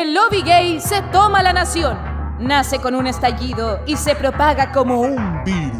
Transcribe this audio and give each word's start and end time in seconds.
El 0.00 0.14
lobby 0.14 0.42
gay 0.42 0.80
se 0.80 1.02
toma 1.10 1.42
la 1.42 1.52
nación. 1.52 1.98
Nace 2.38 2.78
con 2.78 2.94
un 2.94 3.08
estallido 3.08 3.80
y 3.84 3.96
se 3.96 4.14
propaga 4.14 4.70
como 4.70 5.00
un 5.00 5.42
virus. 5.42 5.74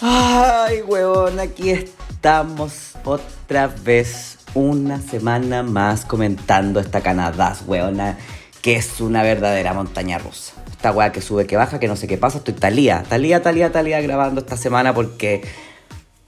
Ay, 0.00 0.82
huevón, 0.82 1.40
aquí 1.40 1.70
estamos 1.70 2.92
otra 3.04 3.66
vez, 3.66 4.38
una 4.54 5.00
semana 5.00 5.64
más 5.64 6.04
comentando 6.04 6.78
esta 6.78 7.00
Canadá, 7.00 7.56
huevona, 7.66 8.16
que 8.62 8.76
es 8.76 9.00
una 9.00 9.24
verdadera 9.24 9.74
montaña 9.74 10.18
rusa. 10.18 10.52
Esta 10.76 10.92
weá 10.92 11.10
que 11.12 11.20
sube, 11.20 11.46
que 11.46 11.56
baja, 11.56 11.80
que 11.80 11.88
no 11.88 11.96
sé 11.96 12.06
qué 12.06 12.18
pasa, 12.18 12.38
estoy 12.38 12.54
talía, 12.54 13.02
talía, 13.08 13.42
talía, 13.42 13.72
talía 13.72 14.00
grabando 14.00 14.40
esta 14.40 14.56
semana 14.56 14.94
porque 14.94 15.42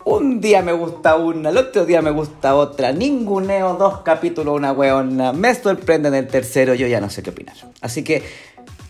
un 0.05 0.41
día 0.41 0.63
me 0.63 0.73
gusta 0.73 1.17
una, 1.17 1.51
el 1.51 1.59
otro 1.59 1.85
día 1.85 2.01
me 2.01 2.11
gusta 2.11 2.55
otra, 2.55 2.93
ninguneo 2.93 3.75
dos 3.75 3.99
capítulos, 3.99 4.57
una 4.57 4.73
weona, 4.73 5.33
me 5.33 5.55
sorprende 5.55 6.09
en 6.09 6.15
el 6.15 6.27
tercero, 6.27 6.75
yo 6.75 6.87
ya 6.87 7.01
no 7.01 7.11
sé 7.11 7.23
qué 7.23 7.31
opinar. 7.31 7.57
Así 7.83 8.03
que, 8.03 8.23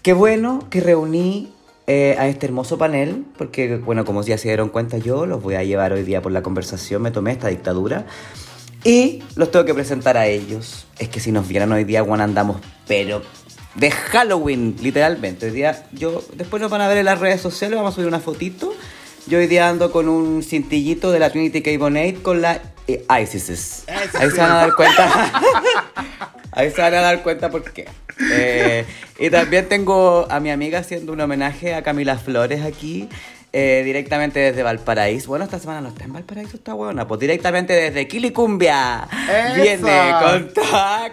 qué 0.03 0.13
bueno 0.13 0.67
que 0.71 0.81
reuní 0.81 1.53
eh, 1.89 2.15
a 2.19 2.29
este 2.29 2.47
hermoso 2.47 2.79
panel, 2.79 3.25
porque, 3.37 3.79
bueno, 3.79 4.05
como 4.05 4.23
ya 4.23 4.39
se 4.39 4.49
dieron 4.49 4.69
cuenta, 4.69 4.99
yo 4.99 5.27
los 5.27 5.43
voy 5.43 5.57
a 5.57 5.65
llevar 5.65 5.93
hoy 5.93 6.05
día 6.05 6.23
por 6.23 6.31
la 6.31 6.43
conversación, 6.43 7.03
me 7.03 7.11
tomé 7.11 7.33
esta 7.33 7.49
dictadura. 7.49 8.07
Y 8.85 9.25
los 9.35 9.51
tengo 9.51 9.65
que 9.65 9.75
presentar 9.75 10.17
a 10.17 10.29
ellos. 10.29 10.87
Es 10.99 11.09
que 11.09 11.19
si 11.19 11.33
nos 11.33 11.49
vieran 11.49 11.73
hoy 11.73 11.83
día, 11.83 12.03
bueno, 12.03 12.23
andamos, 12.23 12.59
pero 12.87 13.23
de 13.79 13.91
Halloween, 13.91 14.77
literalmente. 14.81 15.47
Hoy 15.47 15.53
día, 15.53 15.85
yo, 15.93 16.23
después 16.35 16.61
nos 16.61 16.71
van 16.71 16.81
a 16.81 16.89
ver 16.89 16.99
en 16.99 17.05
las 17.05 17.21
redes 17.21 17.41
sociales, 17.41 17.77
vamos 17.77 17.93
a 17.93 17.95
subir 17.95 18.09
una 18.09 18.21
fotito. 18.21 18.75
Yo 19.27 19.39
hoy 19.39 19.47
día 19.47 19.69
ando 19.69 19.93
con 19.93 20.09
un 20.09 20.43
cintillito 20.43 21.13
de 21.13 21.19
la 21.19 21.31
Trinity 21.31 21.63
K. 21.63 21.71
Bonnet 21.79 22.23
con 22.23 22.41
la 22.41 22.61
eh, 22.87 23.05
ISIS. 23.23 23.85
Ahí 24.15 24.31
se 24.31 24.39
van 24.39 24.51
a 24.51 24.55
dar 24.55 24.75
cuenta. 24.75 25.33
Ahí 26.53 26.71
se 26.71 26.81
van 26.81 26.95
a 26.95 27.01
dar 27.03 27.23
cuenta 27.23 27.51
por 27.51 27.63
qué. 27.73 27.87
Eh, 28.33 28.85
y 29.19 29.31
también 29.31 29.69
tengo 29.69 30.27
a 30.29 30.41
mi 30.41 30.51
amiga 30.51 30.81
haciendo 30.81 31.13
un 31.13 31.21
homenaje 31.21 31.75
a 31.75 31.83
Camila 31.83 32.17
Flores 32.19 32.65
aquí. 32.65 33.09
Eh, 33.53 33.83
directamente 33.85 34.41
desde 34.41 34.63
Valparaíso. 34.63 35.29
Bueno, 35.29 35.45
esta 35.45 35.59
semana 35.59 35.81
no 35.81 35.89
está 35.89 36.05
en 36.05 36.13
Valparaíso, 36.13 36.57
está 36.57 36.75
buena. 36.75 37.07
Pues 37.09 37.21
directamente 37.21 37.73
desde 37.73 38.07
Quilicumbia. 38.09 39.09
¡Eso! 39.29 39.63
Viene 39.63 40.13
con, 40.23 40.49
to- 40.55 40.63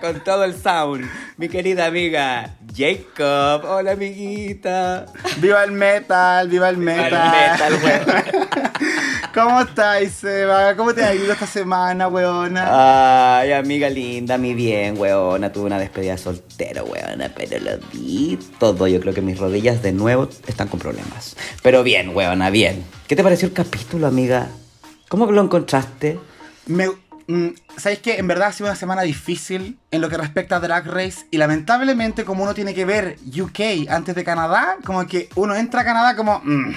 con 0.02 0.24
todo 0.24 0.44
el 0.44 0.54
sound. 0.56 1.10
Mi 1.38 1.50
querida 1.50 1.86
amiga 1.86 2.56
Jacob. 2.76 3.66
Hola, 3.70 3.92
amiguita. 3.92 5.06
¡Viva 5.38 5.64
el 5.64 5.72
metal! 5.72 6.48
¡Viva 6.50 6.70
el 6.70 6.78
metal! 6.78 7.14
Al 7.14 7.32
metal, 7.32 7.74
weón. 7.84 8.46
¿Cómo 9.34 9.60
estáis, 9.62 10.14
Seba? 10.14 10.76
¿Cómo 10.78 10.94
te 10.94 11.04
ha 11.04 11.14
ido 11.14 11.34
esta 11.34 11.46
semana, 11.46 12.08
weona? 12.08 13.40
Ay, 13.40 13.52
amiga 13.52 13.90
linda, 13.90 14.38
mi 14.38 14.54
bien, 14.54 14.98
weona. 14.98 15.52
Tuve 15.52 15.66
una 15.66 15.78
despedida 15.78 16.18
soltera, 16.18 16.84
weona, 16.84 17.30
pero 17.36 17.60
lo 17.60 17.78
di 17.92 18.40
todo. 18.60 18.88
Yo 18.88 19.02
creo 19.02 19.14
que 19.14 19.22
mis 19.22 19.38
rodillas 19.38 19.82
de 19.82 19.92
nuevo 19.92 20.30
están 20.48 20.70
con 20.70 20.80
problemas. 20.80 21.36
Pero 21.62 21.84
bien, 21.84 22.16
weona, 22.16 22.25
bien. 22.52 22.84
¿Qué 23.08 23.16
te 23.16 23.24
pareció 23.24 23.48
el 23.48 23.54
capítulo, 23.54 24.08
amiga? 24.08 24.48
¿Cómo 25.10 25.32
lo 25.32 25.42
encontraste? 25.42 26.20
Me, 26.66 26.88
mm, 27.28 27.50
¿Sabéis 27.78 28.00
que 28.00 28.18
en 28.18 28.28
verdad 28.28 28.48
ha 28.48 28.52
sido 28.52 28.68
una 28.68 28.76
semana 28.76 29.04
difícil 29.04 29.78
en 29.92 30.02
lo 30.02 30.10
que 30.10 30.18
respecta 30.18 30.56
a 30.56 30.60
Drag 30.60 30.88
Race? 30.88 31.26
Y 31.32 31.38
lamentablemente, 31.38 32.26
como 32.26 32.44
uno 32.44 32.54
tiene 32.54 32.74
que 32.74 32.86
ver 32.86 33.18
UK 33.26 33.90
antes 33.90 34.16
de 34.16 34.24
Canadá, 34.24 34.78
como 34.84 35.06
que 35.06 35.30
uno 35.36 35.56
entra 35.56 35.82
a 35.82 35.86
Canadá 35.86 36.16
como... 36.16 36.42
mm, 36.44 36.74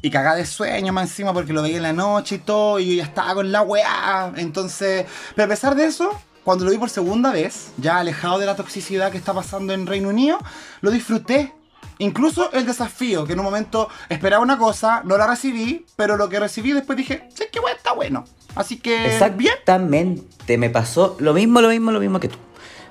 y 0.00 0.10
cagada 0.10 0.36
de 0.36 0.46
sueño 0.46 0.92
más 0.92 1.10
encima 1.10 1.32
porque 1.34 1.52
lo 1.52 1.60
veía 1.60 1.78
en 1.78 1.82
la 1.82 1.92
noche 1.92 2.36
y 2.36 2.38
todo, 2.38 2.78
y 2.78 2.90
yo 2.90 2.94
ya 2.94 3.04
estaba 3.04 3.34
con 3.34 3.50
la 3.50 3.62
weá. 3.62 4.32
Entonces, 4.36 5.06
pero 5.34 5.46
a 5.46 5.48
pesar 5.48 5.74
de 5.74 5.86
eso, 5.86 6.10
cuando 6.44 6.64
lo 6.64 6.70
vi 6.70 6.78
por 6.78 6.88
segunda 6.88 7.32
vez, 7.32 7.72
ya 7.78 7.98
alejado 7.98 8.38
de 8.38 8.46
la 8.46 8.54
toxicidad 8.54 9.10
que 9.10 9.18
está 9.18 9.34
pasando 9.34 9.72
en 9.72 9.86
Reino 9.86 10.08
Unido, 10.08 10.38
lo 10.80 10.90
disfruté. 10.90 11.52
Incluso 11.98 12.52
el 12.52 12.64
desafío, 12.66 13.24
que 13.26 13.32
en 13.32 13.40
un 13.40 13.44
momento 13.44 13.88
esperaba 14.08 14.42
una 14.42 14.56
cosa, 14.58 15.02
no 15.04 15.16
la 15.18 15.26
recibí, 15.26 15.84
pero 15.96 16.16
lo 16.16 16.28
que 16.28 16.38
recibí 16.38 16.72
después 16.72 16.96
dije, 16.96 17.28
sí, 17.34 17.44
que 17.50 17.58
weá, 17.60 17.74
está 17.74 17.92
bueno. 17.92 18.24
Así 18.54 18.76
que, 18.78 18.96
bien. 18.98 19.10
Exactamente, 19.10 20.58
me 20.58 20.70
pasó 20.70 21.16
lo 21.20 21.34
mismo, 21.34 21.60
lo 21.60 21.68
mismo, 21.68 21.90
lo 21.90 22.00
mismo 22.00 22.20
que 22.20 22.28
tú. 22.28 22.38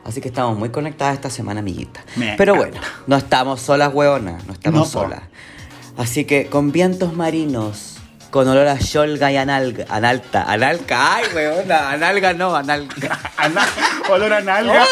Así 0.03 0.21
que 0.21 0.29
estamos 0.29 0.57
muy 0.57 0.69
conectadas 0.69 1.15
esta 1.15 1.29
semana, 1.29 1.59
amiguita. 1.59 2.01
Me 2.15 2.35
Pero 2.37 2.55
encanta. 2.55 2.79
bueno, 2.79 2.87
no 3.07 3.17
estamos 3.17 3.61
solas, 3.61 3.93
weona, 3.93 4.37
no 4.47 4.53
estamos 4.53 4.79
No, 4.79 4.85
solas. 4.85 5.21
Así 5.97 6.25
que 6.25 6.47
con 6.47 6.71
vientos 6.71 7.13
marinos, 7.15 7.96
con 8.29 8.47
olor 8.47 8.67
a 8.67 8.77
yolga 8.77 9.31
y 9.31 9.37
analga, 9.37 9.85
analta, 9.89 10.43
analca, 10.43 11.15
ay, 11.15 11.25
weona, 11.33 11.91
analga 11.91 12.33
no, 12.33 12.55
analga. 12.55 13.19
Ana- 13.37 13.67
olor 14.09 14.33
a 14.33 14.41
nalga. 14.41 14.85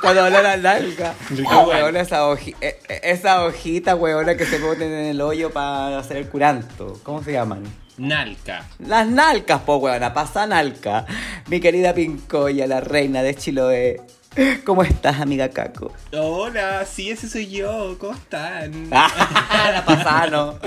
Con 0.00 0.16
olor 0.16 0.46
a 0.46 0.56
nalga. 0.56 1.14
Ah, 1.48 1.58
weón. 1.60 1.66
weona, 1.68 2.00
esa, 2.00 2.24
hoji- 2.28 2.56
eh, 2.60 2.78
eh, 2.88 3.00
esa 3.04 3.44
hojita, 3.44 3.94
weona, 3.94 4.36
que 4.36 4.46
se 4.46 4.58
ponen 4.58 4.90
en 4.92 5.06
el 5.06 5.20
hoyo 5.20 5.50
para 5.50 5.98
hacer 5.98 6.16
el 6.18 6.28
curanto. 6.28 6.98
¿Cómo 7.02 7.22
se 7.22 7.32
llaman? 7.32 7.62
Nalca. 7.98 8.64
Las 8.78 9.06
nalcas, 9.06 9.60
po, 9.60 9.76
weona, 9.76 10.14
pasa 10.14 10.46
nalca. 10.46 11.04
Mi 11.48 11.60
querida 11.60 11.92
Pincoya, 11.94 12.66
la 12.66 12.80
reina 12.80 13.22
de 13.22 13.34
Chiloé. 13.34 14.00
¿Cómo 14.64 14.82
estás, 14.82 15.20
amiga 15.20 15.48
Caco? 15.50 15.92
Hola, 16.12 16.84
sí, 16.86 17.10
ese 17.10 17.28
soy 17.28 17.48
yo. 17.48 17.96
¿Cómo 17.98 18.14
están? 18.14 18.88
la 18.90 19.82
pasano. 19.84 20.58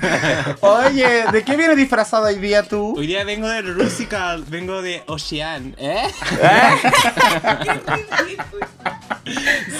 Oye, 0.60 1.24
¿de 1.32 1.42
qué 1.44 1.56
vienes 1.56 1.76
disfrazado 1.76 2.26
hoy 2.26 2.36
día 2.38 2.62
tú? 2.62 2.94
Hoy 2.96 3.06
día 3.06 3.24
vengo 3.24 3.48
del 3.48 3.74
Rusical, 3.74 4.44
vengo 4.48 4.82
de 4.82 5.02
Ocean, 5.06 5.74
¿eh? 5.78 6.08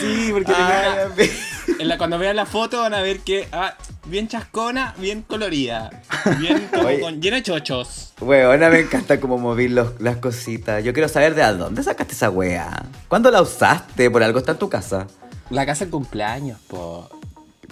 Sí, 0.00 0.31
porque 0.32 0.53
Ah, 0.55 0.94
tengo 1.06 1.15
una- 1.15 1.57
en 1.79 1.89
la- 1.89 1.99
cuando 1.99 2.19
vean 2.19 2.37
la 2.37 2.47
foto 2.47 2.81
van 2.81 2.95
a 2.95 3.01
ver 3.03 3.21
que 3.21 3.49
ah, 3.53 3.75
bien 4.06 4.29
chascona, 4.29 4.95
bien 4.99 5.23
colorida, 5.23 5.91
bien 6.39 6.69
como 6.73 6.89
Oye. 6.89 7.01
con, 7.01 7.21
llena 7.21 7.37
de 7.37 7.43
chochos. 7.43 8.12
Weona, 8.21 8.69
me 8.71 8.81
encanta 8.81 9.21
cómo 9.21 9.39
mover 9.39 9.71
los- 9.71 10.01
las 10.01 10.17
cositas. 10.19 10.83
Yo 10.84 10.93
quiero 10.93 11.09
saber 11.09 11.34
de 11.34 11.43
a 11.43 11.53
dónde 11.53 11.83
sacaste 11.83 12.15
esa 12.15 12.31
wea. 12.31 12.84
¿Cuándo 13.09 13.31
la 13.31 13.43
usaste? 13.43 14.11
Por 14.11 14.23
algo 14.23 14.39
está 14.39 14.53
en 14.53 14.59
tu 14.59 14.69
casa. 14.69 15.06
La 15.51 15.65
casa 15.67 15.84
de 15.87 15.91
cumpleaños, 15.91 16.59
po. 16.69 17.09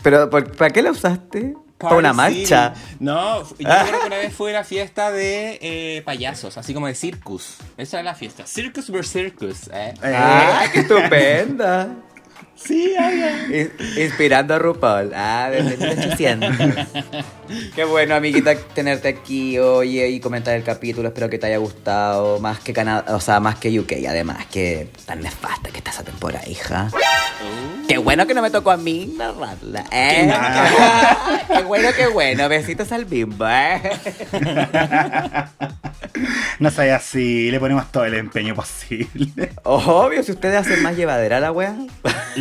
¿Pero 0.03 0.31
por- 0.31 0.55
para 0.57 0.71
qué 0.71 0.83
la 0.83 0.91
usaste? 0.93 1.55
¿Para 1.79 1.97
una 1.97 2.15
marcha? 2.15 2.73
No, 3.01 3.43
yo 3.43 3.49
recuerdo 3.59 4.01
que 4.01 4.07
una 4.07 4.17
vez 4.17 4.33
fue 4.35 4.51
la 4.53 4.65
fiesta 4.65 5.11
de 5.11 5.59
eh, 5.61 6.03
payasos, 6.07 6.57
así 6.57 6.73
como 6.73 6.87
de 6.87 6.95
circus. 6.95 7.57
Esa 7.77 7.99
era 7.99 8.05
la 8.13 8.15
fiesta. 8.15 8.47
Circus 8.47 8.89
vs 8.91 9.07
Circus, 9.11 9.69
¿eh? 9.75 9.93
¡Ay, 10.03 10.69
qué 10.73 10.81
estupenda! 10.81 11.89
Sí, 12.57 12.95
obvio. 12.99 13.57
In- 13.61 13.73
Inspirando 14.03 14.55
a 14.55 14.59
RuPaul. 14.59 15.13
Ah, 15.15 15.49
desde 15.51 15.77
1800. 15.77 16.51
Qué 17.77 17.85
bueno, 17.85 18.15
amiguita, 18.15 18.55
tenerte 18.75 19.09
aquí 19.09 19.59
hoy 19.59 20.01
y 20.01 20.21
comentar 20.21 20.55
el 20.57 20.63
capítulo. 20.65 21.09
Espero 21.09 21.29
que 21.29 21.39
te 21.39 21.47
haya 21.47 21.59
gustado. 21.59 22.41
Más 22.41 22.59
que 22.61 22.73
Canadá, 22.73 23.15
o 23.15 23.21
sea, 23.21 23.39
más 23.41 23.57
que 23.57 23.79
UK. 23.79 23.93
Además, 24.09 24.47
que 24.47 24.89
tan 25.05 25.21
nefasta 25.23 25.71
que 25.71 25.79
está 25.79 25.91
esa 25.91 26.03
temporada, 26.03 26.49
hija. 26.49 26.89
Qué 27.89 27.99
bueno 27.99 28.27
que 28.27 28.35
no 28.35 28.43
me 28.43 28.51
tocó 28.51 28.73
a 28.73 28.77
mí 28.77 29.15
narrarla. 29.17 29.85
¿eh? 29.93 30.33
Qué 31.55 31.63
bueno, 31.63 31.89
qué 31.97 32.09
bueno. 32.09 32.49
Besitos 32.49 32.91
al 32.91 33.05
bimbo, 33.05 33.47
¿eh? 33.49 33.81
No 36.59 36.71
soy 36.71 36.89
así, 36.89 37.51
le 37.51 37.61
ponemos 37.61 37.93
todo 37.93 38.07
el 38.07 38.15
empeño 38.15 38.55
posible. 38.55 39.51
Obvio, 39.65 40.23
si 40.23 40.33
ustedes 40.33 40.57
hacen 40.57 40.83
más 40.83 40.97
llevadera 40.97 41.39
la 41.41 41.53
wea. 41.53 41.77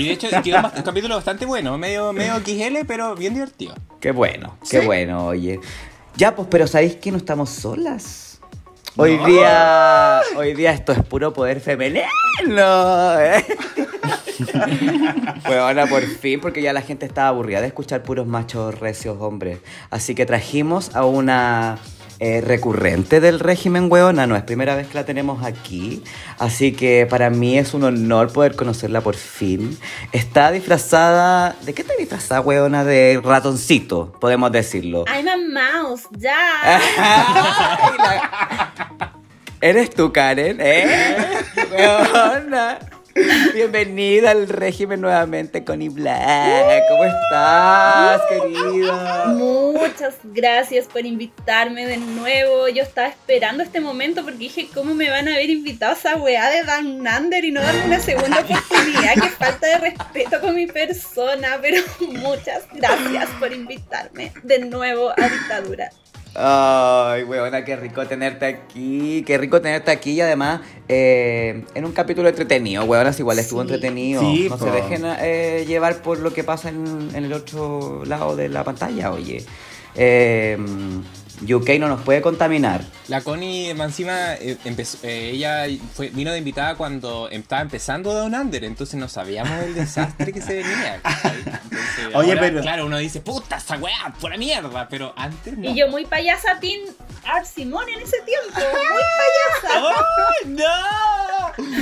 Y 0.05 0.07
de 0.09 0.13
hecho 0.13 0.27
quedó 0.43 0.57
un 0.75 0.83
capítulo 0.83 1.15
bastante 1.15 1.45
bueno, 1.45 1.77
medio, 1.77 2.13
medio 2.13 2.35
XL, 2.39 2.85
pero 2.87 3.15
bien 3.15 3.33
divertido. 3.33 3.73
Qué 3.99 4.11
bueno, 4.11 4.57
qué 4.69 4.79
Sí. 4.81 4.85
bueno, 4.85 5.25
oye. 5.27 5.59
Ya, 6.15 6.35
pues, 6.35 6.47
pero 6.49 6.67
¿sabéis 6.67 6.95
que 6.97 7.11
no 7.11 7.17
estamos 7.17 7.49
solas? 7.49 8.39
Hoy 8.97 9.17
No. 9.17 9.25
día, 9.25 10.21
hoy 10.37 10.53
día 10.53 10.71
esto 10.71 10.93
es 10.93 11.03
puro 11.03 11.33
poder 11.33 11.59
femenino. 11.59 12.05
¿eh? 13.19 13.43
Bueno, 15.45 15.87
por 15.87 16.01
fin, 16.03 16.39
porque 16.41 16.61
ya 16.61 16.73
la 16.73 16.81
gente 16.81 17.05
estaba 17.05 17.29
aburrida 17.29 17.61
de 17.61 17.67
escuchar 17.67 18.03
puros 18.03 18.27
machos 18.27 18.77
recios 18.79 19.17
hombres. 19.21 19.59
Así 19.89 20.15
que 20.15 20.25
trajimos 20.25 20.95
a 20.95 21.05
una 21.05 21.77
eh, 22.19 22.41
recurrente 22.41 23.19
del 23.19 23.39
régimen, 23.39 23.91
weona. 23.91 24.25
No 24.27 24.35
es 24.35 24.43
primera 24.43 24.75
vez 24.75 24.87
que 24.87 24.93
la 24.95 25.05
tenemos 25.05 25.43
aquí. 25.43 26.03
Así 26.39 26.71
que 26.71 27.05
para 27.09 27.29
mí 27.29 27.57
es 27.57 27.73
un 27.73 27.83
honor 27.83 28.31
poder 28.31 28.55
conocerla 28.55 29.01
por 29.01 29.15
fin. 29.15 29.77
Está 30.11 30.51
disfrazada. 30.51 31.55
¿De 31.63 31.73
qué 31.73 31.81
está 31.81 31.93
disfrazada, 31.99 32.41
weona? 32.41 32.83
De 32.83 33.21
ratoncito, 33.23 34.13
podemos 34.19 34.51
decirlo. 34.51 35.05
I'm 35.07 35.27
a 35.27 35.37
mouse, 35.81 36.03
ya. 36.11 36.79
La- 37.97 39.11
¿Eres 39.61 39.89
tú, 39.89 40.11
Karen? 40.13 40.57
¿Eh? 40.59 40.85
Weona. 41.75 42.77
Bienvenida 43.53 44.31
al 44.31 44.49
régimen 44.49 44.99
nuevamente, 44.99 45.63
Connie 45.63 45.87
Black. 45.87 46.83
¿Cómo 46.89 47.05
estás, 47.05 48.21
querida? 48.27 49.25
Muchas 49.27 50.15
gracias 50.25 50.87
por 50.87 51.05
invitarme 51.05 51.85
de 51.85 51.95
nuevo. 51.95 52.67
Yo 52.67 52.83
estaba 52.83 53.07
esperando 53.07 53.63
este 53.63 53.79
momento 53.79 54.23
porque 54.23 54.39
dije, 54.39 54.67
¿cómo 54.73 54.93
me 54.93 55.09
van 55.09 55.29
a 55.29 55.35
haber 55.35 55.49
invitado 55.49 55.93
a 55.93 55.95
esa 55.95 56.17
weá 56.17 56.49
de 56.49 56.63
Dan 56.63 57.03
Nander 57.03 57.45
y 57.45 57.51
no 57.53 57.61
darme 57.61 57.85
una 57.85 57.99
segunda 58.01 58.41
oportunidad? 58.41 59.13
Qué 59.13 59.29
falta 59.29 59.65
de 59.65 59.77
respeto 59.77 60.41
con 60.41 60.53
mi 60.53 60.67
persona, 60.67 61.57
pero 61.61 61.81
muchas 62.19 62.65
gracias 62.73 63.29
por 63.39 63.53
invitarme 63.53 64.33
de 64.43 64.59
nuevo 64.59 65.11
a 65.11 65.29
Dictadura. 65.29 65.89
Ay, 66.37 67.23
weona, 67.23 67.63
qué 67.63 67.75
rico 67.77 68.05
tenerte 68.05 68.45
aquí. 68.45 69.23
Qué 69.25 69.37
rico 69.37 69.61
tenerte 69.61 69.91
aquí 69.91 70.11
y 70.11 70.21
además 70.21 70.61
eh, 70.89 71.63
en 71.73 71.85
un 71.85 71.93
capítulo 71.93 72.27
entretenido, 72.27 72.83
weona, 72.83 73.11
igual 73.17 73.39
estuvo 73.39 73.61
Sí. 73.61 73.67
entretenido. 73.73 74.21
Sí, 74.21 74.47
no 74.49 74.57
po. 74.57 74.65
se 74.65 74.71
dejen 74.71 75.03
eh, 75.21 75.63
llevar 75.65 76.01
por 76.01 76.19
lo 76.19 76.33
que 76.33 76.43
pasa 76.43 76.69
en, 76.69 77.09
en 77.13 77.23
el 77.25 77.33
otro 77.33 78.03
lado 78.05 78.35
de 78.35 78.49
la 78.49 78.63
pantalla, 78.65 79.11
oye. 79.11 79.45
Eh, 79.95 80.57
UK 81.43 81.79
no 81.79 81.87
nos 81.87 82.01
puede 82.01 82.21
contaminar. 82.21 82.81
La 83.07 83.21
Connie, 83.21 83.69
encima, 83.69 84.33
eh, 84.35 84.57
empezó, 84.65 84.97
eh, 85.03 85.31
ella 85.33 85.65
fue, 85.93 86.09
vino 86.09 86.31
de 86.31 86.37
invitada 86.37 86.75
cuando 86.75 87.29
estaba 87.29 87.61
empezando 87.61 88.13
Down 88.13 88.33
Under, 88.35 88.63
entonces 88.63 88.95
no 88.99 89.07
sabíamos 89.07 89.51
el 89.63 89.75
desastre 89.75 90.31
que 90.31 90.41
se 90.41 90.55
venía. 90.55 91.01
Entonces, 91.65 92.15
Oye, 92.15 92.29
ahora, 92.31 92.41
pero- 92.41 92.61
Claro, 92.61 92.85
uno 92.85 92.97
dice, 92.97 93.19
puta, 93.21 93.57
esa 93.57 93.77
weá, 93.77 94.13
pura 94.19 94.37
mierda, 94.37 94.87
pero 94.89 95.13
antes 95.17 95.57
no. 95.57 95.69
Y 95.69 95.75
yo 95.75 95.87
muy 95.89 96.05
payasa 96.05 96.59
Tim 96.59 96.81
Art 97.25 97.45
Simone 97.45 97.93
en 97.93 97.99
ese 98.01 98.17
tiempo. 98.21 98.59
Muy 98.59 99.01
payasa. 99.71 99.93
¡Ay, 100.43 100.49
no! 100.51 101.75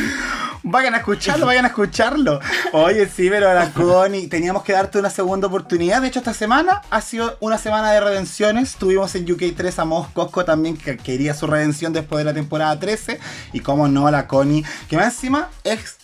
Vayan 0.64 0.94
a 0.96 0.98
escucharlo, 0.98 1.46
vayan 1.46 1.66
a 1.66 1.70
escucharlo. 1.70 2.40
Oye, 2.72 3.08
sí, 3.08 3.30
pero 3.30 3.54
la 3.54 3.72
Connie, 3.72 4.28
teníamos 4.28 4.64
que 4.64 4.74
darte 4.74 4.98
una 4.98 5.10
segunda 5.10 5.48
oportunidad. 5.48 6.02
De 6.02 6.08
hecho, 6.08 6.20
esta 6.20 6.34
semana 6.34 6.82
ha 6.90 7.02
sido 7.02 7.38
una 7.42 7.58
semana 7.58 7.92
de 7.92 8.00
redenciones. 8.00 8.76
Tuvimos 8.76 9.14
en 9.16 9.26
UK3 9.48 9.80
a 9.80 9.86
Mos 9.86 10.08
Cosco 10.10 10.46
también, 10.46 10.78
que 10.78 10.98
quería 10.98 11.34
su 11.34 11.48
redención 11.48 11.94
después 11.94 12.20
de 12.20 12.26
la 12.26 12.34
temporada 12.34 12.80
13. 12.80 13.20
Y 13.54 13.60
como 13.60 13.88
no, 13.88 14.10
la 14.12 14.28
Connie, 14.28 14.64
que 14.90 14.98
más 14.98 15.14
encima 15.14 15.50
es 15.64 15.98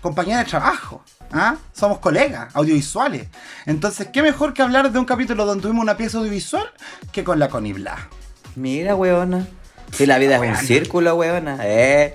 compañera 0.00 0.38
de 0.38 0.44
trabajo. 0.44 1.04
¿ah? 1.32 1.56
Somos 1.72 1.98
colegas 1.98 2.54
audiovisuales. 2.54 3.28
Entonces, 3.66 4.08
¿qué 4.12 4.22
mejor 4.22 4.54
que 4.54 4.62
hablar 4.62 4.90
de 4.90 4.98
un 4.98 5.04
capítulo 5.04 5.44
donde 5.46 5.62
tuvimos 5.62 5.82
una 5.82 5.96
pieza 5.96 6.18
audiovisual 6.18 6.70
que 7.12 7.24
con 7.24 7.38
la 7.38 7.48
Connie 7.48 7.72
Bla? 7.72 8.08
Mira, 8.56 8.94
weona. 8.96 9.46
Si 9.92 10.06
la 10.06 10.18
vida 10.18 10.36
es 10.36 10.58
un 10.58 10.66
círculo, 10.66 11.14
weona. 11.16 11.58
Eh. 11.62 12.14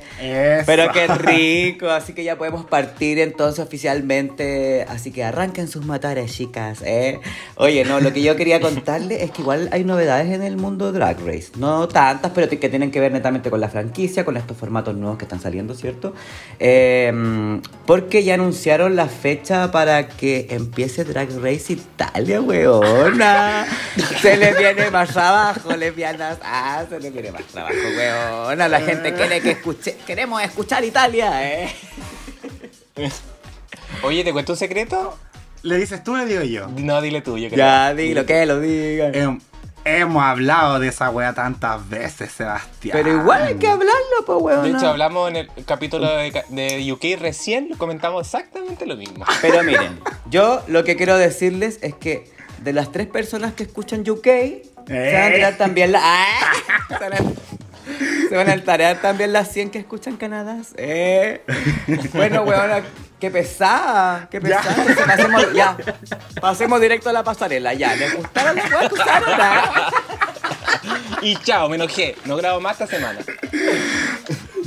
Pero 0.65 0.91
qué 0.91 1.07
rico, 1.07 1.89
así 1.89 2.13
que 2.13 2.23
ya 2.23 2.37
podemos 2.37 2.65
partir 2.65 3.19
entonces 3.19 3.63
oficialmente. 3.63 4.85
Así 4.87 5.11
que 5.11 5.23
arranquen 5.23 5.67
sus 5.67 5.85
motores, 5.85 6.31
chicas. 6.33 6.81
¿eh? 6.83 7.19
Oye, 7.55 7.83
no, 7.85 7.99
lo 7.99 8.13
que 8.13 8.21
yo 8.21 8.35
quería 8.35 8.59
contarle 8.59 9.23
es 9.23 9.31
que 9.31 9.41
igual 9.41 9.69
hay 9.71 9.83
novedades 9.83 10.33
en 10.33 10.41
el 10.41 10.57
mundo 10.57 10.91
Drag 10.91 11.19
Race. 11.25 11.51
No 11.57 11.87
tantas, 11.87 12.31
pero 12.33 12.49
que 12.49 12.69
tienen 12.69 12.91
que 12.91 12.99
ver 12.99 13.11
netamente 13.11 13.49
con 13.49 13.59
la 13.59 13.69
franquicia, 13.69 14.23
con 14.25 14.37
estos 14.37 14.57
formatos 14.57 14.95
nuevos 14.95 15.17
que 15.17 15.25
están 15.25 15.41
saliendo, 15.41 15.75
¿cierto? 15.75 16.13
Eh, 16.59 17.11
porque 17.85 18.23
ya 18.23 18.35
anunciaron 18.35 18.95
la 18.95 19.07
fecha 19.07 19.71
para 19.71 20.07
que 20.07 20.47
empiece 20.49 21.03
Drag 21.03 21.29
Race 21.41 21.73
Italia, 21.73 22.41
weona. 22.41 23.65
Se 24.21 24.37
les 24.37 24.57
viene 24.57 24.89
más 24.91 25.09
trabajo, 25.09 25.75
lesbianas. 25.75 26.37
Ah, 26.43 26.83
se 26.89 26.99
les 26.99 27.13
viene 27.13 27.31
más 27.31 27.43
trabajo. 27.73 28.55
La 28.55 28.81
gente 28.81 29.13
quiere 29.13 29.41
que 29.41 29.51
escuche, 29.51 29.95
queremos 30.05 30.41
escuchar 30.41 30.83
Italia, 30.83 31.43
¿eh? 31.63 31.75
Oye, 34.03 34.23
¿te 34.23 34.31
cuento 34.33 34.53
un 34.53 34.57
secreto? 34.57 35.17
¿Le 35.63 35.77
dices 35.77 36.03
tú 36.03 36.13
o 36.13 36.17
le 36.17 36.25
digo 36.25 36.43
yo? 36.43 36.67
No, 36.67 37.01
dile 37.01 37.21
tú, 37.21 37.37
yo 37.37 37.47
creo. 37.49 37.57
Ya, 37.57 37.93
dilo, 37.93 38.25
que 38.25 38.45
lo 38.45 38.59
digan. 38.59 39.13
Hem- 39.13 39.41
hemos 39.83 40.23
hablado 40.23 40.79
de 40.79 40.87
esa 40.89 41.09
wea 41.09 41.33
tantas 41.33 41.87
veces, 41.89 42.31
Sebastián. 42.31 42.91
Pero 42.97 43.11
igual 43.21 43.43
hay 43.43 43.55
que 43.55 43.67
hablarlo, 43.67 43.93
pues, 44.25 44.37
weona. 44.41 44.61
De 44.63 44.69
hecho, 44.69 44.87
hablamos 44.89 45.29
en 45.29 45.35
el 45.37 45.49
capítulo 45.65 46.07
de, 46.17 46.43
de 46.49 46.91
UK 46.91 47.19
recién, 47.19 47.69
comentamos 47.77 48.25
exactamente 48.25 48.85
lo 48.85 48.95
mismo. 48.95 49.25
Pero 49.41 49.63
miren, 49.63 49.99
yo 50.29 50.61
lo 50.67 50.83
que 50.83 50.95
quiero 50.95 51.17
decirles 51.17 51.79
es 51.81 51.95
que 51.95 52.31
de 52.61 52.73
las 52.73 52.91
tres 52.91 53.07
personas 53.07 53.53
que 53.53 53.63
escuchan 53.63 54.03
UK, 54.07 54.27
se 54.87 54.93
van 55.13 55.23
a 55.23 55.25
enterar 55.27 55.57
también 55.57 55.91
la... 55.91 55.99
¡Ah! 56.03 56.53
Se 58.29 58.35
van 58.35 58.49
a- 58.49 58.53
enterar 58.53 58.97
también 59.01 59.31
las 59.33 59.51
100 59.51 59.69
que 59.69 59.79
escuchan 59.79 60.17
Canadá. 60.17 60.57
Eh. 60.77 61.43
Bueno, 62.13 62.41
weona, 62.43 62.81
qué 63.19 63.29
pesada, 63.29 64.27
qué 64.31 64.41
pesada. 64.41 64.75
Pasemos, 65.05 65.53
ya, 65.53 65.77
pasemos 66.41 66.81
directo 66.81 67.09
a 67.09 67.13
la 67.13 67.23
pasarela, 67.23 67.73
ya. 67.73 67.95
¿Les 67.95 68.15
gustaron 68.15 68.55
las 68.55 68.71
weas 68.71 68.87
que 68.89 68.93
usaron? 68.95 69.29
Ah. 69.39 69.91
Y 71.21 71.35
chao, 71.37 71.69
me 71.69 71.75
enojé. 71.75 72.15
No 72.25 72.35
grabo 72.37 72.59
más 72.59 72.73
esta 72.79 72.87
semana. 72.87 73.19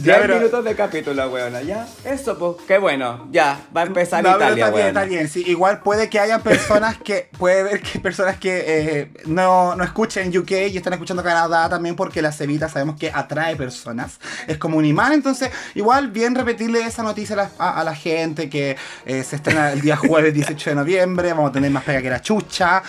Ya, 0.02 0.14
10 0.14 0.18
pero- 0.20 0.36
minutos 0.36 0.64
de 0.64 0.74
capítulo, 0.74 1.28
weona, 1.30 1.62
ya. 1.62 1.86
Eso, 2.04 2.38
pues, 2.38 2.56
qué 2.68 2.78
bueno. 2.78 3.28
Ya, 3.32 3.60
va 3.76 3.82
a 3.82 3.84
empezar 3.84 4.22
No, 4.22 4.30
Italia, 4.36 4.48
está 4.66 4.70
bien, 4.70 4.74
weona. 4.74 4.88
está 4.88 5.04
bien. 5.04 5.28
Sí, 5.28 5.42
igual 5.46 5.80
puede 5.82 6.08
que 6.08 6.20
haya 6.20 6.38
personas 6.40 6.96
que, 6.98 7.28
puede 7.38 7.62
ver 7.64 7.82
que 7.82 7.98
personas 7.98 8.38
que 8.38 8.64
eh, 8.66 9.10
no, 9.26 9.74
no 9.74 9.82
escuchen 9.84 10.36
UK 10.36 10.50
y 10.70 10.76
están 10.76 10.92
escuchando 10.92 11.22
Canadá 11.24 11.68
también 11.68 11.96
porque 11.96 12.22
la 12.22 12.32
cevita 12.32 12.68
sabemos 12.68 12.96
que 12.98 13.10
atrae 13.12 13.56
personas. 13.56 14.18
Es 14.46 14.58
como 14.58 14.78
un 14.78 14.84
imán, 14.84 15.12
entonces 15.12 15.50
igual 15.74 16.08
bien 16.08 16.34
repetirle 16.34 16.80
esa 16.82 17.02
noticia 17.02 17.34
a 17.34 17.36
la, 17.36 17.50
a- 17.58 17.80
a 17.80 17.84
la 17.84 17.94
gente 17.94 18.48
que 18.48 18.76
eh, 19.06 19.24
se 19.24 19.36
estrena 19.36 19.72
el 19.72 19.80
día 19.80 19.96
jueves 19.96 20.32
18 20.34 20.70
de 20.70 20.76
noviembre, 20.76 21.32
vamos 21.32 21.50
a 21.50 21.52
tener 21.52 21.70
más 21.70 21.82
pega 21.84 22.00
que 22.02 22.10
la 22.10 22.20
chucha. 22.22 22.82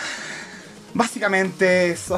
Básicamente 0.94 1.92
eso. 1.92 2.18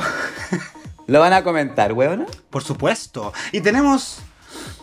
¿Lo 1.07 1.19
van 1.19 1.33
a 1.33 1.43
comentar, 1.43 1.91
weona? 1.93 2.25
Por 2.49 2.63
supuesto. 2.63 3.33
Y 3.51 3.59
tenemos, 3.61 4.19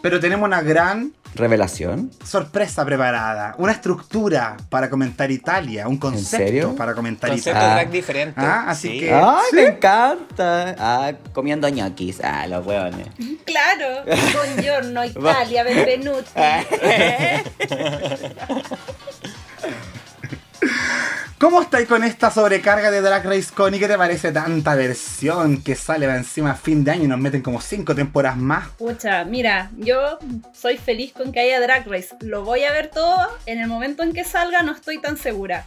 pero 0.03 0.21
tenemos 0.21 0.47
una 0.47 0.63
gran 0.63 1.13
Revelación. 1.35 2.11
sorpresa 2.25 2.85
preparada, 2.85 3.55
una 3.59 3.73
estructura 3.73 4.57
para 4.71 4.89
comentar 4.89 5.31
Italia, 5.31 5.87
un 5.87 5.99
concepto 5.99 6.45
serio? 6.47 6.75
para 6.77 6.95
comentar 6.95 7.29
Concepto 7.31 7.59
Italia. 7.59 7.75
drag 7.75 7.91
diferente. 7.91 8.41
Ah, 8.41 8.65
así 8.69 8.89
Sí. 8.89 9.01
que- 9.01 9.13
Ay, 9.15 9.37
¿Sí? 9.51 9.57
me 9.57 9.67
encanta. 9.67 10.75
Ah, 10.79 11.13
comiendo 11.33 11.69
ñoquis. 11.69 12.21
Ah, 12.25 12.47
los 12.47 12.67
hueones. 12.67 13.09
Claro. 13.45 14.05
Buongiorno, 14.33 15.05
Italia, 15.05 15.63
benvenuti. 15.65 16.31
¿Cómo 21.39 21.63
estáis 21.63 21.87
con 21.87 22.03
esta 22.03 22.33
sobrecarga 22.33 22.91
de 22.91 23.01
Drag 23.01 23.25
Race 23.25 23.55
Con 23.55 23.73
y 23.73 23.79
qué 23.79 23.87
te 23.87 23.97
parece 23.97 24.33
tanta 24.33 24.75
versión 24.75 25.63
que 25.63 25.77
sale 25.77 26.07
encima 26.07 26.51
a 26.51 26.55
fin 26.57 26.83
de 26.83 26.91
año 26.91 27.05
y 27.05 27.07
nos 27.07 27.21
meten 27.21 27.43
como 27.43 27.61
cinco 27.61 27.95
temporadas 27.95 28.37
más? 28.37 28.71
Pucha, 28.71 29.25
mira, 29.25 29.71
yo 29.77 30.19
soy 30.53 30.79
feliz 30.79 31.13
con 31.13 31.31
que 31.31 31.39
haya 31.39 31.61
Drag 31.61 31.87
Race. 31.87 32.17
Lo 32.23 32.43
voy 32.43 32.65
a 32.65 32.73
ver 32.73 32.91
todo. 32.91 33.29
En 33.47 33.61
el 33.61 33.69
momento 33.69 34.03
en 34.03 34.13
que 34.13 34.25
salga 34.25 34.63
no 34.63 34.73
estoy 34.73 35.01
tan 35.01 35.17
segura. 35.17 35.65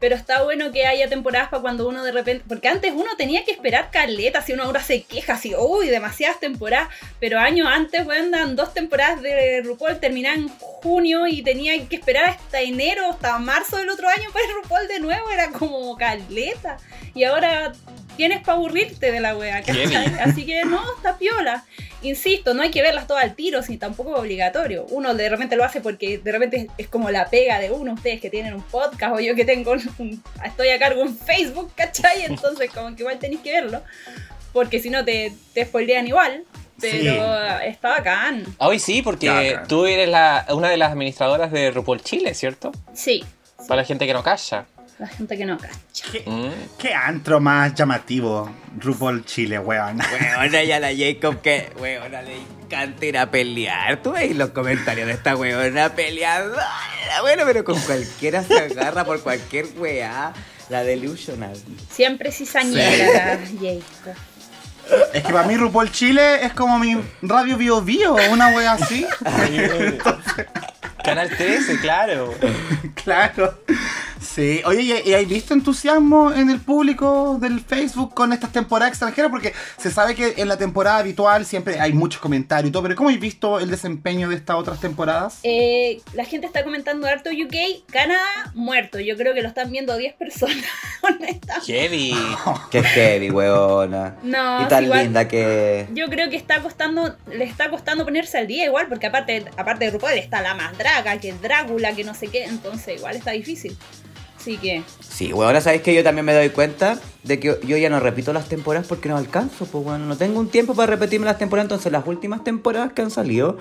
Pero 0.00 0.16
está 0.16 0.42
bueno 0.42 0.72
que 0.72 0.86
haya 0.86 1.08
temporadas 1.08 1.48
para 1.48 1.62
cuando 1.62 1.88
uno 1.88 2.04
de 2.04 2.12
repente... 2.12 2.44
Porque 2.46 2.68
antes 2.68 2.92
uno 2.94 3.16
tenía 3.16 3.44
que 3.44 3.52
esperar 3.52 3.90
caleta, 3.90 4.42
si 4.42 4.52
uno 4.52 4.64
ahora 4.64 4.82
se 4.82 5.02
queja, 5.02 5.34
así, 5.34 5.54
uy, 5.56 5.88
demasiadas 5.88 6.40
temporadas. 6.40 6.88
Pero 7.20 7.38
años 7.38 7.68
antes, 7.70 8.04
bueno, 8.04 8.36
dan 8.36 8.56
dos 8.56 8.74
temporadas 8.74 9.22
de 9.22 9.62
RuPaul, 9.62 10.00
terminaban 10.00 10.40
en 10.40 10.48
junio 10.48 11.26
y 11.26 11.42
tenía 11.42 11.72
que 11.88 11.96
esperar 11.96 12.24
hasta 12.26 12.60
enero, 12.60 13.10
hasta 13.10 13.38
marzo 13.38 13.76
del 13.76 13.90
otro 13.90 14.08
año 14.08 14.30
para 14.32 14.44
el 14.44 14.52
RuPaul 14.62 14.88
de 14.88 15.00
nuevo. 15.00 15.30
Era 15.30 15.50
como 15.50 15.96
caleta. 15.96 16.76
Y 17.14 17.24
ahora 17.24 17.72
tienes 18.16 18.40
para 18.40 18.54
aburrirte 18.54 19.12
de 19.12 19.20
la 19.20 19.36
wea. 19.36 19.62
Así 20.22 20.46
que 20.46 20.64
no, 20.64 20.80
está 20.96 21.18
piola. 21.18 21.64
Insisto, 22.02 22.52
no 22.52 22.62
hay 22.62 22.70
que 22.70 22.82
verlas 22.82 23.06
todas 23.06 23.24
al 23.24 23.34
tiro, 23.34 23.62
si 23.62 23.78
tampoco 23.78 24.14
es 24.14 24.20
obligatorio. 24.20 24.84
Uno 24.90 25.14
de 25.14 25.28
repente 25.28 25.56
lo 25.56 25.64
hace 25.64 25.80
porque 25.80 26.18
de 26.18 26.32
repente 26.32 26.68
es 26.76 26.88
como 26.88 27.10
la 27.10 27.30
pega 27.30 27.58
de 27.58 27.70
uno, 27.70 27.94
ustedes 27.94 28.20
que 28.20 28.28
tienen 28.30 28.52
un 28.54 28.62
podcast 28.62 29.14
o 29.16 29.20
yo 29.20 29.34
que 29.34 29.44
tengo 29.44 29.72
un, 29.98 30.22
estoy 30.44 30.68
a 30.68 30.78
cargo 30.78 31.00
en 31.02 31.16
Facebook, 31.16 31.72
¿cachai? 31.74 32.24
Entonces 32.24 32.70
como 32.70 32.94
que 32.94 33.02
igual 33.02 33.18
tenéis 33.18 33.40
que 33.40 33.52
verlo, 33.52 33.82
porque 34.52 34.80
si 34.80 34.90
no 34.90 35.04
te, 35.04 35.32
te 35.54 35.64
spoilean 35.64 36.06
igual. 36.06 36.44
Pero 36.80 37.14
Sí. 37.14 37.66
está 37.66 37.90
bacán. 37.90 38.44
Hoy 38.58 38.80
sí, 38.80 39.00
porque 39.00 39.58
tú 39.68 39.86
eres 39.86 40.08
la, 40.08 40.44
una 40.50 40.68
de 40.68 40.76
las 40.76 40.90
administradoras 40.90 41.52
de 41.52 41.70
RuPaul 41.70 42.02
Chile, 42.02 42.34
¿cierto? 42.34 42.72
Sí, 42.92 43.24
Para 43.68 43.82
la 43.82 43.84
gente 43.86 44.06
que 44.08 44.12
no 44.12 44.24
calla. 44.24 44.66
La 44.98 45.08
gente 45.08 45.36
que 45.36 45.44
no 45.44 45.58
cacha. 45.58 46.06
¿Qué, 46.12 46.22
Mm. 46.26 46.78
qué 46.78 46.94
antro 46.94 47.40
más 47.40 47.74
llamativo 47.74 48.50
RuPaul 48.78 49.24
Chile, 49.24 49.58
weón? 49.58 49.98
Weona, 50.38 50.62
y 50.62 50.72
a 50.72 50.80
la 50.80 50.90
Jacob 50.94 51.40
que, 51.42 51.72
weona, 51.78 52.22
le 52.22 52.36
encanta 52.62 53.04
ir 53.06 53.18
a 53.18 53.30
pelear. 53.30 54.02
Tú 54.02 54.12
veis 54.12 54.36
los 54.36 54.50
comentarios 54.50 55.06
de 55.08 55.14
esta 55.14 55.34
weona 55.36 55.88
peleadora. 55.94 56.66
Bueno, 57.22 57.42
pero 57.46 57.64
con 57.64 57.78
cualquiera 57.80 58.42
se 58.44 58.54
agarra 58.58 59.04
por 59.04 59.20
cualquier 59.20 59.66
weá. 59.76 60.32
La 60.70 60.82
delusional. 60.82 61.56
Siempre 61.90 62.32
cizañera, 62.32 63.38
Jacob. 63.60 64.14
Es 65.12 65.22
que 65.22 65.32
para 65.32 65.46
mí 65.46 65.56
RuPaul 65.56 65.90
Chile 65.92 66.44
es 66.44 66.52
como 66.52 66.78
mi 66.78 66.96
radio 67.22 67.56
Bio 67.58 67.80
Bio, 67.82 68.16
una 68.30 68.48
wea 68.48 68.72
así. 68.72 69.06
Canal 71.04 71.28
13, 71.28 71.78
claro. 71.80 72.34
Claro. 73.04 73.58
Sí. 74.18 74.62
Oye, 74.64 74.80
¿y, 75.04 75.10
y 75.10 75.12
hay 75.12 75.26
visto 75.26 75.52
entusiasmo 75.52 76.32
en 76.32 76.48
el 76.48 76.58
público 76.58 77.36
del 77.38 77.60
Facebook 77.60 78.14
con 78.14 78.32
estas 78.32 78.50
temporadas 78.50 78.92
extranjeras? 78.92 79.30
Porque 79.30 79.52
se 79.76 79.90
sabe 79.90 80.14
que 80.14 80.34
en 80.38 80.48
la 80.48 80.56
temporada 80.56 80.98
habitual 80.98 81.44
siempre 81.44 81.78
hay 81.78 81.92
muchos 81.92 82.18
comentarios 82.22 82.70
y 82.70 82.72
todo, 82.72 82.84
pero 82.84 82.94
¿cómo 82.96 83.10
has 83.10 83.20
visto 83.20 83.60
el 83.60 83.70
desempeño 83.70 84.30
de 84.30 84.36
estas 84.36 84.56
otras 84.56 84.80
temporadas? 84.80 85.40
Eh, 85.42 86.00
la 86.14 86.24
gente 86.24 86.46
está 86.46 86.64
comentando 86.64 87.06
harto 87.06 87.28
UK, 87.28 87.84
Canadá 87.92 88.24
muerto. 88.54 88.98
Yo 89.00 89.18
creo 89.18 89.34
que 89.34 89.42
lo 89.42 89.48
están 89.48 89.70
viendo 89.70 89.94
10 89.98 90.14
personas, 90.14 90.56
honestamente. 91.02 91.48
Heavy. 91.66 92.14
Qué 92.70 92.82
heavy, 92.82 93.30
weona. 93.30 94.16
No, 94.22 94.62
Y 94.62 94.68
tan 94.68 94.84
igual- 94.84 95.02
linda 95.04 95.28
que. 95.28 95.88
Yo 95.92 96.06
creo 96.08 96.30
que 96.30 96.36
está 96.36 96.62
costando, 96.62 97.14
le 97.30 97.44
está 97.44 97.68
costando 97.68 98.04
ponerse 98.06 98.38
al 98.38 98.46
día 98.46 98.64
igual, 98.64 98.86
porque 98.88 99.06
aparte, 99.08 99.44
aparte 99.58 99.84
de 99.84 99.90
RuPaul 99.90 100.14
está 100.14 100.40
la 100.40 100.54
más 100.54 100.78
que 101.20 101.32
Drácula, 101.32 101.94
que 101.94 102.04
no 102.04 102.14
sé 102.14 102.28
qué, 102.28 102.44
entonces 102.44 102.98
igual 102.98 103.16
está 103.16 103.32
difícil. 103.32 103.76
Así 104.38 104.58
que, 104.58 104.82
Sí, 105.08 105.32
weona, 105.32 105.60
sabéis 105.60 105.82
que 105.82 105.94
yo 105.94 106.02
también 106.02 106.24
me 106.24 106.34
doy 106.34 106.50
cuenta 106.50 106.98
de 107.22 107.38
que 107.38 107.58
yo 107.64 107.76
ya 107.76 107.88
no 107.88 108.00
repito 108.00 108.32
las 108.32 108.48
temporadas 108.48 108.86
porque 108.86 109.08
no 109.08 109.16
alcanzo, 109.16 109.64
pues 109.64 109.84
bueno, 109.84 110.06
no 110.06 110.16
tengo 110.16 110.40
un 110.40 110.48
tiempo 110.48 110.74
para 110.74 110.90
repetirme 110.90 111.24
las 111.24 111.38
temporadas, 111.38 111.66
entonces 111.66 111.92
las 111.92 112.06
últimas 112.06 112.44
temporadas 112.44 112.92
que 112.92 113.02
han 113.02 113.10
salido 113.10 113.58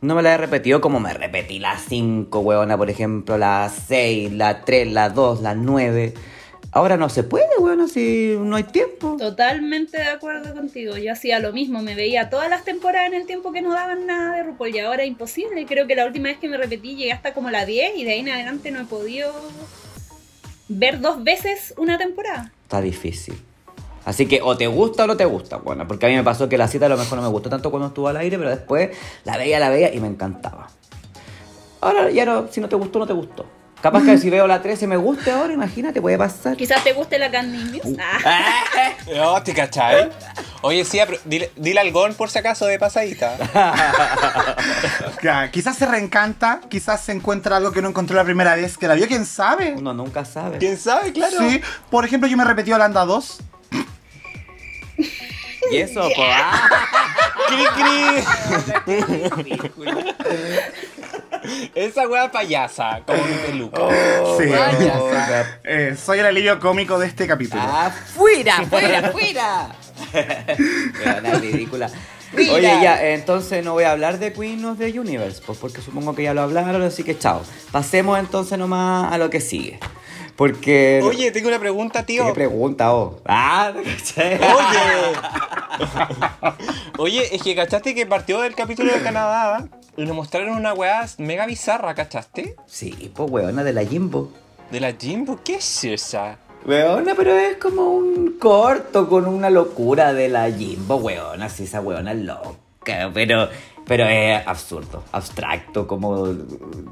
no 0.00 0.14
me 0.14 0.22
las 0.22 0.34
he 0.34 0.38
repetido 0.38 0.80
como 0.80 1.00
me 1.00 1.12
repetí 1.12 1.58
las 1.58 1.82
5, 1.88 2.38
weona, 2.40 2.76
por 2.76 2.90
ejemplo, 2.90 3.36
las 3.38 3.74
6, 3.88 4.32
la 4.32 4.64
3, 4.64 4.92
la 4.92 5.10
2, 5.10 5.42
la 5.42 5.54
9. 5.54 6.14
Ahora 6.74 6.96
no 6.96 7.08
se 7.08 7.22
puede, 7.22 7.46
weona, 7.60 7.86
si 7.86 8.36
no 8.36 8.56
hay 8.56 8.64
tiempo. 8.64 9.16
totalmente 9.16 9.96
de 9.96 10.08
acuerdo 10.08 10.52
contigo. 10.52 10.96
Yo 10.96 11.12
hacía 11.12 11.38
lo 11.38 11.52
mismo, 11.52 11.80
me 11.82 11.94
veía 11.94 12.30
todas 12.30 12.50
las 12.50 12.64
temporadas 12.64 13.06
en 13.06 13.14
el 13.14 13.26
tiempo 13.26 13.52
que 13.52 13.62
no 13.62 13.72
daban 13.72 14.06
nada 14.06 14.36
de 14.36 14.42
RuPaul 14.42 14.74
y 14.74 14.80
ahora 14.80 15.04
es 15.04 15.08
imposible. 15.08 15.66
Creo 15.66 15.86
que 15.86 15.94
la 15.94 16.04
última 16.04 16.30
vez 16.30 16.38
que 16.38 16.48
me 16.48 16.56
repetí 16.56 16.96
llegué 16.96 17.12
hasta 17.12 17.32
como 17.32 17.48
la 17.52 17.64
10 17.64 17.96
y 17.96 18.02
de 18.02 18.14
ahí 18.14 18.18
en 18.18 18.28
adelante 18.30 18.72
no 18.72 18.80
he 18.80 18.84
podido 18.86 19.32
ver 20.66 21.00
dos 21.00 21.22
veces 21.22 21.74
una 21.76 21.96
temporada. 21.96 22.50
Está 22.64 22.80
difícil. 22.80 23.40
Así 24.04 24.26
que 24.26 24.42
o 24.42 24.56
te 24.56 24.66
gusta 24.66 25.04
o 25.04 25.06
no 25.06 25.16
te 25.16 25.26
gusta, 25.26 25.58
bueno, 25.58 25.86
porque 25.86 26.06
a 26.06 26.08
mí 26.08 26.16
me 26.16 26.24
pasó 26.24 26.48
que 26.48 26.58
la 26.58 26.66
cita 26.66 26.86
a 26.86 26.88
lo 26.88 26.96
mejor 26.96 27.18
no 27.18 27.22
me 27.22 27.30
gustó 27.30 27.50
tanto 27.50 27.70
cuando 27.70 27.86
estuvo 27.86 28.08
al 28.08 28.16
aire, 28.16 28.36
pero 28.36 28.50
después 28.50 28.90
la 29.22 29.38
veía, 29.38 29.60
la 29.60 29.70
veía 29.70 29.94
y 29.94 30.00
me 30.00 30.08
encantaba. 30.08 30.68
Ahora 31.80 32.10
ya 32.10 32.24
no, 32.24 32.48
si 32.50 32.60
no 32.60 32.68
te 32.68 32.74
gustó, 32.74 32.98
no 32.98 33.06
te 33.06 33.12
gustó. 33.12 33.46
Capaz 33.84 34.02
que 34.02 34.16
si 34.16 34.30
veo 34.30 34.46
la 34.46 34.62
13 34.62 34.86
y 34.86 34.88
me 34.88 34.96
guste 34.96 35.30
ahora, 35.30 35.52
imagínate, 35.52 36.00
puede 36.00 36.16
pasar. 36.16 36.56
Quizás 36.56 36.82
te 36.82 36.94
guste 36.94 37.18
la 37.18 37.30
Candy 37.30 37.64
News. 37.64 37.98
Ah. 38.00 38.94
No, 39.14 39.42
¿te 39.42 39.52
cachai? 39.52 40.08
Oye, 40.62 40.86
sí, 40.86 40.98
dile, 41.26 41.52
dile 41.54 41.80
al 41.80 41.92
Gon 41.92 42.14
por 42.14 42.30
si 42.30 42.38
acaso 42.38 42.64
de 42.64 42.78
pasadita. 42.78 43.36
Ya, 45.22 45.50
Quizás 45.50 45.76
se 45.76 45.84
reencanta, 45.84 46.62
quizás 46.70 47.02
se 47.02 47.12
encuentra 47.12 47.58
algo 47.58 47.72
que 47.72 47.82
no 47.82 47.90
encontró 47.90 48.16
la 48.16 48.24
primera 48.24 48.54
vez 48.54 48.78
que 48.78 48.88
la 48.88 48.94
vio, 48.94 49.06
quién 49.06 49.26
sabe. 49.26 49.74
Uno 49.76 49.92
nunca 49.92 50.24
sabe. 50.24 50.56
¿Quién 50.56 50.78
sabe? 50.78 51.12
Claro. 51.12 51.36
Sí, 51.38 51.60
por 51.90 52.06
ejemplo, 52.06 52.26
yo 52.26 52.38
me 52.38 52.44
repetí 52.44 52.72
Holanda 52.72 53.04
2. 53.04 53.38
Y 55.70 55.76
eso, 55.78 56.02
po, 56.14 56.22
ah. 56.22 56.68
Cri, 57.48 57.64
cri. 57.76 58.24
Esa 61.74 62.08
wea 62.08 62.30
payasa, 62.30 63.02
como 63.06 63.22
mi 63.24 63.34
peluca. 63.34 63.80
sí. 64.38 64.46
Vaya. 64.46 65.58
Eh, 65.64 65.96
soy 66.02 66.20
el 66.20 66.26
alivio 66.26 66.58
cómico 66.58 66.98
de 66.98 67.06
este 67.06 67.26
capítulo. 67.26 67.62
¡Ah, 67.64 67.90
fuera, 67.90 68.64
fuera, 68.64 69.10
fuera! 69.12 69.68
Weona, 71.04 71.34
ridícula. 71.38 71.90
Oye, 72.34 72.62
ya, 72.82 73.10
entonces 73.10 73.64
no 73.64 73.74
voy 73.74 73.84
a 73.84 73.92
hablar 73.92 74.18
de 74.18 74.32
Queen 74.32 74.64
of 74.64 74.78
the 74.78 74.98
Universe, 74.98 75.40
pues 75.44 75.58
porque 75.58 75.80
supongo 75.80 76.14
que 76.14 76.24
ya 76.24 76.34
lo 76.34 76.42
hablaron, 76.42 76.82
así 76.82 77.04
que 77.04 77.16
chao. 77.16 77.42
Pasemos 77.70 78.18
entonces 78.18 78.58
nomás 78.58 79.12
a 79.12 79.18
lo 79.18 79.30
que 79.30 79.40
sigue. 79.40 79.78
Porque. 80.36 81.00
Oye, 81.04 81.30
tengo 81.30 81.48
una 81.48 81.58
pregunta, 81.58 82.04
tío. 82.04 82.26
¿Qué 82.26 82.32
pregunta, 82.32 82.94
oh? 82.94 83.20
Ah. 83.24 83.72
Oye. 83.76 84.32
Oye, 86.98 87.34
es 87.34 87.42
que 87.42 87.54
cachaste 87.54 87.94
que 87.94 88.06
partió 88.06 88.40
del 88.40 88.54
capítulo 88.54 88.92
de 88.92 89.02
Canadá 89.02 89.68
y 89.96 90.04
nos 90.04 90.16
mostraron 90.16 90.56
una 90.56 90.74
weá 90.74 91.06
mega 91.18 91.46
bizarra, 91.46 91.94
¿cachaste? 91.94 92.56
Sí, 92.66 93.12
pues 93.14 93.30
weona 93.30 93.62
de 93.64 93.72
la 93.72 93.84
Jimbo. 93.84 94.32
De 94.70 94.80
la 94.80 94.92
Jimbo, 94.92 95.40
¿qué 95.44 95.56
es 95.56 95.84
esa? 95.84 96.38
Weona, 96.66 97.14
pero 97.14 97.36
es 97.38 97.58
como 97.58 97.90
un 97.90 98.38
corto 98.38 99.08
con 99.08 99.26
una 99.26 99.50
locura 99.50 100.14
de 100.14 100.28
la 100.28 100.50
Jimbo, 100.50 100.96
weona. 100.96 101.48
Sí, 101.48 101.64
esa 101.64 101.80
weona 101.80 102.12
es 102.12 102.18
loca, 102.20 103.10
pero, 103.12 103.48
pero 103.86 104.06
es 104.08 104.46
absurdo, 104.46 105.04
abstracto, 105.12 105.86
como. 105.86 106.26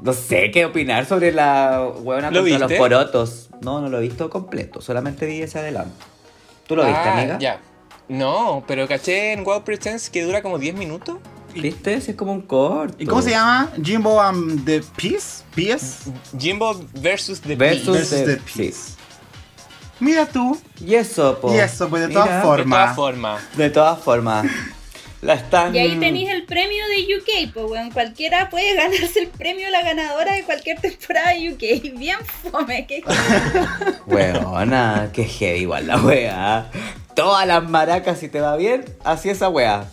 No 0.01 0.13
sé 0.13 0.51
qué 0.51 0.65
opinar 0.65 1.05
sobre 1.05 1.31
la 1.31 1.87
weona 2.01 2.29
¿Lo 2.31 2.39
contra 2.41 2.59
los 2.59 2.67
viste? 2.69 2.77
porotos. 2.77 3.49
No, 3.61 3.81
no 3.81 3.89
lo 3.89 3.97
he 3.99 4.01
visto 4.01 4.29
completo, 4.29 4.81
solamente 4.81 5.25
vi 5.25 5.41
ese 5.41 5.59
adelanto. 5.59 5.95
¿Tú 6.67 6.75
lo 6.75 6.83
viste, 6.85 6.99
Ah, 6.99 7.17
amiga? 7.17 7.37
Ya. 7.39 7.59
No, 8.09 8.63
pero 8.67 8.87
caché 8.87 9.31
en 9.33 9.43
Wow 9.43 9.63
Presents 9.63 10.09
que 10.09 10.23
dura 10.23 10.41
como 10.41 10.59
10 10.59 10.75
minutos. 10.75 11.17
¿Viste? 11.53 11.93
Ese 11.93 12.11
es 12.11 12.17
como 12.17 12.31
un 12.33 12.41
corto. 12.41 12.95
¿Y 12.99 13.05
cómo 13.05 13.21
se 13.21 13.29
llama? 13.29 13.69
Jimbo 13.81 14.19
and 14.19 14.65
the 14.65 14.81
Peace? 14.97 15.43
¿Peace? 15.55 16.09
Jimbo 16.37 16.75
versus 16.95 17.39
The 17.41 17.55
Versus 17.55 17.85
Beast. 17.95 18.11
Versus 18.11 18.25
the- 18.25 18.35
the 18.37 18.41
Peace. 18.55 18.93
Mira 19.99 20.25
tú. 20.25 20.57
Y 20.81 20.95
eso, 20.95 21.37
po. 21.39 21.53
Y 21.53 21.59
eso, 21.59 21.87
pues, 21.89 22.07
de 22.07 22.13
todas 22.13 22.43
formas. 22.43 22.65
De 22.65 22.69
todas 22.73 22.95
formas. 22.95 23.57
De 23.57 23.69
todas 23.69 23.99
formas. 23.99 24.45
La 25.23 25.35
están. 25.35 25.73
Y 25.73 25.79
ahí 25.79 25.95
tenéis 25.99 26.29
el 26.29 26.43
premio 26.43 26.83
de 26.89 27.15
UK, 27.15 27.53
pues 27.53 27.65
weón, 27.65 27.91
cualquiera 27.91 28.49
puede 28.49 28.75
ganarse 28.75 29.21
el 29.21 29.29
premio 29.29 29.69
la 29.69 29.81
ganadora 29.81 30.33
de 30.33 30.43
cualquier 30.43 30.81
temporada 30.81 31.31
de 31.31 31.53
UK. 31.53 31.93
Bien 31.97 32.17
fome, 32.51 32.85
que 32.85 33.03
Weona, 34.05 35.09
qué 35.13 35.23
heavy 35.23 35.61
igual 35.61 35.87
la 35.87 35.97
wea. 35.97 36.69
Todas 37.15 37.47
las 37.47 37.63
maracas, 37.69 38.19
si 38.19 38.27
te 38.27 38.41
va 38.41 38.57
bien, 38.57 38.83
así 39.05 39.29
esa 39.29 39.47
wea. 39.47 39.85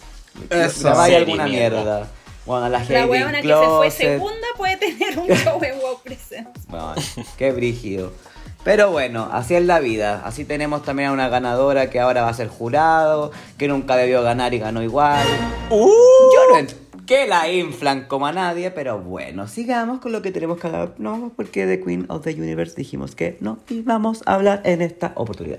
Eso. 0.49 0.89
Te 0.89 0.97
vaya 0.97 1.19
alguna 1.19 1.47
mierda. 1.47 1.83
mierda. 1.83 2.09
Bueno, 2.47 2.69
la 2.69 2.83
la 2.83 3.07
weona 3.07 3.43
que 3.43 3.49
se 3.49 3.55
fue 3.55 3.91
segunda 3.91 4.47
puede 4.57 4.77
tener 4.79 5.17
un 5.17 5.29
show 5.29 5.61
en 5.63 5.79
Wow. 5.81 6.51
Bueno, 6.69 6.95
qué 7.39 7.53
brígido. 7.53 8.13
Pero 8.62 8.90
bueno, 8.90 9.29
así 9.33 9.55
es 9.55 9.64
la 9.64 9.81
vida. 9.81 10.23
Así 10.25 10.45
tenemos 10.45 10.83
también 10.83 11.09
a 11.09 11.12
una 11.12 11.29
ganadora 11.29 11.88
que 11.88 11.99
ahora 11.99 12.23
va 12.23 12.29
a 12.29 12.35
ser 12.35 12.49
jurado, 12.49 13.33
que 13.57 13.69
nunca 13.69 13.97
debió 13.97 14.23
ganar 14.23 14.52
y 14.52 14.59
ganó 14.59 14.83
igual. 14.83 15.26
¡Uh! 15.71 15.88
Yo 16.35 16.61
no 16.61 16.81
que 17.11 17.26
la 17.26 17.50
inflan 17.50 18.05
como 18.07 18.29
a 18.29 18.33
nadie, 18.33 18.71
pero 18.71 19.00
bueno, 19.00 19.49
sigamos 19.49 19.99
con 19.99 20.12
lo 20.12 20.23
que 20.23 20.31
tenemos 20.31 20.61
que 20.61 20.69
hablar. 20.69 20.95
No, 20.99 21.33
porque 21.35 21.67
de 21.67 21.81
Queen 21.81 22.07
of 22.09 22.23
the 22.23 22.33
Universe 22.35 22.76
dijimos 22.76 23.17
que 23.17 23.37
no 23.40 23.59
íbamos 23.69 24.23
a 24.26 24.35
hablar 24.35 24.62
en 24.64 24.81
esta 24.81 25.11
oportunidad. 25.17 25.59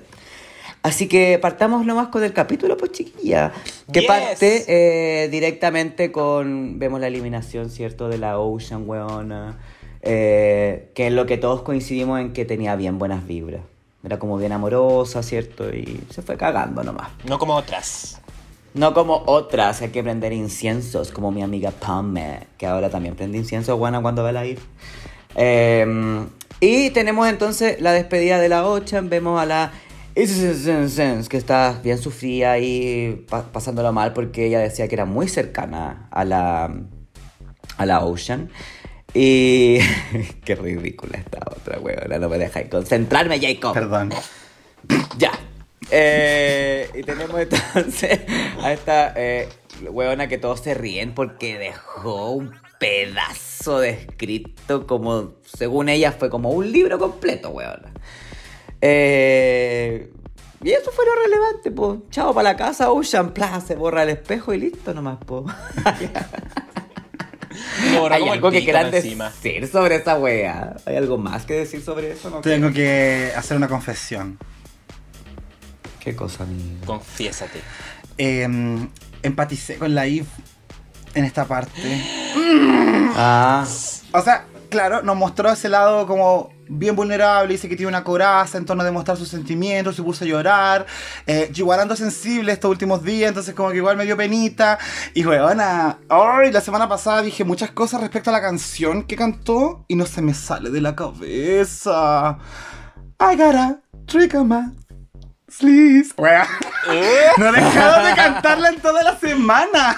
Así 0.82 1.10
que 1.10 1.38
partamos 1.40 1.86
nomás 1.86 2.08
con 2.08 2.24
el 2.24 2.32
capítulo, 2.32 2.78
pues 2.78 2.94
chiquilla. 2.94 3.52
Que 3.92 4.00
Yes. 4.00 4.08
parte 4.08 4.64
eh, 4.68 5.28
directamente 5.28 6.14
con. 6.14 6.80
Vemos 6.80 7.02
la 7.02 7.08
eliminación, 7.08 7.70
¿cierto? 7.70 8.08
De 8.08 8.18
la 8.18 8.40
Ocean, 8.40 8.88
weona. 8.88 9.60
Eh, 10.02 10.92
que 10.96 11.08
es 11.08 11.14
lo 11.14 11.26
que 11.26 11.38
todos 11.38 11.62
coincidimos 11.62 12.20
en 12.20 12.34
que 12.34 12.46
tenía 12.46 12.76
bien 12.76 12.98
buenas 13.00 13.26
vibras. 13.28 13.62
Era 14.04 14.18
como 14.18 14.38
bien 14.38 14.52
amorosa, 14.52 15.22
¿cierto? 15.22 15.74
Y 15.74 16.02
se 16.10 16.22
fue 16.22 16.36
cagando 16.38 16.84
nomás. 16.84 17.10
No 17.26 17.38
como 17.38 17.56
otras. 17.56 18.20
No 18.74 18.94
como 18.94 19.22
otras, 19.28 19.82
hay 19.82 19.90
que 19.90 20.02
prender 20.02 20.32
inciensos, 20.34 21.12
como 21.12 21.30
mi 21.32 21.44
amiga 21.44 21.72
Pame, 21.72 22.48
que 22.58 22.66
ahora 22.66 22.90
también 22.90 23.16
prende 23.16 23.38
incienso, 23.38 23.78
buena 23.78 24.02
cuando 24.02 24.24
va 24.24 24.30
a 24.40 24.46
ir. 24.46 24.60
Eh, 25.36 26.26
y 26.62 26.90
tenemos 26.92 27.28
entonces 27.28 27.82
la 27.82 27.92
despedida 27.92 28.40
de 28.40 28.50
la 28.50 28.66
Ochan, 28.66 29.10
vemos 29.10 29.42
a 29.42 29.46
la 29.46 29.72
que 31.30 31.38
está 31.38 31.80
bien 31.84 31.98
sufrida 31.98 32.60
y 32.60 33.26
pa- 33.30 33.44
pasándolo 33.44 33.92
mal 33.94 34.14
porque 34.14 34.48
ella 34.48 34.60
decía 34.60 34.88
que 34.88 34.96
era 34.96 35.06
muy 35.06 35.28
cercana 35.28 36.08
a 36.12 36.24
la, 36.26 36.74
a 37.78 37.86
la 37.86 38.04
Ocean. 38.06 38.50
Y 39.14 39.80
qué 40.46 40.56
ridícula 40.56 41.18
esta 41.18 41.40
otra, 41.46 41.80
weona, 41.80 42.18
no 42.18 42.30
me 42.30 42.38
dejáis 42.38 42.70
concentrarme, 42.70 43.40
Jacob. 43.40 43.74
Perdón. 43.74 44.12
Ya. 45.18 45.32
Eh, 45.90 46.90
y 46.94 47.04
tenemos 47.04 47.40
entonces 47.40 48.22
a 48.62 48.72
esta 48.72 49.14
eh, 49.16 49.50
huevona 49.90 50.28
que 50.28 50.38
todos 50.38 50.62
se 50.62 50.74
ríen 50.74 51.14
porque 51.14 51.58
dejó 51.58 52.32
un 52.32 52.54
pedazo 52.80 53.80
de 53.80 53.90
escrito 53.90 54.88
como, 54.88 55.34
según 55.44 55.90
ella, 55.90 56.14
fue 56.14 56.30
como 56.30 56.52
un 56.52 56.72
libro 56.72 56.98
completo, 56.98 57.50
huevona. 57.50 57.92
Eh, 58.80 60.12
y 60.64 60.72
eso 60.72 60.92
fue 60.92 61.06
lo 61.06 61.16
relevante, 61.24 61.72
pues. 61.72 62.00
Chao 62.10 62.34
para 62.34 62.52
la 62.52 62.56
casa, 62.56 62.92
Ocean 62.92 63.34
Plaza, 63.34 63.62
se 63.62 63.76
borra 63.76 64.04
el 64.04 64.10
espejo 64.10 64.54
y 64.54 64.60
listo 64.60 64.94
nomás, 64.94 65.18
pues. 65.26 65.44
Como 67.96 68.08
Hay 68.08 68.28
algo 68.30 68.52
que 68.52 68.64
quieran 68.64 68.94
encima. 68.94 69.30
decir 69.30 69.68
sobre 69.68 69.96
esa 69.96 70.18
wea. 70.18 70.76
¿Hay 70.86 70.96
algo 70.96 71.18
más 71.18 71.46
que 71.46 71.54
decir 71.54 71.82
sobre 71.82 72.12
eso? 72.12 72.30
No. 72.30 72.42
Tengo 72.42 72.72
que 72.72 73.32
hacer 73.36 73.58
una 73.58 73.68
confesión. 73.68 74.38
¿Qué 76.00 76.16
cosa, 76.16 76.44
amigo? 76.44 76.86
Confiésate. 76.86 77.62
Eh, 78.18 78.48
empaticé 79.24 79.78
con 79.78 79.94
la 79.94 80.06
Eve 80.06 80.26
en 81.14 81.26
esta 81.26 81.46
parte. 81.46 81.82
Ah, 83.14 83.66
O 84.14 84.22
sea, 84.22 84.46
claro, 84.70 85.02
nos 85.04 85.18
mostró 85.18 85.52
ese 85.52 85.68
lado 85.68 86.08
como 86.08 86.54
bien 86.78 86.96
vulnerable, 86.96 87.54
dice 87.54 87.68
que 87.68 87.76
tiene 87.76 87.90
una 87.90 88.04
coraza 88.04 88.58
en 88.58 88.66
torno 88.66 88.84
a 88.84 88.86
demostrar 88.86 89.18
sus 89.18 89.28
sentimientos, 89.28 89.96
se 89.96 90.04
puso 90.04 90.24
a 90.24 90.28
llorar, 90.28 90.86
eh, 91.28 91.50
yo 91.52 91.64
igual 91.64 91.82
ando 91.82 91.96
sensible 91.96 92.52
estos 92.52 92.72
últimos 92.72 93.04
días, 93.04 93.30
entonces 93.30 93.54
como 93.54 93.72
que 93.72 93.78
igual 93.78 93.98
me 93.98 94.06
dio 94.06 94.16
penita, 94.16 94.80
y 95.14 95.26
weona, 95.26 95.98
ay, 96.10 96.52
la 96.52 96.62
semana 96.62 96.88
pasada 96.88 97.22
dije 97.22 97.44
muchas 97.44 97.72
cosas 97.72 98.02
respecto 98.02 98.30
a 98.30 98.34
la 98.34 98.42
canción 98.42 99.04
que 99.04 99.16
cantó, 99.16 99.86
y 99.88 99.96
no 99.96 100.06
se 100.06 100.22
me 100.22 100.34
sale 100.34 100.70
de 100.70 100.82
la 100.82 100.96
cabeza. 100.96 102.38
I 103.20 103.36
gotta 103.36 103.82
trigger 104.08 104.44
my 104.44 104.72
sleeves. 105.50 106.14
Wea. 106.18 106.48
No 107.38 107.50
he 107.50 107.52
dejado 107.52 108.06
de 108.08 108.16
cantarla 108.16 108.70
en 108.70 108.82
toda 108.82 109.04
la 109.04 109.18
semana. 109.20 109.96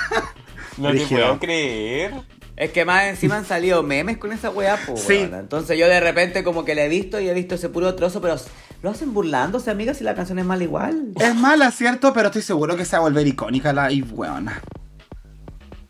No 0.78 0.92
te 0.92 1.06
puedo 1.06 1.40
creer. 1.40 2.14
Es 2.56 2.72
que 2.72 2.86
más 2.86 3.06
encima 3.06 3.38
han 3.38 3.46
salido 3.46 3.82
memes 3.82 4.18
con 4.18 4.32
esa 4.32 4.50
weá, 4.50 4.78
po, 4.86 4.96
Sí. 4.96 5.18
Entonces 5.32 5.78
yo 5.78 5.88
de 5.88 6.00
repente 6.00 6.44
como 6.44 6.64
que 6.64 6.76
la 6.76 6.84
he 6.84 6.88
visto 6.88 7.20
y 7.20 7.28
he 7.28 7.34
visto 7.34 7.56
ese 7.56 7.70
puro 7.70 7.96
trozo, 7.96 8.22
pero 8.22 8.36
lo 8.84 8.90
hacen 8.90 9.14
burlándose, 9.14 9.72
amiga, 9.72 9.94
si 9.94 10.04
la 10.04 10.14
canción 10.14 10.38
es 10.40 10.46
mala 10.46 10.64
igual. 10.64 11.14
Es 11.20 11.36
mala, 11.36 11.72
¿cierto? 11.72 12.14
Pero 12.14 12.28
estoy 12.28 12.44
seguro 12.44 12.76
que 12.78 12.86
se 12.86 12.96
va 12.96 13.00
a 13.00 13.10
volver 13.10 13.26
icónica 13.26 13.74
la 13.74 13.92
y 13.92 14.04
weona. 14.04 14.62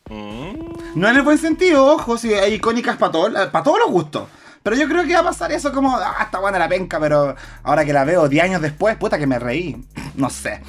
Mm. 0.10 1.00
No 1.00 1.10
en 1.10 1.16
el 1.16 1.22
buen 1.24 1.38
sentido, 1.38 1.86
ojo, 1.86 2.18
si 2.18 2.34
hay 2.34 2.54
icónicas 2.54 2.98
para 2.98 3.12
todos 3.12 3.34
para 3.50 3.64
todos 3.64 3.80
los 3.80 3.92
gustos. 3.92 4.30
Pero 4.64 4.78
yo 4.78 4.88
creo 4.88 5.06
que 5.06 5.14
va 5.14 5.20
a 5.20 5.26
pasar 5.26 5.52
eso 5.52 5.74
como, 5.74 5.98
ah, 5.98 6.16
está 6.24 6.40
buena 6.40 6.58
la 6.58 6.70
penca, 6.70 6.98
pero 6.98 7.36
ahora 7.64 7.84
que 7.84 7.92
la 7.92 8.06
veo 8.06 8.30
10 8.30 8.44
años 8.46 8.62
después, 8.62 8.96
puta 8.96 9.20
que 9.20 9.28
me 9.28 9.38
reí. 9.38 9.84
No 10.16 10.30
sé. 10.30 10.62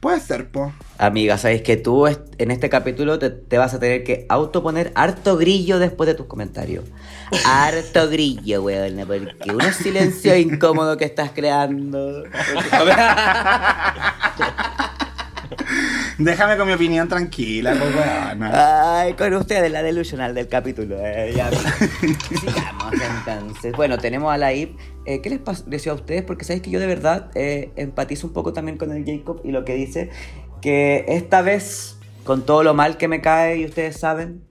Puede 0.00 0.20
ser, 0.20 0.50
po. 0.50 0.72
Amiga, 0.96 1.36
sabes 1.36 1.60
que 1.60 1.76
tú 1.76 2.06
en 2.06 2.50
este 2.50 2.70
capítulo 2.70 3.18
te, 3.18 3.28
te 3.28 3.58
vas 3.58 3.74
a 3.74 3.78
tener 3.78 4.04
que 4.04 4.24
autoponer 4.30 4.90
harto 4.94 5.36
grillo 5.36 5.78
después 5.78 6.06
de 6.06 6.14
tus 6.14 6.26
comentarios. 6.26 6.84
Harto 7.44 8.08
grillo, 8.10 8.62
weona, 8.62 9.04
porque 9.04 9.34
unos 9.52 9.76
silencios 9.76 10.38
incómodos 10.38 10.96
que 10.96 11.04
estás 11.04 11.32
creando. 11.34 12.24
Déjame 16.18 16.56
con 16.56 16.66
mi 16.66 16.72
opinión 16.74 17.08
tranquila, 17.08 17.74
pues 17.78 17.94
weona. 17.94 19.00
Ay, 19.00 19.14
con 19.14 19.32
ustedes, 19.34 19.70
la 19.70 19.82
delusional 19.82 20.34
del 20.34 20.48
capítulo. 20.48 20.96
eh, 20.98 21.32
ya. 21.34 21.50
Sigamos 22.30 22.92
entonces. 22.92 23.72
Bueno, 23.74 23.98
tenemos 23.98 24.32
a 24.32 24.38
la 24.38 24.52
IP. 24.52 24.78
Eh, 25.06 25.20
¿Qué 25.20 25.30
les 25.30 25.38
pareció 25.38 25.92
a 25.92 25.94
ustedes? 25.96 26.22
Porque 26.22 26.44
sabéis 26.44 26.62
que 26.62 26.70
yo 26.70 26.80
de 26.80 26.86
verdad 26.86 27.30
eh, 27.34 27.70
empatizo 27.76 28.26
un 28.26 28.32
poco 28.32 28.52
también 28.52 28.76
con 28.78 28.92
el 28.92 29.04
Jacob 29.04 29.40
y 29.44 29.50
lo 29.50 29.64
que 29.64 29.74
dice 29.74 30.10
que 30.60 31.04
esta 31.08 31.42
vez, 31.42 31.96
con 32.24 32.46
todo 32.46 32.62
lo 32.62 32.74
mal 32.74 32.96
que 32.96 33.08
me 33.08 33.20
cae 33.20 33.58
y 33.58 33.64
ustedes 33.64 33.96
saben, 33.98 34.44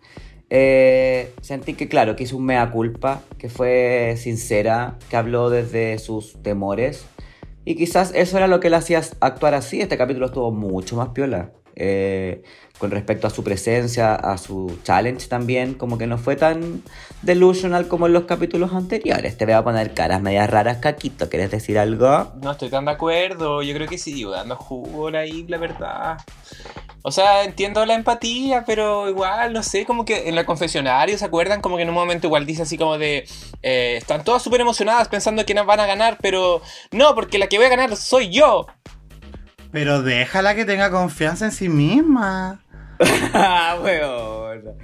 eh, 0.49 1.31
sentí 1.41 1.75
que, 1.75 1.87
claro, 1.87 2.17
que 2.17 2.23
hizo 2.23 2.35
un 2.35 2.45
mea 2.45 2.69
culpa, 2.71 3.21
que 3.37 3.47
fue 3.47 4.15
sincera, 4.17 4.97
que 5.09 5.15
habló 5.15 5.49
desde 5.49 5.97
sus 5.97 6.41
temores. 6.43 7.05
Y 7.63 7.75
quizás 7.75 8.11
eso 8.15 8.37
era 8.37 8.47
lo 8.47 8.59
que 8.59 8.69
le 8.69 8.77
hacía 8.77 9.01
actuar 9.19 9.53
así. 9.53 9.81
Este 9.81 9.97
capítulo 9.97 10.27
estuvo 10.27 10.51
mucho 10.51 10.95
más 10.95 11.09
piola. 11.09 11.51
Eh, 11.75 12.43
con 12.77 12.89
respecto 12.91 13.27
a 13.27 13.29
su 13.29 13.43
presencia, 13.43 14.15
a 14.15 14.37
su 14.37 14.79
challenge 14.83 15.27
también, 15.27 15.75
como 15.75 15.97
que 15.97 16.07
no 16.07 16.17
fue 16.17 16.35
tan 16.35 16.81
delusional 17.21 17.87
como 17.87 18.07
en 18.07 18.13
los 18.13 18.23
capítulos 18.23 18.73
anteriores. 18.73 19.37
Te 19.37 19.45
voy 19.45 19.53
a 19.53 19.63
poner 19.63 19.93
caras 19.93 20.21
medias 20.21 20.49
raras, 20.49 20.77
Caquito. 20.77 21.29
¿Quieres 21.29 21.51
decir 21.51 21.77
algo? 21.77 22.33
No 22.41 22.51
estoy 22.51 22.69
tan 22.69 22.85
de 22.85 22.91
acuerdo. 22.91 23.61
Yo 23.61 23.75
creo 23.75 23.87
que 23.87 23.97
sí, 23.97 24.23
dando 24.23 24.55
jugo 24.55 25.09
ahí, 25.09 25.45
la 25.47 25.57
verdad. 25.57 26.17
O 27.03 27.11
sea, 27.11 27.43
entiendo 27.43 27.83
la 27.85 27.95
empatía, 27.95 28.63
pero 28.65 29.09
igual, 29.09 29.53
no 29.53 29.63
sé, 29.63 29.85
como 29.85 30.05
que 30.05 30.29
en 30.29 30.37
el 30.37 30.45
confesionario, 30.45 31.17
¿se 31.17 31.25
acuerdan? 31.25 31.61
Como 31.61 31.75
que 31.75 31.83
en 31.83 31.89
un 31.89 31.95
momento 31.95 32.27
igual 32.27 32.45
dice 32.45 32.61
así 32.61 32.77
como 32.77 32.97
de... 32.97 33.27
eh, 33.63 33.95
están 33.97 34.23
todas 34.23 34.43
súper 34.43 34.61
emocionadas 34.61 35.07
pensando 35.07 35.45
que 35.45 35.53
van 35.53 35.79
a 35.79 35.85
ganar, 35.85 36.17
pero 36.21 36.61
no, 36.91 37.15
porque 37.15 37.37
la 37.37 37.47
que 37.47 37.57
voy 37.57 37.65
a 37.67 37.69
ganar 37.69 37.95
soy 37.95 38.29
yo. 38.29 38.67
Pero 39.71 40.01
déjala 40.01 40.55
que 40.55 40.65
tenga 40.65 40.89
confianza 40.91 41.45
en 41.45 41.51
sí 41.51 41.69
misma. 41.69 42.63
weón. 43.83 44.77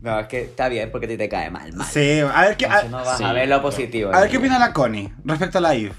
No, 0.00 0.18
es 0.18 0.26
que 0.26 0.42
está 0.42 0.68
bien 0.68 0.90
porque 0.90 1.06
a 1.06 1.08
ti 1.10 1.16
te 1.16 1.28
cae 1.28 1.48
mal, 1.50 1.72
mal. 1.72 1.86
Sí, 1.86 2.20
a 2.20 2.42
ver 2.42 2.56
qué, 2.56 2.66
a, 2.66 2.82
no 2.84 2.98
vas 3.04 3.18
sí. 3.18 3.24
a 3.24 3.32
ver 3.32 3.48
lo 3.48 3.62
positivo. 3.62 4.12
a 4.12 4.20
ver 4.20 4.30
qué 4.30 4.38
opina 4.38 4.58
la 4.58 4.72
Connie 4.72 5.12
respecto 5.24 5.58
a 5.58 5.60
la 5.60 5.74
Eve. 5.74 5.92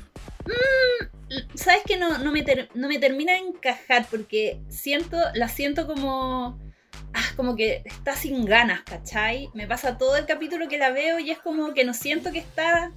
¿Sabes 1.55 1.81
que 1.85 1.97
no, 1.97 2.17
no, 2.19 2.31
me 2.31 2.43
ter- 2.43 2.69
no 2.75 2.87
me 2.87 2.99
termina 2.99 3.33
de 3.33 3.39
encajar? 3.39 4.05
Porque 4.09 4.59
siento, 4.69 5.17
la 5.33 5.47
siento 5.47 5.87
como. 5.87 6.59
ah, 7.13 7.23
como 7.35 7.55
que 7.55 7.81
está 7.85 8.15
sin 8.15 8.45
ganas, 8.45 8.81
¿cachai? 8.83 9.49
Me 9.53 9.65
pasa 9.65 9.97
todo 9.97 10.17
el 10.17 10.25
capítulo 10.25 10.67
que 10.67 10.77
la 10.77 10.91
veo 10.91 11.17
y 11.19 11.31
es 11.31 11.39
como 11.39 11.73
que 11.73 11.85
no 11.85 11.93
siento 11.93 12.31
que 12.31 12.39
está. 12.39 12.91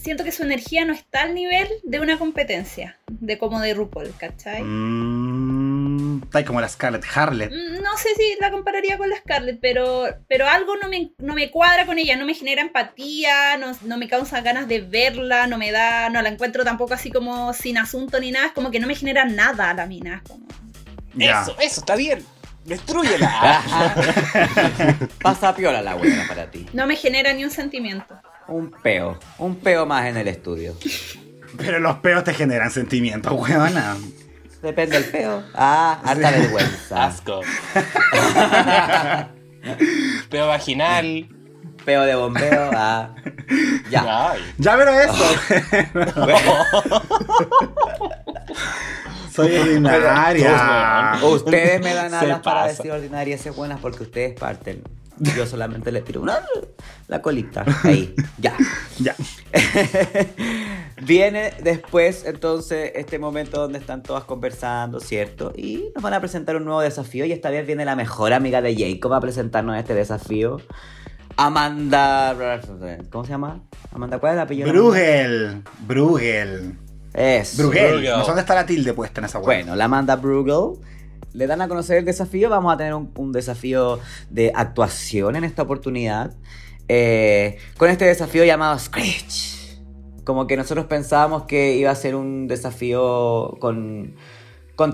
Siento 0.00 0.24
que 0.24 0.32
su 0.32 0.42
energía 0.44 0.86
no 0.86 0.94
está 0.94 1.22
al 1.22 1.34
nivel 1.34 1.68
de 1.82 2.00
una 2.00 2.18
competencia, 2.18 2.96
de 3.06 3.36
como 3.36 3.60
de 3.60 3.74
RuPaul, 3.74 4.14
¿cachai? 4.16 4.62
Mmm. 4.62 6.22
Está 6.22 6.42
como 6.44 6.60
la 6.60 6.68
Scarlett 6.70 7.04
Harlet. 7.14 7.50
Mm, 7.50 7.82
No 7.82 7.96
sé 7.98 8.08
si 8.16 8.34
la 8.40 8.50
compararía 8.50 8.96
con 8.96 9.10
la 9.10 9.16
Scarlett, 9.16 9.58
pero, 9.60 10.04
pero 10.26 10.48
algo 10.48 10.76
no 10.76 10.88
me, 10.88 11.10
no 11.18 11.34
me 11.34 11.50
cuadra 11.50 11.84
con 11.84 11.98
ella, 11.98 12.16
no 12.16 12.24
me 12.24 12.32
genera 12.34 12.62
empatía, 12.62 13.58
no, 13.58 13.72
no 13.82 13.98
me 13.98 14.08
causa 14.08 14.40
ganas 14.40 14.68
de 14.68 14.80
verla, 14.80 15.46
no 15.46 15.58
me 15.58 15.70
da, 15.70 16.08
no 16.08 16.22
la 16.22 16.30
encuentro 16.30 16.64
tampoco 16.64 16.94
así 16.94 17.10
como 17.10 17.52
sin 17.52 17.76
asunto 17.76 18.20
ni 18.20 18.30
nada, 18.30 18.46
es 18.46 18.52
como 18.52 18.70
que 18.70 18.80
no 18.80 18.86
me 18.86 18.94
genera 18.94 19.24
nada 19.26 19.74
la 19.74 19.84
mina. 19.86 20.22
como-. 20.26 20.46
Eso, 21.18 21.56
eso, 21.60 21.80
está 21.80 21.96
bien. 21.96 22.24
Destruyela. 22.64 23.62
Pasa 25.22 25.54
piola 25.54 25.82
la 25.82 25.94
buena 25.94 26.26
para 26.28 26.50
ti. 26.50 26.66
No 26.72 26.86
me 26.86 26.96
genera 26.96 27.32
ni 27.32 27.44
un 27.44 27.50
sentimiento. 27.50 28.18
Un 28.50 28.70
peo. 28.82 29.18
Un 29.38 29.56
peo 29.56 29.86
más 29.86 30.06
en 30.06 30.16
el 30.16 30.26
estudio. 30.28 30.74
Pero 31.56 31.78
los 31.78 31.96
peos 31.98 32.24
te 32.24 32.34
generan 32.34 32.70
sentimientos, 32.70 33.32
weona. 33.32 33.96
Depende 34.60 35.00
del 35.00 35.10
peo. 35.10 35.42
Ah, 35.54 36.00
harta 36.04 36.30
vergüenza. 36.32 37.06
Asco. 37.06 37.40
Peo 40.30 40.48
vaginal. 40.48 41.28
Peo 41.84 42.02
de 42.02 42.14
bombeo. 42.14 42.70
Ah. 42.74 43.14
Ya. 43.88 44.32
Ay. 44.32 44.40
Ya, 44.58 44.76
pero 44.76 44.90
eso. 45.00 45.14
Soy 49.32 49.56
ordinaria. 49.56 51.18
Ustedes 51.22 51.80
me 51.80 51.94
dan 51.94 52.12
alas 52.12 52.40
para 52.40 52.66
decir 52.66 52.90
ordinarias 52.90 53.46
y 53.46 53.50
buenas 53.50 53.78
porque 53.80 54.02
ustedes 54.02 54.38
parten. 54.38 54.82
Yo 55.36 55.46
solamente 55.46 55.92
les 55.92 56.04
tiro 56.04 56.22
una 56.22 56.40
la 57.08 57.20
colita. 57.22 57.64
Ahí. 57.82 58.14
Ya. 58.38 58.56
Ya. 58.98 59.14
Viene 61.02 61.52
después 61.62 62.24
entonces 62.24 62.92
este 62.94 63.18
momento 63.18 63.60
donde 63.60 63.78
están 63.78 64.02
todas 64.02 64.24
conversando, 64.24 64.98
¿cierto? 65.00 65.52
Y 65.54 65.90
nos 65.94 66.02
van 66.02 66.14
a 66.14 66.20
presentar 66.20 66.56
un 66.56 66.64
nuevo 66.64 66.80
desafío 66.80 67.26
y 67.26 67.32
esta 67.32 67.50
vez 67.50 67.66
viene 67.66 67.84
la 67.84 67.96
mejor 67.96 68.32
amiga 68.32 68.62
de 68.62 68.74
Jacob 68.74 69.12
a 69.12 69.20
presentarnos 69.20 69.76
este 69.76 69.94
desafío. 69.94 70.58
Amanda... 71.36 72.34
¿Cómo 73.10 73.24
se 73.24 73.30
llama? 73.30 73.60
Amanda, 73.92 74.18
¿cuál 74.18 74.32
es 74.32 74.36
el 74.36 74.40
apellido? 74.40 74.68
Brugel. 74.68 75.62
Brugel. 75.86 76.78
Es. 77.12 77.56
Brugel. 77.58 77.92
Brugel. 77.92 78.10
No 78.10 78.20
sé 78.20 78.26
dónde 78.26 78.40
está 78.42 78.54
la 78.54 78.66
tilde 78.66 78.94
puesta 78.94 79.20
en 79.20 79.24
esa 79.26 79.38
weá. 79.38 79.46
Bueno, 79.46 79.76
la 79.76 79.84
Amanda 79.84 80.16
Brugel. 80.16 80.80
Le 81.32 81.46
dan 81.46 81.60
a 81.62 81.68
conocer 81.68 81.98
el 81.98 82.04
desafío. 82.04 82.50
Vamos 82.50 82.72
a 82.72 82.76
tener 82.76 82.94
un, 82.94 83.32
desafío 83.32 83.98
de 84.30 84.52
actuación 84.54 85.36
en 85.36 85.44
esta 85.44 85.62
oportunidad. 85.62 86.34
eh, 86.88 87.58
con 87.76 87.88
este 87.88 88.04
desafío 88.04 88.44
llamado 88.44 88.78
Screech. 88.78 89.60
Como 90.24 90.46
que 90.46 90.56
nosotros 90.56 90.86
pensábamos 90.86 91.44
que 91.44 91.76
iba 91.76 91.90
a 91.90 91.94
ser 91.94 92.14
un 92.16 92.48
desafío 92.48 93.56
con, 93.60 94.16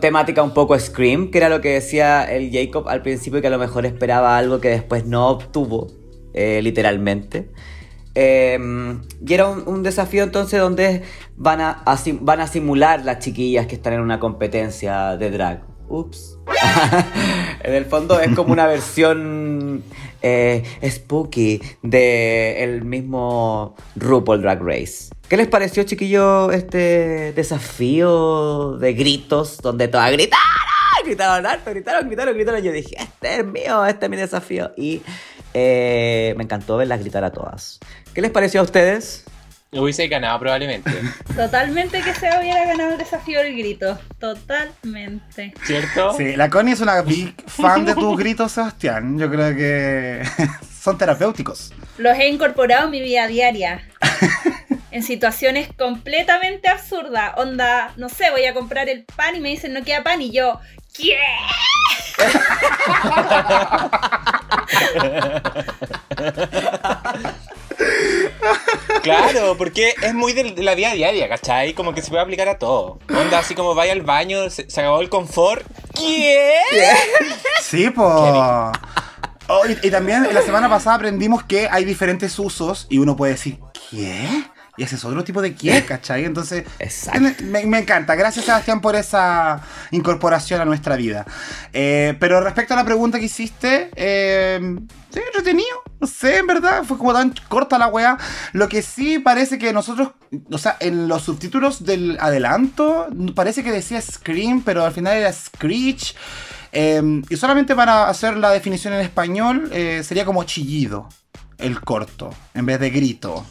temática 0.00 0.42
un 0.42 0.52
poco 0.52 0.78
Scream, 0.78 1.30
que 1.30 1.38
era 1.38 1.48
lo 1.48 1.60
que 1.60 1.70
decía 1.70 2.24
el 2.24 2.50
Jacob 2.52 2.88
al 2.88 3.02
principio, 3.02 3.40
que 3.40 3.46
a 3.46 3.50
lo 3.50 3.58
mejor 3.58 3.86
esperaba 3.86 4.36
algo 4.36 4.60
que 4.60 4.68
después 4.68 5.06
no 5.06 5.28
obtuvo, 5.28 5.88
eh, 6.34 6.60
literalmente. 6.62 7.50
Eh, 8.14 8.58
y 9.26 9.34
era 9.34 9.46
un, 9.48 9.82
desafío 9.82 10.24
entonces 10.24 10.58
donde 10.58 11.02
van 11.36 11.60
a 11.60 12.46
simular 12.46 13.04
las 13.04 13.18
chiquillas 13.20 13.66
que 13.66 13.74
están 13.74 13.92
en 13.92 14.00
una 14.00 14.18
competencia 14.18 15.16
de 15.16 15.30
drag. 15.30 15.65
Ups. 15.88 16.38
en 17.62 17.74
el 17.74 17.84
fondo 17.84 18.20
es 18.20 18.34
como 18.34 18.52
una 18.52 18.66
versión 18.66 19.82
eh, 20.22 20.62
spooky 20.88 21.60
de 21.82 22.64
el 22.64 22.84
mismo 22.84 23.74
RuPaul 23.96 24.42
Drag 24.42 24.62
Race. 24.62 25.10
¿Qué 25.28 25.36
les 25.36 25.48
pareció, 25.48 25.82
chiquillo, 25.82 26.52
este 26.52 27.32
desafío 27.32 28.76
de 28.78 28.92
gritos 28.94 29.58
donde 29.58 29.88
todas 29.88 30.12
gritaron? 30.12 30.44
Gritaron 31.04 31.46
harto, 31.46 31.70
gritaron, 31.70 32.06
gritaron, 32.08 32.34
gritaron. 32.34 32.62
Yo 32.62 32.72
dije, 32.72 32.96
este 32.98 33.40
es 33.40 33.44
mío, 33.44 33.84
este 33.86 34.06
es 34.06 34.10
mi 34.10 34.16
desafío. 34.16 34.72
Y 34.76 35.02
eh, 35.54 36.34
me 36.36 36.44
encantó 36.44 36.76
verlas 36.76 37.00
gritar 37.00 37.22
a 37.22 37.32
todas. 37.32 37.78
¿Qué 38.12 38.20
les 38.20 38.30
pareció 38.30 38.60
a 38.60 38.64
ustedes? 38.64 39.24
Hubiese 39.72 40.08
ganado 40.08 40.38
probablemente. 40.38 40.90
Totalmente 41.36 42.00
que 42.00 42.14
se 42.14 42.28
hubiera 42.38 42.64
ganado 42.64 42.92
el 42.92 42.98
desafío 42.98 43.40
del 43.40 43.56
grito. 43.56 43.98
Totalmente. 44.18 45.52
¿Cierto? 45.64 46.14
Sí, 46.16 46.36
la 46.36 46.48
Connie 46.48 46.72
es 46.72 46.80
una 46.80 47.02
big 47.02 47.34
fan 47.46 47.84
de 47.84 47.94
tus 47.94 48.16
gritos, 48.16 48.52
Sebastián. 48.52 49.18
Yo 49.18 49.30
creo 49.30 49.54
que 49.54 50.22
son 50.80 50.96
terapéuticos. 50.96 51.72
Los 51.98 52.16
he 52.16 52.28
incorporado 52.28 52.84
en 52.84 52.90
mi 52.90 53.00
vida 53.00 53.26
diaria. 53.26 53.82
en 54.90 55.02
situaciones 55.02 55.68
completamente 55.76 56.68
absurdas. 56.68 57.32
Onda, 57.36 57.92
no 57.96 58.08
sé, 58.08 58.30
voy 58.30 58.46
a 58.46 58.54
comprar 58.54 58.88
el 58.88 59.04
pan 59.04 59.36
y 59.36 59.40
me 59.40 59.50
dicen 59.50 59.72
no 59.74 59.82
queda 59.82 60.02
pan 60.02 60.22
y 60.22 60.30
yo, 60.30 60.60
¿qué? 60.96 61.18
Claro, 69.02 69.56
porque 69.56 69.94
es 70.02 70.14
muy 70.14 70.32
de 70.32 70.62
la 70.62 70.74
vida 70.74 70.92
diaria, 70.92 71.28
¿cachai? 71.28 71.74
Como 71.74 71.94
que 71.94 72.02
se 72.02 72.08
puede 72.10 72.22
aplicar 72.22 72.48
a 72.48 72.58
todo. 72.58 72.98
Onda, 73.08 73.38
así 73.38 73.54
como 73.54 73.74
vaya 73.74 73.92
al 73.92 74.02
baño, 74.02 74.50
se, 74.50 74.68
se 74.68 74.80
acabó 74.80 75.00
el 75.00 75.08
confort. 75.08 75.64
¿Qué? 75.94 76.54
Sí, 77.62 77.90
pues. 77.90 78.08
y, 79.82 79.86
y 79.86 79.90
también 79.90 80.32
la 80.32 80.42
semana 80.42 80.68
pasada 80.68 80.96
aprendimos 80.96 81.44
que 81.44 81.68
hay 81.70 81.84
diferentes 81.84 82.38
usos 82.38 82.86
y 82.90 82.98
uno 82.98 83.16
puede 83.16 83.32
decir, 83.32 83.58
¿qué? 83.90 84.44
Y 84.78 84.82
ese 84.82 84.96
es 84.96 85.04
otro 85.04 85.24
tipo 85.24 85.40
de 85.40 85.54
qué, 85.54 85.84
¿cachai? 85.84 86.24
Entonces, 86.24 86.64
Exacto. 86.78 87.20
me, 87.44 87.64
me 87.64 87.78
encanta. 87.78 88.14
Gracias, 88.14 88.44
Sebastián, 88.44 88.80
por 88.80 88.94
esa 88.94 89.62
incorporación 89.90 90.60
a 90.60 90.64
nuestra 90.66 90.96
vida. 90.96 91.24
Eh, 91.72 92.14
pero 92.20 92.40
respecto 92.42 92.74
a 92.74 92.76
la 92.76 92.84
pregunta 92.84 93.18
que 93.18 93.24
hiciste, 93.24 93.90
eh, 93.96 94.60
sí, 95.10 95.20
entretenido. 95.26 95.82
No 96.00 96.06
sé, 96.06 96.38
en 96.38 96.46
verdad, 96.46 96.84
fue 96.84 96.98
como 96.98 97.12
tan 97.12 97.34
corta 97.48 97.78
la 97.78 97.88
weá. 97.88 98.18
Lo 98.52 98.68
que 98.68 98.82
sí 98.82 99.18
parece 99.18 99.58
que 99.58 99.72
nosotros, 99.72 100.10
o 100.50 100.58
sea, 100.58 100.76
en 100.80 101.08
los 101.08 101.22
subtítulos 101.22 101.84
del 101.84 102.18
adelanto, 102.20 103.08
parece 103.34 103.64
que 103.64 103.72
decía 103.72 104.00
Scream, 104.00 104.62
pero 104.62 104.84
al 104.84 104.92
final 104.92 105.16
era 105.16 105.32
Screech. 105.32 106.14
Eh, 106.72 107.22
y 107.30 107.36
solamente 107.36 107.74
para 107.74 108.08
hacer 108.08 108.36
la 108.36 108.50
definición 108.50 108.92
en 108.92 109.00
español, 109.00 109.70
eh, 109.72 110.02
sería 110.04 110.24
como 110.24 110.44
chillido 110.44 111.08
el 111.58 111.80
corto, 111.80 112.34
en 112.54 112.66
vez 112.66 112.80
de 112.80 112.90
grito. 112.90 113.46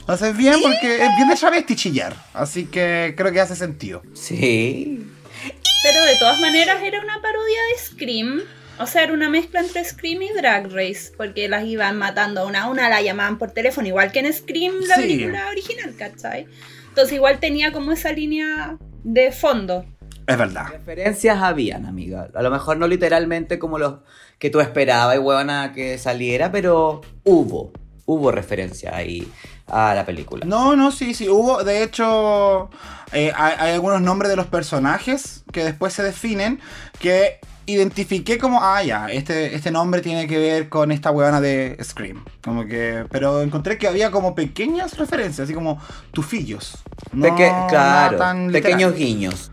Entonces 0.00 0.36
bien, 0.36 0.56
porque 0.62 0.96
es 0.96 1.16
bien 1.16 1.28
de 1.28 1.36
travesti 1.36 1.76
chillar. 1.76 2.14
Así 2.34 2.66
que 2.66 3.14
creo 3.16 3.32
que 3.32 3.40
hace 3.40 3.56
sentido. 3.56 4.02
Sí. 4.14 5.06
Pero 5.82 6.04
de 6.04 6.16
todas 6.16 6.40
maneras 6.40 6.82
era 6.82 7.00
una 7.00 7.20
parodia 7.20 7.60
de 7.72 7.84
Scream. 7.84 8.42
O 8.80 8.86
sea, 8.86 9.02
era 9.04 9.12
una 9.12 9.28
mezcla 9.28 9.60
entre 9.60 9.84
Scream 9.84 10.22
y 10.22 10.32
Drag 10.36 10.70
Race. 10.72 11.12
Porque 11.16 11.48
las 11.48 11.64
iban 11.64 11.98
matando 11.98 12.46
una 12.46 12.62
a 12.64 12.68
una, 12.68 12.88
la 12.88 13.02
llamaban 13.02 13.38
por 13.38 13.50
teléfono, 13.50 13.86
igual 13.88 14.12
que 14.12 14.20
en 14.20 14.32
Scream, 14.32 14.74
la 14.86 14.94
Sí. 14.96 15.02
película 15.02 15.48
original, 15.48 15.94
¿cachai? 15.96 16.46
Entonces 16.88 17.14
igual 17.14 17.38
tenía 17.40 17.72
como 17.72 17.92
esa 17.92 18.12
línea 18.12 18.76
de 19.04 19.32
fondo. 19.32 19.84
Es 20.26 20.36
verdad. 20.36 20.66
Referencias 20.70 21.38
habían, 21.42 21.86
amiga. 21.86 22.28
A 22.34 22.42
lo 22.42 22.50
mejor 22.50 22.76
no 22.76 22.86
literalmente 22.86 23.58
como 23.58 23.78
los 23.78 24.00
que 24.38 24.50
tú 24.50 24.60
esperabas 24.60 25.16
y 25.16 25.18
huevona 25.18 25.72
que 25.72 25.96
saliera, 25.98 26.52
pero 26.52 27.00
hubo. 27.24 27.72
Hubo 28.04 28.30
referencia 28.30 28.94
ahí 28.96 29.30
a 29.66 29.94
la 29.94 30.04
película. 30.06 30.44
No, 30.46 30.76
no, 30.76 30.92
sí, 30.92 31.14
sí. 31.14 31.28
Hubo, 31.28 31.62
de 31.64 31.82
hecho, 31.82 32.70
eh, 33.12 33.32
hay, 33.36 33.54
hay 33.58 33.72
algunos 33.74 34.00
nombres 34.00 34.30
de 34.30 34.36
los 34.36 34.46
personajes 34.46 35.44
que 35.52 35.64
después 35.64 35.92
se 35.92 36.02
definen 36.02 36.58
que 37.00 37.38
identifiqué 37.70 38.38
como, 38.38 38.62
ah, 38.62 38.82
ya, 38.82 39.06
este, 39.08 39.54
este 39.54 39.70
nombre 39.70 40.00
tiene 40.00 40.26
que 40.26 40.38
ver 40.38 40.68
con 40.68 40.90
esta 40.90 41.10
huevona 41.10 41.40
de 41.40 41.76
Scream. 41.82 42.24
Como 42.42 42.66
que, 42.66 43.04
pero 43.10 43.42
encontré 43.42 43.76
que 43.78 43.86
había 43.86 44.10
como 44.10 44.34
pequeñas 44.34 44.96
referencias, 44.96 45.44
así 45.44 45.54
como 45.54 45.78
tufillos. 46.12 46.78
No 47.12 47.24
Peque- 47.26 47.52
claro, 47.68 48.16
tan 48.16 48.50
pequeños 48.50 48.94
guiños. 48.94 49.50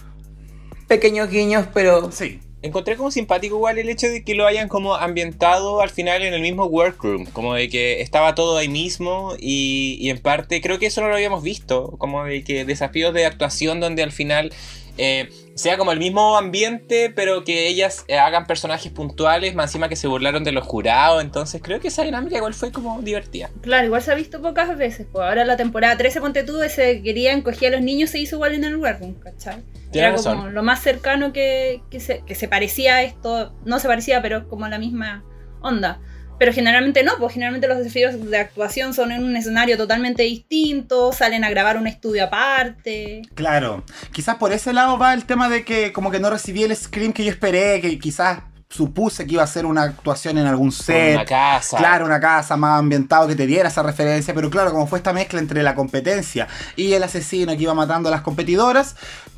Pequeños 0.88 1.30
guiños, 1.30 1.68
pero 1.74 2.12
Sí. 2.12 2.40
Encontré 2.62 2.96
como 2.96 3.12
simpático 3.12 3.58
igual 3.58 3.78
el 3.78 3.90
hecho 3.90 4.08
de 4.08 4.24
que 4.24 4.34
lo 4.34 4.48
hayan 4.48 4.70
como 4.70 4.96
ambientado 4.96 5.82
al 5.82 5.92
final 5.92 6.24
en 6.24 6.34
el 6.34 6.42
mismo 6.42 6.66
workroom, 6.66 7.26
como 7.28 7.54
de 7.54 7.70
que 7.70 8.02
estaba 8.02 8.34
todo 8.34 8.58
ahí 8.58 8.70
mismo 8.70 9.34
y, 9.40 9.98
y 10.00 10.10
en 10.10 10.18
parte 10.18 10.62
creo 10.62 10.80
que 10.80 10.88
eso 10.88 11.02
no 11.02 11.10
lo 11.10 11.14
habíamos 11.14 11.44
visto, 11.44 11.92
como 12.00 12.24
de 12.24 12.44
que 12.44 12.66
desafíos 12.66 13.14
de 13.14 13.28
actuación 13.28 13.80
donde 13.80 14.02
al 14.02 14.12
final 14.12 14.52
eh, 14.98 15.30
sea 15.56 15.78
como 15.78 15.92
el 15.94 16.00
mismo 16.00 16.38
ambiente, 16.38 17.12
pero 17.16 17.44
que 17.44 17.68
ellas 17.68 18.04
eh, 18.08 18.20
hagan 18.20 18.46
personajes 18.46 18.92
puntuales, 18.92 19.56
más 19.56 19.70
encima 19.70 19.88
que 19.90 19.96
se 19.96 20.08
burlaron 20.08 20.44
de 20.44 20.52
los 20.52 20.66
jurados, 20.66 21.24
entonces 21.24 21.62
creo 21.64 21.80
que 21.80 21.88
esa 21.88 22.04
dinámica 22.04 22.36
igual 22.36 22.54
fue 22.54 22.72
como 22.72 23.02
divertida. 23.02 23.50
Claro, 23.62 23.86
igual 23.86 24.02
se 24.02 24.12
ha 24.12 24.16
visto 24.16 24.42
pocas 24.42 24.78
veces. 24.78 25.08
Pues 25.12 25.26
ahora 25.26 25.46
la 25.46 25.56
temporada 25.58 25.98
13, 25.98 26.20
ponte 26.20 26.44
tú, 26.44 26.62
ese 26.62 27.02
querían 27.02 27.42
cogía 27.42 27.70
a 27.70 27.72
los 27.72 27.82
niños, 27.82 28.10
se 28.10 28.20
hizo 28.20 28.36
igual 28.36 28.54
en 28.54 28.66
el 28.66 28.76
workroom, 28.76 29.14
¿cachai? 29.16 29.64
Tienes 29.92 29.96
Era 29.96 30.16
como 30.18 30.42
razón. 30.42 30.54
lo 30.54 30.62
más 30.64 30.82
cercano 30.84 31.32
que, 31.32 31.82
que, 31.90 32.00
se, 32.02 32.22
que 32.26 32.36
se 32.36 32.50
parecía 32.50 32.96
a 32.96 33.04
esto. 33.04 33.54
No 33.64 33.80
se 33.80 33.88
parecía, 33.88 34.22
pero 34.22 34.50
como 34.50 34.68
la 34.68 34.78
misma 34.78 35.24
onda. 35.62 36.02
Pero 36.38 36.52
generalmente 36.52 37.04
no, 37.04 37.14
pues 37.18 37.34
generalmente 37.34 37.68
los 37.68 37.78
desafíos 37.78 38.30
de 38.30 38.38
actuación 38.38 38.94
son 38.94 39.12
en 39.12 39.24
un 39.24 39.36
escenario 39.38 39.78
totalmente 39.78 40.24
distinto, 40.24 41.14
salen 41.14 41.44
a 41.44 41.50
grabar 41.50 41.78
un 41.78 41.88
estudio 41.88 42.26
aparte. 42.26 43.22
Claro, 43.36 43.84
quizás 44.12 44.36
por 44.36 44.52
ese 44.52 44.74
lado 44.74 44.98
va 44.98 45.14
el 45.14 45.26
tema 45.26 45.48
de 45.48 45.64
que 45.64 45.94
como 45.94 46.12
que 46.12 46.20
no 46.20 46.30
recibí 46.30 46.64
el 46.64 46.76
scream 46.76 47.14
que 47.14 47.24
yo 47.24 47.32
esperé, 47.32 47.80
que 47.80 47.98
quizás 48.00 48.40
supuse 48.70 49.26
que 49.26 49.34
iba 49.34 49.44
a 49.44 49.48
ser 49.48 49.66
una 49.66 49.84
actuación 49.84 50.38
en 50.38 50.48
algún 50.48 50.72
set. 50.72 51.16
una 51.16 51.26
casa. 51.26 51.78
Claro, 51.78 52.06
una 52.06 52.20
casa 52.20 52.58
más 52.58 52.80
ambientado 52.80 53.28
que 53.28 53.36
te 53.36 53.46
diera 53.46 53.70
esa 53.70 53.84
referencia, 53.84 54.34
pero 54.34 54.50
claro, 54.50 54.72
como 54.72 54.88
fue 54.88 55.00
esta 55.00 55.14
mezcla 55.14 55.40
entre 55.40 55.64
la 55.64 55.76
competencia 55.76 56.48
y 56.76 56.94
el 56.94 57.04
asesino 57.04 57.56
que 57.56 57.64
iba 57.64 57.74
matando 57.74 58.10
a 58.10 58.12
las 58.12 58.22
competidoras, 58.22 58.96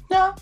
ya, 0.09 0.33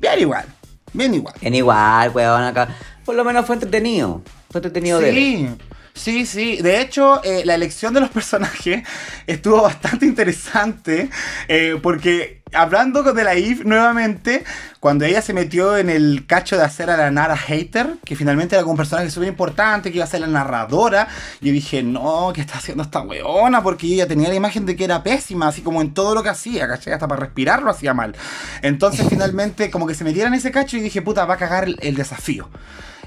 bien 0.00 0.18
igual, 0.18 0.46
bien 0.92 1.14
igual. 1.14 1.34
en 1.40 1.54
igual, 1.54 2.10
weón, 2.10 2.42
acá. 2.42 2.68
Por 3.04 3.14
lo 3.14 3.24
menos 3.24 3.46
fue 3.46 3.54
entretenido. 3.54 4.22
Fue 4.50 4.58
entretenido 4.60 5.00
de 5.00 5.12
ver. 5.12 5.14
Sí, 5.14 5.58
sí, 5.94 6.26
sí. 6.26 6.56
De 6.62 6.80
hecho, 6.80 7.22
eh, 7.24 7.42
la 7.44 7.54
elección 7.54 7.92
de 7.94 8.00
los 8.00 8.10
personajes 8.12 8.82
estuvo 9.26 9.62
bastante 9.62 10.06
interesante. 10.06 11.10
eh, 11.48 11.78
porque 11.82 12.38
hablando 12.52 13.02
de 13.02 13.24
la 13.24 13.34
Eve 13.34 13.64
nuevamente, 13.64 14.44
cuando 14.80 15.04
ella 15.04 15.20
se 15.22 15.34
metió 15.34 15.76
en 15.76 15.90
el 15.90 16.24
cacho 16.26 16.56
de 16.56 16.62
hacer 16.64 16.88
a 16.90 16.96
la 16.96 17.10
Nara 17.10 17.36
Hater, 17.36 17.98
que 18.04 18.16
finalmente 18.16 18.54
era 18.56 18.62
como 18.62 18.72
un 18.72 18.76
personaje 18.78 19.10
súper 19.10 19.28
importante, 19.28 19.90
que 19.90 19.98
iba 19.98 20.04
a 20.04 20.08
ser 20.08 20.20
la 20.20 20.26
narradora, 20.28 21.08
yo 21.40 21.52
dije, 21.52 21.82
no, 21.82 22.32
¿qué 22.34 22.40
está 22.40 22.58
haciendo 22.58 22.82
esta 22.84 23.00
weona? 23.02 23.62
Porque 23.62 23.88
ya 23.94 24.06
tenía 24.06 24.28
la 24.28 24.34
imagen 24.34 24.64
de 24.66 24.76
que 24.76 24.84
era 24.84 25.02
pésima, 25.02 25.48
así 25.48 25.62
como 25.62 25.82
en 25.82 25.92
todo 25.94 26.14
lo 26.14 26.22
que 26.22 26.30
hacía, 26.30 26.66
¿cachai? 26.68 26.94
Hasta 26.94 27.08
para 27.08 27.20
respirar 27.20 27.62
lo 27.62 27.70
hacía 27.70 27.92
mal. 27.94 28.16
Entonces, 28.62 29.06
finalmente, 29.10 29.70
como 29.70 29.86
que 29.86 29.94
se 29.94 30.04
metiera 30.04 30.28
en 30.28 30.34
ese 30.34 30.50
cacho 30.50 30.76
y 30.76 30.80
dije, 30.80 31.02
puta, 31.02 31.24
va 31.26 31.34
a 31.34 31.38
cagar 31.38 31.64
el, 31.64 31.76
el 31.82 31.94
desafío. 31.96 32.48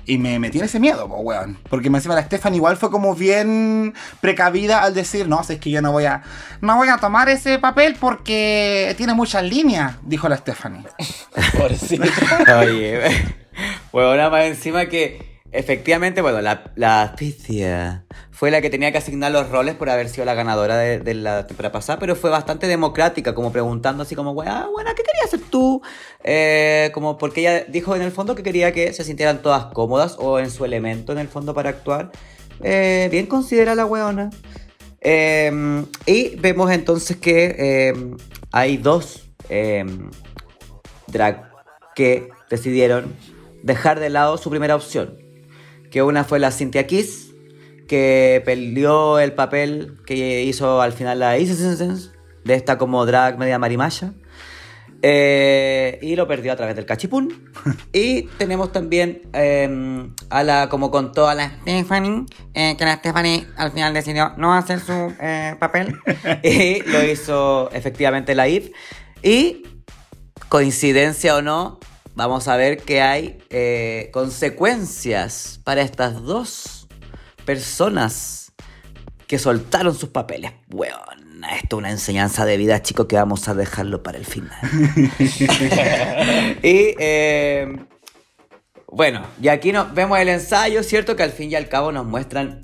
Y 0.06 0.18
me 0.18 0.40
metí 0.40 0.60
en 0.60 0.66
ese 0.66 0.80
miedo, 0.80 1.06
weón. 1.06 1.58
Porque 1.70 1.90
me 1.90 1.98
encima 1.98 2.16
la 2.16 2.24
Stefan 2.24 2.56
igual 2.56 2.78
fue 2.78 2.90
como 2.92 3.16
bien 3.16 3.94
precavida 4.20 4.82
al 4.84 4.94
decir, 4.94 5.28
no, 5.28 5.44
si 5.44 5.54
es 5.54 5.60
que 5.60 5.70
yo 5.72 5.82
no 5.82 5.92
voy 5.92 6.06
a. 6.06 6.24
No 6.62 6.78
voy 6.78 6.90
a 6.90 6.98
tomar 6.98 7.30
ese 7.30 7.60
papel 7.60 7.96
porque 8.00 8.94
tiene 8.98 9.14
muchas 9.14 9.44
líneas, 9.44 9.96
dijo 10.04 10.28
la 10.30 10.38
Stephanie. 10.38 10.84
Pobrecito. 11.58 12.04
Oye, 12.60 13.00
bueno, 13.92 14.30
más 14.30 14.46
encima 14.46 14.86
que 14.86 15.31
efectivamente, 15.52 16.22
bueno, 16.22 16.42
la, 16.42 16.72
la 16.76 17.14
Picia 17.18 18.06
fue 18.32 18.52
la 18.52 18.62
que 18.62 18.70
tenía 18.70 18.92
que 18.92 18.98
asignar 18.98 19.32
los 19.32 19.50
roles 19.50 19.76
por 19.76 19.90
haber 19.90 20.10
sido 20.10 20.26
la 20.26 20.34
ganadora 20.34 20.78
de, 20.78 21.14
la 21.14 21.48
temporada 21.48 21.74
pasada, 21.74 22.00
pero 22.00 22.16
fue 22.16 22.30
bastante 22.30 22.68
democrática, 22.68 23.36
como 23.36 23.52
preguntando 23.52 24.04
así 24.04 24.16
como, 24.16 24.34
bueno, 24.34 24.62
¿qué 24.68 25.04
querías 25.04 25.26
hacer 25.26 25.42
tú? 25.50 25.82
Eh, 26.24 26.92
como 26.94 27.18
porque 27.18 27.42
ella 27.42 27.66
dijo 27.68 27.96
en 27.96 28.02
el 28.02 28.12
fondo 28.12 28.36
que 28.36 28.44
quería 28.44 28.72
que 28.72 28.94
se 28.94 29.04
sintieran 29.04 29.42
todas 29.42 29.66
cómodas 29.74 30.16
o 30.20 30.40
en 30.40 30.50
su 30.50 30.66
elemento 30.66 31.12
en 31.12 31.20
el 31.20 31.28
fondo 31.28 31.54
para 31.54 31.70
actuar. 31.70 32.12
Eh, 32.64 33.10
bien 33.12 33.26
considera 33.26 33.76
la 33.76 33.86
weona. 33.86 34.30
Eh, 35.02 35.84
y 36.06 36.36
vemos 36.36 36.72
entonces 36.72 37.18
que 37.18 37.56
eh, 37.58 37.94
hay 38.52 38.78
dos 38.78 39.24
eh, 39.50 39.84
drag 41.08 41.52
que 41.96 42.30
decidieron 42.50 43.16
dejar 43.64 44.00
de 44.00 44.10
lado 44.10 44.38
su 44.38 44.50
primera 44.50 44.76
opción. 44.76 45.18
Que 45.91 46.01
una 46.01 46.23
fue 46.23 46.39
la 46.39 46.51
Cynthia 46.51 46.88
Kiss, 46.88 47.34
que 47.88 48.41
peleó 48.45 49.19
el 49.19 49.34
papel 49.34 49.97
que 50.06 50.43
hizo 50.43 50.82
al 50.82 50.93
final 50.93 51.19
la 51.19 51.38
Isis 51.38 52.12
de 52.43 52.56
esta 52.56 52.77
como 52.77 53.06
drag 53.06 53.38
media 53.38 53.60
marimaya. 53.60 54.13
Eh, 55.04 55.97
y 56.04 56.15
lo 56.15 56.27
perdió 56.27 56.54
a 56.54 56.56
través 56.56 56.75
del 56.75 56.86
cachipún. 56.86 57.51
y 57.93 58.23
tenemos 58.38 58.71
también 58.71 59.23
eh, 59.34 60.08
a 60.30 60.43
la, 60.43 60.69
como 60.69 60.91
contó 60.91 61.27
a 61.27 61.36
la 61.36 61.49
Stephanie, 61.62 62.25
eh, 62.54 62.75
que 62.77 62.86
la 62.86 62.95
Stephanie 62.97 63.47
al 63.58 63.71
final 63.71 63.93
decidió 63.93 64.34
no 64.38 64.54
hacer 64.54 64.80
su 64.80 65.13
eh, 65.19 65.56
papel. 65.60 65.95
y 66.43 66.82
lo 66.84 67.04
hizo 67.04 67.71
efectivamente 67.71 68.36
la 68.36 68.47
Eve. 68.47 68.71
Y 69.23 69.63
coincidencia 70.49 71.36
o 71.36 71.41
no, 71.41 71.80
vamos 72.15 72.47
a 72.47 72.56
ver 72.56 72.78
que 72.78 73.02
hay 73.02 73.39
eh, 73.50 74.10
consecuencias 74.13 75.60
para 75.63 75.82
estas 75.82 76.24
dos 76.24 76.88
personas 77.45 78.54
que 79.28 79.39
soltaron 79.39 79.95
sus 79.95 80.10
papeles. 80.10 80.52
Weón, 80.69 81.43
esto 81.56 81.76
es 81.76 81.80
una 81.80 81.91
enseñanza 81.91 82.45
de 82.45 82.58
vida, 82.58 82.82
chicos, 82.82 83.08
que 83.08 83.15
vamos 83.15 83.47
a 83.47 83.54
dejarlo 83.54 84.04
para 84.04 84.17
el 84.17 84.26
final. 84.26 84.58
y 86.63 86.95
eh, 87.00 87.76
bueno, 88.88 89.21
y 89.41 89.47
aquí 89.47 89.71
nos 89.71 89.93
vemos 89.93 90.19
el 90.19 90.30
ensayo, 90.30 90.84
¿cierto? 90.84 91.15
Que 91.15 91.24
al 91.24 91.32
fin 91.32 91.50
y 91.50 91.56
al 91.56 91.69
cabo 91.69 91.91
nos 91.91 92.06
muestran 92.06 92.62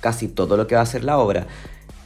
casi 0.00 0.28
todo 0.28 0.56
lo 0.56 0.66
que 0.66 0.74
va 0.74 0.80
a 0.80 0.86
ser 0.86 1.04
la 1.04 1.18
obra. 1.18 1.46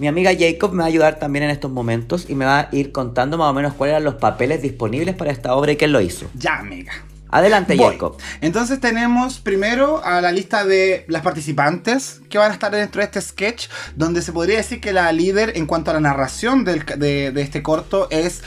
Mi 0.00 0.08
amiga 0.08 0.32
Jacob 0.36 0.72
me 0.72 0.78
va 0.78 0.84
a 0.84 0.88
ayudar 0.88 1.18
también 1.18 1.44
en 1.44 1.50
estos 1.50 1.70
momentos 1.70 2.24
y 2.28 2.34
me 2.34 2.46
va 2.46 2.58
a 2.60 2.68
ir 2.72 2.90
contando 2.90 3.36
más 3.36 3.48
o 3.50 3.52
menos 3.52 3.74
cuáles 3.74 3.92
eran 3.92 4.04
los 4.04 4.14
papeles 4.14 4.62
disponibles 4.62 5.14
para 5.14 5.30
esta 5.30 5.54
obra 5.54 5.72
y 5.72 5.76
quién 5.76 5.92
lo 5.92 6.00
hizo. 6.00 6.28
Ya, 6.34 6.56
amiga. 6.58 6.92
Adelante, 7.28 7.76
Voy. 7.76 7.92
Jacob. 7.92 8.16
Entonces 8.40 8.80
tenemos 8.80 9.38
primero 9.38 10.02
a 10.02 10.20
la 10.22 10.32
lista 10.32 10.64
de 10.64 11.04
las 11.06 11.22
participantes 11.22 12.22
que 12.30 12.38
van 12.38 12.50
a 12.50 12.54
estar 12.54 12.72
dentro 12.72 13.00
de 13.00 13.04
este 13.04 13.20
sketch, 13.20 13.68
donde 13.94 14.22
se 14.22 14.32
podría 14.32 14.56
decir 14.56 14.80
que 14.80 14.92
la 14.92 15.12
líder 15.12 15.52
en 15.56 15.66
cuanto 15.66 15.90
a 15.90 15.94
la 15.94 16.00
narración 16.00 16.64
del- 16.64 16.84
de, 16.86 17.30
de 17.30 17.42
este 17.42 17.62
corto 17.62 18.08
es 18.10 18.42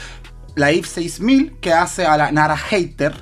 la 0.56 0.70
Eve 0.72 0.86
6000, 0.86 1.52
que 1.60 1.72
hace 1.72 2.04
a 2.04 2.16
la 2.16 2.32
Nara 2.32 2.56
Hater. 2.56 3.12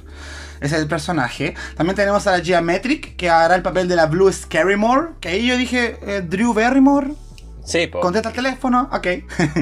Ese 0.63 0.77
es 0.77 0.83
el 0.83 0.89
personaje. 0.89 1.55
También 1.77 1.97
tenemos 1.97 2.27
a 2.27 2.39
la 2.39 2.43
Geometric, 2.45 3.15
que 3.17 3.29
hará 3.29 3.55
el 3.55 3.63
papel 3.63 3.89
de 3.89 3.97
la 3.97 4.07
Blue 4.07 4.33
Scarrymore. 4.33 5.09
Que 5.21 5.29
ahí 5.29 5.47
yo 5.47 5.57
dije, 5.59 5.99
eh, 6.03 6.23
Drew 6.27 6.55
Barrymore. 6.55 7.09
Sí, 7.65 7.87
po. 7.87 8.01
Contesta 8.01 8.31
el 8.31 8.35
teléfono, 8.35 8.89
ok. 8.93 9.07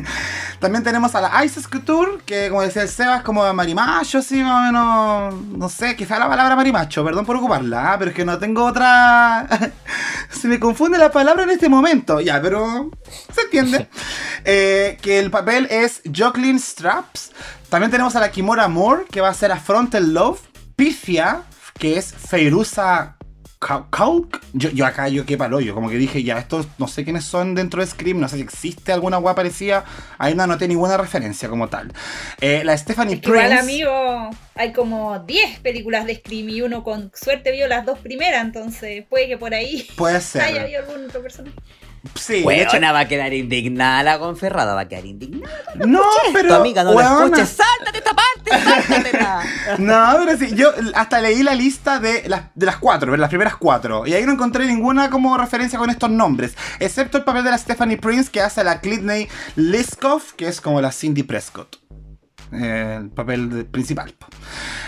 También 0.59 0.83
tenemos 0.83 1.15
a 1.15 1.21
la 1.21 1.45
Isis 1.45 1.69
Couture, 1.69 2.19
que 2.25 2.49
como 2.49 2.63
decía 2.63 2.83
el 2.83 2.89
Seba, 2.89 3.17
es 3.19 3.23
como 3.23 3.53
marimacho, 3.53 4.19
así 4.19 4.43
más 4.43 4.61
o 4.61 4.63
menos. 4.73 5.35
No 5.59 5.69
sé, 5.69 5.97
quizá 5.97 6.19
la 6.19 6.29
palabra 6.29 6.57
marimacho, 6.57 7.05
perdón 7.05 7.27
por 7.27 7.37
ocuparla, 7.37 7.93
¿ah? 7.93 7.99
pero 7.99 8.11
es 8.11 8.17
que 8.17 8.25
no 8.25 8.39
tengo 8.39 8.65
otra. 8.65 9.47
Se 10.31 10.49
me 10.49 10.59
confunde 10.59 10.97
la 10.99 11.11
palabra 11.11 11.43
en 11.45 11.51
este 11.51 11.69
momento, 11.69 12.21
ya, 12.21 12.41
pero 12.41 12.91
se 13.33 13.43
entiende. 13.43 13.89
Eh, 14.43 14.97
que 15.03 15.19
el 15.19 15.31
papel 15.31 15.67
es 15.71 16.01
Joclyn 16.17 16.59
Straps. 16.59 17.31
También 17.69 17.91
tenemos 17.91 18.17
a 18.17 18.21
la 18.21 18.31
Kimura 18.31 18.69
Moore, 18.69 19.05
que 19.11 19.21
va 19.21 19.29
a 19.29 19.35
ser 19.35 19.53
a 19.53 19.57
Frontal 19.61 20.15
Love. 20.15 20.41
Pifia, 20.77 21.43
que 21.79 21.99
es 21.99 22.11
Feiruza 22.15 23.17
Kau- 23.19 23.20
Kauk. 23.61 24.41
Yo, 24.55 24.71
yo 24.71 24.87
acá 24.87 25.09
yo 25.09 25.27
qué 25.27 25.37
palo 25.37 25.61
yo, 25.61 25.75
como 25.75 25.91
que 25.91 25.97
dije, 25.97 26.23
ya, 26.23 26.39
estos 26.39 26.67
no 26.79 26.89
sé 26.89 27.05
quiénes 27.05 27.25
son 27.25 27.55
dentro 27.55 27.83
de 27.83 27.87
Scream, 27.87 28.19
no 28.19 28.27
sé 28.27 28.37
si 28.37 28.43
existe 28.43 28.91
alguna 28.91 29.19
guapa 29.19 29.37
parecida, 29.37 29.85
ahí 30.19 30.35
no 30.35 30.43
anoté 30.43 30.67
ninguna 30.67 30.97
referencia 30.97 31.49
como 31.49 31.69
tal. 31.69 31.93
Eh, 32.41 32.63
la 32.65 32.77
Stephanie 32.77 33.17
Es 33.17 33.21
que 33.21 33.29
igual, 33.29 33.49
Prince. 33.49 33.63
amigo, 33.63 34.31
hay 34.55 34.73
como 34.73 35.19
10 35.21 35.61
películas 35.61 36.07
de 36.07 36.17
Scream 36.17 36.49
y 36.49 36.63
uno 36.63 36.83
con 36.83 37.13
suerte 37.15 37.53
vio 37.53 37.69
las 37.69 37.85
dos 37.85 37.99
primeras, 37.99 38.43
entonces 38.45 39.05
puede 39.09 39.29
que 39.29 39.37
por 39.37 39.53
ahí 39.53 39.87
Puede 39.95 40.15
haya 40.17 40.21
ser. 40.21 40.59
habido 40.59 40.81
algún 40.81 41.05
otro 41.05 41.23
personaje. 41.23 41.55
Sí, 42.15 42.43
Weona 42.45 42.93
va 42.93 43.01
a 43.01 43.09
quedar 43.09 43.33
indignada 43.35 44.03
la 44.03 44.19
Conferrada, 44.19 44.75
va 44.75 44.83
a 44.83 44.89
quedar 44.89 45.05
indignada. 45.05 45.53
no, 45.87 46.03
pero. 46.33 46.49
tu 46.49 46.55
amiga 46.55 46.83
no 46.83 46.93
weona, 46.93 47.11
la 47.11 47.25
escuches, 47.27 47.49
sáltate 47.51 47.99
esta 47.99 48.13
parte, 48.15 48.87
sáltatela. 48.87 49.43
No, 49.79 50.25
pero 50.25 50.39
sí, 50.39 50.55
yo 50.55 50.71
hasta 50.95 51.21
leí 51.21 51.43
la 51.43 51.55
lista 51.55 52.01
de 52.01 52.27
las, 52.29 52.45
de 52.55 52.67
las 52.67 52.79
cuatro, 52.79 53.15
las 53.17 53.29
primeras 53.29 53.57
cuatro, 53.57 54.07
y 54.07 54.15
ahí 54.15 54.25
no 54.25 54.33
encontré 54.33 54.67
ninguna 54.67 55.11
como 55.11 55.37
referencia 55.37 55.79
con 55.79 55.91
estos 55.91 56.11
nombres, 56.11 56.55
excepto 56.79 57.19
el 57.19 57.25
papel 57.25 57.45
de 57.45 57.51
la 57.51 57.59
Stephanie 57.59 57.99
Prince 57.99 58.31
que 58.31 58.41
hace 58.41 58.63
a 58.63 58.65
la 58.65 58.81
Clitney 58.81 59.29
Liskoff, 59.57 60.33
que 60.33 60.49
es 60.49 60.61
como 60.61 60.81
la 60.81 60.93
Cindy 60.93 61.23
Prescott. 61.23 61.77
El 62.53 63.11
papel 63.11 63.67
principal. 63.71 64.15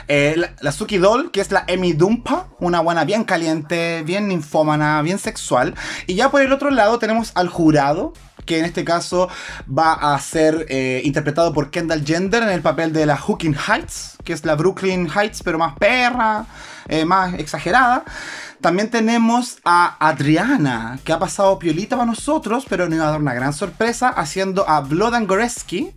Eh, 0.08 0.36
la, 0.60 0.72
Suki 0.72 0.98
Doll, 0.98 1.30
que 1.30 1.40
es 1.40 1.52
la 1.52 1.64
Emi 1.66 1.92
Dumpa, 1.92 2.48
una 2.58 2.80
buena 2.80 3.04
bien 3.04 3.24
caliente, 3.24 4.02
bien 4.04 4.28
ninfómana, 4.28 5.00
bien 5.02 5.18
sexual. 5.18 5.74
Y 6.06 6.14
ya 6.14 6.30
por 6.30 6.42
el 6.42 6.52
otro 6.52 6.70
lado 6.70 6.98
tenemos 6.98 7.32
al 7.34 7.48
jurado, 7.48 8.12
que 8.44 8.58
en 8.58 8.64
este 8.64 8.84
caso 8.84 9.28
va 9.66 9.92
a 9.92 10.18
ser 10.18 10.66
eh, 10.68 11.00
interpretado 11.04 11.52
por 11.52 11.70
Kendall 11.70 12.04
Gender 12.04 12.42
en 12.42 12.48
el 12.48 12.62
papel 12.62 12.92
de 12.92 13.06
la 13.06 13.16
Hooking 13.16 13.54
Heights, 13.54 14.18
que 14.24 14.32
es 14.32 14.44
la 14.44 14.56
Brooklyn 14.56 15.08
Heights, 15.08 15.42
pero 15.42 15.58
más 15.58 15.76
perra, 15.76 16.46
eh, 16.88 17.04
más 17.04 17.34
exagerada. 17.34 18.04
También 18.60 18.90
tenemos 18.90 19.58
a 19.64 19.96
Adriana, 19.98 20.98
que 21.04 21.12
ha 21.12 21.18
pasado 21.18 21.58
piolita 21.58 21.96
para 21.96 22.06
nosotros, 22.06 22.64
pero 22.68 22.88
nos 22.88 22.96
iba 22.96 23.08
a 23.08 23.10
dar 23.10 23.20
una 23.20 23.34
gran 23.34 23.52
sorpresa 23.52 24.08
haciendo 24.08 24.68
a 24.68 24.80
Blood 24.80 25.14
and 25.14 25.28
Goreski, 25.28 25.92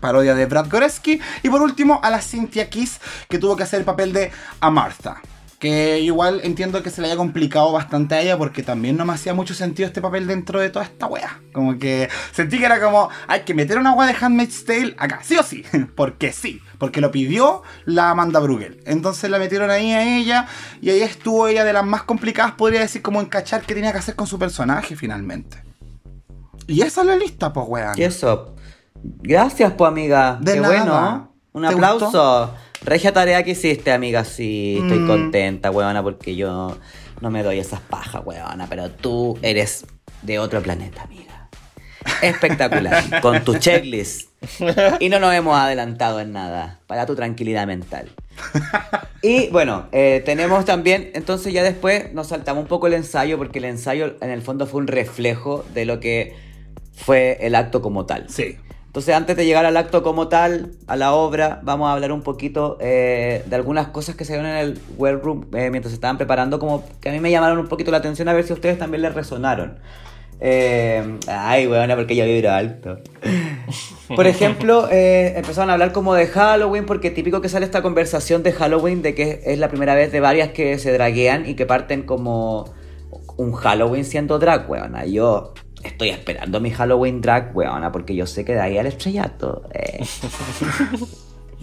parodia 0.00 0.34
de 0.34 0.46
Brad 0.46 0.68
Goreski. 0.68 1.20
Y 1.42 1.48
por 1.48 1.62
último, 1.62 2.00
a 2.02 2.10
la 2.10 2.20
Cynthia 2.20 2.68
Kiss, 2.68 3.00
que 3.28 3.38
tuvo 3.38 3.56
que 3.56 3.62
hacer 3.62 3.80
el 3.80 3.84
papel 3.84 4.12
de 4.12 4.32
Amartha. 4.60 5.20
Que 5.58 6.00
igual 6.00 6.40
entiendo 6.42 6.82
que 6.82 6.88
se 6.88 7.02
le 7.02 7.08
haya 7.08 7.18
complicado 7.18 7.70
bastante 7.70 8.14
a 8.14 8.22
ella 8.22 8.38
porque 8.38 8.62
también 8.62 8.96
no 8.96 9.04
me 9.04 9.12
hacía 9.12 9.34
mucho 9.34 9.52
sentido 9.52 9.86
este 9.86 10.00
papel 10.00 10.26
dentro 10.26 10.58
de 10.58 10.70
toda 10.70 10.86
esta 10.86 11.06
wea. 11.06 11.38
Como 11.52 11.78
que 11.78 12.08
sentí 12.32 12.58
que 12.58 12.64
era 12.64 12.80
como, 12.80 13.10
hay 13.26 13.42
que 13.42 13.52
meter 13.52 13.76
una 13.76 13.92
wea 13.92 14.08
de 14.08 14.16
Handmaid's 14.18 14.64
Tale 14.64 14.94
acá, 14.96 15.20
sí 15.22 15.36
o 15.36 15.42
sí. 15.42 15.62
Porque 15.94 16.32
sí, 16.32 16.62
porque 16.78 17.02
lo 17.02 17.10
pidió 17.10 17.62
la 17.84 18.08
Amanda 18.08 18.40
Brugel. 18.40 18.80
Entonces 18.86 19.28
la 19.28 19.38
metieron 19.38 19.70
ahí 19.70 19.92
a 19.92 20.16
ella 20.16 20.46
y 20.80 20.88
ahí 20.88 21.02
estuvo 21.02 21.46
ella 21.46 21.62
de 21.62 21.74
las 21.74 21.84
más 21.84 22.04
complicadas, 22.04 22.52
podría 22.52 22.80
decir, 22.80 23.02
como 23.02 23.20
encachar 23.20 23.60
qué 23.60 23.74
tenía 23.74 23.92
que 23.92 23.98
hacer 23.98 24.16
con 24.16 24.26
su 24.26 24.38
personaje 24.38 24.96
finalmente. 24.96 25.62
Y 26.66 26.80
esa 26.82 27.02
es 27.02 27.06
la 27.06 27.16
lista, 27.16 27.52
pues 27.52 27.66
weón. 27.68 27.98
Y 27.98 28.04
eso. 28.04 28.54
Gracias, 29.02 29.72
pues, 29.72 29.88
amiga. 29.88 30.38
De 30.40 30.54
Qué 30.54 30.60
nada. 30.60 30.76
bueno. 30.84 31.32
Un 31.52 31.62
¿Te 31.62 31.74
aplauso. 31.74 32.54
Regia 32.82 33.12
tarea 33.12 33.42
que 33.42 33.50
hiciste, 33.52 33.92
amiga. 33.92 34.24
Sí, 34.24 34.78
estoy 34.82 34.98
Mm. 35.00 35.06
contenta, 35.06 35.70
weona, 35.70 36.02
porque 36.02 36.36
yo 36.36 36.76
no 37.20 37.30
me 37.30 37.42
doy 37.42 37.58
esas 37.58 37.80
pajas, 37.80 38.22
weona. 38.24 38.66
Pero 38.68 38.90
tú 38.90 39.38
eres 39.42 39.84
de 40.22 40.38
otro 40.38 40.62
planeta, 40.62 41.02
amiga. 41.02 41.48
Espectacular. 42.22 43.02
con 43.22 43.42
tu 43.44 43.56
checklist. 43.58 44.30
Y 45.00 45.08
no 45.08 45.18
nos 45.20 45.34
hemos 45.34 45.58
adelantado 45.58 46.20
en 46.20 46.32
nada. 46.32 46.78
Para 46.86 47.04
tu 47.06 47.14
tranquilidad 47.14 47.66
mental. 47.66 48.10
Y 49.22 49.48
bueno, 49.48 49.88
eh, 49.92 50.22
tenemos 50.24 50.64
también, 50.64 51.10
entonces 51.14 51.52
ya 51.52 51.62
después 51.62 52.14
nos 52.14 52.28
saltamos 52.28 52.62
un 52.62 52.68
poco 52.68 52.86
el 52.86 52.94
ensayo, 52.94 53.36
porque 53.36 53.58
el 53.58 53.66
ensayo 53.66 54.16
en 54.22 54.30
el 54.30 54.40
fondo 54.40 54.66
fue 54.66 54.80
un 54.80 54.86
reflejo 54.86 55.62
de 55.74 55.84
lo 55.84 56.00
que 56.00 56.34
fue 56.94 57.36
el 57.42 57.54
acto 57.54 57.82
como 57.82 58.06
tal. 58.06 58.30
Sí. 58.30 58.56
Entonces, 58.90 59.14
antes 59.14 59.36
de 59.36 59.46
llegar 59.46 59.64
al 59.66 59.76
acto 59.76 60.02
como 60.02 60.26
tal, 60.26 60.72
a 60.88 60.96
la 60.96 61.12
obra, 61.12 61.60
vamos 61.62 61.88
a 61.88 61.92
hablar 61.92 62.10
un 62.10 62.22
poquito 62.22 62.76
eh, 62.80 63.44
de 63.46 63.54
algunas 63.54 63.86
cosas 63.86 64.16
que 64.16 64.24
se 64.24 64.32
dieron 64.32 64.50
en 64.50 64.56
el 64.56 65.20
Room 65.20 65.46
eh, 65.54 65.70
mientras 65.70 65.92
se 65.92 65.94
estaban 65.94 66.18
preparando, 66.18 66.58
como 66.58 66.82
que 67.00 67.08
a 67.08 67.12
mí 67.12 67.20
me 67.20 67.30
llamaron 67.30 67.58
un 67.58 67.68
poquito 67.68 67.92
la 67.92 67.98
atención, 67.98 68.28
a 68.28 68.32
ver 68.32 68.42
si 68.42 68.50
a 68.50 68.54
ustedes 68.54 68.80
también 68.80 69.02
les 69.02 69.14
resonaron. 69.14 69.78
Eh, 70.40 71.20
ay, 71.28 71.68
weona, 71.68 71.94
porque 71.94 72.16
yo 72.16 72.24
vibro 72.24 72.50
alto. 72.50 72.98
Por 74.16 74.26
ejemplo, 74.26 74.88
eh, 74.90 75.34
empezaron 75.36 75.70
a 75.70 75.74
hablar 75.74 75.92
como 75.92 76.14
de 76.14 76.26
Halloween, 76.26 76.84
porque 76.84 77.12
típico 77.12 77.40
que 77.40 77.48
sale 77.48 77.66
esta 77.66 77.82
conversación 77.82 78.42
de 78.42 78.50
Halloween, 78.50 79.02
de 79.02 79.14
que 79.14 79.40
es 79.44 79.60
la 79.60 79.68
primera 79.68 79.94
vez 79.94 80.10
de 80.10 80.18
varias 80.18 80.48
que 80.48 80.78
se 80.78 80.92
draguean 80.92 81.48
y 81.48 81.54
que 81.54 81.64
parten 81.64 82.02
como 82.02 82.74
un 83.36 83.52
Halloween 83.52 84.04
siendo 84.04 84.40
drag, 84.40 84.68
weona. 84.68 85.06
Yo 85.06 85.54
estoy 85.82 86.10
esperando 86.10 86.60
mi 86.60 86.70
Halloween 86.70 87.20
drag, 87.20 87.56
weona, 87.56 87.92
porque 87.92 88.14
yo 88.14 88.26
sé 88.26 88.44
que 88.44 88.54
de 88.54 88.60
ahí 88.60 88.78
al 88.78 88.86
estrellato. 88.86 89.68
eh. 89.74 90.04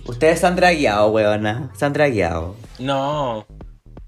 Ustedes 0.05 0.39
se 0.39 0.47
han 0.47 0.55
dragueado, 0.55 1.09
weona. 1.09 1.71
Se 1.75 1.85
han 1.85 1.93
dragueado. 1.93 2.55
No. 2.79 3.45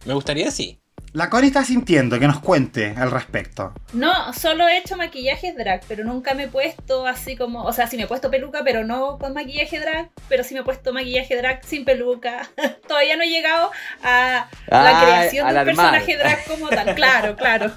Me 0.06 0.14
gustaría 0.14 0.50
sí. 0.52 0.79
La 1.14 1.30
Connie 1.30 1.48
está 1.48 1.66
sintiendo 1.66 2.20
que 2.20 2.28
nos 2.28 2.40
cuente 2.40 2.94
al 2.96 3.10
respecto. 3.10 3.74
No, 3.94 4.32
solo 4.34 4.68
he 4.68 4.78
hecho 4.78 4.96
maquillajes 4.96 5.56
drag, 5.58 5.82
pero 5.88 6.04
nunca 6.04 6.36
me 6.36 6.44
he 6.44 6.48
puesto 6.48 7.08
así 7.08 7.36
como, 7.36 7.64
o 7.64 7.74
sea, 7.74 7.88
sí 7.88 7.98
me 7.98 8.04
he 8.04 8.08
puesto 8.08 8.30
peluca, 8.30 8.62
pero 8.64 8.84
no 8.86 9.18
con 9.18 9.34
maquillaje 9.34 9.80
drag, 9.80 10.10
pero 10.28 10.44
sí 10.44 10.54
me 10.54 10.60
he 10.60 10.64
puesto 10.64 10.94
maquillaje 10.94 11.36
drag 11.36 11.66
sin 11.66 11.84
peluca. 11.84 12.48
Todavía 12.88 13.18
no 13.18 13.24
he 13.24 13.30
llegado 13.30 13.72
a 14.04 14.48
la 14.68 15.00
Ay, 15.00 15.06
creación 15.06 15.48
de 15.48 15.54
un 15.54 15.58
armar. 15.60 15.76
personaje 15.76 16.18
drag 16.18 16.44
como 16.46 16.70
tal. 16.70 16.96
Claro, 17.00 17.36
claro. 17.36 17.72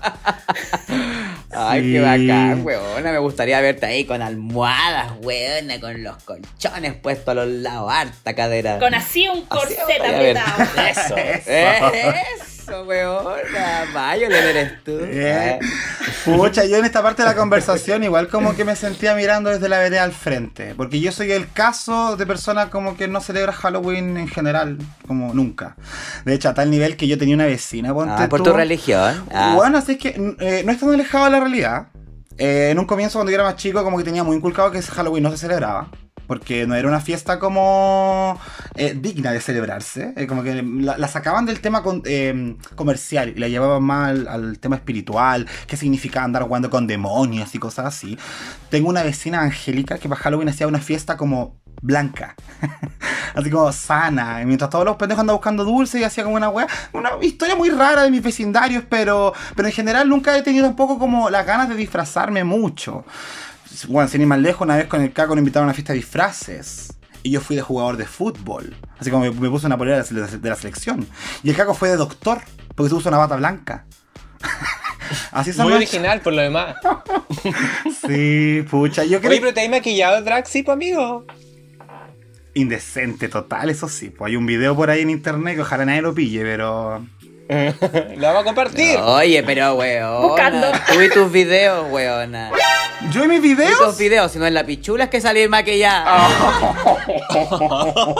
Ay, 1.54 1.82
Sí. 1.82 1.92
qué 1.92 2.00
bacán, 2.00 2.64
weona. 2.64 3.12
Me 3.12 3.18
gustaría 3.18 3.60
verte 3.60 3.86
ahí 3.86 4.04
con 4.04 4.20
almohadas, 4.22 5.12
weona, 5.22 5.78
con 5.80 6.02
los 6.02 6.22
colchones 6.24 6.94
puestos 6.94 7.28
a 7.28 7.34
los 7.34 7.46
lados, 7.48 7.90
harta 7.92 8.34
cadera. 8.34 8.78
Con 8.78 8.94
así 8.94 9.28
un 9.28 9.42
corset 9.46 10.00
apretado. 10.00 10.62
Eso. 10.90 11.16
Eh, 11.16 11.42
Eso, 11.46 11.90
weona. 12.68 13.84
Violet 13.92 14.44
eres 14.44 14.84
tú. 14.84 14.98
Eh, 15.02 15.58
Pucha, 16.24 16.64
yo 16.64 16.76
en 16.76 16.84
esta 16.84 17.02
parte 17.02 17.22
de 17.22 17.28
la 17.28 17.34
conversación 17.34 18.04
igual 18.04 18.28
como 18.28 18.54
que 18.54 18.64
me 18.64 18.76
sentía 18.76 19.14
mirando 19.14 19.50
desde 19.50 19.68
la 19.68 19.78
vereda 19.78 20.04
al 20.04 20.12
frente. 20.12 20.74
Porque 20.76 21.00
yo 21.00 21.12
soy 21.12 21.32
el 21.32 21.50
caso 21.52 22.16
de 22.16 22.26
persona 22.26 22.70
como 22.70 22.96
que 22.96 23.08
no 23.08 23.20
celebra 23.20 23.52
Halloween 23.52 24.16
en 24.16 24.28
general, 24.28 24.78
como 25.06 25.34
nunca. 25.34 25.76
De 26.24 26.34
hecho, 26.34 26.48
a 26.48 26.54
tal 26.54 26.70
nivel 26.70 26.96
que 26.96 27.06
yo 27.08 27.18
tenía 27.18 27.34
una 27.34 27.46
vecina, 27.46 27.92
ponte 27.92 28.14
Ah, 28.16 28.28
por 28.28 28.40
tú. 28.42 28.50
tu 28.50 28.56
religión. 28.56 29.24
Ah. 29.32 29.52
Bueno, 29.56 29.78
así 29.78 29.92
es 29.92 29.98
que 29.98 30.08
eh, 30.40 30.62
no 30.64 30.72
es 30.72 30.78
tan 30.80 30.90
alejado 30.90 31.24
de 31.26 31.30
la 31.30 31.40
realidad. 31.40 31.86
Eh, 32.38 32.68
en 32.70 32.78
un 32.78 32.86
comienzo, 32.86 33.18
cuando 33.18 33.30
yo 33.30 33.34
era 33.36 33.44
más 33.44 33.56
chico, 33.56 33.82
como 33.84 33.98
que 33.98 34.04
tenía 34.04 34.24
muy 34.24 34.36
inculcado 34.36 34.70
que 34.70 34.78
ese 34.78 34.90
Halloween 34.92 35.22
no 35.24 35.30
se 35.30 35.36
celebraba. 35.38 35.88
Porque 36.32 36.66
no 36.66 36.74
era 36.74 36.88
una 36.88 37.00
fiesta 37.00 37.38
como 37.38 38.40
eh, 38.74 38.96
digna 38.98 39.32
de 39.32 39.40
celebrarse. 39.42 40.14
Eh, 40.16 40.26
como 40.26 40.42
que 40.42 40.62
la, 40.62 40.96
la 40.96 41.06
sacaban 41.06 41.44
del 41.44 41.60
tema 41.60 41.82
eh, 42.06 42.56
comercial 42.74 43.34
y 43.36 43.38
la 43.38 43.48
llevaban 43.48 43.82
más 43.82 44.26
al, 44.26 44.58
tema 44.58 44.76
espiritual. 44.76 45.46
¿Qué 45.66 45.76
significa 45.76 46.24
andar 46.24 46.44
jugando 46.44 46.70
con 46.70 46.86
demonios 46.86 47.54
y 47.54 47.58
cosas 47.58 47.84
así? 47.84 48.16
Tengo 48.70 48.88
una 48.88 49.02
vecina 49.02 49.42
angélica 49.42 49.98
que 49.98 50.08
para 50.08 50.22
Halloween 50.22 50.48
hacía 50.48 50.66
una 50.66 50.78
fiesta 50.78 51.18
como 51.18 51.60
blanca. 51.82 52.34
Así 53.34 53.50
como 53.50 53.70
sana. 53.72 54.40
Y 54.40 54.46
mientras 54.46 54.70
todos 54.70 54.86
los 54.86 54.96
pendejos 54.96 55.20
andaban 55.20 55.36
buscando 55.36 55.64
dulce 55.66 56.00
y 56.00 56.04
hacía 56.04 56.24
como 56.24 56.36
una 56.36 56.48
weá. 56.48 56.66
Una 56.94 57.10
historia 57.20 57.56
muy 57.56 57.68
rara 57.68 58.04
de 58.04 58.10
mis 58.10 58.22
vecindarios, 58.22 58.84
pero, 58.88 59.34
pero 59.54 59.68
en 59.68 59.74
general 59.74 60.08
nunca 60.08 60.34
he 60.34 60.42
tenido 60.42 60.64
tampoco 60.64 60.98
como 60.98 61.28
las 61.28 61.44
ganas 61.44 61.68
de 61.68 61.74
disfrazarme 61.74 62.42
mucho. 62.42 63.04
Bueno, 63.88 64.08
sin 64.08 64.20
ir 64.20 64.26
más 64.26 64.38
lejos, 64.38 64.62
una 64.62 64.76
vez 64.76 64.86
con 64.86 65.00
el 65.00 65.12
Caco 65.12 65.34
nos 65.34 65.40
invitaron 65.40 65.64
a 65.64 65.68
una 65.68 65.74
fiesta 65.74 65.92
de 65.92 65.98
disfraces. 65.98 66.92
Y 67.22 67.30
yo 67.30 67.40
fui 67.40 67.56
de 67.56 67.62
jugador 67.62 67.96
de 67.96 68.06
fútbol. 68.06 68.74
Así 68.98 69.10
como 69.10 69.24
me, 69.24 69.30
me 69.30 69.48
puse 69.48 69.66
una 69.66 69.78
polera 69.78 70.02
de 70.02 70.14
la, 70.14 70.26
de 70.26 70.48
la 70.48 70.56
selección. 70.56 71.06
Y 71.42 71.50
el 71.50 71.56
Caco 71.56 71.74
fue 71.74 71.88
de 71.88 71.96
doctor, 71.96 72.40
porque 72.74 72.88
se 72.88 72.94
puso 72.94 73.08
una 73.08 73.18
bata 73.18 73.36
blanca. 73.36 73.84
Así 75.30 75.52
se 75.52 75.62
Muy 75.62 75.72
original 75.72 76.20
por 76.20 76.32
lo 76.32 76.42
demás. 76.42 76.76
Sí, 78.06 78.64
pucha. 78.68 79.04
Yo 79.04 79.20
creo 79.20 79.30
Oye, 79.30 79.40
pero 79.40 79.54
te 79.54 79.62
has 79.62 79.70
maquillado 79.70 80.22
drag, 80.22 80.46
sí, 80.46 80.62
pues, 80.62 80.74
amigo. 80.74 81.24
Indecente 82.54 83.28
total, 83.28 83.70
eso 83.70 83.88
sí. 83.88 84.10
Pues 84.10 84.30
hay 84.30 84.36
un 84.36 84.44
video 84.44 84.76
por 84.76 84.90
ahí 84.90 85.02
en 85.02 85.10
internet 85.10 85.54
que 85.54 85.62
ojalá 85.62 85.84
nadie 85.84 86.02
lo 86.02 86.14
pille, 86.14 86.42
pero. 86.42 87.06
lo 88.16 88.26
vamos 88.26 88.42
a 88.42 88.44
compartir. 88.44 88.98
Oye, 88.98 89.42
pero 89.42 89.74
weona. 89.74 90.18
Buscando. 90.20 90.72
Tú 90.92 91.00
y 91.02 91.08
tus 91.10 91.30
videos, 91.30 91.86
weona. 91.90 92.50
Yo 93.10 93.24
en 93.24 93.30
mis 93.30 93.38
y 93.38 93.42
tus 93.42 93.56
videos. 93.56 93.98
videos, 93.98 94.32
si 94.32 94.38
no 94.38 94.46
es 94.46 94.52
la 94.52 94.64
pichula 94.64 95.04
es 95.04 95.10
que 95.10 95.20
salir 95.20 95.48
maquillada. 95.48 96.04
Ah. 96.06 96.96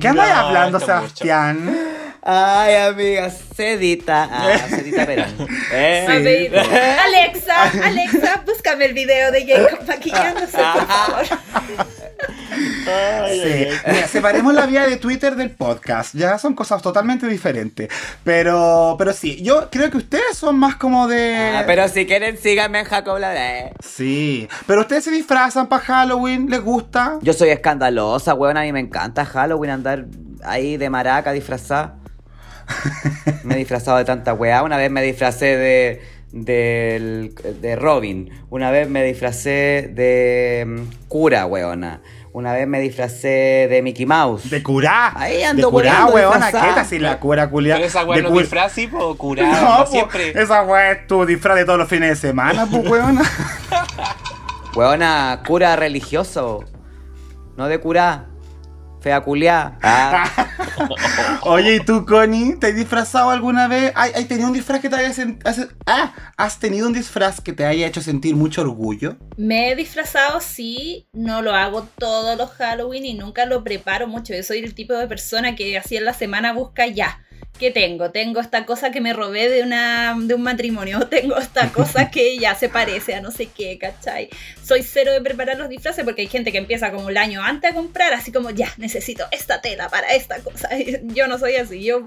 ¿Qué 0.00 0.08
andas 0.08 0.28
No, 0.28 0.36
hablando, 0.36 0.78
mucho. 0.78 0.86
Sebastián? 0.86 1.76
Ay, 2.22 2.74
amiga, 2.74 3.30
Cedita. 3.30 4.28
Ah, 4.30 4.58
Cedita 4.68 5.06
Perón. 5.06 5.48
Eh. 5.72 6.06
A 6.08 6.18
ver, 6.18 6.58
Alexa, 6.58 7.62
Alexa, 7.84 8.42
búscame 8.44 8.86
el 8.86 8.94
video 8.94 9.30
de 9.30 9.46
Jacob 9.46 9.86
maquillándose, 9.86 10.58
por 10.58 10.86
favor. 10.86 11.24
Sí. 12.56 13.66
Mira, 13.86 14.08
separemos 14.08 14.54
la 14.54 14.66
vía 14.66 14.86
de 14.86 14.96
Twitter 14.96 15.36
del 15.36 15.50
podcast. 15.50 16.14
Ya 16.14 16.38
son 16.38 16.54
cosas 16.54 16.82
totalmente 16.82 17.26
diferentes. 17.26 17.88
Pero, 18.24 18.96
pero 18.98 19.12
sí, 19.12 19.42
yo 19.42 19.68
creo 19.70 19.90
que 19.90 19.98
ustedes 19.98 20.36
son 20.36 20.58
más 20.58 20.76
como 20.76 21.08
de. 21.08 21.54
Ah, 21.56 21.64
pero 21.66 21.88
si 21.88 22.06
quieren, 22.06 22.36
síganme 22.38 22.80
en 22.80 22.84
Jacob 22.84 23.18
Labra. 23.18 23.70
Sí. 23.80 24.48
Pero 24.66 24.82
ustedes 24.82 25.04
se 25.04 25.10
disfrazan 25.10 25.68
para 25.68 25.82
Halloween, 25.84 26.48
¿les 26.50 26.60
gusta? 26.60 27.18
Yo 27.22 27.32
soy 27.32 27.50
escandalosa, 27.50 28.34
weón. 28.34 28.56
A 28.56 28.62
mí 28.62 28.72
me 28.72 28.80
encanta 28.80 29.24
Halloween 29.24 29.70
andar 29.70 30.06
ahí 30.44 30.76
de 30.76 30.90
maraca 30.90 31.32
disfrazada. 31.32 31.98
me 33.44 33.54
he 33.54 33.58
disfrazado 33.58 33.98
de 33.98 34.04
tanta 34.04 34.34
weá. 34.34 34.62
Una 34.62 34.76
vez 34.76 34.90
me 34.90 35.02
disfracé 35.02 35.56
de, 35.56 36.00
de 36.32 37.76
Robin. 37.76 38.30
Una 38.50 38.70
vez 38.70 38.88
me 38.88 39.04
disfracé 39.04 39.90
de 39.92 40.64
mm, 40.66 41.08
cura, 41.08 41.46
weona. 41.46 42.00
Una 42.36 42.52
vez 42.52 42.68
me 42.68 42.78
disfracé 42.80 43.66
de 43.70 43.80
Mickey 43.82 44.04
Mouse. 44.04 44.50
De 44.50 44.62
curá. 44.62 45.10
Ahí 45.18 45.42
ando 45.42 45.68
de 45.68 45.72
curá, 45.72 46.04
weona. 46.04 46.46
¿Qué 46.52 46.58
tal 46.74 46.84
si 46.84 46.98
la 46.98 47.18
cura 47.18 47.48
culia? 47.48 47.76
Pero 47.76 47.86
esa 47.86 48.04
weá 48.04 48.18
de 48.18 48.24
no 48.24 48.28
cur- 48.28 48.40
disfraz, 48.42 48.72
sí, 48.72 48.88
pues, 48.88 49.02
curada, 49.16 49.58
No, 49.78 49.84
po, 49.86 49.90
siempre. 49.90 50.38
esa 50.38 50.62
weá 50.62 50.90
es 50.92 51.06
tu 51.06 51.24
disfraz 51.24 51.56
de 51.56 51.64
todos 51.64 51.78
los 51.78 51.88
fines 51.88 52.10
de 52.10 52.16
semana, 52.28 52.66
pues, 52.70 52.86
weona. 52.90 53.22
Weona, 54.74 55.40
cura 55.46 55.76
religioso. 55.76 56.62
No 57.56 57.68
de 57.68 57.80
cura. 57.80 58.26
Fea 59.06 59.20
culiá. 59.20 59.78
Ah. 59.84 60.28
Oye, 61.42 61.76
¿y 61.76 61.78
tú, 61.78 62.04
Connie? 62.04 62.56
¿Te 62.56 62.66
has 62.66 62.74
disfrazado 62.74 63.30
alguna 63.30 63.68
vez? 63.68 63.92
¿Hay, 63.94 64.10
hay 64.16 64.24
tenido 64.24 64.48
un 64.48 64.52
disfraz 64.52 64.80
que 64.80 64.88
te 64.88 64.96
haya 64.96 65.10
hace- 65.44 65.68
ah, 65.86 66.12
¿Has 66.36 66.58
tenido 66.58 66.88
un 66.88 66.92
disfraz 66.92 67.40
que 67.40 67.52
te 67.52 67.64
haya 67.64 67.86
hecho 67.86 68.00
sentir 68.00 68.34
mucho 68.34 68.62
orgullo? 68.62 69.16
Me 69.36 69.70
he 69.70 69.76
disfrazado, 69.76 70.40
sí, 70.40 71.06
no 71.12 71.40
lo 71.40 71.54
hago 71.54 71.86
todos 71.96 72.36
los 72.36 72.50
Halloween 72.50 73.06
y 73.06 73.14
nunca 73.14 73.46
lo 73.46 73.62
preparo 73.62 74.08
mucho. 74.08 74.34
Yo 74.34 74.42
soy 74.42 74.58
el 74.58 74.74
tipo 74.74 74.94
de 74.94 75.06
persona 75.06 75.54
que 75.54 75.78
así 75.78 75.96
en 75.96 76.04
la 76.04 76.12
semana 76.12 76.52
busca 76.52 76.88
ya. 76.88 77.20
¿Qué 77.58 77.70
tengo? 77.70 78.10
Tengo 78.10 78.40
esta 78.40 78.66
cosa 78.66 78.90
que 78.90 79.00
me 79.00 79.14
robé 79.14 79.48
de, 79.48 79.62
una, 79.62 80.14
de 80.18 80.34
un 80.34 80.42
matrimonio. 80.42 81.00
Tengo 81.10 81.38
esta 81.38 81.70
cosa 81.72 82.10
que 82.10 82.38
ya 82.38 82.54
se 82.54 82.68
parece 82.68 83.14
a 83.14 83.20
no 83.22 83.30
sé 83.30 83.46
qué, 83.46 83.78
¿cachai? 83.78 84.28
Soy 84.62 84.82
cero 84.82 85.12
de 85.12 85.22
preparar 85.22 85.56
los 85.56 85.68
disfraces 85.68 86.04
porque 86.04 86.22
hay 86.22 86.28
gente 86.28 86.52
que 86.52 86.58
empieza 86.58 86.92
como 86.92 87.08
el 87.08 87.16
año 87.16 87.42
antes 87.42 87.70
a 87.70 87.74
comprar, 87.74 88.12
así 88.12 88.30
como 88.30 88.50
ya, 88.50 88.72
necesito 88.76 89.24
esta 89.30 89.62
tela 89.62 89.88
para 89.88 90.08
esta 90.08 90.38
cosa. 90.40 90.68
Yo 91.04 91.28
no 91.28 91.38
soy 91.38 91.56
así. 91.56 91.82
Yo 91.82 92.02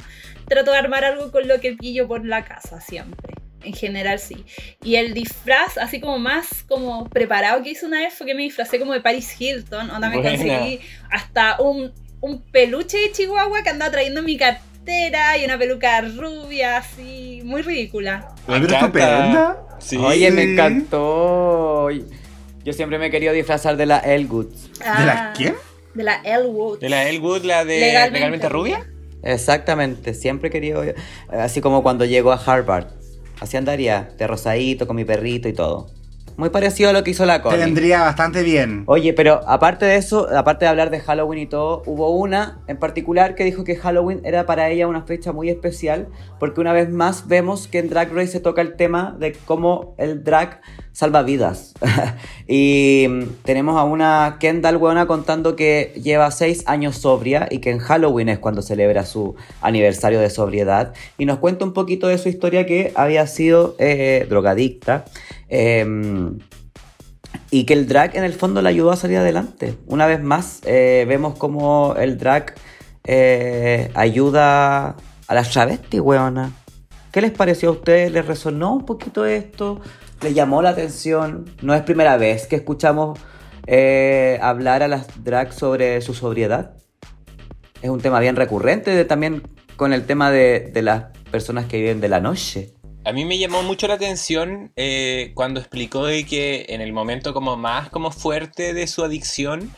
trato 0.48 0.72
de 0.72 0.78
armar 0.78 1.04
algo 1.04 1.32
con 1.32 1.48
lo 1.48 1.60
que 1.60 1.74
pillo 1.74 2.08
por 2.08 2.26
la 2.26 2.46
casa 2.46 2.80
siempre. 2.80 3.34
En 3.64 3.74
general 3.74 4.20
sí. 4.20 4.46
Y 4.84 4.96
el 4.96 5.14
disfraz, 5.16 5.78
así 5.80 6.00
como 6.00 6.20
más 6.20 6.64
como 6.68 7.10
preparado 7.10 7.64
que 7.64 7.72
hice 7.72 7.88
una 7.88 8.00
vez, 8.00 8.14
fue 8.14 8.28
que 8.28 8.36
me 8.36 8.44
disfracé 8.44 8.80
como 8.80 8.94
de 8.94 9.02
Paris 9.02 9.36
Hilton. 9.40 9.90
Onda 9.90 10.10
me 10.10 10.18
Buena. 10.18 10.30
conseguí 10.30 10.80
hasta 11.10 11.60
un, 11.60 11.92
un 12.22 12.42
peluche 12.52 12.98
de 12.98 13.12
Chihuahua 13.12 13.64
que 13.64 13.70
andaba 13.70 13.92
trayendo 13.92 14.20
en 14.20 14.26
mi 14.28 14.38
cartera 14.38 14.69
y 14.92 15.46
una 15.46 15.58
peluca 15.58 16.02
rubia, 16.02 16.78
así, 16.78 17.42
muy 17.44 17.62
ridícula. 17.62 18.34
Me 18.48 18.58
estupenda. 18.58 19.58
Sí. 19.80 19.98
Oye, 19.98 20.32
me 20.32 20.44
encantó. 20.44 21.90
Yo 22.64 22.74
siempre 22.74 23.00
me 23.00 23.08
he 23.08 23.12
querido 23.12 23.34
disfrazar 23.34 23.78
de 23.78 23.86
la 23.86 24.00
Elwood. 24.00 24.48
¿De 24.48 24.86
Ah, 24.86 25.06
la 25.06 25.34
quién? 25.36 25.56
De 25.94 26.04
la 26.04 26.16
Elwood. 26.24 26.80
De 26.80 26.90
la 26.90 27.08
Elwood, 27.10 27.44
la 27.44 27.66
de 27.66 27.80
Legalmente 27.80 28.14
Legalmente, 28.20 28.50
Rubia. 28.50 28.88
Exactamente, 29.24 30.14
siempre 30.14 30.50
he 30.50 30.52
querido. 30.52 30.84
Así 31.30 31.62
como 31.62 31.84
cuando 31.84 32.06
llego 32.06 32.32
a 32.32 32.36
Harvard. 32.36 32.88
Así 33.40 33.56
andaría, 33.58 34.10
de 34.18 34.28
rosadito, 34.28 34.86
con 34.88 34.96
mi 34.98 35.06
perrito 35.06 35.48
y 35.48 35.54
todo. 35.54 35.88
Muy 36.40 36.52
parecido 36.52 36.90
a 36.90 36.94
lo 36.94 37.04
que 37.04 37.12
hizo 37.12 37.26
la 37.26 37.40
Te 37.40 37.44
Connie. 37.44 37.60
vendría 37.60 38.00
bastante 38.00 38.44
bien. 38.44 38.84
Oye, 38.86 39.12
pero 39.12 39.42
aparte 39.46 39.86
de 39.86 39.98
eso, 39.98 40.26
aparte 40.34 40.64
de 40.64 40.70
hablar 40.70 40.90
de 40.90 41.02
Halloween 41.02 41.42
y 41.42 41.48
todo, 41.48 41.84
hubo 41.86 42.12
una 42.12 42.62
en 42.68 42.78
particular 42.78 43.36
que 43.36 43.44
dijo 43.44 43.66
que 43.66 43.76
Halloween 43.76 44.22
era 44.24 44.46
para 44.46 44.70
ella 44.70 44.88
una 44.88 45.02
fecha 45.02 45.34
muy 45.34 45.50
especial, 45.50 46.08
porque 46.40 46.62
una 46.62 46.72
vez 46.72 46.90
más 46.92 47.28
vemos 47.28 47.68
que 47.68 47.80
en 47.80 47.90
Drag 47.90 48.14
Race 48.14 48.28
se 48.28 48.40
toca 48.40 48.62
el 48.62 48.78
tema 48.78 49.18
de 49.20 49.34
cómo 49.34 49.96
el 49.98 50.24
drag 50.24 50.62
salva 51.00 51.24
vidas. 51.24 51.74
y 52.48 53.08
tenemos 53.46 53.78
a 53.78 53.86
una 53.86 54.36
Kendall 54.38 54.76
weona 54.76 55.08
contando 55.08 55.56
que 55.56 55.94
lleva 55.96 56.30
seis 56.30 56.64
años 56.66 56.98
sobria 56.98 57.48
y 57.50 57.60
que 57.60 57.70
en 57.70 57.80
Halloween 57.80 58.28
es 58.28 58.40
cuando 58.40 58.62
celebra 58.62 59.06
su 59.06 59.36
aniversario 59.62 60.20
de 60.20 60.30
sobriedad. 60.30 60.94
Y 61.18 61.24
nos 61.24 61.38
cuenta 61.38 61.64
un 61.64 61.72
poquito 61.72 62.08
de 62.08 62.18
su 62.18 62.28
historia 62.28 62.66
que 62.66 62.92
había 62.96 63.26
sido 63.28 63.78
eh, 63.80 64.28
drogadicta. 64.28 65.06
em, 65.48 66.40
y 67.50 67.64
que 67.64 67.74
el 67.74 67.88
drag 67.88 68.18
en 68.18 68.26
el 68.26 68.34
fondo 68.34 68.62
le 68.62 68.68
ayudó 68.68 68.92
a 68.92 68.98
salir 68.98 69.20
adelante. 69.20 69.76
Una 69.88 70.06
vez 70.06 70.22
más, 70.22 70.60
eh, 70.66 71.06
vemos 71.08 71.38
cómo 71.38 71.96
el 71.98 72.18
drag 72.18 72.56
eh, 73.06 73.90
ayuda 73.94 74.98
a 75.28 75.34
las 75.34 75.50
travestis, 75.50 76.02
weona. 76.02 76.52
¿Qué 77.12 77.22
les 77.22 77.32
pareció 77.32 77.70
a 77.70 77.72
ustedes? 77.72 78.12
¿Les 78.12 78.26
resonó 78.26 78.74
un 78.74 78.86
poquito 78.86 79.26
esto? 79.26 79.82
¿Les 80.22 80.36
llamó 80.36 80.62
la 80.62 80.72
atención? 80.72 81.46
No 81.62 81.74
es 81.74 81.82
primera 81.84 82.18
vez 82.18 82.46
que 82.46 82.58
escuchamos 82.58 83.18
eh, 83.68 84.38
hablar 84.42 84.84
a 84.84 84.90
las 84.90 85.24
drag 85.24 85.54
sobre 85.54 86.02
su 86.02 86.14
sobriedad. 86.14 86.74
Es 87.82 87.90
un 87.90 88.02
tema 88.02 88.20
bien 88.20 88.36
recurrente 88.36 89.06
también 89.06 89.44
con 89.78 89.94
el 89.94 90.06
tema 90.06 90.30
de, 90.30 90.72
las 90.82 91.06
personas 91.32 91.68
que 91.68 91.78
viven 91.78 92.02
de 92.02 92.10
la 92.10 92.20
noche. 92.20 92.74
A 93.06 93.14
mí 93.14 93.24
me 93.24 93.38
llamó 93.38 93.64
mucho 93.64 93.88
la 93.88 93.94
atención 93.94 94.74
eh, 94.76 95.32
cuando 95.36 95.62
explicó 95.62 96.08
que 96.08 96.66
en 96.68 96.82
el 96.82 96.92
momento 96.92 97.34
como 97.34 97.56
más 97.56 97.90
como 97.90 98.12
fuerte 98.12 98.74
de 98.74 98.88
su 98.88 99.06
adicción, 99.06 99.72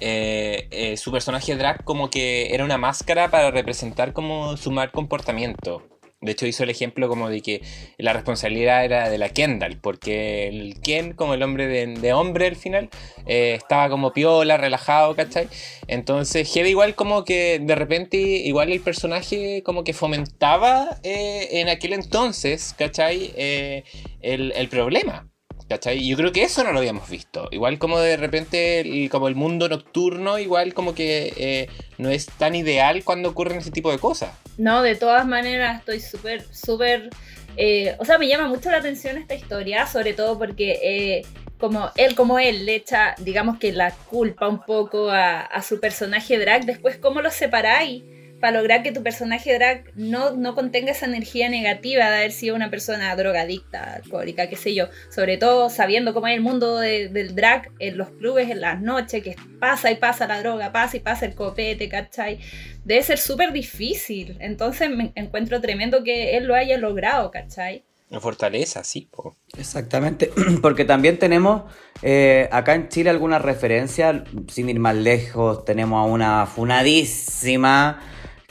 eh, 0.00 0.94
su 0.98 1.10
personaje 1.10 1.56
drag 1.56 1.84
como 1.84 2.10
que 2.10 2.54
era 2.54 2.66
una 2.66 2.76
máscara 2.76 3.30
para 3.30 3.50
representar 3.50 4.12
como 4.12 4.58
su 4.58 4.70
mal 4.70 4.90
comportamiento. 4.92 5.95
De 6.26 6.32
hecho 6.32 6.46
hizo 6.46 6.64
el 6.64 6.70
ejemplo 6.70 7.08
como 7.08 7.30
de 7.30 7.40
que 7.40 7.62
la 7.98 8.12
responsabilidad 8.12 8.84
era 8.84 9.08
de 9.08 9.16
la 9.16 9.30
Kendall, 9.30 9.78
porque 9.80 10.48
el 10.48 10.80
Ken, 10.80 11.14
como 11.14 11.34
el 11.34 11.42
hombre 11.42 11.66
de, 11.66 12.12
hombre 12.12 12.48
al 12.48 12.56
final, 12.56 12.90
eh, 13.26 13.54
estaba 13.56 13.88
como 13.88 14.12
piola, 14.12 14.56
relajado, 14.56 15.16
¿cachai? 15.16 15.48
Entonces, 15.86 16.52
Heavy 16.52 16.70
igual 16.70 16.94
como 16.94 17.24
que 17.24 17.60
de 17.60 17.74
repente, 17.74 18.18
igual 18.18 18.72
el 18.72 18.80
personaje 18.80 19.62
como 19.64 19.84
que 19.84 19.92
fomentaba 19.92 20.98
eh, 21.02 21.48
en 21.52 21.68
aquel 21.68 21.92
entonces, 21.92 22.74
¿cachai? 22.76 23.32
Eh, 23.36 23.84
el, 24.20 24.52
el 24.56 24.68
problema. 24.68 25.28
¿Cachai? 25.68 26.06
Yo 26.06 26.16
creo 26.16 26.30
que 26.30 26.44
eso 26.44 26.62
no 26.62 26.70
lo 26.72 26.78
habíamos 26.78 27.10
visto. 27.10 27.48
Igual 27.50 27.78
como 27.80 27.98
de 27.98 28.16
repente, 28.16 28.80
el- 28.80 29.10
como 29.10 29.26
el 29.26 29.34
mundo 29.34 29.68
nocturno, 29.68 30.38
igual 30.38 30.74
como 30.74 30.94
que 30.94 31.32
eh, 31.36 31.68
no 31.98 32.08
es 32.10 32.26
tan 32.26 32.54
ideal 32.54 33.02
cuando 33.02 33.30
ocurren 33.30 33.58
ese 33.58 33.72
tipo 33.72 33.90
de 33.90 33.98
cosas. 33.98 34.30
No, 34.58 34.82
de 34.82 34.94
todas 34.94 35.26
maneras 35.26 35.80
estoy 35.80 35.98
súper, 36.00 36.44
súper... 36.54 37.10
eh, 37.56 37.96
o 37.98 38.04
sea, 38.04 38.16
me 38.18 38.28
llama 38.28 38.46
mucho 38.46 38.70
la 38.70 38.78
atención 38.78 39.16
esta 39.18 39.34
historia, 39.34 39.86
sobre 39.88 40.12
todo 40.12 40.38
porque 40.38 40.78
eh, 40.82 41.26
como 41.58 41.90
él 41.96 42.14
como 42.14 42.38
él 42.38 42.64
le 42.64 42.76
echa, 42.76 43.16
digamos 43.18 43.58
que 43.58 43.72
la 43.72 43.90
culpa 43.90 44.46
un 44.46 44.64
poco 44.64 45.10
a, 45.10 45.40
a 45.40 45.62
su 45.62 45.80
personaje 45.80 46.38
drag, 46.38 46.64
después 46.64 46.96
cómo 46.98 47.22
los 47.22 47.34
separáis. 47.34 48.04
Para 48.40 48.58
lograr 48.58 48.82
que 48.82 48.92
tu 48.92 49.02
personaje 49.02 49.54
drag 49.54 49.84
no, 49.94 50.32
no 50.32 50.54
contenga 50.54 50.92
esa 50.92 51.06
energía 51.06 51.48
negativa 51.48 52.10
de 52.10 52.16
haber 52.16 52.32
sido 52.32 52.54
una 52.54 52.70
persona 52.70 53.14
drogadicta, 53.16 53.94
alcohólica, 53.94 54.48
qué 54.48 54.56
sé 54.56 54.74
yo. 54.74 54.88
Sobre 55.10 55.38
todo 55.38 55.70
sabiendo 55.70 56.12
cómo 56.12 56.26
es 56.28 56.34
el 56.34 56.42
mundo 56.42 56.76
de- 56.78 57.08
del 57.08 57.34
drag 57.34 57.70
en 57.78 57.96
los 57.96 58.10
clubes, 58.10 58.50
en 58.50 58.60
las 58.60 58.80
noches, 58.80 59.22
que 59.22 59.36
pasa 59.58 59.90
y 59.90 59.96
pasa 59.96 60.26
la 60.26 60.40
droga, 60.40 60.72
pasa 60.72 60.96
y 60.96 61.00
pasa 61.00 61.24
el 61.26 61.34
copete, 61.34 61.88
¿cachai? 61.88 62.38
Debe 62.84 63.02
ser 63.02 63.18
súper 63.18 63.52
difícil. 63.52 64.36
Entonces 64.40 64.90
me 64.90 65.12
encuentro 65.14 65.60
tremendo 65.60 66.04
que 66.04 66.36
él 66.36 66.44
lo 66.44 66.54
haya 66.54 66.76
logrado, 66.78 67.30
¿cachai? 67.30 67.84
En 68.08 68.20
Fortaleza, 68.20 68.84
sí, 68.84 69.08
po. 69.10 69.34
Exactamente, 69.58 70.30
porque 70.62 70.84
también 70.84 71.18
tenemos 71.18 71.62
eh, 72.02 72.48
acá 72.52 72.74
en 72.76 72.88
Chile 72.88 73.10
alguna 73.10 73.40
referencia, 73.40 74.22
sin 74.48 74.68
ir 74.68 74.78
más 74.78 74.94
lejos, 74.94 75.64
tenemos 75.64 75.98
a 75.98 76.08
una 76.08 76.46
funadísima 76.46 78.00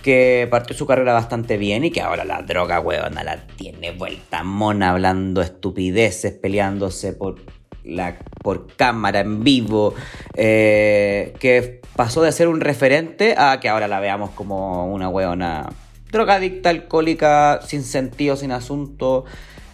que 0.05 0.47
partió 0.51 0.77
su 0.77 0.85
carrera 0.85 1.13
bastante 1.13 1.57
bien 1.57 1.83
y 1.83 1.89
que 1.89 1.99
ahora 1.99 2.25
la 2.25 2.43
droga, 2.43 2.79
weona, 2.79 3.23
la 3.23 3.47
tiene 3.55 3.89
vuelta 3.89 4.43
mona, 4.43 4.91
hablando 4.91 5.41
estupideces, 5.41 6.31
peleándose 6.31 7.11
por, 7.13 7.37
la, 7.83 8.15
por 8.43 8.67
cámara 8.75 9.21
en 9.21 9.43
vivo, 9.43 9.95
eh, 10.35 11.33
que 11.39 11.81
pasó 11.95 12.21
de 12.21 12.31
ser 12.33 12.49
un 12.49 12.61
referente 12.61 13.33
a 13.35 13.59
que 13.59 13.67
ahora 13.67 13.87
la 13.87 13.99
veamos 13.99 14.29
como 14.29 14.93
una 14.93 15.09
weona 15.09 15.69
drogadicta, 16.11 16.69
alcohólica, 16.69 17.61
sin 17.65 17.81
sentido, 17.81 18.35
sin 18.35 18.51
asunto. 18.51 19.25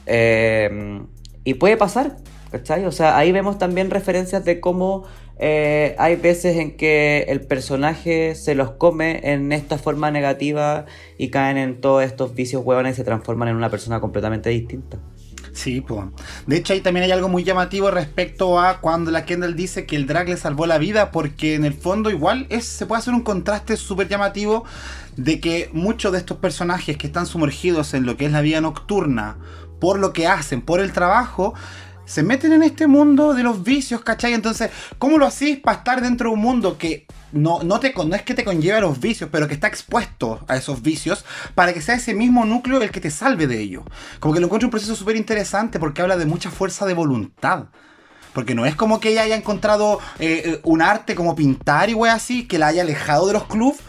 eh, 0.06 1.02
y 1.44 1.56
puede 1.56 1.76
pasar, 1.76 2.16
¿cachai? 2.52 2.86
O 2.86 2.94
sea, 2.94 3.18
ahí 3.18 3.34
vemos 3.34 3.58
también 3.58 3.90
referencias 3.90 4.46
de 4.46 4.62
cómo 4.62 5.04
eh, 5.44 5.96
hay 5.98 6.18
veces 6.18 6.56
en 6.58 6.78
que 6.78 7.26
el 7.28 7.42
personaje 7.42 8.36
se 8.36 8.54
los 8.54 8.74
come 8.74 9.22
en 9.24 9.52
esta 9.52 9.80
forma 9.80 10.12
negativa 10.12 10.86
y 11.18 11.30
caen 11.30 11.58
en 11.58 11.82
todos 11.82 12.04
estos 12.04 12.36
vicios 12.36 12.64
huevones 12.64 12.94
y 12.94 12.98
se 12.98 13.04
transforman 13.04 13.48
en 13.48 13.56
una 13.56 13.72
persona 13.72 14.00
completamente 14.00 14.52
distinta. 14.52 15.00
Sí, 15.52 15.82
pues. 15.82 16.06
De 16.46 16.58
hecho, 16.58 16.74
ahí 16.74 16.82
también 16.82 17.06
hay 17.06 17.12
algo 17.12 17.28
muy 17.28 17.44
llamativo 17.44 17.90
respecto 17.90 18.60
a 18.60 18.82
cuando 18.82 19.10
la 19.10 19.26
Kendall 19.26 19.56
dice 19.56 19.88
que 19.88 19.96
el 19.96 20.06
drag 20.06 20.30
le 20.30 20.38
salvó 20.38 20.68
la 20.68 20.78
vida, 20.78 21.10
porque 21.10 21.56
en 21.56 21.66
el 21.66 21.74
fondo 21.74 22.12
igual 22.12 22.48
se 22.62 22.86
puede 22.86 23.00
hacer 23.00 23.16
un 23.16 23.24
contraste 23.24 23.78
súper 23.78 24.08
llamativo 24.08 24.64
de 25.18 25.40
que 25.40 25.72
muchos 25.74 26.12
de 26.12 26.20
estos 26.20 26.38
personajes 26.38 26.98
que 26.98 27.08
están 27.08 27.26
sumergidos 27.26 27.96
en 27.96 28.06
lo 28.06 28.16
que 28.16 28.28
es 28.28 28.32
la 28.32 28.42
vida 28.42 28.62
nocturna, 28.62 29.38
por 29.80 29.98
lo 29.98 30.14
que 30.14 30.28
hacen, 30.28 30.62
por 30.62 30.80
el 30.80 30.94
trabajo, 30.94 31.56
se 32.12 32.24
meten 32.24 32.52
en 32.52 32.62
este 32.62 32.88
mundo 32.88 33.34
de 33.34 33.42
los 33.42 33.64
vicios, 33.64 34.02
¿cachai? 34.02 34.34
Entonces, 34.34 34.70
¿cómo 34.98 35.18
lo 35.18 35.26
hacís 35.26 35.60
para 35.60 35.78
estar 35.78 36.02
dentro 36.02 36.30
de 36.30 36.36
un 36.36 36.42
mundo 36.42 36.78
que 36.78 37.06
no, 37.32 37.64
no, 37.64 37.80
te, 37.80 37.94
no 37.94 38.14
es 38.14 38.24
que 38.24 38.34
te 38.34 38.44
conlleve 38.44 38.76
a 38.76 38.82
los 38.82 39.00
vicios, 39.00 39.30
pero 39.32 39.48
que 39.48 39.54
está 39.54 39.68
expuesto 39.68 40.44
a 40.50 40.58
esos 40.58 40.82
vicios 40.82 41.24
para 41.56 41.74
que 41.74 41.80
sea 41.80 41.96
ese 41.96 42.14
mismo 42.14 42.44
núcleo 42.44 42.82
el 42.82 42.92
que 42.92 43.00
te 43.00 43.12
salve 43.12 43.48
de 43.48 43.62
ello? 43.62 43.86
Como 44.20 44.34
que 44.34 44.42
lo 44.42 44.48
encuentro 44.48 44.68
un 44.68 44.72
proceso 44.72 44.94
súper 44.94 45.16
interesante 45.16 45.80
porque 45.80 46.02
habla 46.02 46.18
de 46.18 46.26
mucha 46.26 46.52
fuerza 46.52 46.86
de 46.86 46.94
voluntad. 46.94 47.68
Porque 48.34 48.56
no 48.56 48.66
es 48.66 48.76
como 48.76 49.00
que 49.00 49.12
ella 49.12 49.22
haya 49.22 49.38
encontrado 49.38 50.00
eh, 50.20 50.42
eh, 50.46 50.60
un 50.64 50.82
arte 50.82 51.16
como 51.16 51.34
pintar 51.34 51.90
y 51.90 51.94
wey 51.94 52.12
así, 52.12 52.46
que 52.46 52.60
la 52.60 52.68
haya 52.68 52.82
alejado 52.82 53.26
de 53.28 53.34
los 53.34 53.46
clubs, 53.46 53.80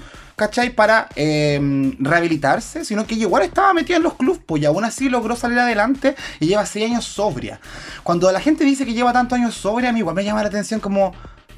¿cachai? 0.43 0.71
Para 0.71 1.09
eh, 1.15 1.95
rehabilitarse, 2.01 2.85
sino 2.85 3.07
que 3.07 3.15
igual 3.15 3.45
estaba 3.45 3.73
metida 3.73 3.99
en 3.99 4.03
los 4.03 4.15
clubs, 4.15 4.41
pues 4.45 4.61
y 4.61 4.65
aún 4.65 4.85
así 4.85 5.09
logró 5.09 5.37
salir 5.37 5.57
adelante 5.57 6.17
y 6.41 6.49
lleva 6.49 6.67
6 6.67 6.91
años 6.91 7.05
sobria. 7.05 7.61
Cuando 8.03 8.33
la 8.33 8.41
gente 8.41 8.65
dice 8.65 8.85
que 8.85 8.93
lleva 8.93 9.13
tantos 9.13 9.39
años 9.39 9.55
sobria, 9.55 9.91
a 9.91 9.93
mí 9.93 10.01
igual 10.01 10.17
me 10.17 10.25
llama 10.25 10.43
la 10.43 10.49
atención 10.49 10.81
como, 10.81 11.13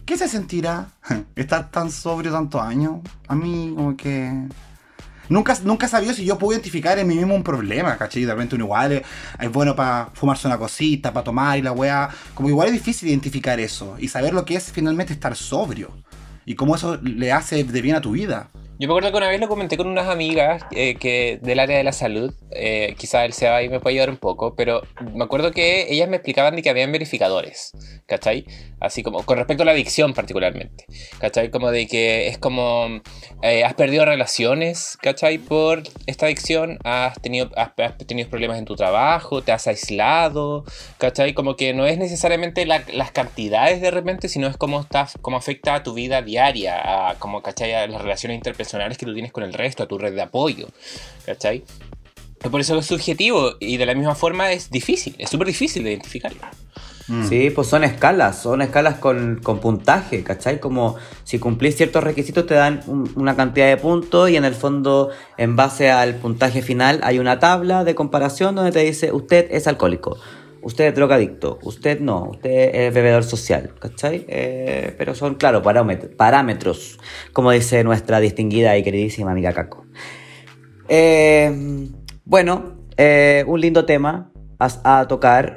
¿qué 0.04 0.18
se 0.18 0.28
sentirá 0.28 0.88
estar 1.34 1.70
tan 1.70 1.90
sobrio 1.90 2.30
tantos 2.30 2.60
años? 2.60 3.00
A 3.26 3.34
mí 3.34 3.72
como 3.74 3.96
que... 3.96 4.48
Nunca, 5.30 5.56
nunca 5.64 5.88
sabido 5.88 6.12
si 6.12 6.26
yo 6.26 6.36
puedo 6.36 6.52
identificar 6.52 6.98
en 6.98 7.08
mí 7.08 7.14
mismo 7.14 7.34
un 7.34 7.42
problema, 7.42 7.96
¿cachai? 7.96 8.26
De 8.26 8.34
repente 8.34 8.56
uno 8.56 8.66
igual 8.66 8.92
es, 8.92 9.02
es 9.40 9.50
bueno 9.50 9.74
para 9.74 10.10
fumarse 10.12 10.46
una 10.46 10.58
cosita, 10.58 11.14
para 11.14 11.24
tomar 11.24 11.58
y 11.58 11.62
la 11.62 11.72
weá. 11.72 12.10
Como 12.34 12.50
igual 12.50 12.68
es 12.68 12.74
difícil 12.74 13.08
identificar 13.08 13.58
eso 13.58 13.96
y 13.98 14.08
saber 14.08 14.34
lo 14.34 14.44
que 14.44 14.56
es 14.56 14.70
finalmente 14.70 15.14
estar 15.14 15.34
sobrio. 15.34 15.90
Y 16.44 16.54
cómo 16.54 16.76
eso 16.76 16.98
le 17.02 17.32
hace 17.32 17.64
de 17.64 17.80
bien 17.80 17.96
a 17.96 18.02
tu 18.02 18.10
vida. 18.10 18.50
Yo 18.76 18.88
me 18.88 18.94
acuerdo 18.94 19.12
que 19.12 19.18
una 19.18 19.28
vez 19.28 19.38
lo 19.40 19.46
comenté 19.46 19.76
con 19.76 19.86
unas 19.86 20.08
amigas 20.08 20.64
eh, 20.72 20.96
que 20.96 21.38
del 21.42 21.60
área 21.60 21.76
de 21.76 21.84
la 21.84 21.92
salud, 21.92 22.34
eh, 22.50 22.96
quizás 22.98 23.24
el 23.24 23.32
Seba 23.32 23.56
ahí 23.56 23.68
me 23.68 23.78
puede 23.78 23.94
ayudar 23.94 24.10
un 24.10 24.16
poco, 24.16 24.56
pero 24.56 24.82
me 25.14 25.22
acuerdo 25.22 25.52
que 25.52 25.86
ellas 25.92 26.08
me 26.08 26.16
explicaban 26.16 26.56
de 26.56 26.62
que 26.62 26.70
habían 26.70 26.90
verificadores, 26.90 27.70
¿cachai? 28.06 28.44
Así 28.80 29.04
como 29.04 29.22
con 29.24 29.38
respecto 29.38 29.62
a 29.62 29.66
la 29.66 29.72
adicción 29.72 30.12
particularmente, 30.12 30.86
¿cachai? 31.20 31.50
Como 31.52 31.70
de 31.70 31.86
que 31.86 32.26
es 32.26 32.36
como 32.38 33.00
eh, 33.42 33.62
has 33.62 33.74
perdido 33.74 34.04
relaciones, 34.06 34.98
¿cachai? 35.00 35.38
Por 35.38 35.84
esta 36.06 36.26
adicción, 36.26 36.78
has 36.82 37.20
tenido, 37.22 37.50
has, 37.56 37.70
has 37.78 37.96
tenido 37.98 38.28
problemas 38.28 38.58
en 38.58 38.64
tu 38.64 38.74
trabajo, 38.74 39.40
te 39.40 39.52
has 39.52 39.68
aislado, 39.68 40.64
¿cachai? 40.98 41.32
Como 41.32 41.54
que 41.54 41.74
no 41.74 41.86
es 41.86 41.96
necesariamente 41.96 42.66
la- 42.66 42.82
las 42.92 43.12
cantidades 43.12 43.80
de 43.80 43.92
repente, 43.92 44.28
sino 44.28 44.48
es 44.48 44.56
cómo, 44.56 44.80
estás, 44.80 45.14
cómo 45.22 45.36
afecta 45.36 45.76
a 45.76 45.82
tu 45.84 45.94
vida 45.94 46.22
diaria, 46.22 47.10
a 47.10 47.14
cómo, 47.20 47.40
¿cachai? 47.40 47.72
A 47.72 47.86
las 47.86 48.02
relaciones 48.02 48.34
interpersonales 48.34 48.63
que 48.98 49.06
tú 49.06 49.12
tienes 49.12 49.32
con 49.32 49.42
el 49.44 49.52
resto, 49.52 49.82
a 49.82 49.86
tu 49.86 49.98
red 49.98 50.14
de 50.14 50.22
apoyo, 50.22 50.68
¿cachai? 51.24 51.64
Por 52.50 52.60
eso 52.60 52.78
es 52.78 52.86
subjetivo 52.86 53.52
y 53.58 53.76
de 53.78 53.86
la 53.86 53.94
misma 53.94 54.14
forma 54.14 54.52
es 54.52 54.70
difícil, 54.70 55.14
es 55.18 55.30
súper 55.30 55.46
difícil 55.46 55.82
de 55.84 55.90
identificarlo. 55.90 56.40
Mm. 57.06 57.28
Sí, 57.28 57.50
pues 57.50 57.68
son 57.68 57.84
escalas, 57.84 58.40
son 58.42 58.62
escalas 58.62 58.94
con, 58.98 59.40
con 59.42 59.60
puntaje, 59.60 60.22
¿cachai? 60.22 60.58
Como 60.58 60.96
si 61.24 61.38
cumplís 61.38 61.76
ciertos 61.76 62.02
requisitos 62.02 62.46
te 62.46 62.54
dan 62.54 62.82
un- 62.86 63.10
una 63.16 63.36
cantidad 63.36 63.66
de 63.68 63.76
puntos 63.76 64.30
y 64.30 64.36
en 64.36 64.44
el 64.46 64.54
fondo, 64.54 65.10
en 65.36 65.54
base 65.54 65.90
al 65.90 66.14
puntaje 66.16 66.62
final, 66.62 67.00
hay 67.02 67.18
una 67.18 67.38
tabla 67.38 67.84
de 67.84 67.94
comparación 67.94 68.54
donde 68.54 68.72
te 68.72 68.80
dice, 68.80 69.12
usted 69.12 69.48
es 69.50 69.66
alcohólico, 69.66 70.18
usted 70.64 70.86
es 70.86 70.94
drogadicto, 70.94 71.58
usted 71.62 72.00
no, 72.00 72.30
usted 72.30 72.74
es 72.74 72.94
bebedor 72.94 73.22
social, 73.22 73.74
¿cachai? 73.78 74.24
Eh, 74.28 74.94
pero 74.98 75.14
son, 75.14 75.36
claro, 75.36 75.62
parámetros, 75.62 76.98
como 77.32 77.52
dice 77.52 77.84
nuestra 77.84 78.20
distinguida 78.20 78.76
y 78.76 78.82
queridísima 78.82 79.30
amiga 79.30 79.52
Caco. 79.52 79.86
Eh, 80.88 81.88
bueno, 82.24 82.78
eh, 82.96 83.44
un 83.46 83.60
lindo 83.60 83.84
tema 83.84 84.32
a, 84.58 85.06
tocar. 85.08 85.56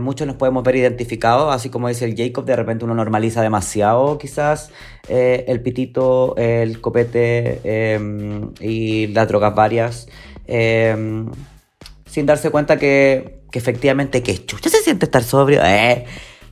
muchos 0.00 0.26
nos 0.26 0.36
podemos 0.36 0.62
ver 0.62 0.76
identificados, 0.76 1.54
así 1.54 1.68
como 1.68 1.88
dice 1.88 2.06
el 2.06 2.16
Jacob, 2.16 2.46
de 2.46 2.56
repente 2.56 2.86
uno 2.86 2.94
normaliza 2.94 3.42
demasiado 3.42 4.16
quizás 4.16 4.70
el 5.08 5.60
pitito, 5.60 6.34
el 6.36 6.80
copete 6.80 7.60
eh, 7.64 8.50
y 8.60 9.08
las 9.08 9.28
drogas 9.28 9.54
varias, 9.54 10.08
eh, 10.46 11.26
sin 12.06 12.26
darse 12.26 12.50
cuenta 12.50 12.78
que, 12.78 13.35
que 13.50 13.58
efectivamente 13.58 14.22
que 14.22 14.44
chucha 14.46 14.68
se 14.70 14.82
siente 14.82 15.06
estar 15.06 15.22
sobrio. 15.24 15.60
Eh, 15.64 16.04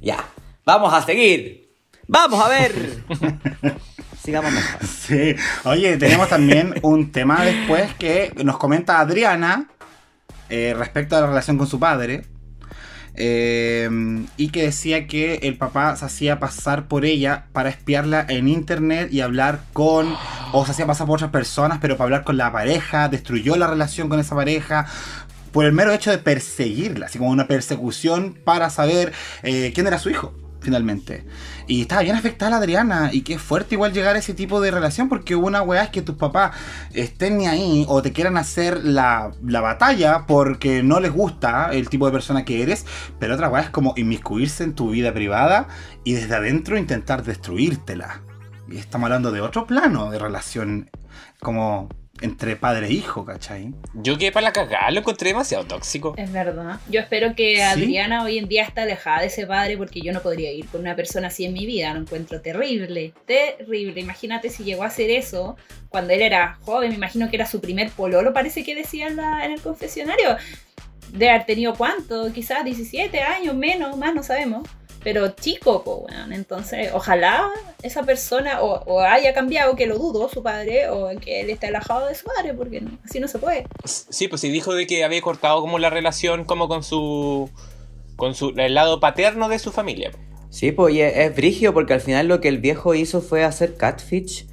ya, 0.02 0.24
vamos 0.64 0.92
a 0.92 1.02
seguir. 1.02 1.70
Vamos 2.06 2.44
a 2.44 2.48
ver. 2.48 3.02
Sigamos 4.22 4.52
mejor. 4.52 4.86
Sí. 4.86 5.34
Oye, 5.64 5.96
tenemos 5.98 6.28
también 6.28 6.74
un 6.82 7.12
tema 7.12 7.44
después 7.44 7.92
que 7.94 8.32
nos 8.42 8.56
comenta 8.58 8.98
Adriana 9.00 9.68
eh, 10.48 10.74
respecto 10.76 11.16
a 11.16 11.20
la 11.20 11.26
relación 11.26 11.58
con 11.58 11.66
su 11.66 11.78
padre. 11.78 12.24
eh, 13.16 13.88
y 14.36 14.48
que 14.48 14.62
decía 14.62 15.06
que 15.06 15.36
el 15.42 15.56
papá 15.56 15.94
se 15.96 16.04
hacía 16.04 16.40
pasar 16.40 16.88
por 16.88 17.04
ella 17.04 17.46
para 17.52 17.68
espiarla 17.68 18.26
en 18.28 18.48
internet 18.48 19.08
y 19.12 19.20
hablar 19.20 19.60
con, 19.72 20.14
o 20.52 20.64
se 20.66 20.72
hacía 20.72 20.86
pasar 20.86 21.06
por 21.06 21.16
otras 21.18 21.30
personas, 21.30 21.78
pero 21.80 21.96
para 21.96 22.06
hablar 22.06 22.24
con 22.24 22.36
la 22.36 22.50
pareja, 22.52 23.08
destruyó 23.08 23.56
la 23.56 23.66
relación 23.68 24.08
con 24.08 24.18
esa 24.20 24.34
pareja, 24.34 24.86
por 25.54 25.64
el 25.64 25.72
mero 25.72 25.92
hecho 25.92 26.10
de 26.10 26.18
perseguirla, 26.18 27.06
así 27.06 27.16
como 27.16 27.30
una 27.30 27.46
persecución 27.46 28.36
para 28.44 28.70
saber 28.70 29.12
eh, 29.44 29.70
quién 29.72 29.86
era 29.86 30.00
su 30.00 30.10
hijo, 30.10 30.34
finalmente. 30.60 31.24
Y 31.68 31.82
estaba 31.82 32.02
bien 32.02 32.16
afectada 32.16 32.50
la 32.50 32.56
Adriana, 32.56 33.10
y 33.12 33.22
qué 33.22 33.38
fuerte 33.38 33.76
igual 33.76 33.92
llegar 33.92 34.16
a 34.16 34.18
ese 34.18 34.34
tipo 34.34 34.60
de 34.60 34.72
relación, 34.72 35.08
porque 35.08 35.36
una 35.36 35.62
weá 35.62 35.84
es 35.84 35.90
que 35.90 36.02
tus 36.02 36.16
papás 36.16 36.56
estén 36.92 37.38
ni 37.38 37.46
ahí 37.46 37.86
o 37.88 38.02
te 38.02 38.12
quieran 38.12 38.36
hacer 38.36 38.84
la, 38.84 39.30
la 39.44 39.60
batalla 39.60 40.26
porque 40.26 40.82
no 40.82 40.98
les 40.98 41.12
gusta 41.12 41.70
el 41.72 41.88
tipo 41.88 42.06
de 42.06 42.12
persona 42.12 42.44
que 42.44 42.60
eres, 42.64 42.84
pero 43.20 43.34
otra 43.36 43.48
weá 43.48 43.62
es 43.62 43.70
como 43.70 43.94
inmiscuirse 43.96 44.64
en 44.64 44.74
tu 44.74 44.90
vida 44.90 45.14
privada 45.14 45.68
y 46.02 46.14
desde 46.14 46.34
adentro 46.34 46.76
intentar 46.76 47.22
destruírtela. 47.22 48.22
Y 48.68 48.78
estamos 48.78 49.06
hablando 49.06 49.30
de 49.30 49.40
otro 49.40 49.68
plano 49.68 50.10
de 50.10 50.18
relación 50.18 50.90
como 51.38 51.88
entre 52.20 52.56
padre 52.56 52.86
e 52.86 52.92
hijo, 52.92 53.24
¿cachai? 53.24 53.74
Yo 53.92 54.16
que 54.16 54.30
para 54.32 54.44
la 54.46 54.52
cagada 54.52 54.90
lo 54.90 55.00
encontré 55.00 55.28
demasiado 55.30 55.64
tóxico. 55.64 56.14
Es 56.16 56.32
verdad. 56.32 56.78
Yo 56.88 57.00
espero 57.00 57.34
que 57.34 57.56
¿Sí? 57.56 57.60
Adriana 57.60 58.22
hoy 58.22 58.38
en 58.38 58.48
día 58.48 58.62
esté 58.62 58.82
alejada 58.82 59.20
de 59.20 59.26
ese 59.26 59.46
padre 59.46 59.76
porque 59.76 60.00
yo 60.00 60.12
no 60.12 60.20
podría 60.22 60.52
ir 60.52 60.66
con 60.68 60.80
una 60.80 60.94
persona 60.96 61.26
así 61.28 61.44
en 61.44 61.52
mi 61.52 61.66
vida. 61.66 61.92
Lo 61.92 62.00
encuentro 62.00 62.40
terrible, 62.40 63.12
terrible. 63.26 64.00
Imagínate 64.00 64.48
si 64.50 64.62
llegó 64.64 64.84
a 64.84 64.86
hacer 64.86 65.10
eso 65.10 65.56
cuando 65.88 66.12
él 66.12 66.22
era 66.22 66.58
joven. 66.62 66.90
Me 66.90 66.96
imagino 66.96 67.28
que 67.28 67.36
era 67.36 67.46
su 67.46 67.60
primer 67.60 67.90
pololo, 67.90 68.32
parece 68.32 68.62
que 68.64 68.74
decía 68.74 69.08
en, 69.08 69.16
la- 69.16 69.44
en 69.44 69.52
el 69.52 69.60
confesionario. 69.60 70.36
De 71.12 71.28
haber 71.30 71.46
tenido 71.46 71.74
cuánto, 71.74 72.32
quizás 72.32 72.64
17 72.64 73.20
años, 73.20 73.54
menos, 73.54 73.96
más, 73.96 74.14
no 74.14 74.22
sabemos. 74.22 74.68
Pero 75.04 75.28
chico, 75.28 75.82
weón. 76.08 76.32
Entonces, 76.32 76.90
ojalá 76.94 77.48
esa 77.82 78.02
persona 78.02 78.62
o, 78.62 78.82
o 78.86 79.00
haya 79.00 79.32
cambiado, 79.34 79.76
que 79.76 79.86
lo 79.86 79.98
dudo, 79.98 80.28
su 80.28 80.42
padre, 80.42 80.88
o 80.88 81.10
que 81.20 81.42
él 81.42 81.50
esté 81.50 81.66
alejado 81.68 82.08
de 82.08 82.14
su 82.14 82.24
padre, 82.24 82.54
porque 82.54 82.80
no- 82.80 82.98
así 83.04 83.20
no 83.20 83.28
se 83.28 83.38
puede. 83.38 83.66
Sí, 83.84 84.26
pues 84.28 84.40
sí 84.40 84.48
dijo 84.50 84.74
de 84.74 84.86
que 84.86 85.04
había 85.04 85.20
cortado 85.20 85.60
como 85.60 85.78
la 85.78 85.90
relación 85.90 86.44
como 86.44 86.66
con 86.66 86.82
su 86.82 87.50
con 88.16 88.34
su 88.34 88.54
el 88.56 88.74
lado 88.74 88.98
paterno 89.00 89.48
de 89.48 89.58
su 89.58 89.70
familia. 89.72 90.10
Sí, 90.50 90.72
pues 90.72 90.94
y 90.94 91.00
es, 91.02 91.16
es 91.16 91.34
brigio 91.36 91.74
porque 91.74 91.94
al 91.94 92.00
final 92.00 92.28
lo 92.28 92.40
que 92.40 92.48
el 92.48 92.58
viejo 92.58 92.94
hizo 92.94 93.20
fue 93.20 93.44
hacer 93.44 93.76
catfish. 93.76 94.46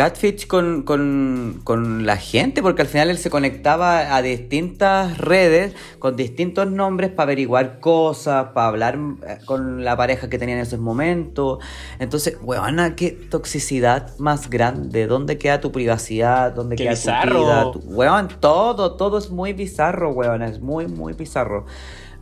Catfish 0.00 0.46
con, 0.46 0.80
con, 0.84 1.60
con 1.62 2.06
la 2.06 2.16
gente, 2.16 2.62
porque 2.62 2.80
al 2.80 2.88
final 2.88 3.10
él 3.10 3.18
se 3.18 3.28
conectaba 3.28 4.16
a 4.16 4.22
distintas 4.22 5.18
redes 5.18 5.74
con 5.98 6.16
distintos 6.16 6.70
nombres 6.70 7.10
para 7.10 7.24
averiguar 7.24 7.80
cosas, 7.80 8.46
para 8.54 8.68
hablar 8.68 8.98
eh, 9.28 9.36
con 9.44 9.84
la 9.84 9.98
pareja 9.98 10.30
que 10.30 10.38
tenía 10.38 10.54
en 10.54 10.62
esos 10.62 10.80
momentos. 10.80 11.58
Entonces, 11.98 12.38
weona, 12.40 12.96
qué 12.96 13.10
toxicidad 13.10 14.16
más 14.16 14.48
grande. 14.48 15.06
¿Dónde 15.06 15.36
queda 15.36 15.60
tu 15.60 15.70
privacidad? 15.70 16.52
¿Dónde 16.54 16.76
Qué 16.76 16.84
queda 16.84 16.92
bizarro. 16.92 17.32
tu 17.32 17.38
vida? 17.42 17.72
Tu- 17.72 17.78
Weón, 17.94 18.28
todo, 18.40 18.96
todo 18.96 19.18
es 19.18 19.28
muy 19.28 19.52
bizarro, 19.52 20.12
weón. 20.12 20.40
Es 20.40 20.62
muy, 20.62 20.86
muy 20.86 21.12
bizarro. 21.12 21.66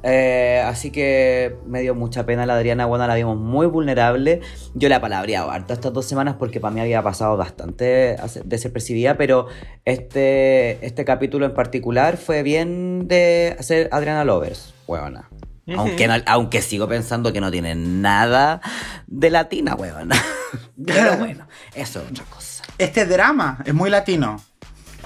Eh, 0.04 0.62
así 0.64 0.90
que 0.92 1.56
me 1.66 1.80
dio 1.80 1.94
mucha 1.94 2.24
pena 2.24 2.46
la 2.46 2.54
Adriana, 2.54 2.86
bueno, 2.86 3.06
la 3.06 3.14
vimos 3.16 3.36
muy 3.36 3.66
vulnerable. 3.66 4.40
Yo 4.74 4.88
la 4.88 4.96
he 4.96 5.00
palabreado 5.00 5.50
harto 5.50 5.74
estas 5.74 5.92
dos 5.92 6.06
semanas 6.06 6.36
porque 6.38 6.60
para 6.60 6.72
mí 6.72 6.80
había 6.80 7.02
pasado 7.02 7.36
bastante 7.36 8.14
hace- 8.20 8.42
desapercibida, 8.44 9.16
pero 9.16 9.46
este, 9.84 10.84
este 10.86 11.04
capítulo 11.04 11.46
en 11.46 11.54
particular 11.54 12.16
fue 12.16 12.42
bien 12.42 13.08
de 13.08 13.56
hacer 13.58 13.88
Adriana 13.90 14.24
Lovers, 14.24 14.72
huevona. 14.86 15.28
Aunque, 15.76 16.06
no- 16.08 16.14
aunque 16.26 16.62
sigo 16.62 16.88
pensando 16.88 17.30
que 17.32 17.40
no 17.42 17.50
tiene 17.50 17.74
nada 17.74 18.60
de 19.06 19.28
latina, 19.28 19.74
huevona. 19.74 20.16
Pero 20.86 21.18
bueno, 21.18 21.46
eso 21.74 22.00
es 22.00 22.10
otra 22.10 22.24
cosa. 22.24 22.64
Este 22.78 23.04
drama 23.04 23.58
es 23.66 23.74
muy 23.74 23.90
latino. 23.90 24.40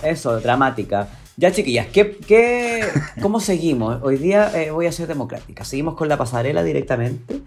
Eso, 0.05 0.39
dramática. 0.41 1.09
Ya, 1.37 1.51
chiquillas, 1.51 1.87
¿qué, 1.87 2.19
qué, 2.19 2.87
¿cómo 3.23 3.41
seguimos? 3.41 4.03
Hoy 4.03 4.19
día 4.19 4.51
eh, 4.55 4.71
voy 4.71 4.87
a 4.87 4.93
ser 4.93 5.09
democrática. 5.09 5.65
¿Seguimos 5.65 5.95
con 5.95 6.09
la 6.09 6.19
pasarela 6.19 6.63
directamente? 6.63 7.41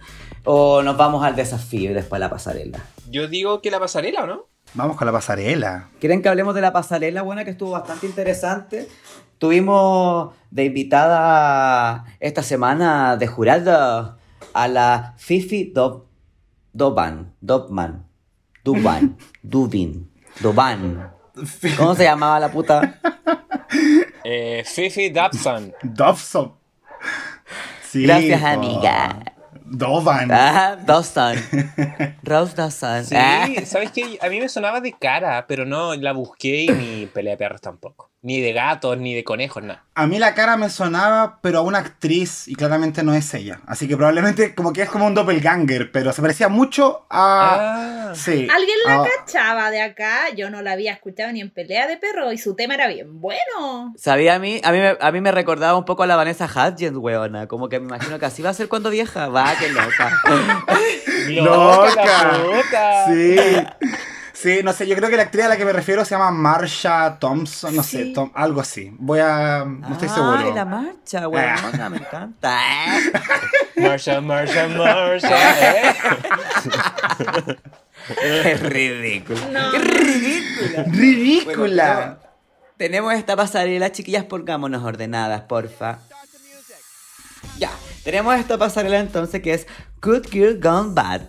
¿O 0.44 0.82
nos 0.82 0.98
vamos 0.98 1.24
al 1.24 1.36
desafío 1.36 1.92
y 1.92 1.94
después 1.94 2.18
a 2.18 2.26
la 2.26 2.30
pasarela? 2.32 2.80
Yo 3.12 3.28
digo 3.28 3.62
que 3.62 3.70
la 3.70 3.80
pasarela, 3.80 4.24
¿o 4.24 4.28
no? 4.28 4.46
Vamos 4.74 4.98
con 4.98 5.06
la 5.06 5.12
pasarela. 5.12 5.90
¿Quieren 6.00 6.24
que 6.24 6.30
hablemos 6.30 6.56
de 6.56 6.62
la 6.62 6.74
pasarela, 6.74 7.22
buena, 7.22 7.46
que 7.46 7.52
estuvo 7.52 7.72
bastante 7.72 8.08
interesante? 8.08 8.88
Tuvimos 9.38 10.34
de 10.50 10.66
invitada 10.66 12.06
esta 12.20 12.42
semana 12.42 13.18
de 13.18 13.28
jurada 13.28 14.18
a 14.54 14.68
la 14.68 15.14
Fifi 15.18 15.66
Dob 15.66 16.06
Doban, 16.74 17.34
Dobman, 17.40 18.08
Duban, 18.64 19.18
Dubin, 19.44 20.10
Doban. 20.42 21.12
¿Cómo 21.78 21.94
se 21.94 22.04
llamaba 22.04 22.40
la 22.40 22.52
puta? 22.52 23.00
Eh, 24.24 24.64
Fifi 24.66 25.10
Dabson. 25.10 25.74
Dobson. 25.84 26.54
Sí, 27.90 28.04
Gracias, 28.04 28.42
po. 28.42 28.48
amiga. 28.48 29.20
Dovan. 29.68 30.30
Ah, 30.32 30.76
Dawson. 30.86 31.36
Rose 32.24 32.56
Dawson. 32.56 33.04
Sí, 33.06 33.16
Ah. 33.18 33.48
¿sabes 33.66 33.92
qué? 33.92 34.18
A 34.22 34.30
mí 34.30 34.40
me 34.40 34.48
sonaba 34.50 34.80
de 34.82 34.94
cara, 34.94 35.46
pero 35.48 35.66
no 35.66 35.96
la 35.96 36.12
busqué 36.14 36.64
y 36.66 36.68
ni 36.70 37.06
pelea 37.08 37.34
de 37.34 37.38
perros 37.38 37.62
tampoco. 37.62 38.12
Ni 38.26 38.42
de 38.42 38.54
gatos, 38.54 38.98
ni 38.98 39.14
de 39.14 39.24
conejos, 39.24 39.62
nada. 39.62 39.84
A 39.94 40.08
mí 40.08 40.18
la 40.18 40.34
cara 40.34 40.58
me 40.58 40.72
sonaba, 40.72 41.38
pero 41.44 41.60
a 41.60 41.62
una 41.62 41.78
actriz, 41.78 42.48
y 42.48 42.56
claramente 42.56 43.04
no 43.04 43.14
es 43.14 43.32
ella. 43.36 43.62
Así 43.68 43.88
que 43.88 43.96
probablemente 43.96 44.56
como 44.56 44.74
que 44.74 44.82
es 44.82 44.90
como 44.90 45.06
un 45.06 45.14
doppelganger, 45.14 45.92
pero 45.92 46.12
se 46.12 46.24
parecía 46.24 46.50
mucho 46.50 47.06
a... 47.12 48.10
Ah. 48.10 48.16
Sí. 48.16 48.48
¿Alguien 48.52 48.78
la 48.88 48.96
a- 48.96 49.04
cachaba 49.06 49.70
de 49.70 49.82
acá? 49.82 50.30
Yo 50.36 50.50
no 50.50 50.64
la 50.64 50.72
había 50.72 50.94
escuchado 50.94 51.32
ni 51.34 51.42
en 51.42 51.52
pelea 51.52 51.86
de 51.86 51.98
perro 51.98 52.32
y 52.32 52.40
su 52.40 52.56
tema 52.56 52.74
era 52.74 52.88
bien 52.88 53.22
bueno. 53.22 53.94
¿Sabía 53.96 54.34
a 54.36 54.40
mí? 54.40 54.60
A 54.64 54.72
mí, 54.72 54.80
me, 54.80 54.98
a 55.00 55.12
mí 55.12 55.22
me 55.22 55.32
recordaba 55.32 55.78
un 55.78 55.86
poco 55.86 56.02
a 56.02 56.08
la 56.08 56.16
Vanessa 56.16 56.46
Hudgens, 56.48 56.98
weona. 56.98 57.48
Como 57.48 57.70
que 57.70 57.80
me 57.80 57.86
imagino 57.86 58.18
que 58.18 58.26
así 58.26 58.42
va 58.42 58.50
a 58.50 58.54
ser 58.56 58.70
cuando 58.70 58.90
vieja. 58.90 59.28
Va, 59.28 59.54
qué 59.60 59.70
loca. 59.70 60.12
¡Loca! 61.30 62.42
puta! 62.44 63.06
Sí. 63.08 63.36
Sí, 64.36 64.60
no 64.64 64.74
sé, 64.74 64.86
yo 64.86 64.96
creo 64.98 65.10
que 65.10 65.16
la 65.16 65.24
actriz 65.24 65.46
a 65.46 65.48
la 65.48 65.56
que 65.58 65.64
me 65.64 65.72
refiero 65.72 66.04
se 66.04 66.12
llama 66.12 66.30
Marsha 66.30 67.18
Thompson, 67.20 67.74
no 67.74 67.82
sé. 67.84 68.08
Tom- 68.14 68.32
algo 68.36 68.60
así. 68.60 68.92
Voy 69.00 69.20
a... 69.20 69.64
no 69.66 69.94
estoy 69.94 70.10
seguro. 70.10 70.38
Ay, 70.40 70.54
la 70.54 70.66
marcha, 70.66 71.28
weona, 71.30 71.90
me 71.90 71.98
encanta. 71.98 72.60
Marshall, 73.78 74.22
Marshall, 74.24 74.76
Marshall. 74.76 75.32
¿eh? 75.34 75.94
Qué 78.44 78.54
ridículo. 78.62 79.40
No. 79.52 79.72
Qué 79.72 79.80
ridícula. 79.80 80.84
¡Ridícula! 80.88 81.94
Bueno, 81.96 82.18
tenemos 82.78 83.14
esta 83.14 83.36
pasarela, 83.36 83.92
chiquillas, 83.92 84.26
pongámonos 84.26 84.84
ordenadas, 84.84 85.42
porfa. 85.44 86.00
Ya, 87.58 87.72
tenemos 88.04 88.36
esta 88.36 88.58
pasarela 88.58 89.00
entonces 89.00 89.42
que 89.42 89.54
es 89.54 89.68
Good 90.02 90.28
Girl 90.30 90.60
Gone 90.62 90.94
Bad. 90.94 91.22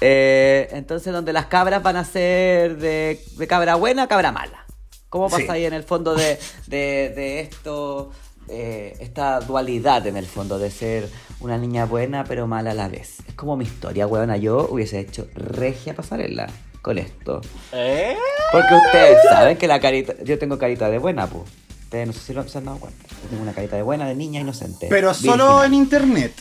Eh, 0.00 0.68
entonces, 0.72 1.12
donde 1.12 1.32
las 1.32 1.46
cabras 1.46 1.82
van 1.82 1.96
a 1.96 2.04
ser 2.04 2.76
de, 2.76 3.20
de 3.36 3.46
cabra 3.46 3.74
buena 3.76 4.04
a 4.04 4.08
cabra 4.08 4.32
mala. 4.32 4.64
¿Cómo 5.08 5.28
pasa 5.30 5.44
Sí. 5.44 5.48
ahí 5.50 5.64
en 5.64 5.72
el 5.72 5.84
fondo 5.84 6.14
de, 6.14 6.38
de, 6.66 7.12
de 7.14 7.40
esto, 7.40 8.10
eh, 8.48 8.94
esta 9.00 9.40
dualidad 9.40 10.06
en 10.06 10.16
el 10.16 10.26
fondo 10.26 10.58
de 10.58 10.70
ser 10.70 11.08
una 11.40 11.56
niña 11.58 11.86
buena 11.86 12.24
pero 12.24 12.46
mala 12.46 12.72
a 12.72 12.74
la 12.74 12.88
vez? 12.88 13.16
Es 13.26 13.34
como 13.34 13.56
mi 13.56 13.64
historia, 13.64 14.06
weona. 14.06 14.36
Yo 14.36 14.68
hubiese 14.70 14.98
hecho 15.00 15.26
regia 15.34 15.94
pasarela 15.94 16.48
con 16.82 16.98
esto. 16.98 17.40
¿Eh? 17.72 18.16
Porque 18.52 18.74
ustedes 18.74 19.18
saben 19.30 19.56
que 19.56 19.66
la 19.66 19.80
carita. 19.80 20.14
Yo 20.24 20.38
tengo 20.38 20.58
carita 20.58 20.90
de 20.90 20.98
buena, 20.98 21.26
pues. 21.26 21.44
Ustedes 21.84 22.08
no 22.08 22.12
sé 22.12 22.18
si 22.20 22.32
lo 22.34 22.46
se 22.46 22.58
han 22.58 22.64
dado 22.66 22.78
cuenta. 22.78 23.06
Yo 23.22 23.28
tengo 23.30 23.42
una 23.42 23.52
carita 23.54 23.76
de 23.76 23.82
buena, 23.82 24.06
de 24.08 24.14
niña 24.16 24.40
inocente. 24.40 24.88
Pero 24.90 25.14
solo 25.14 25.62
en 25.64 25.72
internet. 25.72 26.32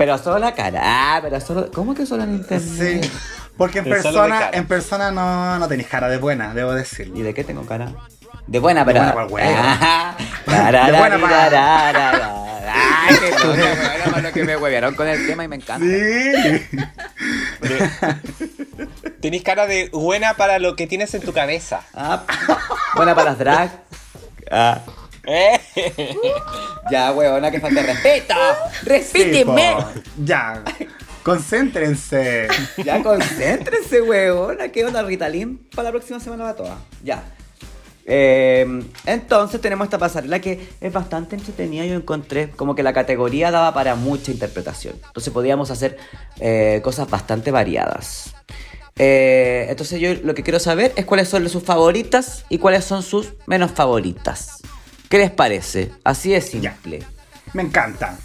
Pero 0.00 0.16
solo 0.16 0.38
la 0.38 0.54
cara. 0.54 0.80
Ah, 0.82 1.18
pero 1.20 1.38
solo. 1.42 1.70
¿Cómo 1.70 1.94
que 1.94 2.06
solo 2.06 2.22
en 2.24 2.36
internet? 2.36 3.02
Sí. 3.02 3.10
Porque 3.58 3.80
en 3.80 3.84
Pero 3.84 3.96
de 3.96 4.02
persona, 4.02 4.48
en 4.50 4.66
persona 4.66 5.10
no, 5.10 5.58
no 5.58 5.68
tenéis 5.68 5.88
cara 5.88 6.08
de 6.08 6.16
buena, 6.16 6.54
debo 6.54 6.72
decirlo. 6.72 7.18
¿Y 7.18 7.22
de 7.22 7.34
qué 7.34 7.44
tengo 7.44 7.66
cara? 7.66 7.92
De 8.46 8.58
buena, 8.60 8.82
pero. 8.86 9.28
buena. 9.28 10.16
Ah, 10.46 10.86
De 10.86 10.92
buena 10.98 11.18
pa- 11.20 11.28
tararararara. 11.28 12.34
Ay, 12.72 13.14
qué 13.20 13.30
loca, 13.30 13.46
weón, 13.58 14.00
hermano, 14.06 14.32
que 14.32 14.44
me 14.44 14.56
huevearon 14.56 14.94
con 14.94 15.06
el 15.06 15.26
tema 15.26 15.44
y 15.44 15.48
me 15.48 15.56
encanta. 15.56 15.84
Sí. 15.84 16.78
Tenés 19.20 19.42
cara 19.42 19.66
de 19.66 19.90
buena 19.92 20.32
para 20.34 20.58
lo 20.58 20.76
que 20.76 20.86
tienes 20.86 21.12
en 21.14 21.20
tu 21.20 21.34
cabeza. 21.34 21.82
Ah, 21.92 22.22
buena 22.94 23.14
para 23.14 23.30
las 23.32 23.38
drag. 23.38 23.70
Ah, 24.50 24.80
¿Eh? 25.26 25.60
ya, 26.90 27.12
huevona, 27.12 27.50
que 27.50 27.60
falta 27.60 27.82
respeto. 27.82 28.34
Po. 29.46 29.56
Ya. 30.24 30.62
Concéntrense. 31.22 32.48
Ya 32.84 33.02
concéntrense, 33.02 34.00
huevona. 34.00 34.68
¿Qué 34.68 34.84
onda, 34.84 35.02
Ritalin? 35.02 35.58
Para 35.74 35.84
la 35.84 35.90
próxima 35.90 36.20
semana 36.20 36.44
va 36.44 36.56
toda. 36.56 36.78
Ya. 37.04 37.22
Eh, 38.06 38.82
entonces 39.06 39.60
tenemos 39.60 39.84
esta 39.84 39.98
pasarela 39.98 40.40
que 40.40 40.68
es 40.80 40.92
bastante 40.92 41.36
entretenida. 41.36 41.84
Yo 41.84 41.94
encontré 41.94 42.50
como 42.50 42.74
que 42.74 42.82
la 42.82 42.92
categoría 42.92 43.50
daba 43.50 43.74
para 43.74 43.94
mucha 43.94 44.32
interpretación. 44.32 44.94
Entonces 45.06 45.32
podíamos 45.32 45.70
hacer 45.70 45.98
eh, 46.40 46.80
cosas 46.82 47.08
bastante 47.08 47.50
variadas. 47.50 48.34
Eh, 48.96 49.66
entonces 49.70 50.00
yo 50.00 50.14
lo 50.14 50.34
que 50.34 50.42
quiero 50.42 50.58
saber 50.58 50.92
es 50.96 51.04
cuáles 51.04 51.28
son 51.28 51.48
sus 51.48 51.62
favoritas 51.62 52.44
y 52.48 52.58
cuáles 52.58 52.84
son 52.84 53.02
sus 53.02 53.34
menos 53.46 53.70
favoritas. 53.70 54.60
¿Qué 55.10 55.18
les 55.18 55.32
parece? 55.32 55.90
Así 56.04 56.30
de 56.30 56.40
simple. 56.40 57.02
Me 57.52 57.64
encanta. 57.64 58.16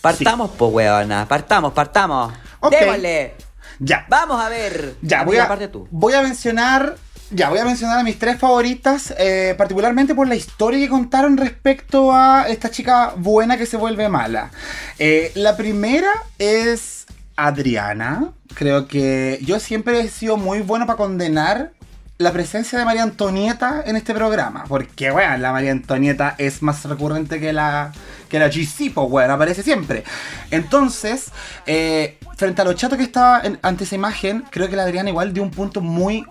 Partamos, 0.00 0.52
po, 0.52 0.68
huevona. 0.68 1.26
Partamos, 1.26 1.72
partamos. 1.72 2.32
Ok. 2.60 2.70
Démosle. 2.70 3.34
Ya. 3.80 4.06
Vamos 4.08 4.40
a 4.40 4.48
ver. 4.48 4.94
Ya, 5.02 5.24
voy 5.24 5.38
a, 5.38 5.48
parte 5.48 5.66
tú. 5.66 5.88
voy 5.90 6.14
a 6.14 6.22
mencionar. 6.22 6.94
Ya, 7.32 7.48
voy 7.48 7.58
a 7.58 7.64
mencionar 7.64 7.98
a 7.98 8.04
mis 8.04 8.16
tres 8.16 8.38
favoritas, 8.38 9.12
eh, 9.18 9.56
particularmente 9.58 10.14
por 10.14 10.28
la 10.28 10.36
historia 10.36 10.78
que 10.78 10.88
contaron 10.88 11.36
respecto 11.36 12.12
a 12.12 12.46
esta 12.48 12.70
chica 12.70 13.14
buena 13.16 13.56
que 13.56 13.66
se 13.66 13.76
vuelve 13.76 14.08
mala. 14.08 14.52
Eh, 15.00 15.32
la 15.34 15.56
primera 15.56 16.12
es 16.38 17.06
Adriana. 17.34 18.30
Creo 18.54 18.86
que 18.86 19.40
yo 19.42 19.58
siempre 19.58 19.98
he 19.98 20.08
sido 20.08 20.36
muy 20.36 20.60
bueno 20.60 20.86
para 20.86 20.96
condenar 20.96 21.72
la 22.20 22.32
presencia 22.32 22.78
de 22.78 22.84
María 22.84 23.02
Antonieta 23.02 23.82
en 23.86 23.96
este 23.96 24.12
programa. 24.12 24.64
Porque, 24.68 25.10
bueno, 25.10 25.38
la 25.38 25.52
María 25.52 25.72
Antonieta 25.72 26.34
es 26.36 26.60
más 26.60 26.84
recurrente 26.84 27.40
que 27.40 27.50
la, 27.54 27.92
que 28.28 28.38
la 28.38 28.48
GC, 28.48 28.92
bueno, 29.08 29.32
aparece 29.32 29.62
siempre. 29.62 30.04
Entonces, 30.50 31.32
eh, 31.64 32.18
frente 32.36 32.60
a 32.60 32.66
lo 32.66 32.74
chato 32.74 32.98
que 32.98 33.04
estaba 33.04 33.40
en- 33.40 33.58
ante 33.62 33.84
esa 33.84 33.94
imagen, 33.94 34.44
creo 34.50 34.68
que 34.68 34.76
la 34.76 34.82
Adriana 34.82 35.08
igual 35.08 35.32
dio 35.32 35.42
un 35.42 35.50
punto 35.50 35.80
muy 35.80 36.26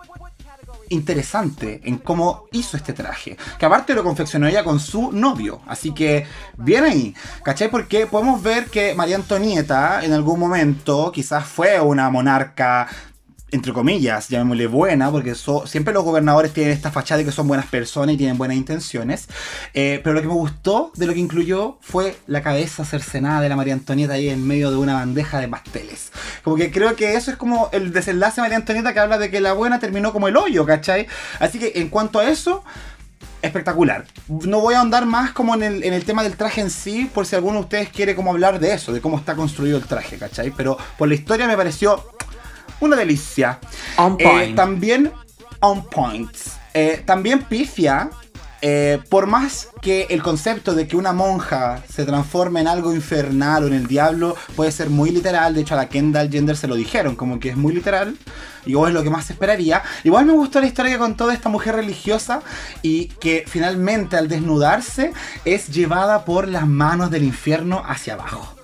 interesante 0.90 1.82
en 1.84 1.98
cómo 1.98 2.46
hizo 2.52 2.78
este 2.78 2.94
traje. 2.94 3.36
Que 3.58 3.66
aparte 3.66 3.94
lo 3.96 4.04
confeccionó 4.04 4.48
ella 4.48 4.64
con 4.64 4.80
su 4.80 5.12
novio. 5.12 5.62
Así 5.68 5.92
que, 5.92 6.28
bien 6.58 6.84
ahí. 6.84 7.16
¿Cachai? 7.44 7.70
Porque 7.72 8.06
podemos 8.06 8.42
ver 8.44 8.66
que 8.66 8.94
María 8.96 9.16
Antonieta 9.16 10.04
en 10.04 10.14
algún 10.14 10.40
momento 10.40 11.12
quizás 11.12 11.46
fue 11.46 11.80
una 11.80 12.10
monarca 12.10 12.88
entre 13.52 13.74
comillas, 13.74 14.30
llamémosle 14.30 14.68
buena, 14.68 15.12
porque 15.12 15.36
so- 15.36 15.66
siempre 15.68 15.94
los 15.94 16.04
gobernadores 16.04 16.54
tienen 16.54 16.74
esta 16.74 16.92
fachada 16.92 17.20
de 17.20 17.26
que 17.26 17.32
son 17.32 17.48
buenas 17.48 17.66
personas 17.68 18.14
y 18.16 18.18
tienen 18.18 18.38
buenas 18.38 18.58
intenciones. 18.58 19.28
Eh, 19.74 20.00
pero 20.04 20.14
lo 20.14 20.22
que 20.22 20.28
me 20.28 20.34
gustó 20.34 20.92
de 20.96 21.08
lo 21.08 21.14
que 21.14 21.20
incluyó 21.20 21.78
fue 21.82 22.16
la 22.28 22.42
cabeza 22.42 22.86
cercenada 22.86 23.42
de 23.42 23.50
la 23.50 23.56
María 23.56 23.74
Antonieta 23.74 24.14
ahí 24.14 24.30
en 24.30 24.46
medio 24.46 24.72
de 24.72 24.78
una 24.78 24.96
bandeja 24.96 25.40
de 25.40 25.48
pasteles. 25.48 26.12
Como 26.44 26.56
que 26.56 26.72
creo 26.72 26.96
que 26.96 27.16
eso 27.16 27.32
es 27.32 27.38
como 27.38 27.70
el 27.72 27.92
desenlace 27.94 28.36
de 28.38 28.42
María 28.44 28.58
Antonieta 28.58 28.94
que 28.94 29.00
habla 29.00 29.18
de 29.18 29.30
que 29.30 29.42
la 29.42 29.54
buena 29.54 29.80
terminó 29.80 30.14
como 30.14 30.28
el 30.28 30.38
hoyo, 30.38 30.66
¿cachai? 30.66 31.08
Así 31.40 31.60
que 31.60 31.74
en 31.76 31.90
cuanto 31.90 32.20
a 32.20 32.30
eso, 32.30 32.64
espectacular. 33.42 34.06
No 34.28 34.60
voy 34.60 34.74
a 34.76 34.80
ahondar 34.80 35.06
más 35.06 35.32
como 35.32 35.56
en 35.56 35.64
el, 35.64 35.84
en 35.84 35.94
el 35.94 36.04
tema 36.04 36.24
del 36.24 36.36
traje 36.36 36.60
en 36.62 36.70
sí, 36.70 37.10
por 37.14 37.26
si 37.26 37.36
alguno 37.36 37.60
de 37.60 37.64
ustedes 37.64 37.90
quiere 37.90 38.16
como 38.16 38.32
hablar 38.32 38.60
de 38.60 38.74
eso, 38.74 38.92
de 38.92 39.00
cómo 39.02 39.18
está 39.18 39.36
construido 39.36 39.78
el 39.78 39.86
traje, 39.86 40.18
¿cachai? 40.18 40.52
Pero 40.52 40.78
por 40.98 41.08
la 41.08 41.14
historia 41.16 41.48
me 41.48 41.56
pareció 41.56 42.04
una 42.82 42.96
delicia. 42.96 43.60
On 43.98 44.16
Eh, 44.20 44.24
point. 44.24 44.56
también 44.56 45.12
on 45.62 45.86
point. 45.86 46.32
Eh, 46.74 47.04
también 47.06 47.44
pifia. 47.44 48.10
eh, 48.62 49.00
por 49.08 49.26
más 49.26 49.70
que 49.82 50.08
el 50.10 50.22
concepto 50.22 50.74
de 50.76 50.86
que 50.86 50.98
una 50.98 51.14
monja 51.14 51.82
se 51.90 52.04
transforme 52.04 52.60
en 52.60 52.68
algo 52.68 52.94
infernal 52.94 53.64
o 53.64 53.68
en 53.68 53.74
el 53.74 53.88
diablo 53.88 54.36
puede 54.58 54.74
ser 54.74 54.90
muy 54.90 55.12
literal, 55.12 55.54
de 55.54 55.62
hecho 55.62 55.76
a 55.76 55.78
la 55.78 55.88
Kendall 55.88 56.30
Gender 56.30 56.58
se 56.58 56.68
lo 56.68 56.76
dijeron, 56.76 57.16
como 57.16 57.40
que 57.40 57.52
es 57.52 57.56
muy 57.56 57.74
literal, 57.74 58.18
y 58.66 58.74
es 58.74 58.94
lo 58.94 59.02
que 59.02 59.10
más 59.10 59.30
esperaría. 59.30 59.82
Igual 60.04 60.26
me 60.26 60.34
gustó 60.34 60.60
la 60.60 60.68
historia 60.68 60.92
que 60.92 60.98
contó 61.00 61.28
de 61.28 61.36
esta 61.36 61.48
mujer 61.48 61.76
religiosa 61.76 62.42
y 62.82 63.06
que 63.22 63.46
finalmente 63.48 64.18
al 64.18 64.28
desnudarse 64.28 65.14
es 65.46 65.70
llevada 65.70 66.26
por 66.26 66.50
las 66.50 66.68
manos 66.68 67.12
del 67.12 67.24
infierno 67.24 67.82
hacia 67.88 68.16
abajo. 68.16 68.59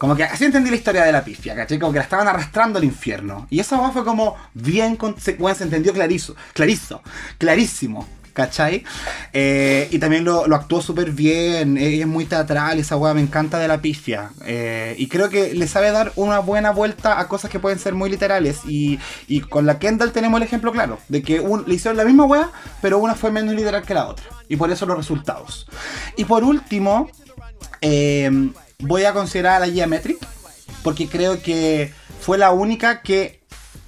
Como 0.00 0.16
que 0.16 0.24
así 0.24 0.46
entendí 0.46 0.70
la 0.70 0.76
historia 0.76 1.04
de 1.04 1.12
la 1.12 1.22
pifia, 1.22 1.54
¿cachai? 1.54 1.78
Como 1.78 1.92
que 1.92 1.98
la 1.98 2.04
estaban 2.04 2.26
arrastrando 2.26 2.78
al 2.78 2.84
infierno. 2.86 3.46
Y 3.50 3.60
esa 3.60 3.78
fue 3.90 4.02
como 4.02 4.34
bien, 4.54 4.96
con- 4.96 5.20
se, 5.20 5.34
bueno, 5.34 5.54
se 5.54 5.64
entendió 5.64 5.92
clarizo, 5.92 6.34
clarizo, 6.54 7.02
clarísimo, 7.36 8.08
¿cachai? 8.32 8.82
Eh, 9.34 9.88
y 9.90 9.98
también 9.98 10.24
lo, 10.24 10.44
actuó 10.54 10.80
súper 10.80 11.10
bien, 11.10 11.76
ella 11.76 12.04
es 12.04 12.06
muy 12.06 12.24
teatral, 12.24 12.78
esa 12.78 12.96
weá 12.96 13.12
me 13.12 13.20
encanta 13.20 13.58
de 13.58 13.68
la 13.68 13.82
pifia. 13.82 14.30
Eh, 14.46 14.94
y 14.96 15.06
creo 15.08 15.28
que 15.28 15.52
le 15.52 15.68
sabe 15.68 15.90
dar 15.90 16.12
una 16.16 16.38
buena 16.38 16.70
vuelta 16.70 17.20
a 17.20 17.28
cosas 17.28 17.50
que 17.50 17.58
pueden 17.60 17.78
ser 17.78 17.94
muy 17.94 18.08
literales. 18.08 18.60
Y, 18.66 18.98
con 19.50 19.66
la 19.66 19.78
Kendall 19.78 20.12
tenemos 20.12 20.38
el 20.40 20.44
ejemplo 20.46 20.72
claro, 20.72 20.98
de 21.08 21.20
que 21.22 21.40
un- 21.40 21.64
le 21.66 21.74
hicieron 21.74 21.98
la 21.98 22.06
misma 22.06 22.24
weá, 22.24 22.50
pero 22.80 22.96
una 23.00 23.14
fue 23.14 23.30
menos 23.32 23.54
literal 23.54 23.82
que 23.82 23.92
la 23.92 24.06
otra. 24.06 24.24
Y 24.48 24.56
por 24.56 24.70
eso 24.70 24.86
los 24.86 24.96
resultados. 24.96 25.66
Y 26.16 26.24
por 26.24 26.42
último, 26.42 27.10
eh, 27.82 28.50
voy 28.80 29.04
a 29.04 29.12
considerar 29.12 29.62
a 29.62 29.66
la 29.66 29.72
Geometric 29.72 30.18
porque 30.82 31.08
creo 31.08 31.42
que 31.42 31.92
fue 32.20 32.38
la 32.38 32.50
única 32.50 33.02
que 33.02 33.39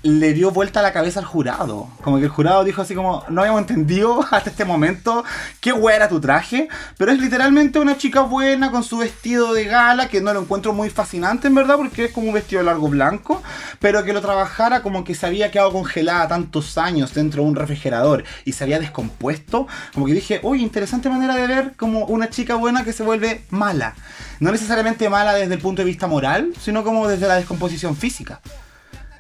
le 0.03 0.33
dio 0.33 0.51
vuelta 0.51 0.83
la 0.83 0.93
cabeza 0.93 1.21
al 1.21 1.27
jurado. 1.27 1.89
Como 2.03 2.19
que 2.19 2.25
el 2.25 2.31
jurado 2.31 2.65
dijo 2.65 2.83
así 2.83 2.95
como, 2.95 3.25
no 3.29 3.43
habíamos 3.43 3.61
entendido 3.63 4.25
hasta 4.31 4.51
este 4.51 4.65
momento 4.65 5.25
qué 5.61 5.73
hueá 5.73 5.97
era 5.97 6.09
tu 6.09 6.21
traje, 6.21 6.69
pero 6.97 7.13
es 7.13 7.21
literalmente 7.21 7.79
una 7.79 7.97
chica 7.97 8.23
buena 8.23 8.71
con 8.71 8.83
su 8.83 8.99
vestido 8.99 9.55
de 9.55 9.65
gala, 9.65 10.09
que 10.09 10.21
no 10.21 10.35
lo 10.35 10.41
encuentro 10.41 10.73
muy 10.73 10.91
fascinante 10.91 11.49
en 11.49 11.55
verdad, 11.55 11.77
porque 11.77 12.07
es 12.07 12.13
como 12.13 12.29
un 12.29 12.35
vestido 12.35 12.63
largo 12.63 12.89
blanco, 12.89 13.43
pero 13.79 14.05
que 14.05 14.13
lo 14.13 14.21
trabajara 14.21 14.83
como 14.83 15.05
que 15.05 15.15
se 15.15 15.27
había 15.27 15.51
quedado 15.51 15.73
congelada 15.73 16.29
tantos 16.29 16.79
años 16.79 17.15
dentro 17.15 17.43
de 17.43 17.49
un 17.49 17.57
refrigerador 17.57 18.25
y 18.45 18.53
se 18.53 18.65
había 18.65 18.81
descompuesto, 18.81 19.69
como 19.95 20.07
que 20.07 20.15
dije, 20.15 20.41
uy, 20.43 20.63
interesante 20.63 21.09
manera 21.09 21.35
de 21.37 21.47
ver 21.47 21.73
como 21.77 22.07
una 22.07 22.29
chica 22.29 22.57
buena 22.57 22.85
que 22.85 22.93
se 22.93 23.03
vuelve 23.03 23.45
mala. 23.51 23.95
No 24.41 24.51
necesariamente 24.51 25.09
mala 25.09 25.35
desde 25.35 25.55
el 25.55 25.61
punto 25.61 25.83
de 25.83 25.87
vista 25.87 26.09
moral, 26.09 26.53
sino 26.61 26.83
como 26.83 27.07
desde 27.07 27.29
la 27.29 27.37
descomposición 27.37 27.97
física. 27.97 28.41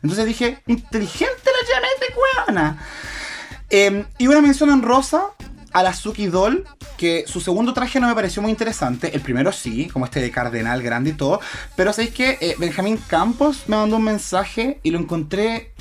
Entonces 0.03 0.26
dije, 0.26 0.62
inteligente 0.66 1.42
la 1.44 1.66
Geometric, 1.66 2.16
weona. 2.48 2.86
Eh, 3.70 4.05
y 4.18 4.26
una 4.26 4.42
mención 4.42 4.70
en 4.70 4.82
rosa 4.82 5.28
a 5.72 5.82
la 5.82 5.94
Suki 5.94 6.26
Doll, 6.26 6.66
que 6.98 7.24
su 7.26 7.40
segundo 7.40 7.72
traje 7.72 7.98
no 7.98 8.09
me 8.09 8.14
pareció 8.14 8.42
muy 8.42 8.50
interesante. 8.50 9.14
El 9.14 9.22
primero 9.22 9.53
sí, 9.53 9.88
como 9.88 10.05
este 10.05 10.20
de 10.20 10.30
cardenal 10.30 10.82
grande 10.82 11.11
y 11.11 11.14
todo. 11.14 11.40
Pero 11.76 11.92
sabéis 11.92 12.14
que 12.14 12.57
Benjamín 12.59 12.98
Campos 13.07 13.64
me 13.66 13.76
mandó 13.76 13.96
un 13.96 14.05
mensaje 14.05 14.80
y 14.82 14.90
lo 14.90 14.98
encontré 14.98 15.72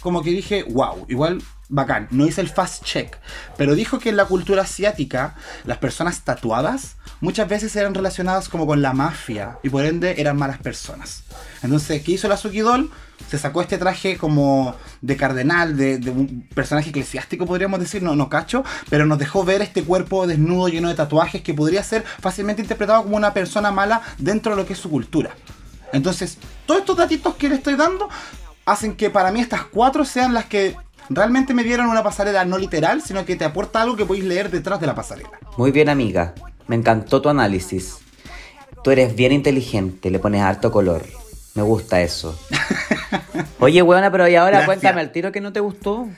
como 0.00 0.22
que 0.22 0.30
dije, 0.30 0.64
wow, 0.64 1.06
igual 1.08 1.42
bacán. 1.68 2.08
No 2.10 2.26
hice 2.26 2.40
el 2.40 2.48
fast 2.48 2.84
check, 2.84 3.16
pero 3.56 3.74
dijo 3.74 3.98
que 3.98 4.10
en 4.10 4.16
la 4.16 4.26
cultura 4.26 4.62
asiática 4.62 5.34
las 5.64 5.78
personas 5.78 6.22
tatuadas 6.22 6.96
muchas 7.24 7.48
veces 7.48 7.74
eran 7.74 7.94
relacionadas 7.94 8.48
como 8.48 8.66
con 8.66 8.82
la 8.82 8.92
mafia 8.92 9.58
y 9.62 9.70
por 9.70 9.84
ende 9.84 10.20
eran 10.20 10.36
malas 10.36 10.58
personas. 10.58 11.24
Entonces, 11.62 12.02
¿qué 12.02 12.12
hizo 12.12 12.28
la 12.28 12.36
Suki 12.36 12.60
Doll? 12.60 12.90
Se 13.28 13.38
sacó 13.38 13.62
este 13.62 13.78
traje 13.78 14.18
como 14.18 14.76
de 15.00 15.16
cardenal, 15.16 15.76
de, 15.76 15.98
de 15.98 16.10
un 16.10 16.46
personaje 16.54 16.90
eclesiástico, 16.90 17.46
podríamos 17.46 17.80
decir, 17.80 18.02
no, 18.02 18.14
no 18.14 18.28
cacho, 18.28 18.62
pero 18.90 19.06
nos 19.06 19.18
dejó 19.18 19.42
ver 19.42 19.62
este 19.62 19.82
cuerpo 19.82 20.26
desnudo 20.26 20.68
lleno 20.68 20.88
de 20.88 20.94
tatuajes 20.94 21.42
que 21.42 21.54
podría 21.54 21.82
ser 21.82 22.04
fácilmente 22.04 22.60
interpretado 22.60 23.02
como 23.02 23.16
una 23.16 23.32
persona 23.32 23.72
mala 23.72 24.02
dentro 24.18 24.52
de 24.52 24.60
lo 24.60 24.66
que 24.66 24.74
es 24.74 24.78
su 24.78 24.90
cultura. 24.90 25.30
Entonces, 25.92 26.36
todos 26.66 26.80
estos 26.80 26.96
datitos 26.96 27.36
que 27.36 27.48
le 27.48 27.54
estoy 27.54 27.76
dando 27.76 28.08
hacen 28.66 28.96
que 28.96 29.08
para 29.08 29.32
mí 29.32 29.40
estas 29.40 29.64
cuatro 29.64 30.04
sean 30.04 30.34
las 30.34 30.44
que 30.44 30.76
realmente 31.08 31.54
me 31.54 31.64
dieron 31.64 31.86
una 31.86 32.02
pasarela 32.02 32.44
no 32.44 32.58
literal, 32.58 33.00
sino 33.00 33.24
que 33.24 33.36
te 33.36 33.44
aporta 33.44 33.80
algo 33.80 33.96
que 33.96 34.04
podéis 34.04 34.26
leer 34.26 34.50
detrás 34.50 34.78
de 34.80 34.86
la 34.86 34.94
pasarela. 34.94 35.38
Muy 35.56 35.70
bien, 35.70 35.88
amiga. 35.88 36.34
Me 36.66 36.76
encantó 36.76 37.20
tu 37.22 37.28
análisis. 37.28 37.98
Tú 38.82 38.90
eres 38.90 39.14
bien 39.14 39.32
inteligente, 39.32 40.10
le 40.10 40.18
pones 40.18 40.42
harto 40.42 40.70
color. 40.70 41.04
Me 41.54 41.62
gusta 41.62 42.00
eso. 42.02 42.38
Oye, 43.60 43.80
weona, 43.82 44.10
pero 44.10 44.28
y 44.28 44.34
ahora 44.34 44.58
Gracias. 44.58 44.66
cuéntame 44.66 45.00
al 45.00 45.12
tiro 45.12 45.30
que 45.30 45.40
no 45.40 45.52
te 45.52 45.60
gustó. 45.60 46.08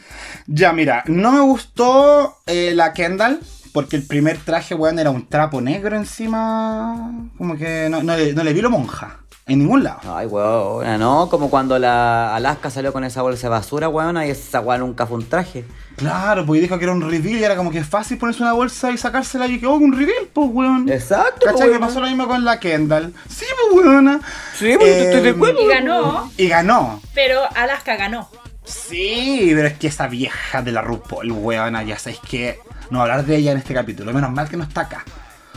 Ya, 0.46 0.72
mira, 0.72 1.04
no 1.06 1.30
me 1.32 1.40
gustó 1.40 2.38
eh, 2.46 2.72
la 2.74 2.92
Kendall. 2.92 3.40
Porque 3.72 3.96
el 3.96 4.06
primer 4.06 4.38
traje, 4.38 4.74
weón, 4.74 4.98
era 4.98 5.10
un 5.10 5.28
trapo 5.28 5.60
negro 5.60 5.96
encima. 5.96 7.28
Como 7.36 7.58
que 7.58 7.88
no, 7.90 8.02
no 8.02 8.16
le, 8.16 8.32
no 8.32 8.42
le 8.42 8.54
vi 8.54 8.62
lo 8.62 8.70
monja. 8.70 9.18
En 9.48 9.60
ningún 9.60 9.84
lado. 9.84 10.00
Ay, 10.12 10.26
weona, 10.26 10.98
no, 10.98 11.28
como 11.28 11.48
cuando 11.50 11.78
la 11.78 12.34
Alaska 12.34 12.68
salió 12.68 12.92
con 12.92 13.04
esa 13.04 13.22
bolsa 13.22 13.42
de 13.46 13.50
basura, 13.50 13.88
weona, 13.88 14.26
y 14.26 14.30
esa 14.30 14.58
weona 14.60 14.84
nunca 14.84 15.06
fue 15.06 15.18
un 15.18 15.28
traje. 15.28 15.64
Claro, 15.94 16.44
porque 16.44 16.62
dijo 16.62 16.76
que 16.78 16.84
era 16.84 16.92
un 16.92 17.08
reveal 17.08 17.38
y 17.38 17.44
era 17.44 17.54
como 17.54 17.70
que 17.70 17.78
es 17.78 17.86
fácil 17.86 18.18
ponerse 18.18 18.42
una 18.42 18.54
bolsa 18.54 18.90
y 18.90 18.98
sacársela 18.98 19.46
y 19.46 19.60
que, 19.60 19.66
oh, 19.68 19.74
un 19.74 19.92
reveal, 19.96 20.26
pues, 20.32 20.48
weón. 20.52 20.88
Exacto, 20.90 21.46
¿Cachai? 21.46 21.66
Que 21.68 21.70
weona. 21.74 21.86
pasó 21.86 22.00
lo 22.00 22.08
mismo 22.08 22.26
con 22.26 22.44
la 22.44 22.58
Kendall. 22.58 23.14
Sí, 23.28 23.44
pues, 23.70 23.86
weona. 23.86 24.20
Sí, 24.58 24.74
pues, 24.76 24.90
estoy 24.96 25.20
de 25.22 25.30
acuerdo. 25.30 25.60
Y 25.62 25.68
ganó, 25.68 26.30
Y 26.36 26.48
ganó. 26.48 27.00
pero 27.14 27.40
Alaska 27.54 27.94
ganó. 27.94 28.28
Sí, 28.64 29.52
pero 29.54 29.68
es 29.68 29.74
que 29.78 29.86
esa 29.86 30.08
vieja 30.08 30.60
de 30.62 30.72
la 30.72 30.82
RuPaul, 30.82 31.30
weona, 31.30 31.84
ya 31.84 31.96
sabéis 32.00 32.18
que 32.28 32.58
no 32.90 33.00
hablar 33.00 33.24
de 33.24 33.36
ella 33.36 33.52
en 33.52 33.58
este 33.58 33.74
capítulo. 33.74 34.12
Menos 34.12 34.32
mal 34.32 34.48
que 34.48 34.56
no 34.56 34.64
está 34.64 34.80
acá. 34.80 35.04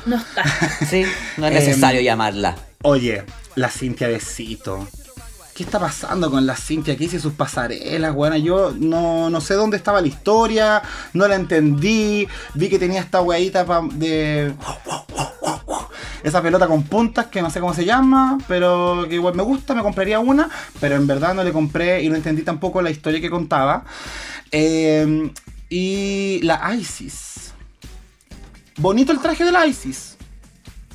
No 0.06 0.16
está. 0.16 0.44
Sí, 0.86 1.08
no 1.38 1.48
es 1.48 1.54
Em, 1.56 1.60
necesario 1.66 2.02
llamarla. 2.02 2.56
Oye, 2.84 3.26
la 3.60 3.70
Cintia 3.70 4.08
Besito. 4.08 4.88
¿Qué 5.54 5.64
está 5.64 5.80
pasando 5.80 6.32
con 6.32 6.46
la 6.46 6.56
Cintia? 6.56 6.96
¿Qué 6.96 7.04
hice 7.04 7.20
sus 7.20 7.34
pasarelas, 7.34 8.16
weona? 8.16 8.38
Yo 8.38 8.74
no, 8.80 9.30
no 9.30 9.42
sé 9.42 9.56
dónde 9.56 9.76
estaba 9.76 10.00
la 10.00 10.08
historia, 10.08 10.82
no 11.14 11.28
la 11.28 11.36
entendí. 11.36 12.26
Vi 12.54 12.70
que 12.70 12.80
tenía 12.80 13.02
esta 13.02 13.22
weadita 13.22 13.66
de. 13.92 14.54
Esa 16.24 16.42
pelota 16.42 16.68
con 16.68 16.84
puntas 16.84 17.28
que 17.28 17.42
no 17.42 17.50
sé 17.50 17.60
cómo 17.60 17.74
se 17.74 17.84
llama, 17.84 18.38
pero 18.48 19.06
que 19.10 19.16
igual 19.16 19.36
me 19.36 19.44
gusta, 19.44 19.74
me 19.74 19.82
compraría 19.82 20.20
una, 20.20 20.50
pero 20.80 20.96
en 20.96 21.08
verdad 21.08 21.34
no 21.34 21.44
le 21.44 21.52
compré 21.52 22.04
y 22.04 22.10
no 22.10 22.16
entendí 22.16 22.44
tampoco 22.44 22.82
la 22.82 22.92
historia 22.92 23.20
que 23.20 23.30
contaba. 23.30 23.84
Eh, 24.52 25.32
y 25.70 26.40
la 26.44 26.74
Isis. 26.76 27.54
Bonito 28.78 29.12
el 29.12 29.20
traje 29.20 29.44
de 29.44 29.52
la 29.52 29.66
Isis, 29.66 30.18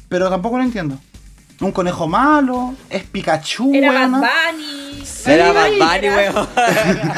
pero 0.08 0.30
tampoco 0.30 0.56
lo 0.56 0.64
entiendo. 0.64 0.98
Un 1.60 1.72
conejo 1.72 2.06
malo, 2.08 2.74
es 2.90 3.04
Pikachu, 3.04 3.72
Era 3.74 3.92
Bad 3.92 4.00
weona. 4.12 4.18
Bunny. 4.18 5.06
Sí, 5.06 5.30
Era 5.30 5.52
Bad 5.52 5.70
Bunny, 5.70 6.06
era- 6.06 6.16
weón. 6.32 6.48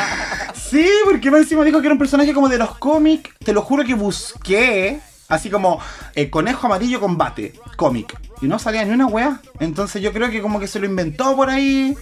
Sí, 0.71 0.89
porque 1.05 1.31
más 1.31 1.43
encima 1.43 1.63
dijo 1.65 1.81
que 1.81 1.87
era 1.87 1.93
un 1.95 1.99
personaje 1.99 2.35
como 2.35 2.49
de 2.49 2.59
los 2.59 2.77
cómics. 2.79 3.31
Te 3.45 3.53
lo 3.53 3.63
juro 3.63 3.85
que 3.85 3.95
busqué. 3.95 5.01
Así 5.29 5.49
como 5.49 5.81
eh, 6.15 6.29
conejo 6.29 6.67
amarillo 6.67 7.01
combate, 7.01 7.53
cómic. 7.77 8.17
Y 8.41 8.47
no 8.47 8.59
salía 8.59 8.85
ni 8.85 8.91
una 8.93 9.07
weá. 9.07 9.41
Entonces 9.61 10.03
yo 10.03 10.13
creo 10.13 10.29
que 10.31 10.43
como 10.43 10.59
que 10.61 10.67
se 10.67 10.81
lo 10.81 10.87
inventó 10.87 11.37
por 11.37 11.51
ahí. 11.51 11.97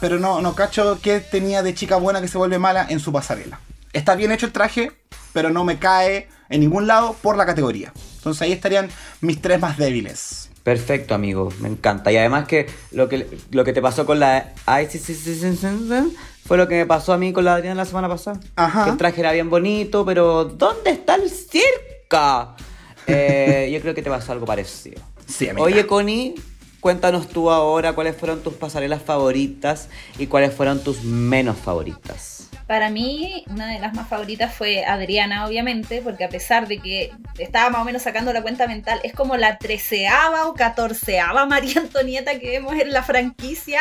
Pero 0.00 0.18
no, 0.18 0.40
no 0.42 0.54
cacho 0.54 0.98
qué 1.02 1.20
tenía 1.20 1.62
de 1.62 1.74
chica 1.74 1.96
buena 1.96 2.20
que 2.20 2.28
se 2.28 2.36
vuelve 2.38 2.58
mala 2.58 2.86
en 2.88 3.00
su 3.00 3.10
pasarela. 3.12 3.58
Está 3.92 4.14
bien 4.14 4.32
hecho 4.32 4.46
el 4.46 4.52
traje, 4.52 4.92
pero 5.32 5.50
no 5.50 5.64
me 5.64 5.78
cae 5.78 6.28
en 6.50 6.60
ningún 6.60 6.86
lado 6.86 7.14
por 7.22 7.36
la 7.36 7.46
categoría. 7.46 7.92
Entonces 8.16 8.42
ahí 8.42 8.52
estarían 8.52 8.88
mis 9.22 9.40
tres 9.40 9.60
más 9.60 9.76
débiles. 9.78 10.49
Perfecto, 10.62 11.14
amigo, 11.14 11.50
me 11.60 11.68
encanta. 11.68 12.12
Y 12.12 12.16
además 12.16 12.46
que 12.46 12.66
lo 12.90 13.08
que, 13.08 13.26
lo 13.50 13.64
que 13.64 13.72
te 13.72 13.80
pasó 13.80 14.04
con 14.04 14.20
la 14.20 14.52
ICCCCCC 14.66 16.14
fue 16.46 16.58
lo 16.58 16.68
que 16.68 16.76
me 16.76 16.86
pasó 16.86 17.12
a 17.12 17.18
mí 17.18 17.32
con 17.32 17.44
la 17.44 17.54
Adriana 17.54 17.76
la 17.76 17.84
semana 17.86 18.08
pasada. 18.08 18.40
Ajá. 18.56 18.84
Que 18.84 18.90
el 18.90 18.96
traje 18.96 19.20
era 19.20 19.32
bien 19.32 19.48
bonito, 19.48 20.04
pero 20.04 20.44
¿dónde 20.44 20.90
está 20.90 21.14
el 21.14 21.30
circo? 21.30 22.54
Eh, 23.06 23.70
yo 23.72 23.80
creo 23.80 23.92
que 23.92 24.02
te 24.02 24.10
pasó 24.10 24.30
algo 24.30 24.46
parecido. 24.46 25.02
Sí, 25.26 25.48
amiga. 25.48 25.64
Oye, 25.64 25.84
Connie, 25.84 26.36
cuéntanos 26.78 27.28
tú 27.28 27.50
ahora 27.50 27.92
cuáles 27.92 28.16
fueron 28.16 28.40
tus 28.40 28.54
pasarelas 28.54 29.02
favoritas 29.02 29.88
y 30.16 30.28
cuáles 30.28 30.54
fueron 30.54 30.84
tus 30.84 31.02
menos 31.02 31.56
favoritas. 31.56 32.39
Para 32.70 32.88
mí, 32.88 33.42
una 33.48 33.66
de 33.66 33.80
las 33.80 33.94
más 33.94 34.08
favoritas 34.08 34.54
fue 34.54 34.84
Adriana, 34.84 35.44
obviamente, 35.44 36.02
porque 36.02 36.22
a 36.22 36.28
pesar 36.28 36.68
de 36.68 36.78
que 36.78 37.10
estaba 37.36 37.68
más 37.68 37.82
o 37.82 37.84
menos 37.84 38.02
sacando 38.02 38.32
la 38.32 38.42
cuenta 38.42 38.68
mental, 38.68 39.00
es 39.02 39.12
como 39.12 39.36
la 39.36 39.58
treceava 39.58 40.46
o 40.46 40.54
catorceava 40.54 41.46
María 41.46 41.80
Antonieta 41.80 42.38
que 42.38 42.48
vemos 42.48 42.74
en 42.74 42.92
la 42.92 43.02
franquicia, 43.02 43.80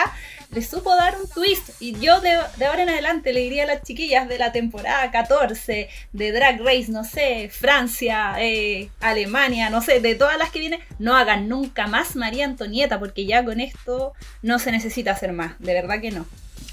le 0.49 0.63
supo 0.63 0.95
dar 0.95 1.15
un 1.21 1.29
twist. 1.29 1.79
Y 1.79 1.99
yo 1.99 2.19
de, 2.19 2.31
ahora 2.65 2.81
en 2.81 2.89
adelante 2.89 3.31
le 3.31 3.41
diría 3.41 3.65
a 3.65 3.67
las 3.67 3.83
chiquillas 3.83 4.27
de 4.27 4.39
la 4.39 4.51
temporada 4.51 5.11
14, 5.11 5.87
de 6.11 6.31
Drag 6.31 6.59
Race, 6.59 6.87
no 6.87 7.03
sé, 7.03 7.47
Francia, 7.53 8.37
eh, 8.39 8.89
Alemania, 9.01 9.69
no 9.69 9.83
sé, 9.83 9.99
de 9.99 10.15
todas 10.15 10.39
las 10.39 10.49
que 10.49 10.61
vienen, 10.61 10.79
no 10.97 11.15
hagan 11.15 11.47
nunca 11.47 11.85
más 11.85 12.15
María 12.15 12.45
Antonieta, 12.45 12.97
porque 12.97 13.27
ya 13.27 13.45
con 13.45 13.59
esto 13.59 14.13
no 14.41 14.57
se 14.57 14.71
necesita 14.71 15.11
hacer 15.11 15.31
más, 15.31 15.59
de 15.59 15.75
verdad 15.75 16.01
que 16.01 16.09
no. 16.09 16.25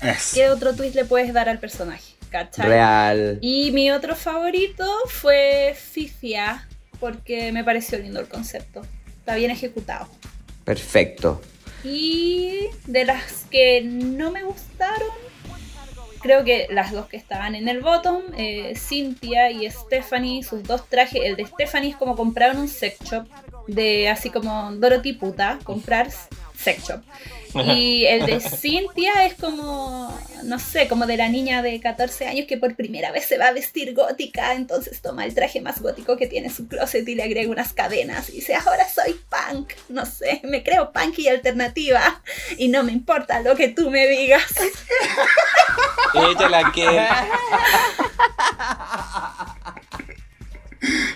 Es. 0.03 0.32
¿Qué 0.34 0.49
otro 0.49 0.74
twist 0.74 0.94
le 0.94 1.05
puedes 1.05 1.32
dar 1.32 1.49
al 1.49 1.59
personaje? 1.59 2.14
¿Cachai? 2.30 2.66
Real. 2.66 3.38
Y 3.40 3.70
mi 3.72 3.90
otro 3.90 4.14
favorito 4.14 4.84
fue 5.09 5.76
Fifia, 5.76 6.66
porque 7.01 7.53
me 7.53 7.64
pareció 7.64 7.99
lindo 7.99 8.20
el 8.20 8.28
concepto. 8.28 8.82
Está 9.18 9.36
bien 9.36 9.51
ejecutado. 9.51 10.09
Perfecto. 10.64 11.40
Y 11.84 12.68
de 12.86 13.05
las 13.05 13.44
que 13.51 13.82
no 13.82 14.32
me 14.32 14.42
gustaron, 14.42 15.09
creo 16.20 16.44
que 16.44 16.66
las 16.70 16.90
dos 16.90 17.07
que 17.07 17.16
estaban 17.16 17.55
en 17.55 17.68
el 17.68 17.80
bottom, 17.80 18.22
eh, 18.36 18.74
Cynthia 18.76 19.51
y 19.51 19.70
Stephanie, 19.70 20.42
sus 20.42 20.64
dos 20.64 20.88
trajes. 20.88 21.22
El 21.24 21.36
de 21.36 21.47
Stephanie 21.47 21.90
es 21.90 21.97
como 21.97 22.16
comprar 22.16 22.53
en 22.53 22.59
un 22.59 22.68
sex 22.68 22.99
shop, 23.05 23.26
de 23.67 24.09
así 24.09 24.31
como 24.31 24.73
Dorothy 24.73 25.14
puta, 25.14 25.59
comprar 25.64 26.09
sex 26.57 26.89
shop. 26.89 27.03
Y 27.64 28.05
el 28.07 28.27
de 28.27 28.41
Cynthia 28.61 29.25
es 29.25 29.35
como, 29.35 30.19
no 30.45 30.59
sé, 30.59 30.89
como 30.89 31.07
de 31.07 31.17
la 31.17 31.29
niña 31.29 31.62
de 31.62 31.81
14 31.81 32.27
años 32.27 32.47
que 32.47 32.59
por 32.59 32.75
primera 32.77 33.12
vez 33.12 33.25
se 33.25 33.39
va 33.39 33.47
a 33.47 33.53
vestir 33.53 33.95
gótica, 33.95 34.55
entonces 34.55 35.01
toma 35.01 35.25
el 35.25 35.35
traje 35.35 35.61
más 35.61 35.81
gótico 35.81 36.17
que 36.17 36.27
tiene 36.27 36.49
en 36.49 36.55
su 36.55 36.69
closet 36.69 37.09
y 37.09 37.14
le 37.14 37.23
agrega 37.23 37.51
unas 37.51 37.73
cadenas 37.73 38.29
y 38.29 38.33
dice, 38.33 38.55
ahora 38.55 38.87
soy 38.89 39.19
punk, 39.29 39.73
no 39.89 40.05
sé, 40.05 40.41
me 40.45 40.62
creo 40.62 40.93
punk 40.93 41.19
y 41.19 41.29
alternativa 41.29 42.23
y 42.59 42.69
no 42.69 42.83
me 42.83 42.93
importa 42.93 43.41
lo 43.41 43.57
que 43.57 43.69
tú 43.69 43.91
me 43.91 44.07
digas. 44.07 44.45
Ella 46.14 46.49
la 46.49 46.73
que. 46.73 46.87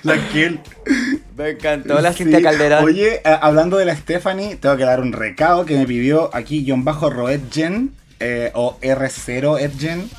La 0.03 0.15
que 0.29 0.59
Me 1.37 1.51
encantó 1.51 2.01
la 2.01 2.13
Sí. 2.13 2.25
Cintia 2.25 2.43
Calderón. 2.43 2.85
Oye, 2.85 3.17
eh, 3.17 3.39
hablando 3.41 3.77
de 3.77 3.85
la 3.85 3.95
Stephanie, 3.97 4.57
tengo 4.57 4.77
que 4.77 4.85
dar 4.85 5.01
un 5.01 5.13
recado 5.13 5.65
que 5.65 5.77
me 5.77 5.87
pidió 5.87 6.35
aquí 6.35 6.65
John 6.67 6.85
Bajo 6.85 7.11
Roetgen 7.11 7.93
eh, 8.19 8.51
o 8.55 8.79
R0 8.81 9.61
Edgen. 9.61 10.11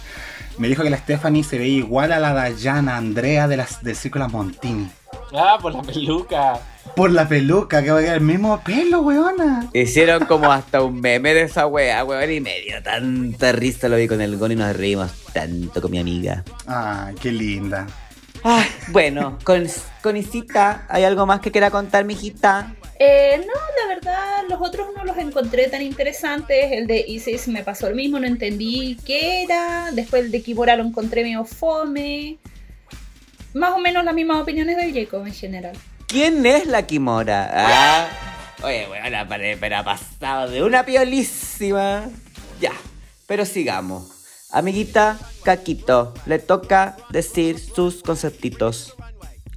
Me 0.57 0.67
dijo 0.67 0.83
que 0.83 0.89
la 0.89 0.97
Stephanie 0.97 1.43
se 1.43 1.57
ve 1.57 1.67
igual 1.67 2.11
a 2.11 2.19
la 2.19 2.33
Dayana 2.33 2.97
Andrea 2.97 3.47
de 3.47 3.57
las 3.57 3.83
del 3.83 3.95
Círculo 3.95 4.29
Montini. 4.29 4.89
Ah, 5.33 5.57
por 5.61 5.73
la 5.73 5.81
peluca. 5.81 6.59
Por 6.95 7.11
la 7.11 7.27
peluca, 7.27 7.81
que 7.81 7.91
va 7.91 7.99
a 7.99 8.01
quedar 8.01 8.17
el 8.17 8.21
mismo 8.21 8.59
pelo, 8.63 9.01
weona. 9.01 9.67
Hicieron 9.73 10.25
como 10.25 10.51
hasta 10.51 10.81
un 10.81 10.99
meme 10.99 11.33
de 11.33 11.43
esa 11.43 11.67
wea, 11.67 12.03
weón, 12.03 12.31
y 12.31 12.39
me 12.41 12.59
dio 12.61 12.81
tanta 12.83 13.51
risa 13.51 13.87
lo 13.87 13.95
vi 13.95 14.07
con 14.07 14.19
el 14.19 14.37
Gon 14.37 14.51
y 14.51 14.55
nos 14.55 14.75
reímos 14.75 15.11
tanto 15.33 15.81
con 15.81 15.91
mi 15.91 15.99
amiga. 15.99 16.43
Ay, 16.67 17.15
qué 17.21 17.31
linda. 17.31 17.87
Ay, 18.43 18.65
bueno, 18.87 19.37
con, 19.43 19.67
con 20.01 20.17
Isita, 20.17 20.85
¿hay 20.89 21.03
algo 21.03 21.25
más 21.25 21.41
que 21.41 21.51
quiera 21.51 21.69
contar, 21.69 22.05
mijita? 22.05 22.73
Eh, 22.97 23.37
no, 23.39 23.53
la 23.53 23.95
verdad, 23.95 24.43
los 24.49 24.61
otros 24.61 24.87
no 24.95 25.03
los 25.03 25.17
encontré 25.17 25.67
tan 25.67 25.81
interesantes. 25.81 26.71
El 26.71 26.87
de 26.87 27.03
Isis 27.07 27.47
me 27.47 27.63
pasó 27.63 27.89
lo 27.89 27.95
mismo, 27.95 28.19
no 28.19 28.27
entendí 28.27 28.97
qué 29.05 29.43
era. 29.43 29.89
Después 29.91 30.25
el 30.25 30.31
de 30.31 30.41
Kibora 30.41 30.75
lo 30.75 30.83
encontré 30.83 31.23
medio 31.23 31.43
fome. 31.43 32.37
Más 33.53 33.71
o 33.71 33.79
menos 33.79 34.05
las 34.05 34.13
mismas 34.13 34.41
opiniones 34.41 34.77
del 34.77 34.93
Jacob 34.93 35.25
en 35.25 35.33
general. 35.33 35.77
¿Quién 36.07 36.45
es 36.45 36.65
la 36.65 36.85
Kimora? 36.85 37.49
Ah, 37.53 38.07
oye, 38.63 38.87
weón, 38.89 39.11
la 39.11 39.27
pared, 39.27 39.57
pero 39.59 39.77
ha 39.77 39.83
pasado 39.83 40.49
de 40.49 40.61
una 40.61 40.85
piolísima. 40.85 42.07
Ya, 42.59 42.73
pero 43.27 43.45
sigamos. 43.45 44.20
Amiguita 44.51 45.17
Caquito, 45.43 46.13
le 46.25 46.39
toca 46.39 46.97
decir 47.09 47.59
sus 47.59 48.01
conceptitos. 48.03 48.95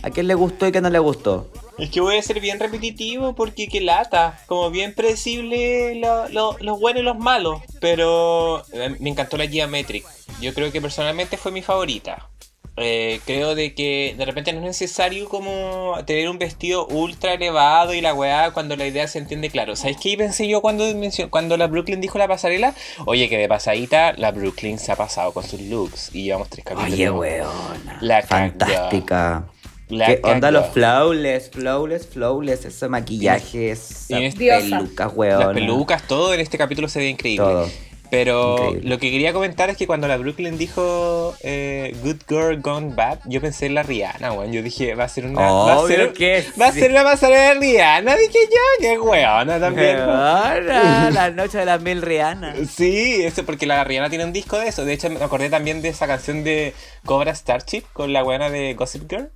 ¿A 0.02 0.10
quién 0.10 0.28
le 0.28 0.34
gustó 0.34 0.66
y 0.66 0.72
qué 0.72 0.80
no 0.80 0.90
le 0.90 0.98
gustó? 0.98 1.50
Es 1.78 1.90
que 1.90 2.00
voy 2.00 2.16
a 2.16 2.22
ser 2.22 2.38
bien 2.40 2.60
repetitivo 2.60 3.34
porque 3.34 3.66
que 3.68 3.80
lata. 3.80 4.38
Como 4.46 4.70
bien 4.70 4.94
predecible 4.94 5.96
lo- 5.96 6.56
los 6.60 6.78
buenos 6.80 7.00
y 7.00 7.04
los 7.04 7.18
malos. 7.18 7.62
Pero 7.80 8.62
eh, 8.72 8.94
me 9.00 9.10
encantó 9.10 9.36
la 9.36 9.48
Geometric. 9.48 10.06
Yo 10.40 10.54
creo 10.54 10.70
que 10.70 10.80
personalmente 10.80 11.36
fue 11.36 11.50
mi 11.52 11.62
favorita. 11.62 12.28
Eh, 12.76 13.20
creo 13.24 13.54
de 13.54 13.72
que 13.72 14.16
de 14.18 14.24
repente 14.24 14.52
no 14.52 14.58
es 14.58 14.64
necesario 14.64 15.28
como 15.28 15.94
tener 16.06 16.28
un 16.28 16.38
vestido 16.40 16.86
ultra 16.88 17.34
elevado 17.34 17.94
y 17.94 18.00
la 18.00 18.14
weá 18.14 18.50
cuando 18.50 18.74
la 18.74 18.84
idea 18.84 19.06
se 19.06 19.18
entiende 19.18 19.48
claro. 19.48 19.76
¿Sabes 19.76 19.96
qué 20.02 20.16
pensé 20.16 20.48
yo 20.48 20.60
cuando, 20.60 20.84
cuando 21.30 21.56
la 21.56 21.68
Brooklyn 21.68 22.00
dijo 22.00 22.18
la 22.18 22.26
pasarela? 22.26 22.74
Oye, 23.06 23.28
que 23.28 23.38
de 23.38 23.46
pasadita 23.48 24.14
la 24.14 24.32
Brooklyn 24.32 24.80
se 24.80 24.90
ha 24.90 24.96
pasado 24.96 25.32
con 25.32 25.44
sus 25.44 25.60
looks 25.60 26.10
y 26.12 26.24
llevamos 26.24 26.50
tres 26.50 26.64
capítulos. 26.64 26.94
Oye, 26.94 27.10
weona. 27.10 27.98
La. 28.00 28.22
Fantástica. 28.22 29.46
La 29.88 30.06
¿Qué 30.06 30.20
onda 30.24 30.50
los 30.50 30.66
flawless, 30.68 31.50
flawless, 31.50 32.06
flawless? 32.08 32.64
Ese 32.64 32.88
maquillaje, 32.88 33.70
esa 33.70 34.18
y 34.20 34.24
es- 34.24 34.34
peluca, 34.34 35.08
weona. 35.08 35.44
Las 35.44 35.54
pelucas, 35.54 36.02
todo 36.08 36.32
en 36.34 36.40
este 36.40 36.56
capítulo 36.58 36.88
se 36.88 37.00
ve 37.00 37.10
increíble. 37.10 37.44
Todo. 37.44 37.68
Pero 38.14 38.56
Increíble. 38.58 38.88
lo 38.90 38.98
que 39.00 39.10
quería 39.10 39.32
comentar 39.32 39.70
es 39.70 39.76
que 39.76 39.88
cuando 39.88 40.06
la 40.06 40.16
Brooklyn 40.16 40.56
dijo 40.56 41.34
eh, 41.42 41.96
Good 42.04 42.22
Girl 42.28 42.60
Gone 42.60 42.94
Bad, 42.94 43.18
yo 43.24 43.40
pensé 43.40 43.66
en 43.66 43.74
la 43.74 43.82
Rihanna, 43.82 44.30
weón. 44.32 44.52
Yo 44.52 44.62
dije, 44.62 44.94
va 44.94 45.04
a 45.04 45.08
ser 45.08 45.26
una. 45.26 45.40
va, 45.50 45.82
a 45.84 45.86
ser, 45.88 46.12
que 46.12 46.44
va 46.60 46.68
a 46.68 46.72
ser 46.72 46.92
una 46.92 47.02
pasarela 47.02 47.54
de 47.54 47.60
Rihanna, 47.60 48.14
dije 48.14 48.38
yo, 48.50 48.60
qué 48.80 48.98
weona 49.00 49.58
también. 49.58 49.96
Weona, 49.96 51.10
la 51.12 51.30
noche 51.30 51.58
de 51.58 51.64
las 51.64 51.80
mil 51.82 52.02
Rihanna. 52.02 52.54
Sí, 52.72 53.24
eso 53.24 53.44
porque 53.44 53.66
la 53.66 53.82
Rihanna 53.82 54.10
tiene 54.10 54.24
un 54.24 54.32
disco 54.32 54.58
de 54.58 54.68
eso. 54.68 54.84
De 54.84 54.92
hecho, 54.92 55.10
me 55.10 55.20
acordé 55.22 55.50
también 55.50 55.82
de 55.82 55.88
esa 55.88 56.06
canción 56.06 56.44
de 56.44 56.72
Cobra 57.04 57.34
Starship 57.34 57.82
con 57.92 58.12
la 58.12 58.22
weona 58.22 58.48
de 58.48 58.74
Gossip 58.74 59.10
Girl. 59.10 59.28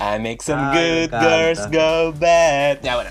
I 0.00 0.18
make 0.18 0.38
some 0.42 0.60
Ah, 0.60 0.72
good 0.74 1.10
girls 1.20 1.66
go 1.70 2.12
bad. 2.18 2.78
Ya, 2.82 2.96
bueno. 2.96 3.10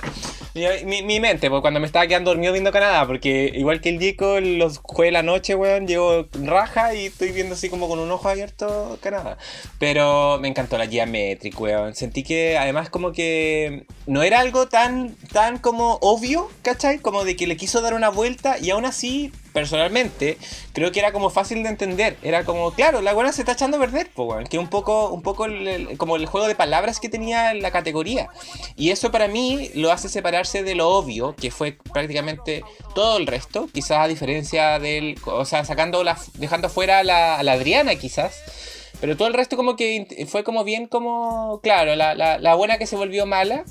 Yo- 0.57 0.85
mi, 0.85 1.01
mi 1.03 1.19
mente, 1.19 1.49
pues 1.49 1.61
cuando 1.61 1.79
me 1.79 1.85
estaba 1.85 2.07
quedando 2.07 2.31
dormido 2.31 2.51
viendo 2.53 2.71
Canadá, 2.71 3.05
porque 3.07 3.51
igual 3.55 3.79
que 3.81 3.89
el 3.89 3.99
Dico, 3.99 4.39
los 4.39 4.79
jueves 4.79 5.09
de 5.09 5.11
la 5.13 5.23
noche, 5.23 5.55
weón, 5.55 5.87
llevo 5.87 6.25
raja 6.43 6.93
y 6.93 7.05
estoy 7.07 7.31
viendo 7.31 7.55
así 7.55 7.69
como 7.69 7.87
con 7.87 7.99
un 7.99 8.09
ojo 8.11 8.27
abierto 8.29 8.97
Canadá. 9.01 9.37
Pero 9.79 10.39
me 10.41 10.47
encantó 10.47 10.77
la 10.77 10.87
Geometric, 10.87 11.59
weón. 11.59 11.95
Sentí 11.95 12.23
que 12.23 12.57
además 12.57 12.89
como 12.89 13.11
que 13.11 13.85
no 14.05 14.23
era 14.23 14.39
algo 14.39 14.67
tan, 14.67 15.15
tan 15.31 15.57
como 15.59 15.97
obvio, 16.01 16.49
¿cachai? 16.63 16.99
Como 16.99 17.23
de 17.23 17.35
que 17.35 17.47
le 17.47 17.57
quiso 17.57 17.81
dar 17.81 17.93
una 17.93 18.09
vuelta 18.09 18.57
y 18.59 18.69
aún 18.71 18.85
así, 18.85 19.31
personalmente, 19.53 20.37
creo 20.73 20.91
que 20.91 20.99
era 20.99 21.11
como 21.11 21.29
fácil 21.29 21.63
de 21.63 21.69
entender. 21.69 22.15
Era 22.21 22.45
como, 22.45 22.71
claro, 22.71 23.01
la 23.01 23.13
buena 23.13 23.31
se 23.31 23.41
está 23.41 23.53
echando 23.53 23.77
a 23.77 23.79
perder, 23.79 24.09
weón. 24.15 24.45
Que 24.45 24.57
un 24.59 24.69
poco, 24.69 25.09
un 25.09 25.21
poco 25.21 25.45
el- 25.45 25.67
el- 25.67 25.97
como 25.97 26.15
el 26.15 26.25
juego 26.25 26.47
de 26.47 26.55
palabras 26.55 26.99
que 26.99 27.09
tenía 27.09 27.53
la 27.53 27.71
categoría. 27.71 28.29
Y 28.75 28.91
eso 28.91 29.11
para 29.11 29.27
mí 29.27 29.71
lo 29.73 29.91
hace 29.91 30.09
separarse 30.47 30.63
de 30.63 30.75
lo 30.75 30.89
obvio, 30.89 31.35
que 31.35 31.51
fue 31.51 31.77
prácticamente 31.93 32.63
todo 32.95 33.17
el 33.17 33.27
resto. 33.27 33.69
Quizás 33.73 33.99
a 33.99 34.07
diferencia 34.07 34.79
del. 34.79 35.15
O 35.25 35.45
sea, 35.45 35.65
sacando 35.65 36.03
la, 36.03 36.17
dejando 36.35 36.69
fuera 36.69 36.99
a 36.99 37.03
la, 37.03 37.37
a 37.37 37.43
la 37.43 37.53
Adriana, 37.53 37.95
quizás. 37.95 38.93
Pero 38.99 39.15
todo 39.15 39.27
el 39.27 39.33
resto 39.33 39.55
como 39.57 39.75
que 39.75 40.25
fue 40.27 40.43
como 40.43 40.63
bien 40.63 40.87
como. 40.87 41.59
Claro, 41.61 41.95
la, 41.95 42.15
la, 42.15 42.39
la 42.39 42.55
buena 42.55 42.77
que 42.77 42.87
se 42.87 42.95
volvió 42.95 43.25
mala. 43.25 43.65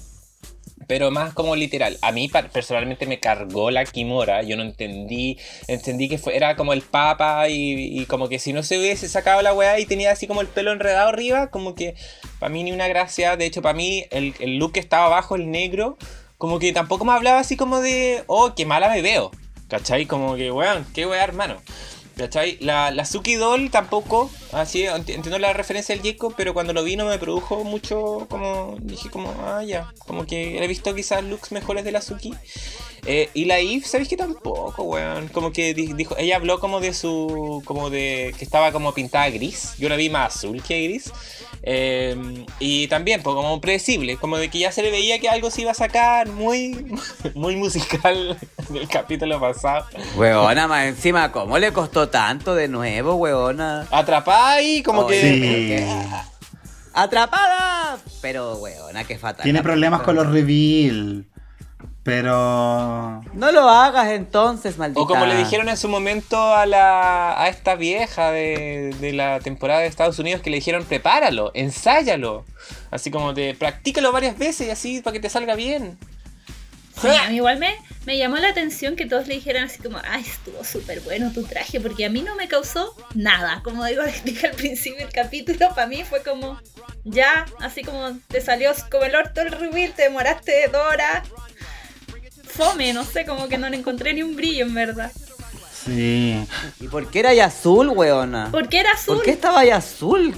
Pero 0.88 1.10
más 1.10 1.34
como 1.34 1.56
literal. 1.56 1.98
A 2.00 2.12
mí 2.12 2.30
personalmente 2.52 3.06
me 3.06 3.18
cargó 3.18 3.72
la 3.72 3.84
Kimora. 3.84 4.44
Yo 4.44 4.56
no 4.56 4.62
entendí. 4.62 5.36
Entendí 5.66 6.08
que 6.08 6.16
fue, 6.16 6.36
era 6.36 6.54
como 6.54 6.72
el 6.72 6.82
papa 6.82 7.48
y, 7.48 8.00
y 8.00 8.06
como 8.06 8.28
que 8.28 8.38
si 8.38 8.52
no 8.52 8.62
se 8.62 8.78
hubiese 8.78 9.08
sacado 9.08 9.42
la 9.42 9.52
weá 9.52 9.80
y 9.80 9.86
tenía 9.86 10.12
así 10.12 10.28
como 10.28 10.42
el 10.42 10.46
pelo 10.46 10.70
enredado 10.70 11.08
arriba, 11.08 11.50
como 11.50 11.74
que 11.74 11.96
para 12.38 12.52
mí 12.52 12.62
ni 12.62 12.70
una 12.70 12.86
gracia. 12.86 13.36
De 13.36 13.46
hecho, 13.46 13.62
para 13.62 13.74
mí 13.74 14.04
el, 14.10 14.34
el 14.38 14.58
look 14.58 14.74
que 14.74 14.80
estaba 14.80 15.06
abajo, 15.06 15.34
el 15.34 15.50
negro, 15.50 15.96
como 16.38 16.58
que 16.58 16.72
tampoco 16.72 17.04
me 17.04 17.12
hablaba 17.12 17.40
así 17.40 17.56
como 17.56 17.80
de, 17.80 18.24
oh, 18.26 18.54
qué 18.54 18.66
mala 18.66 18.88
me 18.88 19.02
veo. 19.02 19.30
¿Cachai? 19.68 20.06
Como 20.06 20.36
que, 20.36 20.50
weón, 20.52 20.86
qué 20.94 21.06
weá, 21.06 21.24
hermano. 21.24 21.56
¿Cachai? 22.16 22.56
La, 22.60 22.90
la 22.92 23.04
Suki 23.04 23.34
Doll 23.34 23.70
tampoco, 23.70 24.30
así 24.52 24.84
ent- 24.84 25.10
entiendo 25.10 25.38
la 25.38 25.52
referencia 25.52 25.94
del 25.94 26.02
Jacob, 26.04 26.32
pero 26.34 26.54
cuando 26.54 26.72
lo 26.72 26.82
vi 26.82 26.96
no 26.96 27.04
me 27.04 27.18
produjo 27.18 27.62
mucho, 27.62 28.26
como 28.30 28.76
dije 28.80 29.10
como, 29.10 29.34
ah, 29.44 29.62
ya, 29.62 29.92
como 30.06 30.24
que 30.24 30.62
he 30.62 30.66
visto 30.66 30.94
quizás 30.94 31.22
looks 31.24 31.52
mejores 31.52 31.84
de 31.84 31.92
la 31.92 32.00
Suki. 32.00 32.32
Eh, 33.04 33.28
y 33.34 33.44
la 33.44 33.58
Eve, 33.58 33.82
¿sabéis 33.84 34.08
que 34.08 34.16
tampoco, 34.16 34.82
weón? 34.84 35.28
Como 35.28 35.52
que 35.52 35.74
di- 35.74 35.92
dijo, 35.92 36.16
ella 36.16 36.36
habló 36.36 36.58
como 36.58 36.80
de 36.80 36.94
su, 36.94 37.62
como 37.66 37.90
de, 37.90 38.34
que 38.38 38.44
estaba 38.44 38.72
como 38.72 38.94
pintada 38.94 39.28
gris, 39.28 39.74
yo 39.78 39.88
la 39.90 39.96
vi 39.96 40.08
más 40.08 40.36
azul 40.36 40.62
que 40.62 40.84
gris. 40.84 41.12
Eh, 41.68 42.46
y 42.60 42.86
también, 42.86 43.24
pues 43.24 43.34
como 43.34 43.60
predecible, 43.60 44.16
como 44.18 44.38
de 44.38 44.48
que 44.48 44.60
ya 44.60 44.70
se 44.70 44.84
le 44.84 44.92
veía 44.92 45.18
que 45.18 45.28
algo 45.28 45.50
se 45.50 45.62
iba 45.62 45.72
a 45.72 45.74
sacar 45.74 46.28
muy, 46.28 46.96
muy 47.34 47.56
musical 47.56 48.38
del 48.68 48.86
capítulo 48.86 49.40
pasado. 49.40 49.84
Weona, 50.16 50.68
más 50.68 50.86
encima, 50.86 51.32
¿cómo 51.32 51.58
le 51.58 51.72
costó 51.72 52.08
tanto 52.08 52.54
de 52.54 52.68
nuevo, 52.68 53.16
weona? 53.16 53.88
Atrapada 53.90 54.52
ahí, 54.52 54.80
como 54.84 55.08
que... 55.08 55.20
Sí. 55.20 55.84
¡Atrapada! 56.94 57.98
Pero, 58.22 58.54
weona, 58.58 59.02
qué 59.02 59.18
fatal. 59.18 59.42
Tiene 59.42 59.60
problemas 59.62 60.02
con 60.02 60.14
los 60.14 60.30
reveal. 60.30 61.26
Pero. 62.06 63.20
No 63.32 63.50
lo 63.50 63.68
hagas 63.68 64.12
entonces, 64.12 64.78
maldita. 64.78 65.00
O 65.00 65.08
como 65.08 65.26
le 65.26 65.36
dijeron 65.36 65.68
en 65.68 65.76
su 65.76 65.88
momento 65.88 66.54
a 66.54 66.64
la 66.64 67.42
a 67.42 67.48
esta 67.48 67.74
vieja 67.74 68.30
de, 68.30 68.94
de 69.00 69.12
la 69.12 69.40
temporada 69.40 69.80
de 69.80 69.88
Estados 69.88 70.16
Unidos 70.20 70.40
que 70.40 70.50
le 70.50 70.58
dijeron 70.58 70.84
prepáralo, 70.84 71.50
ensáyalo. 71.52 72.44
Así 72.92 73.10
como 73.10 73.32
de 73.32 73.56
practícalo 73.58 74.12
varias 74.12 74.38
veces 74.38 74.68
y 74.68 74.70
así 74.70 75.00
para 75.02 75.14
que 75.14 75.20
te 75.20 75.28
salga 75.28 75.56
bien. 75.56 75.98
Sí, 77.00 77.08
a 77.08 77.28
mí 77.28 77.36
igual 77.36 77.58
me, 77.58 77.74
me 78.06 78.16
llamó 78.16 78.36
la 78.36 78.50
atención 78.50 78.94
que 78.94 79.04
todos 79.04 79.26
le 79.26 79.34
dijeran 79.34 79.64
así 79.64 79.82
como, 79.82 80.00
ay, 80.08 80.22
estuvo 80.22 80.62
súper 80.64 81.00
bueno 81.00 81.32
tu 81.32 81.42
traje, 81.42 81.80
porque 81.80 82.06
a 82.06 82.08
mí 82.08 82.22
no 82.22 82.36
me 82.36 82.46
causó 82.46 82.94
nada. 83.14 83.62
Como 83.64 83.84
digo, 83.84 84.02
dije 84.24 84.46
al 84.46 84.54
principio 84.54 85.00
del 85.00 85.12
capítulo, 85.12 85.74
para 85.74 85.88
mí 85.88 86.04
fue 86.04 86.22
como, 86.22 86.58
ya, 87.02 87.46
así 87.58 87.82
como 87.82 88.16
te 88.28 88.40
salió 88.40 88.72
como 88.92 89.04
el 89.04 89.16
orto 89.16 89.40
el 89.40 89.50
reveal, 89.50 89.92
te 89.92 90.02
demoraste 90.02 90.68
dos 90.68 90.86
horas. 90.86 91.28
Fome, 92.56 92.92
no 92.92 93.04
sé, 93.04 93.24
como 93.26 93.48
que 93.48 93.58
no 93.58 93.68
le 93.68 93.76
encontré 93.76 94.14
ni 94.14 94.22
un 94.22 94.34
brillo 94.36 94.64
en 94.66 94.74
verdad. 94.74 95.12
Sí. 95.84 96.44
¿Y 96.80 96.88
por 96.88 97.08
qué 97.08 97.20
era 97.20 97.32
ya 97.34 97.46
azul, 97.46 97.88
weona? 97.90 98.48
¿Por 98.50 98.68
qué 98.68 98.80
era 98.80 98.92
azul? 98.92 99.16
¿Por 99.16 99.24
qué 99.24 99.30
estaba 99.30 99.64
ya 99.64 99.76
azul? 99.76 100.34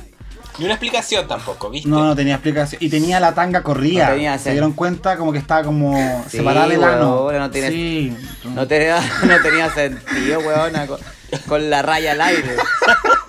Ni 0.58 0.64
una 0.64 0.74
explicación 0.74 1.28
tampoco, 1.28 1.70
¿viste? 1.70 1.88
No, 1.88 2.02
no 2.04 2.16
tenía 2.16 2.34
explicación. 2.34 2.82
Y 2.82 2.88
tenía 2.88 3.20
la 3.20 3.32
tanga 3.32 3.62
corrida. 3.62 4.08
No 4.08 4.14
tenía 4.14 4.38
Se 4.38 4.50
dieron 4.50 4.72
cuenta 4.72 5.16
como 5.16 5.32
que 5.32 5.38
estaba 5.38 5.62
como 5.62 5.96
Sí, 6.28 6.38
separada 6.38 6.66
del 6.68 6.82
ano. 6.82 7.30
no 7.30 7.50
tiene- 7.50 7.68
Sí. 7.70 8.16
No 8.44 8.66
tenía, 8.66 9.00
no 9.24 9.40
tenía 9.40 9.70
sentido, 9.72 10.40
weona, 10.40 10.86
con, 10.88 10.98
con 11.46 11.70
la 11.70 11.82
raya 11.82 12.12
al 12.12 12.20
aire. 12.20 12.56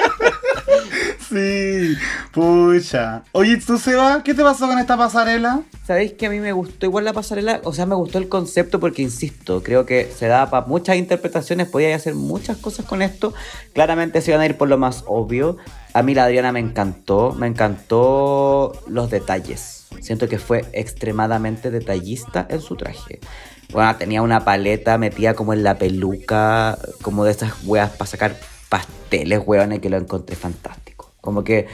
Sí. 1.29 1.95
Pucha. 2.31 3.23
Oye, 3.33 3.57
¿tú, 3.57 3.77
Seba? 3.77 4.23
¿Qué 4.23 4.33
te 4.33 4.41
pasó 4.41 4.67
con 4.67 4.79
esta 4.79 4.97
pasarela? 4.97 5.61
¿Sabéis 5.85 6.13
que 6.13 6.25
a 6.25 6.29
mí 6.31 6.39
me 6.39 6.53
gustó 6.53 6.87
igual 6.87 7.05
la 7.05 7.13
pasarela? 7.13 7.61
O 7.65 7.73
sea, 7.73 7.85
me 7.85 7.93
gustó 7.93 8.17
el 8.17 8.29
concepto 8.29 8.79
porque, 8.79 9.03
insisto, 9.03 9.61
creo 9.61 9.85
que 9.85 10.11
se 10.15 10.25
da 10.25 10.49
para 10.49 10.65
muchas 10.65 10.95
interpretaciones, 10.95 11.67
podía 11.67 11.95
hacer 11.95 12.15
muchas 12.15 12.57
cosas 12.57 12.85
con 12.87 13.03
esto. 13.03 13.33
Claramente 13.73 14.21
se 14.21 14.31
iban 14.31 14.41
a 14.41 14.47
ir 14.47 14.57
por 14.57 14.69
lo 14.69 14.79
más 14.79 15.03
obvio. 15.05 15.57
A 15.93 16.01
mí 16.01 16.15
la 16.15 16.23
Adriana 16.23 16.51
me 16.51 16.59
encantó, 16.59 17.33
me 17.33 17.45
encantó 17.45 18.73
los 18.87 19.11
detalles. 19.11 19.87
Siento 20.01 20.27
que 20.27 20.39
fue 20.39 20.65
extremadamente 20.73 21.69
detallista 21.69 22.47
en 22.49 22.61
su 22.61 22.75
traje. 22.75 23.19
Bueno, 23.71 23.95
tenía 23.97 24.23
una 24.23 24.43
paleta 24.43 24.97
metida 24.97 25.35
como 25.35 25.53
en 25.53 25.61
la 25.61 25.77
peluca, 25.77 26.79
como 27.03 27.23
de 27.23 27.31
esas 27.31 27.53
weas 27.65 27.91
para 27.91 28.07
sacar 28.07 28.35
pasteles, 28.69 29.41
weones, 29.45 29.79
que 29.79 29.89
lo 29.91 29.97
encontré 29.97 30.35
fantástico. 30.35 30.88
Como 31.21 31.43
que 31.43 31.67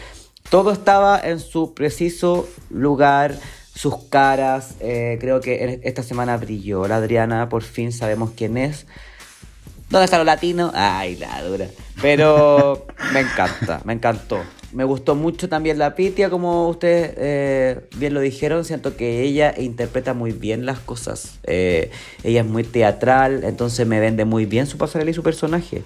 todo 0.50 0.72
estaba 0.72 1.20
en 1.20 1.40
su 1.40 1.74
preciso 1.74 2.48
lugar, 2.70 3.36
sus 3.74 3.98
caras. 4.06 4.76
eh, 4.80 5.18
creo 5.20 5.42
que 5.42 5.82
esta 5.84 6.04
semana 6.04 6.38
brilló 6.38 6.88
la 6.88 6.98
Adriana, 6.98 7.50
por 7.50 7.64
fin 7.64 7.92
sabemos 7.92 8.32
quién 8.36 8.58
es. 8.58 8.86
¿Dónde 9.90 10.06
están 10.06 10.20
los 10.20 10.26
latinos? 10.26 10.72
Ay, 10.74 11.16
la 11.18 11.42
dura. 11.44 11.68
Pero 12.02 12.86
me 13.14 13.22
encanta, 13.22 13.82
me 13.86 13.94
encantó. 13.94 14.40
Me 14.74 14.84
gustó 14.84 15.16
mucho 15.16 15.48
también 15.48 15.80
la 15.80 15.96
Pitia, 15.96 16.30
como 16.30 16.68
ustedes 16.68 17.14
eh, 17.18 17.88
bien 17.96 18.14
lo 18.14 18.20
dijeron. 18.20 18.66
Siento 18.66 18.98
que 18.98 19.22
ella 19.22 19.54
interpreta 19.58 20.14
muy 20.14 20.32
bien 20.34 20.66
las 20.66 20.80
cosas. 20.80 21.40
Eh, 21.44 21.92
ella 22.24 22.42
es 22.42 22.46
muy 22.46 22.64
teatral, 22.64 23.46
entonces 23.46 23.88
me 23.88 24.02
vende 24.02 24.26
muy 24.26 24.46
bien 24.46 24.68
su 24.68 24.78
pasarela 24.78 25.12
y 25.12 25.14
su 25.14 25.24
personaje. 25.24 25.84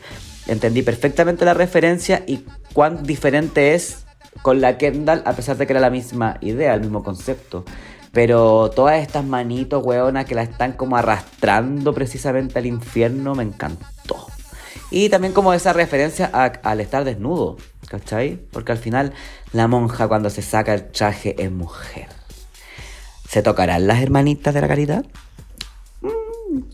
Entendí 0.49 0.81
perfectamente 0.81 1.45
la 1.45 1.53
referencia 1.53 2.23
y 2.25 2.43
cuán 2.73 3.03
diferente 3.03 3.75
es 3.75 4.05
con 4.41 4.61
la 4.61 4.79
Kendall, 4.79 5.21
a 5.25 5.33
pesar 5.33 5.57
de 5.57 5.67
que 5.67 5.73
era 5.73 5.79
la 5.79 5.91
misma 5.91 6.37
idea, 6.41 6.73
el 6.73 6.81
mismo 6.81 7.03
concepto. 7.03 7.65
Pero 8.11 8.71
todas 8.71 8.99
estas 8.99 9.23
manitos, 9.23 9.85
weonas, 9.85 10.25
que 10.25 10.33
la 10.33 10.41
están 10.41 10.73
como 10.73 10.97
arrastrando 10.97 11.93
precisamente 11.93 12.57
al 12.57 12.65
infierno, 12.65 13.35
me 13.35 13.43
encantó. 13.43 14.27
Y 14.89 15.09
también 15.09 15.33
como 15.33 15.53
esa 15.53 15.71
referencia 15.71 16.25
al 16.25 16.79
estar 16.79 17.03
desnudo, 17.03 17.57
¿cachai? 17.87 18.37
Porque 18.51 18.71
al 18.71 18.79
final 18.79 19.13
la 19.53 19.67
monja 19.67 20.07
cuando 20.07 20.31
se 20.31 20.41
saca 20.41 20.73
el 20.73 20.89
traje 20.91 21.35
es 21.37 21.51
mujer. 21.51 22.07
¿Se 23.27 23.43
tocarán 23.43 23.85
las 23.85 24.01
hermanitas 24.01 24.51
de 24.55 24.61
la 24.61 24.67
caridad? 24.67 25.05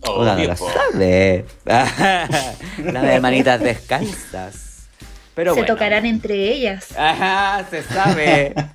Po. 0.02 0.26
sabe. 0.26 1.46
las 1.66 3.04
hermanitas 3.04 3.60
descalzas. 3.60 4.88
Pero 5.34 5.54
Se 5.54 5.60
bueno. 5.60 5.74
tocarán 5.74 6.06
entre 6.06 6.52
ellas. 6.54 6.88
Ajá, 6.98 7.66
se 7.70 7.84
sabe. 7.84 8.56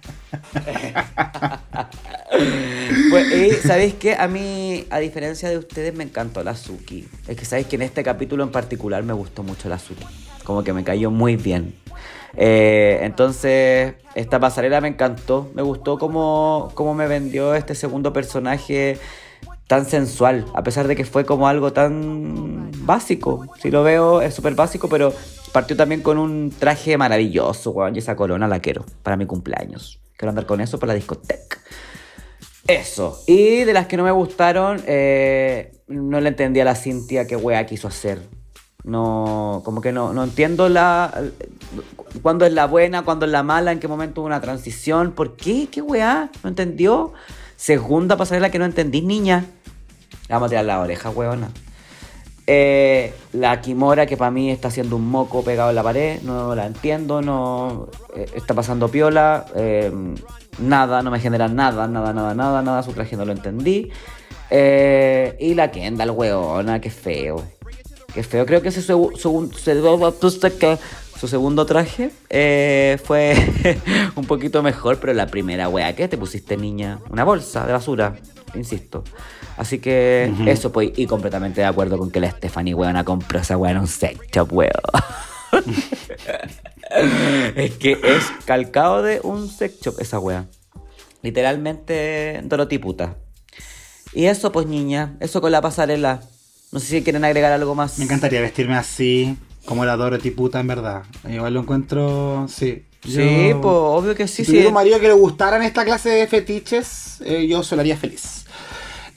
pues, 3.11 3.33
y, 3.33 3.51
¿sabéis 3.67 3.95
qué? 3.95 4.15
A 4.15 4.29
mí, 4.29 4.85
a 4.91 4.99
diferencia 4.99 5.49
de 5.49 5.57
ustedes, 5.57 5.95
me 5.95 6.05
encantó 6.05 6.45
la 6.45 6.55
Suki. 6.55 7.09
Es 7.27 7.37
que 7.37 7.45
sabéis 7.47 7.67
que 7.67 7.77
en 7.77 7.83
este 7.83 8.03
capítulo 8.03 8.45
en 8.45 8.51
particular 8.51 9.03
me 9.03 9.15
gustó 9.15 9.43
mucho 9.43 9.71
la 9.71 9.79
Suki. 9.79 10.05
Como 10.45 10.63
que 10.63 10.75
me 10.75 10.85
cayó 10.85 11.11
muy 11.11 11.37
bien. 11.37 11.75
Eh, 12.37 13.01
entonces, 13.03 13.95
esta 14.15 14.39
pasarela 14.39 14.83
me 14.83 14.89
encantó. 14.89 15.51
Me 15.55 15.63
gustó 15.63 15.99
cómo, 15.99 16.73
cómo 16.75 16.95
me 16.95 17.07
vendió 17.07 17.55
este 17.55 17.75
segundo 17.75 18.13
personaje 18.13 18.99
tan 19.71 19.87
sensual, 19.87 20.47
a 20.53 20.65
pesar 20.65 20.89
de 20.89 20.97
que 20.97 21.05
fue 21.05 21.25
como 21.25 21.47
algo 21.47 21.73
tan 21.73 22.73
básico. 22.85 23.47
Si 23.63 23.71
lo 23.71 23.85
veo, 23.85 24.21
es 24.21 24.35
súper 24.35 24.57
básico, 24.57 24.89
pero 24.89 25.15
partió 25.53 25.77
también 25.77 26.03
con 26.03 26.19
un 26.19 26.51
traje 26.51 26.99
maravilloso, 26.99 27.71
weón. 27.71 27.95
Y 27.95 28.01
esa 28.01 28.17
corona 28.17 28.49
la 28.49 28.59
quiero 28.59 28.85
para 29.05 29.17
mi 29.17 29.27
cumpleaños. 29.27 30.01
Quiero 30.17 30.31
andar 30.31 30.47
con 30.47 30.61
eso 30.61 30.81
para 30.81 30.89
la 30.89 30.97
discoteca. 30.97 31.59
Eso. 32.67 33.23
Y 33.29 33.63
de 33.63 33.73
las 33.73 33.87
que 33.87 33.97
no 33.97 34.03
me 34.03 34.11
gustaron, 34.11 34.83
eh, 34.89 35.71
no 35.87 36.21
le 36.21 36.31
entendí 36.31 36.59
a 36.59 36.65
la 36.65 36.75
Cintia 36.75 37.29
qué 37.29 37.37
wea 37.37 37.65
quiso 37.65 37.87
hacer. 37.87 38.19
No, 38.83 39.63
como 39.65 39.81
que 39.81 39.93
no, 39.93 40.13
no 40.13 40.25
entiendo 40.25 40.69
la. 40.69 41.15
Cuándo 42.23 42.45
es 42.45 42.53
la 42.53 42.67
buena, 42.67 43.03
cuándo 43.03 43.25
es 43.25 43.31
la 43.31 43.45
mala, 43.45 43.71
en 43.71 43.79
qué 43.79 43.87
momento 43.87 44.21
hubo 44.21 44.27
una 44.27 44.41
transición. 44.41 45.13
¿Por 45.13 45.37
qué? 45.37 45.69
¿Qué 45.71 45.81
weá? 45.81 46.29
¿No 46.43 46.49
entendió? 46.49 47.13
Segunda 47.55 48.17
pasarela 48.17 48.51
que 48.51 48.59
no 48.59 48.65
entendí, 48.65 49.01
niña. 49.01 49.45
Le 50.31 50.35
Vamos 50.35 50.47
a 50.47 50.51
tirar 50.51 50.65
la 50.65 50.79
oreja, 50.79 51.11
weona. 51.11 51.49
Eh, 52.47 53.13
la 53.33 53.61
Kimora, 53.61 54.07
que 54.07 54.17
para 54.17 54.31
mí 54.31 54.49
está 54.53 54.69
haciendo 54.69 54.95
un 54.95 55.09
moco 55.11 55.43
pegado 55.43 55.71
en 55.71 55.75
la 55.77 55.83
pared, 55.83 56.21
no 56.23 56.55
la 56.55 56.67
entiendo, 56.67 57.21
no 57.21 57.89
eh, 58.15 58.27
está 58.37 58.55
pasando 58.55 58.87
piola, 58.89 59.47
eh, 59.57 59.93
nada, 60.61 61.03
no 61.03 61.11
me 61.11 61.19
genera 61.19 61.49
nada, 61.49 61.89
nada, 61.89 62.13
nada, 62.13 62.35
nada, 62.35 62.63
nada, 62.63 62.83
su 62.85 62.93
traje 62.93 63.17
no 63.17 63.25
lo 63.25 63.33
entendí. 63.33 63.91
Y 64.53 65.55
la 65.55 65.71
Kendall, 65.73 66.11
weona, 66.11 66.81
qué 66.81 66.91
feo. 66.91 67.43
Qué 68.15 68.23
feo, 68.23 68.47
creo 68.47 68.63
que 68.63 68.69
ese 68.69 68.83
su, 68.83 69.11
su- 69.17 69.51
su- 69.53 71.27
segundo 71.29 71.67
traje 71.67 72.11
fue 73.05 73.35
un 74.15 74.27
poquito 74.27 74.63
mejor, 74.63 74.99
pero 75.01 75.13
la 75.13 75.27
primera, 75.27 75.69
wea, 75.69 75.97
¿qué 75.97 76.07
te 76.07 76.17
pusiste, 76.17 76.57
niña? 76.57 77.01
Una 77.11 77.25
bolsa 77.25 77.67
de 77.67 77.73
basura, 77.73 78.15
insisto. 78.55 79.03
Así 79.61 79.79
que 79.79 80.33
eso, 80.47 80.73
pues, 80.73 80.91
y 80.97 81.07
completamente 81.07 81.61
de 81.61 81.67
acuerdo 81.67 81.99
con 81.99 82.11
que 82.11 82.19
la 82.19 82.31
Stephanie, 82.31 82.73
weona, 82.73 83.05
compró 83.05 83.41
esa 83.41 83.59
wea 83.59 83.73
en 83.73 83.77
un 83.77 83.89
sex 83.89 84.19
shop, 84.33 84.51
weón. 84.55 84.71
es 87.57 87.73
que 87.73 87.93
es 87.93 88.25
calcado 88.47 89.03
de 89.03 89.21
un 89.23 89.51
sex 89.51 89.79
shop 89.83 90.01
esa 90.01 90.19
wea. 90.19 90.47
Literalmente 91.21 92.41
Dorothy 92.43 92.79
puta. 92.79 93.19
Y 94.15 94.25
eso, 94.25 94.51
pues, 94.51 94.67
niña, 94.67 95.19
eso 95.21 95.43
con 95.43 95.53
la 95.53 95.61
pasarela. 95.61 96.23
No 96.73 96.81
sé 96.81 96.87
si 96.87 97.03
quieren 97.03 97.27
agregar 97.27 97.53
algo 97.53 97.75
más. 97.75 97.99
Me 97.99 98.05
encantaría 98.05 98.41
vestirme 98.41 98.77
así, 98.77 99.37
como 99.67 99.85
la 99.85 99.99
Dorothy 99.99 100.31
puta, 100.31 100.61
en 100.61 100.69
verdad. 100.69 101.03
Igual 101.29 101.53
lo 101.53 101.61
encuentro, 101.61 102.47
sí. 102.49 102.87
Sí, 103.05 103.51
Yo- 103.51 103.61
pues, 103.61 103.75
obvio 103.77 104.15
que 104.15 104.27
sí, 104.27 104.43
si 104.43 104.53
sí. 104.53 104.67
un 104.67 104.73
marido 104.73 104.99
que 105.01 105.09
le 105.09 105.13
gustaran 105.13 105.63
esta 105.63 105.85
clase 105.85 106.09
de 106.09 106.27
fetiches, 106.27 107.21
eh, 107.21 107.47
yo 107.47 107.63
se 107.63 107.77
lo 107.77 107.83
haría 107.83 107.99
feliz. 107.99 108.40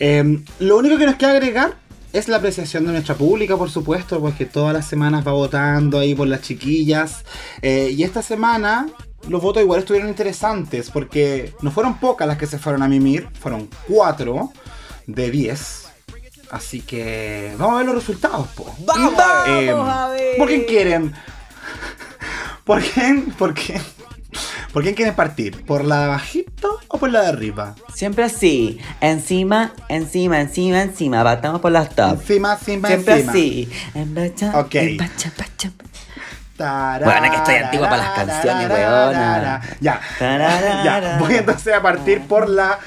Eh, 0.06 0.40
lo 0.60 0.76
único 0.78 0.98
que 0.98 1.06
nos 1.06 1.16
queda 1.16 1.32
agregar 1.32 1.76
es 2.12 2.28
la 2.28 2.36
apreciación 2.36 2.86
de 2.86 2.92
nuestra 2.92 3.16
pública, 3.16 3.56
por 3.56 3.72
supuesto, 3.72 4.20
porque 4.20 4.46
todas 4.46 4.74
las 4.74 4.86
semanas 4.86 5.26
va 5.26 5.32
votando 5.32 5.98
ahí 5.98 6.14
por 6.14 6.28
las 6.28 6.42
chiquillas. 6.42 7.24
Eh, 7.62 7.94
y 7.96 8.04
esta 8.04 8.22
semana 8.22 8.88
los 9.30 9.42
votos 9.42 9.64
igual 9.64 9.80
estuvieron 9.80 10.10
interesantes, 10.10 10.90
porque 10.92 11.54
no 11.62 11.72
fueron 11.72 12.00
pocas 12.02 12.28
las 12.28 12.38
que 12.38 12.48
se 12.48 12.60
fueron 12.60 12.84
a 12.84 12.90
mimir, 12.90 13.30
fueron 13.40 13.70
4 13.88 14.52
de 15.08 15.32
10. 15.32 15.84
Así 16.52 16.82
que 16.82 17.54
vamos 17.58 17.76
a 17.76 17.78
ver 17.78 17.86
los 17.86 17.96
resultados, 17.96 18.50
po. 18.50 18.76
¡Vamos 18.86 19.14
Eh, 19.48 19.70
a 19.74 20.10
ver! 20.10 20.38
¿Por 20.38 20.50
quién 20.50 20.66
quieren? 20.66 21.14
¿Por 22.66 22.82
quién? 22.82 23.32
¿Por 23.38 23.54
quién? 23.54 23.82
¿Por 24.72 24.84
quién 24.84 24.96
quieren 24.96 25.16
partir? 25.16 25.66
¿Por 25.66 25.84
la 25.86 26.00
de 26.00 26.04
abajito 26.06 26.80
o 26.88 26.98
por 26.98 27.10
la 27.10 27.22
de 27.22 27.28
arriba? 27.28 27.76
Siempre 27.94 28.24
así. 28.24 28.80
Encima, 29.02 29.74
encima, 29.90 30.40
encima, 30.42 30.82
encima. 30.82 31.24
Batamos 31.24 31.62
por 31.62 31.72
las 31.72 31.90
top. 31.96 32.20
Encima, 32.22 32.54
encima, 32.54 32.88
Siempre 32.88 33.14
encima. 33.16 33.32
así. 33.32 33.70
Embacha, 33.94 34.60
Ok. 34.60 34.76
embacha, 34.76 35.32
bacha, 35.38 35.72
Tarara, 36.56 37.08
Weona, 37.08 37.32
que 37.32 37.38
estoy 37.38 37.56
antigua 37.56 37.90
para 37.90 38.04
las 38.04 38.12
canciones, 38.14 38.70
weona. 38.70 39.62
Ya, 39.80 40.00
Tarara. 40.20 40.84
ya. 40.84 41.18
Voy 41.20 41.34
entonces 41.36 41.74
a 41.74 41.82
partir 41.82 42.22
por 42.28 42.48
la 42.48 42.78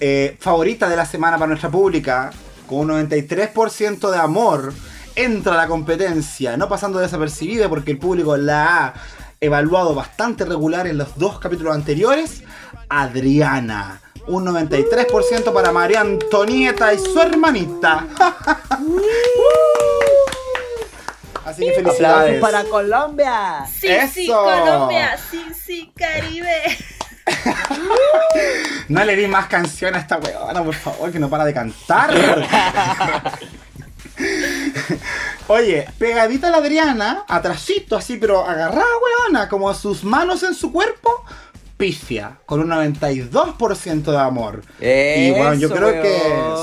eh, 0.00 0.36
favorita 0.40 0.88
de 0.88 0.96
la 0.96 1.04
semana 1.04 1.36
para 1.36 1.48
nuestra 1.48 1.70
pública, 1.70 2.30
con 2.68 2.88
un 2.90 3.08
93% 3.10 4.10
de 4.10 4.18
amor. 4.18 4.72
Entra 5.16 5.54
a 5.54 5.56
la 5.56 5.66
competencia, 5.66 6.56
no 6.56 6.68
pasando 6.68 7.00
desapercibida 7.00 7.68
porque 7.68 7.90
el 7.90 7.98
público 7.98 8.36
la 8.36 8.86
ha 8.86 8.94
evaluado 9.40 9.94
bastante 9.94 10.44
regular 10.44 10.86
en 10.86 10.98
los 10.98 11.16
dos 11.16 11.38
capítulos 11.38 11.74
anteriores. 11.74 12.42
Adriana. 12.88 14.00
Un 14.26 14.44
93% 14.46 15.52
para 15.52 15.72
María 15.72 16.02
Antonieta 16.02 16.92
y 16.92 16.98
su 16.98 17.18
hermanita. 17.20 18.06
Así 21.44 21.62
que 21.64 21.70
Aplausos 21.70 21.96
felicidades. 21.96 22.40
para 22.40 22.64
Colombia. 22.64 23.64
Sí, 23.66 23.88
sí. 24.12 24.26
Colombia, 24.26 25.16
sí, 25.30 25.42
sí, 25.54 25.92
Caribe. 25.96 26.62
No 28.88 29.04
le 29.04 29.14
di 29.14 29.28
más 29.28 29.46
canción 29.46 29.94
a 29.94 29.98
esta 29.98 30.18
weona, 30.18 30.64
por 30.64 30.74
favor, 30.74 31.12
que 31.12 31.20
no 31.20 31.30
para 31.30 31.44
de 31.44 31.54
cantar. 31.54 32.12
Oye, 35.52 35.84
pegadita 35.98 36.46
a 36.46 36.50
la 36.52 36.58
Adriana, 36.58 37.24
atrasito 37.26 37.96
así, 37.96 38.18
pero 38.18 38.46
agarrada, 38.46 38.86
weona, 39.26 39.48
como 39.48 39.74
sus 39.74 40.04
manos 40.04 40.44
en 40.44 40.54
su 40.54 40.70
cuerpo, 40.70 41.24
pifia, 41.76 42.38
con 42.46 42.60
un 42.60 42.68
92% 42.68 44.12
de 44.12 44.16
amor. 44.16 44.62
y 44.80 45.32
bueno, 45.32 45.54
yo 45.54 45.66
Eso, 45.66 45.74
creo 45.74 46.02
que 46.02 46.18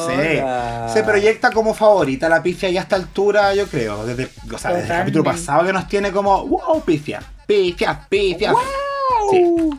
sí, 0.07 0.93
se 0.93 1.03
proyecta 1.03 1.51
como 1.51 1.73
favorita 1.73 2.29
la 2.29 2.41
pifia 2.41 2.69
ya 2.69 2.79
a 2.79 2.83
esta 2.83 2.95
altura, 2.95 3.53
yo 3.53 3.67
creo. 3.67 4.05
Desde, 4.05 4.29
o 4.53 4.57
sea, 4.57 4.71
desde 4.71 4.93
el 4.93 4.99
capítulo 4.99 5.25
pasado 5.25 5.65
que 5.65 5.73
nos 5.73 5.85
tiene 5.89 6.13
como, 6.13 6.47
wow, 6.47 6.81
pifia, 6.81 7.21
pifia, 7.45 8.07
pifia. 8.07 8.53
Sí. 9.31 9.69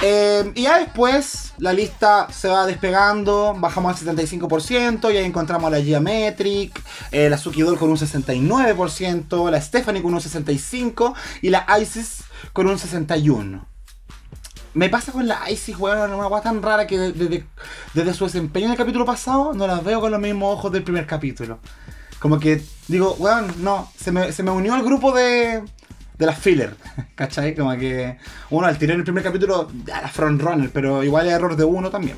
Eh, 0.00 0.52
y 0.54 0.62
ya 0.62 0.78
después 0.78 1.54
la 1.58 1.72
lista 1.72 2.28
se 2.30 2.46
va 2.48 2.66
despegando, 2.66 3.54
bajamos 3.58 4.00
al 4.00 4.16
75%, 4.16 5.12
y 5.12 5.16
ahí 5.16 5.24
encontramos 5.24 5.66
a 5.66 5.76
la 5.76 5.82
Geometric, 5.82 6.80
eh, 7.10 7.28
la 7.28 7.36
Suki 7.36 7.62
Doll 7.62 7.78
con 7.78 7.90
un 7.90 7.96
69%, 7.96 9.50
la 9.50 9.60
Stephanie 9.60 10.00
con 10.02 10.14
un 10.14 10.20
65% 10.20 11.14
y 11.42 11.50
la 11.50 11.66
Isis 11.80 12.22
con 12.52 12.68
un 12.68 12.78
61%. 12.78 13.64
Me 14.74 14.88
pasa 14.88 15.10
con 15.10 15.26
la 15.26 15.50
Isis, 15.50 15.76
weón, 15.76 16.12
una 16.12 16.28
weá 16.28 16.42
tan 16.42 16.62
rara 16.62 16.86
que 16.86 16.96
de- 16.96 17.12
desde, 17.12 17.46
desde 17.94 18.14
su 18.14 18.24
desempeño 18.26 18.66
en 18.66 18.72
el 18.72 18.78
capítulo 18.78 19.04
pasado 19.04 19.52
no 19.52 19.66
las 19.66 19.82
veo 19.82 20.00
con 20.00 20.12
los 20.12 20.20
mismos 20.20 20.54
ojos 20.58 20.70
del 20.70 20.84
primer 20.84 21.06
capítulo. 21.06 21.58
Como 22.20 22.38
que 22.38 22.62
digo, 22.86 23.16
weón, 23.18 23.52
no, 23.58 23.90
se 23.98 24.12
me, 24.12 24.30
se 24.30 24.44
me 24.44 24.52
unió 24.52 24.74
al 24.74 24.84
grupo 24.84 25.10
de, 25.12 25.64
de 26.18 26.26
las 26.26 26.38
filler, 26.38 26.76
¿cachai? 27.14 27.54
Como 27.54 27.70
que 27.78 28.18
uno 28.50 28.66
al 28.66 28.76
tirar 28.76 28.94
en 28.94 29.00
el 29.00 29.04
primer 29.04 29.22
capítulo, 29.22 29.70
a 29.92 30.00
la 30.02 30.08
frontrunner, 30.08 30.70
pero 30.70 31.04
igual 31.04 31.26
hay 31.26 31.32
error 31.32 31.56
de 31.56 31.64
uno 31.64 31.90
también. 31.90 32.16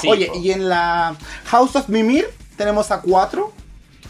Sí, 0.00 0.08
Oye, 0.08 0.26
po. 0.26 0.38
y 0.38 0.50
en 0.50 0.68
la 0.68 1.14
House 1.46 1.76
of 1.76 1.88
Mimir 1.88 2.26
tenemos 2.56 2.90
a 2.90 3.00
cuatro. 3.00 3.52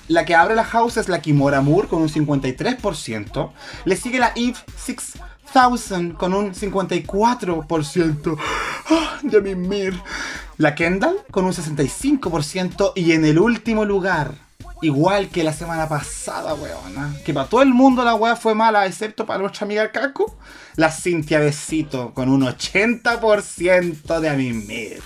La 0.09 0.25
que 0.25 0.37
abre 0.37 0.55
la 0.55 0.63
house 0.63 0.99
es 0.99 1.09
la 1.09 1.21
Kimora 1.21 1.61
Moore 1.63 1.89
con 1.89 2.01
un 2.01 2.09
53%. 2.09 3.51
Le 3.85 3.97
sigue 3.97 4.21
la 4.21 4.33
Eve 4.37 4.55
6000 4.77 6.15
con 6.17 6.33
un 6.33 6.55
54%. 6.55 8.39
¡Ah, 8.89 9.19
de 9.23 9.41
Mimir. 9.41 10.01
La 10.59 10.77
Kendall 10.77 11.17
con 11.33 11.45
un 11.45 11.53
65%. 11.53 12.93
Y 12.95 13.13
en 13.13 13.25
el 13.25 13.41
último 13.41 13.85
lugar, 13.85 14.35
igual 14.83 15.29
que 15.29 15.43
la 15.45 15.53
semana 15.53 15.89
pasada, 15.89 16.55
weona, 16.55 17.15
que 17.25 17.33
para 17.33 17.49
todo 17.49 17.63
el 17.63 17.73
mundo 17.75 18.05
la 18.05 18.15
wea 18.15 18.37
fue 18.37 18.55
mala, 18.55 18.87
excepto 18.87 19.25
para 19.27 19.39
nuestra 19.41 19.65
amiga 19.65 19.91
Kaku, 19.91 20.31
la 20.77 20.91
Cintia 20.91 21.41
Besito 21.41 22.13
con 22.15 22.29
un 22.29 22.43
80% 22.43 24.21
de 24.21 24.31
Mimir. 24.37 25.03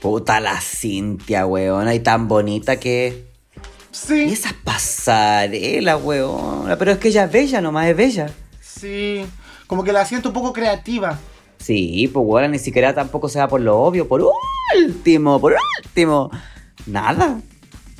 Puta 0.00 0.40
la 0.40 0.60
Cintia, 0.60 1.46
weona, 1.46 1.94
y 1.94 2.00
tan 2.00 2.28
bonita 2.28 2.78
que. 2.78 3.26
Y 3.54 3.56
Sí, 3.90 4.22
esas 4.24 4.52
pasarelas, 4.52 6.00
weona. 6.02 6.76
Pero 6.78 6.92
es 6.92 6.98
que 6.98 7.08
ella 7.08 7.24
es 7.24 7.32
bella, 7.32 7.60
nomás 7.60 7.86
es 7.88 7.96
bella. 7.96 8.30
sí. 8.60 9.26
Como 9.66 9.84
que 9.84 9.92
la 9.92 10.06
siento 10.06 10.30
un 10.30 10.32
poco 10.34 10.54
creativa. 10.54 11.18
Sí, 11.58 12.08
pues 12.10 12.24
weona, 12.26 12.48
ni 12.48 12.58
siquiera 12.58 12.94
tampoco 12.94 13.28
se 13.28 13.38
va 13.38 13.48
por 13.48 13.60
lo 13.60 13.76
obvio. 13.78 14.08
Por 14.08 14.24
último, 14.76 15.38
por 15.40 15.54
último. 15.84 16.30
Nada. 16.86 17.38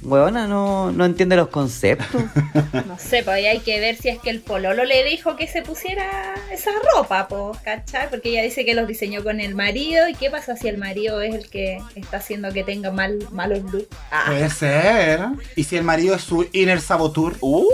Weona 0.03 0.47
no, 0.47 0.93
no 0.93 1.05
entiende 1.05 1.35
los 1.37 1.49
conceptos. 1.49 2.23
No 2.87 2.99
sé, 2.99 3.23
pues 3.23 3.29
ahí 3.37 3.47
hay 3.47 3.61
que 3.61 3.81
ver 3.81 3.97
si 3.97 4.09
es 4.09 4.19
que 4.21 4.31
el 4.31 4.41
pololo 4.41 4.85
le 4.85 5.05
dijo 5.05 5.37
que 5.37 5.47
se 5.49 5.63
pusiera 5.63 6.35
esa 6.53 6.71
ropa, 6.95 7.27
pues, 7.29 7.59
¿cachai? 7.61 8.09
Porque 8.11 8.31
ella 8.31 8.43
dice 8.43 8.65
que 8.65 8.75
los 8.75 8.87
diseñó 8.87 9.23
con 9.25 9.41
el 9.41 9.55
marido. 9.55 10.09
¿Y 10.09 10.15
qué 10.15 10.31
pasa 10.31 10.57
si 10.57 10.69
el 10.69 10.79
marido 10.79 11.21
es 11.21 11.35
el 11.35 11.49
que 11.51 11.81
está 11.95 12.19
haciendo 12.19 12.53
que 12.53 12.63
tenga 12.65 12.91
mal, 12.91 13.19
malos 13.33 13.63
looks? 13.73 13.89
Ah, 14.11 14.25
Puede 14.29 14.51
ser. 14.51 15.21
¿Y 15.57 15.65
si 15.65 15.77
el 15.77 15.85
marido 15.85 16.15
es 16.15 16.23
su 16.23 16.47
inner 16.53 16.81
saboteur? 16.81 17.35
Uh, 17.41 17.67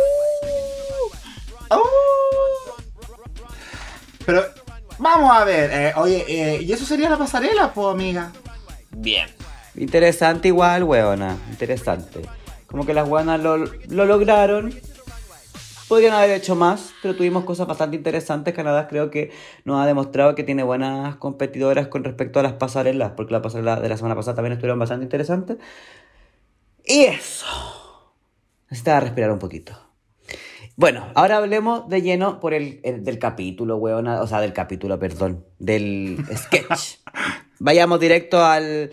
Oh. 1.71 1.89
Pero 4.27 4.45
vamos 4.99 5.31
a 5.37 5.45
ver. 5.45 5.71
eh, 5.73 5.93
oye, 5.97 6.25
eh, 6.29 6.63
¿y 6.63 6.73
eso 6.73 6.85
sería 6.85 7.11
la 7.11 7.19
pasarela, 7.19 7.73
pues, 7.73 7.89
amiga? 7.89 8.33
bien. 8.91 9.29
Interesante 9.77 10.49
igual, 10.49 10.85
weona. 10.85 11.37
Interesante. 11.51 12.21
Como 12.67 12.87
que 12.87 12.95
las 12.95 13.09
weonas 13.09 13.41
lo, 13.41 13.57
lo 13.59 14.05
lograron. 14.05 14.73
Podrían 15.89 16.15
haber 16.15 16.31
hecho 16.31 16.55
más, 16.57 16.93
pero 17.03 17.15
tuvimos 17.15 17.45
cosas 17.45 17.67
bastante 17.67 17.97
interesantes. 17.97 18.55
Canadá 18.55 18.89
creo 18.89 19.11
que 19.11 19.31
nos 19.65 19.81
ha 19.83 19.87
demostrado 19.87 20.35
que 20.35 20.43
tiene 20.43 20.63
buenas 20.63 21.17
competidoras 21.17 21.89
con 21.89 22.05
respecto 22.05 22.41
a 22.41 22.43
las 22.43 22.55
pasarelas, 22.55 23.13
porque 23.17 23.33
la 23.33 23.43
pasarela 23.43 23.77
de 23.81 23.89
la 23.89 23.97
semana 23.97 24.17
pasada 24.17 24.37
también 24.37 24.53
estuvieron 24.55 24.79
bastante 24.79 25.05
interesantes. 25.05 25.59
Y 26.85 27.03
eso. 27.05 27.47
Necesitaba 28.71 29.01
respirar 29.01 29.31
un 29.31 29.39
poquito. 29.39 29.79
Bueno, 30.77 31.07
ahora 31.15 31.37
hablemos 31.37 31.89
de 31.89 32.03
lleno 32.03 32.41
por 32.41 32.55
el, 32.55 32.81
el- 32.83 33.05
del 33.05 33.19
capítulo, 33.19 33.77
weona. 33.77 34.23
O 34.23 34.27
sea, 34.27 34.41
del 34.41 34.53
capítulo, 34.53 34.99
perdón. 34.99 35.45
Del 35.59 36.19
sketch. 36.35 36.97
Vayamos 37.61 38.01
directo 38.01 38.45
al, 38.45 38.91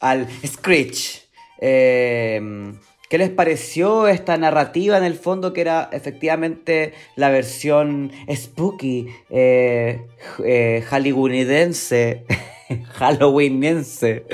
al 0.00 0.26
Screech. 0.44 1.28
Eh, 1.60 2.72
¿Qué 3.10 3.18
les 3.18 3.30
pareció 3.30 4.06
esta 4.06 4.36
narrativa 4.36 4.96
en 4.96 5.02
el 5.02 5.16
fondo 5.16 5.52
que 5.52 5.62
era 5.62 5.88
efectivamente 5.90 6.94
la 7.16 7.28
versión 7.28 8.12
spooky, 8.32 9.08
eh, 9.30 10.06
eh, 10.44 10.84
hollywoodense, 10.88 12.24
halloweenense 13.00 14.26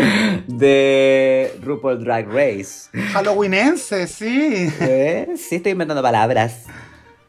de 0.47 1.55
RuPaul 1.63 2.05
Drag 2.05 2.29
Race? 2.29 2.91
Halloweenense, 3.15 4.07
sí. 4.09 4.71
¿Eh? 4.83 5.29
Sí, 5.39 5.57
estoy 5.57 5.73
inventando 5.73 6.03
palabras. 6.03 6.65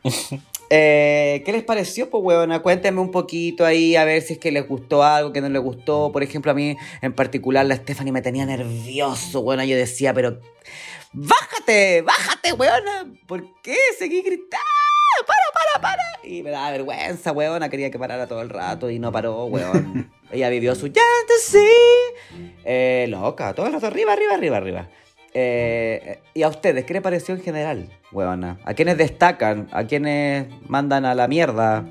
Eh, 0.69 1.43
¿Qué 1.45 1.51
les 1.51 1.63
pareció, 1.63 2.09
pues, 2.09 2.23
huevona? 2.23 2.61
Cuéntenme 2.61 2.99
un 2.99 3.11
poquito 3.11 3.65
ahí, 3.65 3.95
a 3.95 4.03
ver 4.03 4.21
si 4.21 4.33
es 4.33 4.39
que 4.39 4.51
les 4.51 4.67
gustó 4.67 5.03
algo, 5.03 5.31
que 5.31 5.41
no 5.41 5.49
les 5.49 5.61
gustó. 5.61 6.11
Por 6.11 6.23
ejemplo, 6.23 6.51
a 6.51 6.55
mí 6.55 6.75
en 7.01 7.13
particular 7.13 7.65
la 7.65 7.75
Stephanie 7.75 8.11
me 8.11 8.21
tenía 8.21 8.45
nervioso, 8.45 9.39
huevona. 9.39 9.65
Yo 9.65 9.77
decía, 9.77 10.13
pero... 10.13 10.39
¡Bájate! 11.13 12.01
¡Bájate, 12.01 12.53
huevona! 12.53 13.13
¿Por 13.27 13.61
qué 13.61 13.77
seguí 13.97 14.21
gritando? 14.21 14.65
¡Para, 15.25 15.39
para, 15.53 15.81
para! 15.81 16.03
Y 16.27 16.43
me 16.43 16.51
daba 16.51 16.71
vergüenza, 16.71 17.31
huevona. 17.31 17.69
Quería 17.69 17.89
que 17.89 17.97
parara 17.97 18.27
todo 18.27 18.41
el 18.41 18.49
rato 18.49 18.89
y 18.89 18.99
no 18.99 19.11
paró, 19.11 19.45
huevón. 19.45 20.11
Ella 20.31 20.49
vivió 20.49 20.75
su 20.75 20.87
sí. 20.87 21.67
Eh, 22.65 23.05
loca, 23.09 23.53
todo 23.53 23.67
el 23.67 23.73
rato 23.73 23.87
arriba, 23.87 24.13
arriba, 24.13 24.33
arriba, 24.33 24.57
arriba. 24.57 24.89
Eh, 25.39 26.19
¿Y 26.33 26.41
a 26.41 26.47
ustedes 26.47 26.83
qué 26.85 26.93
les 26.93 27.03
pareció 27.03 27.35
en 27.35 27.41
general, 27.41 27.89
huevona? 28.11 28.57
¿A 28.65 28.73
quiénes 28.73 28.97
destacan? 28.97 29.67
¿A 29.71 29.83
quiénes 29.83 30.47
mandan 30.67 31.05
a 31.05 31.13
la 31.13 31.27
mierda? 31.27 31.85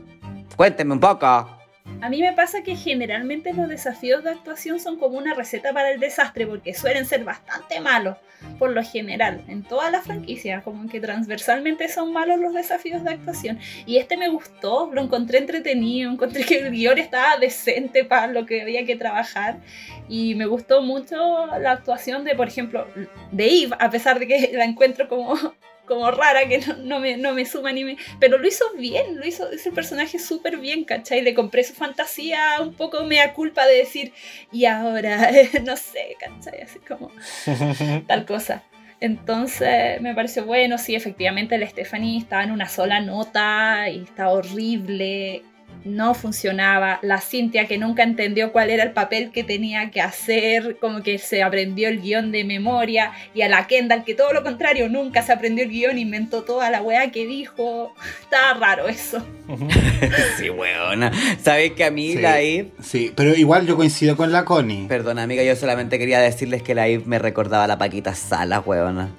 Cuéntenme 0.56 0.94
un 0.94 0.98
poco. 0.98 1.55
A 2.00 2.10
mí 2.10 2.20
me 2.20 2.32
pasa 2.34 2.62
que 2.62 2.76
generalmente 2.76 3.54
los 3.54 3.68
desafíos 3.68 4.22
de 4.22 4.30
actuación 4.30 4.78
son 4.80 4.98
como 4.98 5.16
una 5.16 5.34
receta 5.34 5.72
para 5.72 5.90
el 5.90 5.98
desastre 5.98 6.46
porque 6.46 6.74
suelen 6.74 7.06
ser 7.06 7.24
bastante 7.24 7.80
malos, 7.80 8.18
por 8.58 8.70
lo 8.70 8.82
general, 8.84 9.42
en 9.48 9.62
toda 9.62 9.90
la 9.90 10.02
franquicia, 10.02 10.60
como 10.62 10.88
que 10.88 11.00
transversalmente 11.00 11.88
son 11.88 12.12
malos 12.12 12.38
los 12.38 12.52
desafíos 12.52 13.02
de 13.02 13.12
actuación. 13.12 13.58
Y 13.86 13.96
este 13.96 14.16
me 14.16 14.28
gustó, 14.28 14.90
lo 14.92 15.02
encontré 15.02 15.38
entretenido, 15.38 16.10
encontré 16.12 16.44
que 16.44 16.58
el 16.58 16.70
guion 16.70 16.98
estaba 16.98 17.38
decente 17.38 18.04
para 18.04 18.26
lo 18.26 18.44
que 18.44 18.62
había 18.62 18.84
que 18.84 18.96
trabajar 18.96 19.58
y 20.08 20.34
me 20.34 20.46
gustó 20.46 20.82
mucho 20.82 21.46
la 21.58 21.72
actuación 21.72 22.24
de, 22.24 22.34
por 22.34 22.48
ejemplo, 22.48 22.86
de 23.32 23.62
Eve, 23.62 23.76
a 23.78 23.90
pesar 23.90 24.18
de 24.18 24.26
que 24.26 24.50
la 24.54 24.64
encuentro 24.64 25.08
como 25.08 25.34
como 25.86 26.10
rara, 26.10 26.48
que 26.48 26.60
no, 26.78 27.00
me, 27.00 27.16
no 27.16 27.32
me 27.32 27.44
suma 27.46 27.72
ni 27.72 27.84
me... 27.84 27.96
Pero 28.20 28.38
lo 28.38 28.46
hizo 28.46 28.64
bien, 28.76 29.18
lo 29.18 29.26
hizo 29.26 29.50
ese 29.50 29.72
personaje 29.72 30.18
súper 30.18 30.58
bien, 30.58 30.84
¿cachai? 30.84 31.22
Le 31.22 31.34
compré 31.34 31.64
su 31.64 31.74
fantasía 31.74 32.56
un 32.60 32.74
poco 32.74 33.04
mea 33.04 33.32
culpa 33.32 33.66
de 33.66 33.76
decir, 33.76 34.12
y 34.52 34.66
ahora, 34.66 35.30
no 35.64 35.76
sé, 35.76 36.16
¿cachai? 36.18 36.62
Así 36.62 36.78
como 36.80 37.10
tal 38.06 38.26
cosa. 38.26 38.62
Entonces 38.98 40.00
me 40.00 40.14
pareció 40.14 40.46
bueno, 40.46 40.78
sí, 40.78 40.94
efectivamente 40.94 41.58
la 41.58 41.68
Stephanie 41.68 42.18
estaba 42.18 42.44
en 42.44 42.50
una 42.50 42.66
sola 42.66 43.00
nota 43.00 43.90
y 43.90 44.04
está 44.04 44.30
horrible 44.30 45.42
no 45.84 46.14
funcionaba, 46.14 46.98
la 47.02 47.20
Cintia 47.20 47.66
que 47.66 47.78
nunca 47.78 48.02
entendió 48.02 48.52
cuál 48.52 48.70
era 48.70 48.82
el 48.82 48.92
papel 48.92 49.30
que 49.30 49.44
tenía 49.44 49.90
que 49.90 50.00
hacer, 50.00 50.78
como 50.80 51.02
que 51.02 51.18
se 51.18 51.42
aprendió 51.42 51.88
el 51.88 52.00
guion 52.00 52.32
de 52.32 52.44
memoria, 52.44 53.12
y 53.34 53.42
a 53.42 53.48
la 53.48 53.66
Kendall 53.66 54.04
que 54.04 54.14
todo 54.14 54.32
lo 54.32 54.42
contrario, 54.42 54.88
nunca 54.88 55.22
se 55.22 55.32
aprendió 55.32 55.64
el 55.64 55.70
guion, 55.70 55.98
inventó 55.98 56.42
toda 56.42 56.70
la 56.70 56.82
weá 56.82 57.10
que 57.10 57.26
dijo, 57.26 57.94
estaba 58.22 58.54
raro 58.54 58.88
eso. 58.88 59.24
sí, 60.38 60.50
weona. 60.50 61.12
¿Sabéis 61.42 61.72
que 61.72 61.84
a 61.84 61.90
mí 61.90 62.14
la 62.14 62.40
Eve... 62.40 62.72
Sí, 62.82 63.12
pero 63.14 63.34
igual 63.34 63.66
yo 63.66 63.76
coincido 63.76 64.16
con 64.16 64.32
la 64.32 64.44
Connie. 64.44 64.86
Perdón, 64.88 65.18
amiga, 65.18 65.42
yo 65.42 65.54
solamente 65.56 65.98
quería 65.98 66.20
decirles 66.20 66.62
que 66.62 66.74
la 66.74 66.88
Eve 66.88 67.04
me 67.06 67.18
recordaba 67.18 67.64
a 67.64 67.68
la 67.68 67.78
Paquita 67.78 68.14
Sala, 68.14 68.60
weona. 68.60 69.10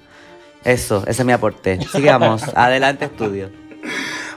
Eso, 0.64 1.02
ese 1.06 1.22
es 1.22 1.24
mi 1.24 1.32
aporte. 1.32 1.78
Sigamos, 1.92 2.42
adelante 2.54 3.06
estudio. 3.06 3.50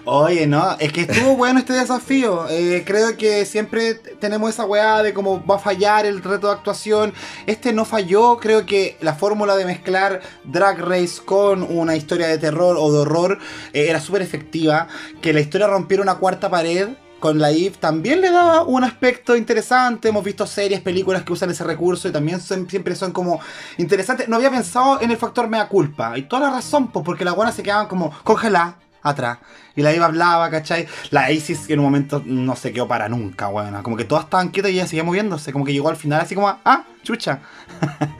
Oye, 0.05 0.47
no, 0.47 0.77
es 0.79 0.91
que 0.91 1.01
estuvo 1.01 1.37
bueno 1.37 1.59
este 1.59 1.73
desafío. 1.73 2.49
Eh, 2.49 2.83
creo 2.85 3.15
que 3.17 3.45
siempre 3.45 3.93
tenemos 3.93 4.49
esa 4.49 4.65
weá 4.65 5.03
de 5.03 5.13
cómo 5.13 5.45
va 5.45 5.57
a 5.57 5.59
fallar 5.59 6.07
el 6.07 6.23
reto 6.23 6.47
de 6.47 6.53
actuación. 6.53 7.13
Este 7.45 7.71
no 7.71 7.85
falló. 7.85 8.37
Creo 8.37 8.65
que 8.65 8.97
la 9.01 9.13
fórmula 9.13 9.55
de 9.55 9.65
mezclar 9.65 10.21
Drag 10.43 10.79
Race 10.79 11.21
con 11.23 11.61
una 11.61 11.95
historia 11.95 12.27
de 12.27 12.39
terror 12.39 12.77
o 12.79 12.91
de 12.91 12.99
horror 12.99 13.37
eh, 13.73 13.89
era 13.89 13.99
súper 13.99 14.23
efectiva. 14.23 14.87
Que 15.21 15.33
la 15.33 15.39
historia 15.39 15.67
rompiera 15.67 16.01
una 16.01 16.15
cuarta 16.15 16.49
pared 16.49 16.89
con 17.19 17.37
la 17.37 17.51
IF 17.51 17.77
también 17.77 18.19
le 18.19 18.31
daba 18.31 18.63
un 18.63 18.83
aspecto 18.83 19.35
interesante. 19.35 20.09
Hemos 20.09 20.23
visto 20.23 20.47
series, 20.47 20.81
películas 20.81 21.21
que 21.21 21.33
usan 21.33 21.51
ese 21.51 21.63
recurso 21.63 22.07
y 22.07 22.11
también 22.11 22.41
siempre 22.41 22.95
son 22.95 23.11
como 23.11 23.39
interesantes. 23.77 24.27
No 24.27 24.37
había 24.37 24.49
pensado 24.49 24.99
en 24.99 25.11
el 25.11 25.17
factor 25.17 25.47
mea 25.47 25.67
culpa. 25.67 26.17
Y 26.17 26.23
toda 26.23 26.47
la 26.47 26.55
razón, 26.55 26.91
pues, 26.91 27.05
porque 27.05 27.23
las 27.23 27.35
buenas 27.35 27.53
se 27.53 27.61
quedaban 27.61 27.87
como 27.87 28.11
congeladas 28.23 28.77
atrás. 29.03 29.39
Y 29.75 29.81
la 29.81 29.93
Iva 29.93 30.05
hablaba, 30.05 30.49
¿cachai? 30.49 30.87
La 31.09 31.31
Isis 31.31 31.69
en 31.69 31.79
un 31.79 31.85
momento 31.85 32.21
no 32.25 32.55
se 32.55 32.71
quedó 32.71 32.87
para 32.87 33.09
nunca, 33.09 33.47
weón. 33.47 33.81
Como 33.83 33.97
que 33.97 34.05
todas 34.05 34.25
estaban 34.25 34.49
quietas 34.49 34.71
y 34.71 34.75
ella 34.75 34.87
seguía 34.87 35.03
moviéndose. 35.03 35.53
Como 35.53 35.65
que 35.65 35.73
llegó 35.73 35.89
al 35.89 35.95
final 35.95 36.21
así 36.21 36.35
como, 36.35 36.47
ah, 36.47 36.83
chucha. 37.03 37.41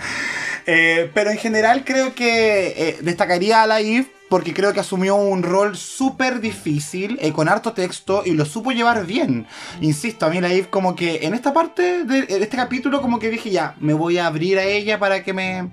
Eh, 0.67 1.09
pero 1.15 1.31
en 1.31 1.39
general 1.39 1.83
creo 1.83 2.13
que 2.13 2.67
eh, 2.77 2.97
destacaría 3.01 3.63
a 3.63 3.67
la 3.67 3.79
Eve 3.79 4.11
porque 4.31 4.53
creo 4.53 4.71
que 4.71 4.79
asumió 4.79 5.15
un 5.15 5.43
rol 5.43 5.75
súper 5.75 6.39
difícil, 6.39 7.17
eh, 7.21 7.33
con 7.33 7.49
harto 7.49 7.73
texto, 7.73 8.23
y 8.25 8.31
lo 8.31 8.45
supo 8.45 8.71
llevar 8.71 9.05
bien. 9.05 9.45
Insisto, 9.81 10.25
a 10.25 10.29
mí 10.29 10.39
la 10.39 10.53
Eve 10.53 10.69
como 10.69 10.95
que 10.95 11.25
en 11.25 11.33
esta 11.33 11.51
parte 11.51 12.05
de 12.05 12.19
este 12.29 12.55
capítulo 12.55 13.01
como 13.01 13.19
que 13.19 13.29
dije 13.29 13.49
ya, 13.49 13.75
me 13.81 13.93
voy 13.93 14.19
a 14.19 14.27
abrir 14.27 14.57
a 14.57 14.63
ella 14.63 14.99
para 14.99 15.21
que 15.21 15.33
me, 15.33 15.69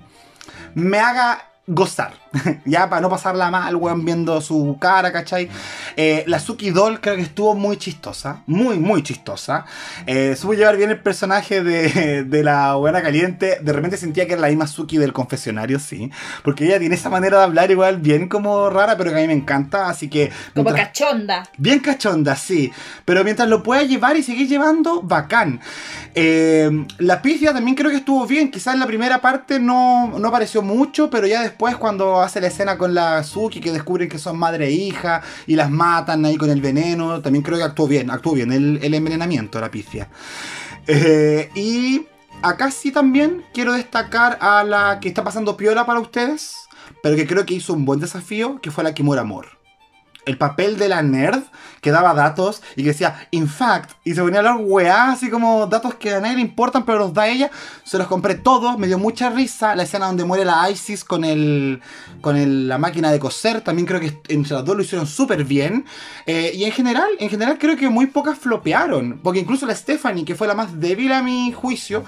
me 0.73 0.99
haga 0.99 1.48
gozar. 1.69 2.13
ya, 2.65 2.89
para 2.89 3.01
no 3.01 3.09
pasarla 3.09 3.49
mal, 3.51 3.75
weón, 3.75 4.03
viendo 4.03 4.41
su 4.41 4.77
cara, 4.79 5.11
¿cachai? 5.11 5.49
Eh, 5.95 6.23
la 6.27 6.39
Suki 6.39 6.71
Doll 6.71 6.99
creo 6.99 7.15
que 7.15 7.21
estuvo 7.21 7.55
muy 7.55 7.77
chistosa. 7.77 8.43
Muy, 8.47 8.79
muy 8.79 9.03
chistosa. 9.03 9.65
Eh, 10.05 10.35
supo 10.35 10.53
llevar 10.53 10.77
bien 10.77 10.89
el 10.89 10.99
personaje 10.99 11.63
de, 11.63 12.23
de 12.27 12.43
la 12.43 12.73
buena 12.75 13.01
caliente. 13.01 13.59
De 13.61 13.71
repente 13.71 13.97
sentía 13.97 14.25
que 14.25 14.33
era 14.33 14.41
la 14.41 14.47
misma 14.47 14.67
Suki 14.67 14.97
del 14.97 15.13
confesionario, 15.13 15.79
sí. 15.79 16.11
Porque 16.43 16.65
ella 16.65 16.79
tiene 16.79 16.95
esa 16.95 17.09
manera 17.09 17.37
de 17.37 17.43
hablar 17.43 17.69
igual 17.69 17.97
bien 17.97 18.27
como 18.27 18.69
rara, 18.69 18.97
pero 18.97 19.11
que 19.11 19.17
a 19.17 19.21
mí 19.21 19.27
me 19.27 19.33
encanta. 19.33 19.89
Así 19.89 20.09
que. 20.09 20.31
Como 20.55 20.71
cachonda. 20.73 21.43
Bien 21.57 21.79
cachonda, 21.79 22.35
sí. 22.35 22.71
Pero 23.05 23.23
mientras 23.23 23.47
lo 23.47 23.61
pueda 23.61 23.83
llevar 23.83 24.17
y 24.17 24.23
seguir 24.23 24.47
llevando, 24.47 25.01
bacán. 25.03 25.61
Eh, 26.15 26.85
la 26.97 27.21
pifia 27.21 27.53
también 27.53 27.75
creo 27.75 27.91
que 27.91 27.97
estuvo 27.97 28.25
bien. 28.25 28.49
Quizás 28.49 28.73
en 28.73 28.79
la 28.79 28.87
primera 28.87 29.21
parte 29.21 29.59
no, 29.59 30.17
no 30.17 30.27
apareció 30.27 30.63
mucho, 30.63 31.09
pero 31.09 31.27
ya 31.27 31.41
después 31.41 31.58
cuando 31.77 32.21
hace 32.21 32.39
la 32.39 32.47
escena 32.47 32.77
con 32.77 32.93
la 32.93 33.21
Suki 33.21 33.59
que 33.59 33.73
descubren 33.73 34.07
que 34.07 34.17
son 34.17 34.39
madre 34.39 34.67
e 34.67 34.71
hija 34.71 35.21
y 35.45 35.57
las 35.57 35.69
matan 35.69 36.23
ahí 36.23 36.37
con 36.37 36.49
el 36.49 36.61
veneno, 36.61 37.21
también 37.21 37.43
creo 37.43 37.57
que 37.57 37.65
actuó 37.65 37.85
bien, 37.85 38.09
actuó 38.09 38.33
bien 38.33 38.53
el, 38.53 38.79
el 38.81 38.93
envenenamiento, 38.93 39.59
la 39.59 39.69
pifia. 39.69 40.07
Eh, 40.87 41.49
y 41.55 42.07
acá 42.41 42.71
sí 42.71 42.93
también 42.93 43.43
quiero 43.53 43.73
destacar 43.73 44.37
a 44.39 44.63
la 44.63 45.01
que 45.01 45.09
está 45.09 45.23
pasando 45.25 45.57
piola 45.57 45.85
para 45.85 45.99
ustedes, 45.99 46.55
pero 47.03 47.17
que 47.17 47.27
creo 47.27 47.45
que 47.45 47.55
hizo 47.55 47.73
un 47.73 47.83
buen 47.83 47.99
desafío, 47.99 48.61
que 48.61 48.71
fue 48.71 48.85
la 48.85 48.93
Kimura 48.93 49.21
Amor 49.21 49.58
el 50.25 50.37
papel 50.37 50.77
de 50.77 50.89
la 50.89 51.01
nerd 51.01 51.43
que 51.81 51.91
daba 51.91 52.13
datos 52.13 52.61
y 52.75 52.83
que 52.83 52.89
decía, 52.89 53.27
in 53.31 53.47
fact, 53.47 53.91
y 54.03 54.13
se 54.13 54.21
ponía 54.21 54.37
a 54.37 54.51
hablar 54.51 54.57
weá, 54.59 55.11
así 55.11 55.29
como 55.29 55.67
datos 55.67 55.95
que 55.95 56.13
a 56.13 56.19
nadie 56.19 56.35
le 56.35 56.41
importan, 56.41 56.85
pero 56.85 56.99
los 56.99 57.13
da 57.13 57.27
ella. 57.27 57.49
Se 57.83 57.97
los 57.97 58.07
compré 58.07 58.35
todos, 58.35 58.77
me 58.77 58.87
dio 58.87 58.97
mucha 58.97 59.29
risa. 59.29 59.75
La 59.75 59.83
escena 59.83 60.07
donde 60.07 60.25
muere 60.25 60.45
la 60.45 60.69
Isis 60.69 61.03
con 61.03 61.23
el 61.23 61.81
con 62.21 62.67
la 62.67 62.77
máquina 62.77 63.11
de 63.11 63.19
coser, 63.19 63.61
también 63.61 63.85
creo 63.85 63.99
que 63.99 64.21
entre 64.27 64.53
los 64.53 64.65
dos 64.65 64.75
lo 64.75 64.83
hicieron 64.83 65.07
súper 65.07 65.43
bien. 65.45 65.85
Eh, 66.25 66.51
y 66.53 66.65
en 66.65 66.71
general, 66.71 67.09
en 67.19 67.29
general 67.29 67.57
creo 67.57 67.77
que 67.77 67.89
muy 67.89 68.07
pocas 68.07 68.37
flopearon, 68.37 69.19
porque 69.23 69.39
incluso 69.39 69.65
la 69.65 69.75
Stephanie, 69.75 70.25
que 70.25 70.35
fue 70.35 70.47
la 70.47 70.55
más 70.55 70.79
débil 70.79 71.11
a 71.13 71.21
mi 71.21 71.51
juicio, 71.53 72.03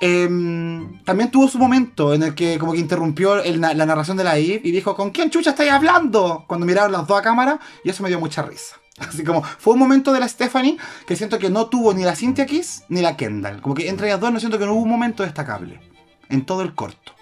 Em, 0.00 1.02
también 1.04 1.30
tuvo 1.30 1.48
su 1.48 1.58
momento 1.58 2.14
en 2.14 2.22
el 2.22 2.34
que 2.34 2.58
como 2.58 2.72
que 2.72 2.78
interrumpió 2.78 3.36
la 3.36 3.74
narración 3.74 4.16
de 4.16 4.24
la 4.24 4.36
Eve 4.36 4.60
y 4.64 4.70
dijo, 4.70 4.94
¿con 4.94 5.10
quién 5.10 5.30
chucha 5.30 5.50
estáis 5.50 5.70
hablando? 5.70 6.44
Cuando 6.46 6.66
miraron 6.66 6.92
las 6.92 7.06
dos 7.06 7.18
a 7.18 7.22
cámara 7.22 7.60
y 7.84 7.90
eso 7.90 8.02
me 8.02 8.08
dio 8.08 8.20
mucha 8.20 8.42
risa. 8.42 8.76
Así 8.98 9.24
como 9.24 9.42
fue 9.42 9.74
un 9.74 9.78
momento 9.78 10.12
de 10.12 10.20
la 10.20 10.28
Stephanie 10.28 10.76
que 11.06 11.16
siento 11.16 11.38
que 11.38 11.50
no 11.50 11.66
tuvo 11.66 11.94
ni 11.94 12.04
la 12.04 12.16
Cynthia 12.16 12.46
Kiss 12.46 12.84
ni 12.88 13.02
la 13.02 13.16
Kendall. 13.16 13.60
Como 13.60 13.74
que 13.74 13.88
entre 13.88 14.08
ellas 14.08 14.20
dos 14.20 14.32
no 14.32 14.40
siento 14.40 14.58
que 14.58 14.66
no 14.66 14.74
hubo 14.74 14.82
un 14.82 14.90
momento 14.90 15.22
destacable 15.22 15.80
en 16.28 16.44
todo 16.44 16.62
el 16.62 16.74
corto. 16.74 17.12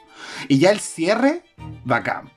Y 0.48 0.58
ya 0.58 0.70
el 0.70 0.80
cierre, 0.80 1.44
bacán. 1.84 2.30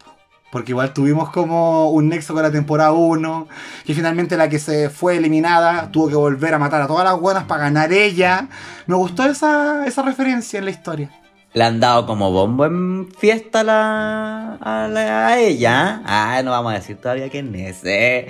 Porque 0.56 0.72
igual 0.72 0.94
tuvimos 0.94 1.32
como 1.32 1.90
un 1.90 2.08
nexo 2.08 2.34
con 2.34 2.42
la 2.42 2.50
temporada 2.50 2.94
1. 2.94 3.48
Que 3.86 3.94
finalmente 3.94 4.38
la 4.38 4.48
que 4.48 4.58
se 4.58 4.90
fue 4.90 5.18
eliminada 5.18 5.92
tuvo 5.92 6.08
que 6.08 6.16
volver 6.16 6.54
a 6.54 6.58
matar 6.58 6.82
a 6.82 6.88
todas 6.88 7.04
las 7.04 7.20
buenas 7.20 7.44
para 7.44 7.64
ganar 7.64 7.92
ella. 7.92 8.48
Me 8.88 8.96
gustó 8.96 9.26
esa, 9.26 9.86
esa 9.86 10.02
referencia 10.04 10.60
en 10.60 10.64
la 10.64 10.72
historia. 10.72 11.12
Le 11.52 11.62
han 11.62 11.82
dado 11.82 12.06
como 12.06 12.32
bombo 12.32 12.66
en 12.66 13.10
fiesta 13.18 13.60
a, 13.60 13.64
la, 13.66 14.58
a, 14.62 15.28
a 15.28 15.40
ella. 15.40 16.02
Ah, 16.06 16.42
no 16.42 16.52
vamos 16.52 16.72
a 16.72 16.76
decir 16.76 16.96
todavía 17.02 17.28
quién 17.30 17.54
es. 17.54 17.82
¿eh? 17.84 18.26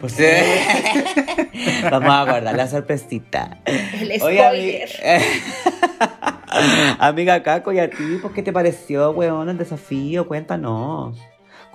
Pues, 0.00 0.16
vamos 1.92 2.10
a 2.10 2.24
guardar 2.24 2.56
la 2.56 2.66
sorpresita. 2.66 3.60
El 3.66 4.18
spoiler. 4.18 4.88
amiga 6.98 7.40
Caco, 7.44 7.72
¿y 7.72 7.78
a 7.78 7.88
ti? 7.88 8.18
¿Por 8.20 8.32
qué 8.32 8.42
te 8.42 8.52
pareció, 8.52 9.12
weón, 9.12 9.48
el 9.48 9.58
desafío? 9.58 10.26
Cuéntanos. 10.26 11.16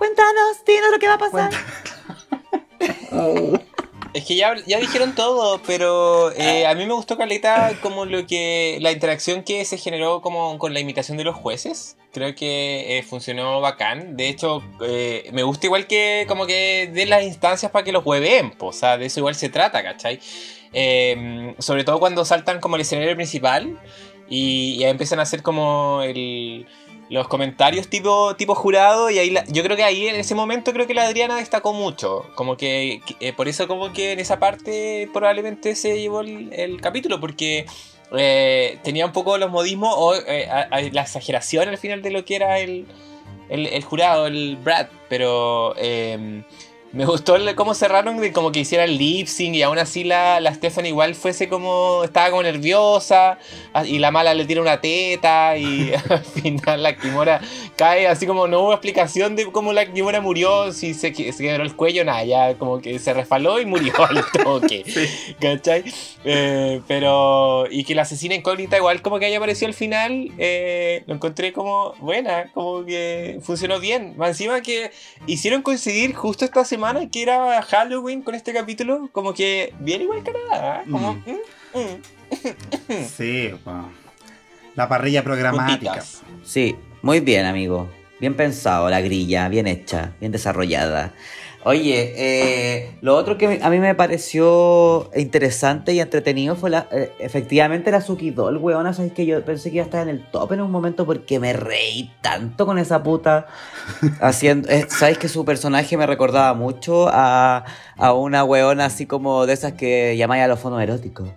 Cuéntanos, 0.04 0.62
dinos 0.66 0.90
lo 0.92 0.98
que 0.98 1.08
va 1.08 1.14
a 1.14 1.18
pasar. 1.18 1.50
Es 4.12 4.26
que 4.26 4.36
ya, 4.36 4.54
dijeron 4.54 5.16
todo, 5.16 5.60
pero 5.66 6.30
eh, 6.32 6.66
a 6.66 6.74
mí 6.76 6.86
me 6.86 6.92
gustó 6.92 7.16
Caleta 7.16 7.72
como 7.82 8.04
lo 8.04 8.28
que 8.28 8.78
la 8.80 8.92
interacción 8.92 9.42
que 9.42 9.64
se 9.64 9.76
generó 9.76 10.20
como 10.20 10.56
con 10.58 10.72
la 10.72 10.78
imitación 10.78 11.16
de 11.16 11.24
los 11.24 11.34
jueces. 11.34 11.96
Creo 12.12 12.32
que 12.36 12.98
eh, 12.98 13.02
funcionó 13.02 13.60
bacán. 13.60 14.16
De 14.16 14.28
hecho, 14.28 14.62
eh, 14.82 15.28
me 15.32 15.42
gusta 15.42 15.66
igual 15.66 15.88
que 15.88 16.26
como 16.28 16.46
que 16.46 16.88
den 16.92 17.10
las 17.10 17.24
instancias 17.24 17.72
para 17.72 17.84
que 17.84 17.90
los 17.90 18.06
hueven. 18.06 18.54
O 18.60 18.72
sea, 18.72 18.98
de 18.98 19.06
eso 19.06 19.18
igual 19.18 19.34
se 19.34 19.48
trata, 19.48 19.82
¿cachai? 19.82 20.20
sobre 21.58 21.82
todo 21.82 21.98
cuando 21.98 22.24
saltan 22.24 22.60
como 22.60 22.76
el 22.76 22.82
escenario 22.82 23.16
principal 23.16 23.80
y, 24.28 24.76
y 24.78 24.84
empiezan 24.84 25.18
a 25.18 25.22
hacer 25.22 25.42
como 25.42 26.02
el 26.02 26.68
los 27.10 27.28
comentarios 27.28 27.88
tipo, 27.88 28.34
tipo 28.36 28.54
jurado 28.54 29.10
y 29.10 29.18
ahí 29.18 29.34
yo 29.48 29.62
creo 29.62 29.76
que 29.76 29.84
ahí 29.84 30.08
en 30.08 30.16
ese 30.16 30.34
momento 30.34 30.72
creo 30.72 30.86
que 30.86 30.94
la 30.94 31.02
Adriana 31.02 31.36
destacó 31.36 31.72
mucho 31.72 32.24
como 32.34 32.56
que, 32.56 33.02
eh, 33.20 33.32
por 33.32 33.48
eso 33.48 33.68
como 33.68 33.92
que 33.92 34.12
en 34.12 34.20
esa 34.20 34.38
parte 34.38 35.08
probablemente 35.12 35.74
se 35.74 36.00
llevó 36.00 36.20
el, 36.20 36.80
capítulo 36.80 37.20
porque 37.20 37.66
eh, 38.16 38.78
tenía 38.82 39.06
un 39.06 39.12
poco 39.12 39.36
los 39.38 39.50
modismos 39.50 39.94
o 39.96 40.14
eh, 40.14 40.48
la 40.92 41.02
exageración 41.02 41.68
al 41.68 41.78
final 41.78 42.02
de 42.02 42.10
lo 42.10 42.24
que 42.24 42.36
era 42.36 42.58
el, 42.58 42.86
el, 43.48 43.82
jurado, 43.82 44.26
el 44.26 44.56
Brad, 44.56 44.86
pero 45.08 45.74
Me 46.94 47.06
gustó 47.06 47.34
el- 47.34 47.56
cómo 47.56 47.74
cerraron 47.74 48.18
de 48.20 48.32
como 48.32 48.52
que 48.52 48.60
hiciera 48.60 48.84
el 48.84 48.96
lip 48.98 49.26
sync 49.26 49.56
y 49.56 49.62
aún 49.62 49.78
así 49.78 50.04
la, 50.04 50.38
la 50.38 50.54
Stephanie 50.54 50.90
igual 50.90 51.16
fuese 51.16 51.48
como. 51.48 52.04
estaba 52.04 52.30
como 52.30 52.44
nerviosa 52.44 53.36
ah, 53.72 53.84
y 53.84 53.98
la 53.98 54.12
mala 54.12 54.32
le 54.32 54.44
tira 54.44 54.60
una 54.60 54.80
teta 54.80 55.56
y 55.56 55.92
al 56.08 56.24
final 56.24 56.84
la 56.84 56.96
Kimora 56.96 57.40
cae 57.74 58.06
así 58.06 58.28
como 58.28 58.46
no 58.46 58.60
hubo 58.60 58.72
explicación 58.72 59.34
de 59.34 59.50
cómo 59.50 59.72
la 59.72 59.92
Kimora 59.92 60.20
murió, 60.20 60.72
si 60.72 60.94
se, 60.94 61.12
se 61.12 61.42
quebró 61.42 61.64
el 61.64 61.74
cuello, 61.74 62.04
nada, 62.04 62.22
ya 62.24 62.54
como 62.58 62.80
que 62.80 63.00
se 63.00 63.12
resbaló 63.12 63.58
y 63.60 63.66
murió 63.66 63.92
al 64.08 64.24
toque. 64.44 64.84
¿Cachai? 65.40 65.82
Eh, 66.24 66.80
pero. 66.86 67.64
y 67.72 67.82
que 67.82 67.96
la 67.96 68.02
asesina 68.02 68.36
incógnita 68.36 68.76
igual 68.76 69.02
como 69.02 69.18
que 69.18 69.26
haya 69.26 69.38
aparecido 69.38 69.66
al 69.66 69.74
final, 69.74 70.30
eh, 70.38 71.02
lo 71.08 71.14
encontré 71.14 71.52
como 71.52 71.94
buena, 71.98 72.52
como 72.54 72.84
que 72.84 73.40
funcionó 73.42 73.80
bien. 73.80 74.14
Más 74.16 74.28
encima 74.28 74.60
que 74.60 74.92
hicieron 75.26 75.62
coincidir 75.62 76.14
justo 76.14 76.44
esta 76.44 76.64
semana 76.64 76.83
que 77.10 77.22
era 77.22 77.62
Halloween 77.62 78.22
con 78.22 78.34
este 78.34 78.52
capítulo, 78.52 79.08
como 79.12 79.32
que 79.34 79.72
bien 79.80 80.02
igual 80.02 80.22
Canadá, 80.22 80.82
¿eh? 80.82 80.90
como 80.90 81.14
Mm. 81.14 81.30
mm, 81.74 82.92
mm, 82.94 83.04
Sí, 83.16 83.50
la 84.74 84.88
parrilla 84.88 85.22
programática. 85.22 85.92
puntitas. 85.92 86.22
Sí, 86.44 86.76
muy 87.02 87.20
bien, 87.20 87.46
amigo. 87.46 87.88
Bien 88.20 88.34
pensado, 88.34 88.88
la 88.90 89.00
grilla, 89.00 89.48
bien 89.48 89.66
hecha, 89.66 90.12
bien 90.20 90.32
desarrollada. 90.32 91.12
Oye, 91.66 92.12
eh, 92.14 92.98
lo 93.00 93.16
otro 93.16 93.38
que 93.38 93.58
a 93.62 93.70
mí 93.70 93.78
me 93.78 93.94
pareció 93.94 95.10
interesante 95.16 95.94
y 95.94 96.00
entretenido 96.00 96.56
fue 96.56 96.68
la, 96.68 96.86
eh, 96.92 97.10
efectivamente 97.18 97.90
la 97.90 98.02
Suki 98.02 98.32
Doll, 98.32 98.58
weona. 98.58 98.92
Sabes 98.92 99.12
que 99.12 99.24
yo 99.24 99.42
pensé 99.42 99.70
que 99.70 99.76
iba 99.76 99.84
a 99.84 99.86
estar 99.86 100.02
en 100.02 100.10
el 100.10 100.26
top 100.30 100.52
en 100.52 100.60
un 100.60 100.70
momento 100.70 101.06
porque 101.06 101.40
me 101.40 101.54
reí 101.54 102.12
tanto 102.20 102.66
con 102.66 102.78
esa 102.78 103.02
puta 103.02 103.46
haciendo. 104.20 104.68
eh, 104.68 104.86
Sabes 104.90 105.16
que 105.16 105.28
su 105.28 105.46
personaje 105.46 105.96
me 105.96 106.06
recordaba 106.06 106.52
mucho 106.52 107.08
a, 107.10 107.64
a 107.96 108.12
una 108.12 108.44
weona 108.44 108.84
así 108.84 109.06
como 109.06 109.46
de 109.46 109.54
esas 109.54 109.72
que 109.72 110.18
llamáis 110.18 110.44
a 110.44 110.48
los 110.48 110.60
fonos 110.60 110.82
eróticos. 110.82 111.30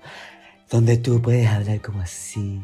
Donde 0.70 0.98
tú 0.98 1.22
puedes 1.22 1.48
hablar 1.48 1.80
como 1.80 2.02
así. 2.02 2.62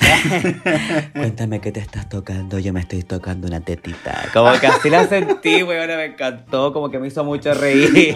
Cuéntame 1.12 1.60
qué 1.60 1.72
te 1.72 1.80
estás 1.80 2.08
tocando. 2.08 2.58
Yo 2.58 2.72
me 2.72 2.80
estoy 2.80 3.02
tocando 3.02 3.46
una 3.46 3.60
tetita. 3.60 4.28
Como 4.32 4.52
que 4.58 4.66
así 4.66 4.90
la 4.90 5.06
sentí, 5.06 5.62
weón. 5.62 5.88
Me 5.88 6.04
encantó. 6.06 6.72
Como 6.72 6.90
que 6.90 6.98
me 6.98 7.08
hizo 7.08 7.24
mucho 7.24 7.54
reír. 7.54 7.94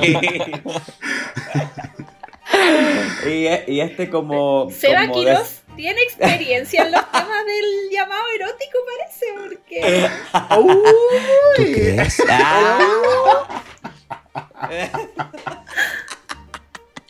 y, 3.27 3.47
y 3.73 3.81
este 3.81 4.09
como. 4.11 4.71
Seba 4.71 5.03
como 5.03 5.15
Quiroz 5.15 5.63
tiene 5.79 6.03
experiencia 6.03 6.85
en 6.85 6.91
los 6.91 7.09
temas 7.13 7.47
del 7.47 7.91
llamado 7.93 8.25
erótico, 8.35 8.79
parece, 8.85 9.27
porque 9.45 10.11
¿Tú 11.57 11.63
crees? 11.63 12.21
Ah. 12.29 13.63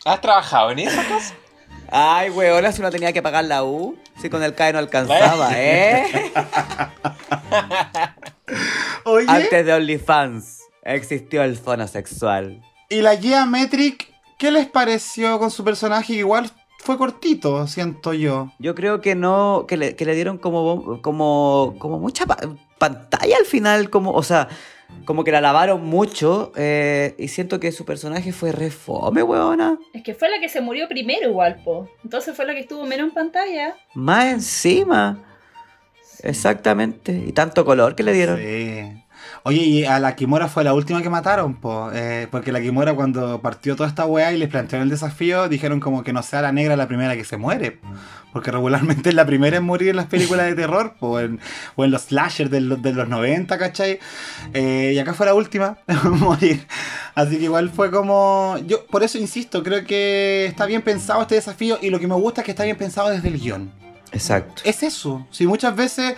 ¿Has 0.05 0.21
trabajado 0.21 0.69
en 0.69 0.79
eso, 0.79 1.01
acaso? 1.01 1.33
Ay, 1.91 2.29
weón, 2.29 2.71
si 2.73 2.81
uno 2.81 2.91
tenía 2.91 3.11
que 3.13 3.21
pagar 3.21 3.45
la 3.45 3.63
U. 3.63 3.97
Si 4.21 4.29
con 4.29 4.43
el 4.43 4.53
CAE 4.53 4.73
no 4.73 4.79
alcanzaba, 4.79 5.49
¿eh? 5.55 6.03
Oye, 9.05 9.25
Antes 9.27 9.65
de 9.65 9.73
OnlyFans 9.73 10.59
existió 10.83 11.43
el 11.43 11.55
fono 11.57 11.87
sexual. 11.87 12.61
y 12.89 13.01
la 13.01 13.15
Geometric, 13.17 14.11
¿qué 14.37 14.51
les 14.51 14.67
pareció 14.67 15.39
con 15.39 15.51
su 15.51 15.63
personaje? 15.63 16.13
Igual 16.13 16.51
fue 16.79 16.97
cortito, 16.97 17.67
siento 17.67 18.13
yo. 18.13 18.51
Yo 18.59 18.75
creo 18.75 19.01
que 19.01 19.15
no, 19.15 19.65
que 19.67 19.77
le, 19.77 19.95
que 19.95 20.05
le 20.05 20.15
dieron 20.15 20.37
como, 20.37 21.01
como, 21.01 21.75
como 21.79 21.99
mucha 21.99 22.25
pa- 22.25 22.37
pantalla 22.77 23.37
al 23.37 23.45
final, 23.45 23.89
como, 23.89 24.11
o 24.11 24.23
sea, 24.23 24.47
como 25.05 25.23
que 25.23 25.31
la 25.31 25.41
lavaron 25.41 25.85
mucho 25.85 26.51
eh, 26.55 27.15
y 27.17 27.29
siento 27.29 27.59
que 27.59 27.71
su 27.71 27.85
personaje 27.85 28.31
fue 28.31 28.51
re 28.51 28.69
fome, 28.69 29.23
weona. 29.23 29.77
es 29.93 30.03
que 30.03 30.13
fue 30.13 30.29
la 30.29 30.39
que 30.39 30.49
se 30.49 30.61
murió 30.61 30.87
primero 30.87 31.29
igual, 31.29 31.61
po. 31.63 31.89
Entonces 32.03 32.35
fue 32.35 32.45
la 32.45 32.53
que 32.53 32.61
estuvo 32.61 32.85
menos 32.85 33.07
en 33.07 33.13
pantalla. 33.13 33.75
Más 33.95 34.25
encima. 34.25 35.23
Exactamente. 36.21 37.23
Y 37.25 37.31
tanto 37.31 37.65
color 37.65 37.95
que 37.95 38.03
le 38.03 38.13
dieron. 38.13 38.37
Sí. 38.37 39.03
Oye, 39.49 39.61
y 39.63 39.83
a 39.85 39.99
la 39.99 40.15
Kimura 40.15 40.47
fue 40.47 40.63
la 40.63 40.73
última 40.75 41.01
que 41.01 41.09
mataron, 41.09 41.55
po, 41.55 41.89
eh, 41.91 42.27
porque 42.29 42.51
la 42.51 42.61
Kimura 42.61 42.93
cuando 42.93 43.41
partió 43.41 43.75
toda 43.75 43.89
esta 43.89 44.05
weá 44.05 44.31
y 44.31 44.37
les 44.37 44.47
plantearon 44.47 44.83
el 44.83 44.89
desafío, 44.91 45.49
dijeron 45.49 45.79
como 45.79 46.03
que 46.03 46.13
no 46.13 46.21
sea 46.21 46.41
la 46.43 46.51
negra 46.51 46.75
la 46.75 46.87
primera 46.87 47.15
que 47.15 47.25
se 47.25 47.37
muere. 47.37 47.79
Porque 48.31 48.51
regularmente 48.51 49.09
es 49.09 49.15
la 49.21 49.25
primera 49.25 49.57
en 49.57 49.63
morir 49.63 49.89
en 49.89 49.95
las 49.95 50.05
películas 50.05 50.45
de 50.45 50.53
terror, 50.53 50.93
po, 50.99 51.19
en- 51.19 51.39
o 51.75 51.83
en 51.83 51.89
los 51.89 52.03
slashers 52.03 52.51
de, 52.51 52.61
los- 52.61 52.79
de 52.81 52.93
los 52.93 53.09
90, 53.09 53.57
¿cachai? 53.57 53.97
Eh, 54.53 54.91
y 54.93 54.99
acá 54.99 55.13
fue 55.15 55.25
la 55.25 55.33
última 55.33 55.79
en 55.87 56.11
morir. 56.19 56.67
Así 57.15 57.37
que 57.37 57.45
igual 57.45 57.71
fue 57.71 57.89
como... 57.89 58.55
Yo 58.67 58.85
por 58.85 59.01
eso 59.03 59.17
insisto, 59.17 59.63
creo 59.63 59.83
que 59.83 60.45
está 60.45 60.67
bien 60.67 60.83
pensado 60.83 61.23
este 61.23 61.33
desafío 61.35 61.79
y 61.81 61.89
lo 61.89 61.99
que 61.99 62.07
me 62.07 62.13
gusta 62.15 62.41
es 62.41 62.45
que 62.45 62.51
está 62.51 62.65
bien 62.65 62.77
pensado 62.77 63.09
desde 63.09 63.27
el 63.29 63.39
guion 63.39 63.71
Exacto. 64.11 64.61
es 64.65 64.83
eso. 64.83 65.27
Si 65.31 65.45
muchas 65.47 65.75
veces 65.75 66.15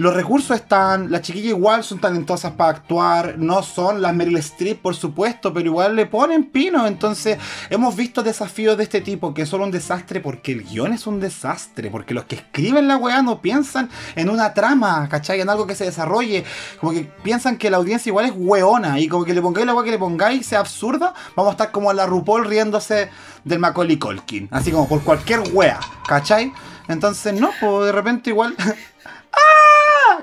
los 0.00 0.14
recursos 0.14 0.56
están, 0.56 1.10
las 1.10 1.20
chiquillas 1.20 1.50
igual 1.50 1.84
son 1.84 1.98
talentosas 1.98 2.52
para 2.52 2.70
actuar, 2.70 3.34
no 3.36 3.62
son 3.62 4.00
las 4.00 4.14
Meryl 4.14 4.38
Streep, 4.38 4.80
por 4.80 4.96
supuesto, 4.96 5.52
pero 5.52 5.66
igual 5.66 5.94
le 5.94 6.06
ponen 6.06 6.44
pino. 6.44 6.86
Entonces, 6.86 7.36
hemos 7.68 7.94
visto 7.96 8.22
desafíos 8.22 8.78
de 8.78 8.84
este 8.84 9.02
tipo 9.02 9.34
que 9.34 9.44
son 9.44 9.60
un 9.60 9.70
desastre 9.70 10.20
porque 10.20 10.52
el 10.52 10.64
guion 10.64 10.94
es 10.94 11.06
un 11.06 11.20
desastre, 11.20 11.90
porque 11.90 12.14
los 12.14 12.24
que 12.24 12.36
escriben 12.36 12.88
la 12.88 12.96
weá 12.96 13.20
no 13.20 13.42
piensan 13.42 13.90
en 14.16 14.30
una 14.30 14.54
trama, 14.54 15.06
¿cachai? 15.10 15.42
En 15.42 15.50
algo 15.50 15.66
que 15.66 15.74
se 15.74 15.84
desarrolle, 15.84 16.44
como 16.80 16.92
que 16.92 17.04
piensan 17.22 17.58
que 17.58 17.68
la 17.68 17.76
audiencia 17.76 18.08
igual 18.08 18.24
es 18.24 18.32
weona 18.34 18.98
y 18.98 19.06
como 19.06 19.26
que 19.26 19.34
le 19.34 19.42
pongáis 19.42 19.66
la 19.66 19.74
weá 19.74 19.84
que 19.84 19.90
le 19.90 19.98
pongáis 19.98 20.46
sea 20.46 20.60
absurda, 20.60 21.12
vamos 21.36 21.50
a 21.50 21.52
estar 21.52 21.72
como 21.72 21.92
la 21.92 22.06
RuPaul 22.06 22.46
riéndose 22.46 23.10
del 23.44 23.58
Macaulay 23.58 23.98
Culkin, 23.98 24.48
así 24.50 24.70
como 24.70 24.88
por 24.88 25.02
cualquier 25.02 25.42
wea, 25.52 25.78
¿cachai? 26.08 26.54
Entonces, 26.88 27.38
no, 27.38 27.50
pues 27.60 27.84
de 27.84 27.92
repente 27.92 28.30
igual. 28.30 28.56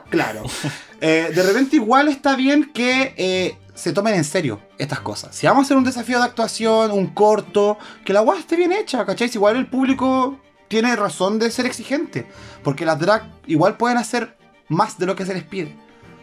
Claro. 0.09 0.43
Eh, 0.99 1.31
de 1.33 1.43
repente 1.43 1.75
igual 1.75 2.07
está 2.07 2.35
bien 2.35 2.71
que 2.73 3.13
eh, 3.17 3.55
se 3.75 3.93
tomen 3.93 4.15
en 4.15 4.23
serio 4.23 4.59
estas 4.79 4.99
cosas. 5.01 5.35
Si 5.35 5.45
vamos 5.45 5.61
a 5.61 5.65
hacer 5.65 5.77
un 5.77 5.83
desafío 5.83 6.17
de 6.17 6.25
actuación, 6.25 6.91
un 6.91 7.07
corto, 7.07 7.77
que 8.03 8.13
la 8.13 8.21
guay 8.21 8.39
esté 8.39 8.55
bien 8.55 8.71
hecha, 8.71 9.05
¿cachai? 9.05 9.29
Si 9.29 9.37
igual 9.37 9.57
el 9.57 9.67
público 9.67 10.39
tiene 10.67 10.95
razón 10.95 11.37
de 11.39 11.51
ser 11.51 11.65
exigente. 11.65 12.27
Porque 12.63 12.85
las 12.85 12.99
drag 12.99 13.31
igual 13.45 13.77
pueden 13.77 13.97
hacer 13.97 14.35
más 14.69 14.97
de 14.97 15.05
lo 15.05 15.15
que 15.15 15.25
se 15.25 15.33
les 15.33 15.43
pide. 15.43 15.75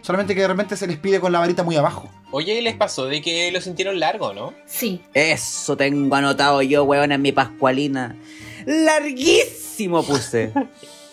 Solamente 0.03 0.35
que 0.35 0.43
de 0.43 0.49
repente 0.49 0.77
se 0.77 0.87
les 0.87 0.99
pide 0.99 1.21
con 1.21 1.33
la 1.33 1.39
varita 1.39 1.63
muy 1.63 1.77
abajo. 1.77 2.11
Oye, 2.31 2.59
¿y 2.59 2.61
les 2.61 2.75
pasó 2.75 3.07
de 3.07 3.23
que 3.23 3.51
lo 3.53 3.61
sintieron 3.61 3.99
largo, 4.01 4.35
no? 4.35 4.53
Sí. 4.67 5.01
Eso 5.15 5.77
tengo 5.77 6.15
anotado 6.17 6.61
yo, 6.63 6.85
weón, 6.85 7.13
en 7.13 7.23
mi 7.23 7.33
pascualina. 7.33 8.17
Larguísimo 8.67 10.03
puse. 10.03 10.53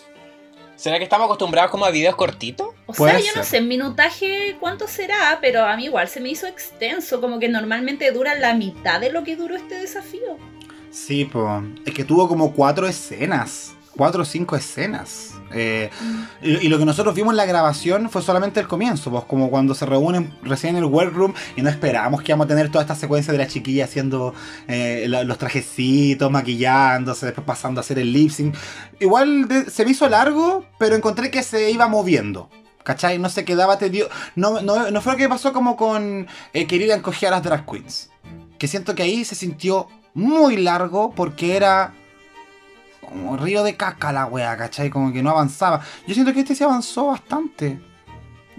¿Será 0.82 0.98
que 0.98 1.04
estamos 1.04 1.26
acostumbrados 1.26 1.70
como 1.70 1.84
a 1.84 1.92
videos 1.92 2.16
cortitos? 2.16 2.70
O 2.86 2.92
Puede 2.92 3.12
sea, 3.12 3.20
yo 3.20 3.26
ser. 3.26 3.36
no 3.36 3.44
sé 3.44 3.56
en 3.58 3.68
minutaje 3.68 4.56
cuánto 4.58 4.88
será, 4.88 5.38
pero 5.40 5.64
a 5.64 5.76
mí 5.76 5.84
igual 5.84 6.08
se 6.08 6.18
me 6.18 6.28
hizo 6.28 6.48
extenso, 6.48 7.20
como 7.20 7.38
que 7.38 7.48
normalmente 7.48 8.10
dura 8.10 8.34
la 8.34 8.52
mitad 8.54 8.98
de 9.00 9.12
lo 9.12 9.22
que 9.22 9.36
duró 9.36 9.54
este 9.54 9.76
desafío. 9.78 10.38
Sí, 10.90 11.24
pues. 11.24 11.62
Es 11.86 11.94
que 11.94 12.02
tuvo 12.02 12.26
como 12.26 12.52
cuatro 12.52 12.88
escenas. 12.88 13.74
Cuatro 13.96 14.22
o 14.22 14.24
cinco 14.24 14.56
escenas. 14.56 15.31
Eh, 15.54 15.90
y, 16.42 16.68
lo 16.68 16.78
que 16.78 16.84
nosotros 16.84 17.14
vimos 17.14 17.32
en 17.32 17.36
la 17.36 17.46
grabación 17.46 18.10
fue 18.10 18.22
solamente 18.22 18.60
el 18.60 18.68
comienzo, 18.68 19.10
pues 19.10 19.24
como 19.24 19.50
cuando 19.50 19.74
se 19.74 19.86
reúnen 19.86 20.32
recién 20.42 20.76
en 20.76 20.82
el 20.82 20.88
workroom 20.88 21.34
y 21.56 21.62
no 21.62 21.70
esperábamos 21.70 22.22
que 22.22 22.32
íbamos 22.32 22.46
a 22.46 22.48
tener 22.48 22.70
toda 22.70 22.82
esta 22.82 22.94
secuencia 22.94 23.32
de 23.32 23.38
la 23.38 23.46
chiquilla 23.46 23.84
haciendo 23.84 24.34
eh, 24.68 25.06
los 25.08 25.38
trajecitos, 25.38 26.30
maquillándose, 26.30 27.26
después 27.26 27.46
pasando 27.46 27.80
a 27.80 27.82
hacer 27.82 27.98
el 27.98 28.12
lip 28.12 28.30
sync. 28.30 28.54
Igual 29.00 29.48
se 29.70 29.84
me 29.84 29.90
hizo 29.90 30.08
largo, 30.08 30.64
pero 30.78 30.96
encontré 30.96 31.30
que 31.30 31.42
se 31.42 31.70
iba 31.70 31.88
moviendo. 31.88 32.48
¿Cachai? 32.82 33.18
No 33.18 33.28
se 33.28 33.44
quedaba 33.44 33.78
tedio. 33.78 34.08
No, 34.34 34.60
no, 34.60 34.90
no 34.90 35.00
fue 35.00 35.12
lo 35.12 35.18
que 35.18 35.28
pasó 35.28 35.52
como 35.52 35.76
con 35.76 36.26
eh, 36.52 36.66
querer 36.66 36.90
encoger 36.90 37.28
a 37.28 37.32
las 37.32 37.42
drag 37.42 37.64
queens. 37.64 38.10
Que 38.58 38.66
siento 38.66 38.94
que 38.94 39.02
ahí 39.02 39.24
se 39.24 39.34
sintió 39.34 39.88
muy 40.14 40.56
largo 40.56 41.12
porque 41.14 41.56
era 41.56 41.94
como 43.12 43.36
río 43.36 43.62
de 43.62 43.76
caca 43.76 44.12
la 44.12 44.26
wea, 44.26 44.56
¿cachai? 44.56 44.90
Como 44.90 45.12
que 45.12 45.22
no 45.22 45.30
avanzaba. 45.30 45.80
Yo 46.06 46.14
siento 46.14 46.32
que 46.32 46.40
este 46.40 46.54
se 46.54 46.64
avanzó 46.64 47.06
bastante. 47.08 47.78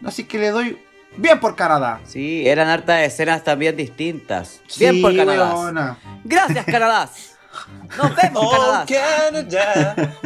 Así 0.05 0.23
que 0.25 0.37
le 0.37 0.49
doy 0.49 0.77
bien 1.17 1.39
por 1.39 1.55
Canadá. 1.55 1.99
Sí, 2.05 2.47
eran 2.47 2.67
hartas 2.67 3.01
escenas 3.01 3.43
también 3.43 3.75
distintas. 3.75 4.61
Bien 4.77 5.01
por 5.01 5.15
Canadá. 5.15 5.97
Gracias, 6.23 6.65
Canadá. 6.65 7.09
Nos 7.97 8.15
vemos, 8.15 8.43
Oh. 8.45 8.83
Canadá. 8.87 9.95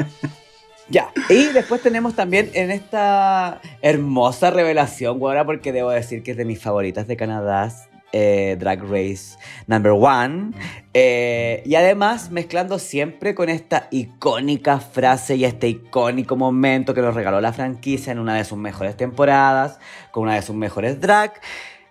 Ya, 0.90 1.12
y 1.28 1.48
después 1.48 1.82
tenemos 1.82 2.16
también 2.16 2.50
en 2.54 2.72
esta 2.72 3.60
hermosa 3.82 4.52
revelación, 4.52 5.20
ahora 5.22 5.46
porque 5.46 5.74
debo 5.74 5.90
decir 5.90 6.24
que 6.24 6.32
es 6.32 6.38
de 6.38 6.46
mis 6.46 6.62
favoritas 6.62 7.08
de 7.08 7.18
Canadá, 7.18 7.70
eh, 8.14 8.56
Drag 8.60 8.82
Race 8.84 9.38
Number 9.68 9.92
One. 9.92 10.52
Eh, 10.94 11.62
y 11.66 11.76
además 11.76 12.32
mezclando 12.32 12.80
siempre 12.80 13.36
con 13.36 13.50
esta 13.50 13.88
icónica 13.92 14.80
frase 14.80 15.36
y 15.36 15.46
este 15.46 15.68
icónico 15.68 16.36
momento 16.36 16.94
que 16.94 17.02
nos 17.02 17.14
regaló 17.14 17.42
la 17.42 17.54
franquicia 17.54 18.12
en 18.12 18.20
una 18.20 18.36
de 18.36 18.44
sus 18.46 18.58
mejores 18.58 18.98
temporadas, 18.98 19.80
con 20.12 20.24
una 20.24 20.36
de 20.36 20.42
sus 20.42 20.56
mejores 20.56 21.00
drag. 21.00 21.34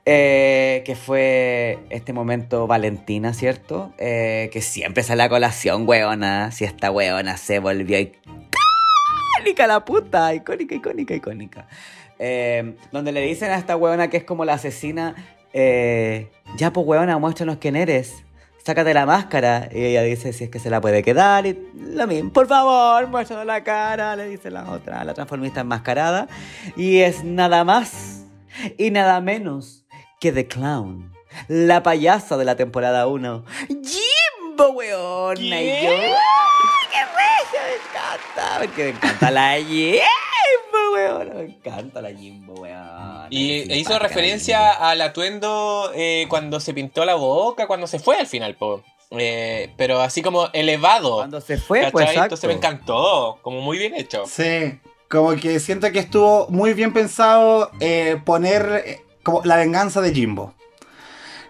eh, 0.08 0.82
que 0.86 0.94
fue 0.94 1.80
este 1.90 2.12
momento 2.12 2.66
Valentina, 2.68 3.34
¿cierto? 3.34 3.92
Que 3.98 4.60
siempre 4.62 5.02
sale 5.02 5.24
a 5.24 5.28
colación, 5.28 5.86
weona. 5.86 6.52
Si 6.52 6.64
esta 6.64 6.90
weona 6.92 7.36
se 7.36 7.58
volvió 7.58 7.98
icónica 7.98 9.66
la 9.66 9.84
puta, 9.84 10.32
icónica, 10.32 10.76
icónica, 10.76 11.14
icónica. 11.14 11.66
Donde 12.92 13.12
le 13.12 13.20
dicen 13.20 13.50
a 13.50 13.56
esta 13.56 13.76
weona 13.76 14.08
que 14.08 14.16
es 14.18 14.24
como 14.24 14.44
la 14.44 14.54
asesina, 14.54 15.16
eh, 15.58 16.30
ya 16.58 16.70
pues 16.70 16.86
weona, 16.86 17.16
muéstranos 17.18 17.56
quién 17.56 17.76
eres. 17.76 18.22
Sácate 18.62 18.92
la 18.92 19.06
máscara. 19.06 19.70
Y 19.72 19.84
ella 19.84 20.02
dice 20.02 20.34
si 20.34 20.44
es 20.44 20.50
que 20.50 20.58
se 20.58 20.68
la 20.68 20.82
puede 20.82 21.02
quedar. 21.02 21.46
Y 21.46 21.58
lo 21.74 22.06
mismo, 22.06 22.30
por 22.30 22.46
favor, 22.46 23.06
muéstranos 23.08 23.46
la 23.46 23.64
cara. 23.64 24.14
Le 24.16 24.28
dice 24.28 24.50
la 24.50 24.70
otra, 24.70 25.02
la 25.02 25.14
transformista 25.14 25.60
enmascarada. 25.60 26.28
Y 26.76 26.98
es 26.98 27.24
nada 27.24 27.64
más 27.64 28.26
y 28.76 28.90
nada 28.90 29.22
menos 29.22 29.86
que 30.20 30.30
The 30.30 30.46
Clown. 30.46 31.10
La 31.48 31.82
payasa 31.82 32.36
de 32.36 32.44
la 32.44 32.56
temporada 32.56 33.06
1. 33.06 33.44
Jimbo, 34.56 34.70
weona. 34.70 35.60
Y 35.60 35.64
¿Qué? 35.66 35.80
yo, 35.84 35.90
¡ay, 35.90 36.12
¡Qué 36.90 36.98
regia! 37.04 37.60
Me 37.62 37.74
encanta. 37.74 38.58
Porque 38.58 38.84
me 38.84 38.90
encanta 38.90 39.30
la 39.30 39.56
Jimbo, 39.56 40.92
weona. 40.94 41.34
Me 41.34 41.44
encanta 41.44 42.02
la 42.02 42.10
Jimbo, 42.10 42.54
weona. 42.54 43.26
Y 43.30 43.72
hizo 43.74 43.92
la 43.92 43.98
referencia 43.98 44.70
al 44.70 45.00
atuendo 45.02 45.90
eh, 45.94 46.26
cuando 46.28 46.60
se 46.60 46.72
pintó 46.72 47.04
la 47.04 47.14
boca, 47.14 47.66
cuando 47.66 47.86
se 47.86 47.98
fue 47.98 48.16
al 48.16 48.26
final, 48.26 48.54
po. 48.54 48.82
Eh, 49.10 49.72
pero 49.76 50.00
así 50.00 50.22
como 50.22 50.48
elevado. 50.52 51.16
Cuando 51.16 51.40
se 51.40 51.58
fue, 51.58 51.80
¿cachai? 51.80 51.92
pues 51.92 52.04
exacto. 52.06 52.24
Entonces 52.24 52.48
me 52.48 52.54
encantó, 52.54 53.38
como 53.42 53.60
muy 53.60 53.78
bien 53.78 53.94
hecho. 53.94 54.24
Sí, 54.26 54.80
como 55.08 55.36
que 55.36 55.60
siento 55.60 55.90
que 55.92 55.98
estuvo 55.98 56.48
muy 56.48 56.72
bien 56.72 56.92
pensado 56.92 57.70
eh, 57.80 58.20
poner 58.24 58.82
eh, 58.84 59.00
como 59.22 59.42
la 59.44 59.56
venganza 59.56 60.00
de 60.00 60.12
Jimbo. 60.12 60.55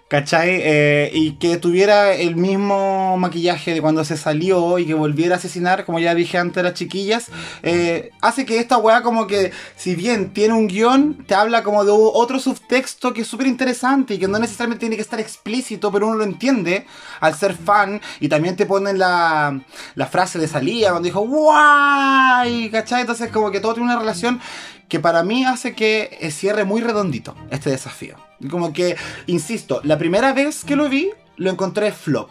¿Cachai? 0.09 0.61
Eh, 0.63 1.11
y 1.13 1.33
que 1.33 1.57
tuviera 1.57 2.15
el 2.15 2.37
mismo 2.37 3.17
maquillaje 3.17 3.75
de 3.75 3.81
cuando 3.83 4.05
se 4.05 4.17
salió 4.17 4.79
y 4.79 4.87
que 4.87 4.95
volviera 4.95 5.35
a 5.35 5.39
asesinar, 5.39 5.85
como 5.85 5.99
ya 5.99 6.15
dije 6.15 6.39
antes 6.39 6.61
a 6.61 6.63
las 6.63 6.75
chiquillas, 6.75 7.27
eh, 7.65 8.11
hace 8.23 8.47
que 8.47 8.61
esta 8.61 8.79
weá 8.79 9.03
como 9.03 9.27
que, 9.27 9.51
si 9.77 9.97
bien 9.97 10.33
tiene 10.33 10.55
un 10.55 10.69
guion, 10.69 11.25
te 11.27 11.35
habla 11.35 11.65
como 11.65 11.85
de 11.85 11.91
otro 11.93 12.39
subtexto 12.39 13.13
que 13.13 13.23
es 13.23 13.27
súper 13.27 13.49
interesante 13.49 14.15
y 14.15 14.19
que 14.19 14.29
no 14.29 14.39
necesariamente 14.39 14.81
tiene 14.81 14.95
que 14.95 15.03
estar 15.03 15.19
explícito, 15.19 15.91
pero 15.91 16.07
uno 16.07 16.19
lo 16.19 16.25
entiende 16.25 16.87
al 17.19 17.35
ser 17.35 17.55
fan 17.55 18.01
y 18.21 18.29
también 18.29 18.55
te 18.55 18.65
ponen 18.65 19.01
la, 19.01 19.61
la 19.97 20.07
frase 20.07 20.39
de 20.39 20.47
salida 20.47 20.91
cuando 20.91 21.07
dijo 21.07 21.27
¡Guay! 21.27 22.71
¿Cachai? 22.71 23.01
Entonces 23.01 23.33
como 23.33 23.51
que 23.51 23.59
todo 23.59 23.75
tiene 23.75 23.91
una 23.91 23.99
relación 23.99 24.41
que 24.89 25.01
para 25.01 25.25
mí 25.25 25.45
hace 25.45 25.75
que 25.75 26.17
eh, 26.21 26.31
cierre 26.31 26.65
muy 26.65 26.81
redondito 26.81 27.35
este 27.51 27.71
desafío. 27.71 28.26
Como 28.51 28.73
que, 28.73 28.97
insisto, 29.27 29.81
la 29.85 29.99
primera 29.99 30.33
vez 30.33 30.65
que 30.65 30.77
lo 30.77 30.89
vi, 30.89 31.11
lo 31.37 31.51
encontré 31.51 31.93
flop. 31.93 32.31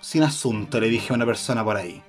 Sin 0.00 0.22
asunto, 0.22 0.80
le 0.80 0.88
dije 0.88 1.12
a 1.12 1.16
una 1.16 1.26
persona 1.26 1.64
por 1.64 1.76
ahí. 1.76 2.02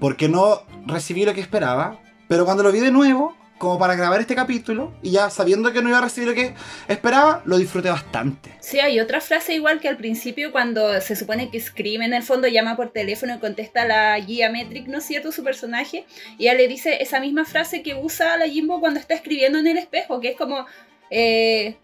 Porque 0.00 0.28
no 0.28 0.62
recibí 0.86 1.24
lo 1.24 1.34
que 1.34 1.40
esperaba. 1.40 2.00
Pero 2.28 2.44
cuando 2.44 2.62
lo 2.62 2.72
vi 2.72 2.80
de 2.80 2.90
nuevo, 2.90 3.34
como 3.58 3.78
para 3.78 3.96
grabar 3.96 4.20
este 4.20 4.34
capítulo, 4.34 4.92
y 5.02 5.10
ya 5.10 5.30
sabiendo 5.30 5.72
que 5.72 5.82
no 5.82 5.88
iba 5.88 5.98
a 5.98 6.02
recibir 6.02 6.28
lo 6.28 6.34
que 6.34 6.54
esperaba, 6.86 7.42
lo 7.44 7.58
disfruté 7.58 7.90
bastante. 7.90 8.54
Sí, 8.60 8.78
hay 8.78 9.00
otra 9.00 9.20
frase 9.20 9.54
igual 9.54 9.80
que 9.80 9.88
al 9.88 9.96
principio 9.96 10.52
cuando 10.52 11.00
se 11.00 11.16
supone 11.16 11.50
que 11.50 11.60
Scream 11.60 12.02
en 12.02 12.14
el 12.14 12.22
fondo 12.22 12.46
llama 12.48 12.76
por 12.76 12.90
teléfono 12.90 13.34
y 13.34 13.38
contesta 13.38 13.82
a 13.82 13.86
la 13.86 14.18
guía 14.20 14.50
Metric, 14.50 14.86
¿no 14.86 14.98
es 14.98 15.04
cierto? 15.04 15.32
Su 15.32 15.42
personaje. 15.42 16.06
Y 16.38 16.44
ella 16.44 16.54
le 16.54 16.68
dice 16.68 17.02
esa 17.02 17.18
misma 17.20 17.44
frase 17.44 17.82
que 17.82 17.94
usa 17.94 18.36
la 18.36 18.46
Jimbo 18.46 18.80
cuando 18.80 19.00
está 19.00 19.14
escribiendo 19.14 19.58
en 19.58 19.66
el 19.66 19.76
espejo, 19.76 20.20
que 20.20 20.28
es 20.28 20.36
como, 20.36 20.64
eh, 21.10 21.76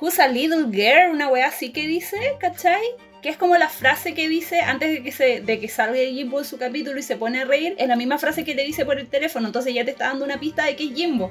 Who's 0.00 0.18
a 0.18 0.28
little 0.28 0.66
girl? 0.70 1.12
Una 1.12 1.28
wea 1.28 1.48
así 1.48 1.70
que 1.70 1.86
dice, 1.86 2.16
¿cachai? 2.38 2.82
Que 3.22 3.28
es 3.28 3.36
como 3.36 3.56
la 3.56 3.68
frase 3.68 4.14
que 4.14 4.28
dice 4.28 4.60
antes 4.60 4.90
de 4.90 5.02
que, 5.02 5.12
se, 5.12 5.40
de 5.42 5.60
que 5.60 5.68
salga 5.68 5.98
Jimbo 5.98 6.38
en 6.38 6.46
su 6.46 6.56
capítulo 6.56 6.98
y 6.98 7.02
se 7.02 7.16
pone 7.16 7.42
a 7.42 7.44
reír. 7.44 7.74
Es 7.78 7.86
la 7.86 7.96
misma 7.96 8.18
frase 8.18 8.42
que 8.44 8.54
le 8.54 8.64
dice 8.64 8.86
por 8.86 8.98
el 8.98 9.08
teléfono. 9.08 9.46
Entonces 9.46 9.74
ya 9.74 9.84
te 9.84 9.90
está 9.90 10.06
dando 10.06 10.24
una 10.24 10.40
pista 10.40 10.64
de 10.64 10.74
que 10.74 10.84
es 10.84 10.94
Jimbo. 10.94 11.30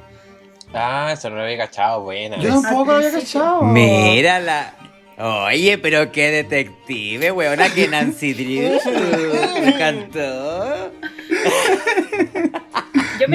Ah, 0.73 1.09
eso 1.13 1.31
no 1.31 1.37
lo 1.37 1.43
había 1.43 1.57
cachado, 1.57 2.01
buena. 2.03 2.37
Yo 2.37 2.61
tampoco 2.61 2.91
lo 2.91 2.97
había 2.97 3.11
cachado. 3.11 3.63
Mírala. 3.63 4.75
Oye, 5.17 5.77
pero 5.77 6.11
qué 6.13 6.31
detective, 6.31 7.31
weona, 7.31 7.73
que 7.73 7.87
Nancy 7.87 8.33
Drew. 8.33 8.79
Me 9.61 9.69
encantó. 9.69 10.91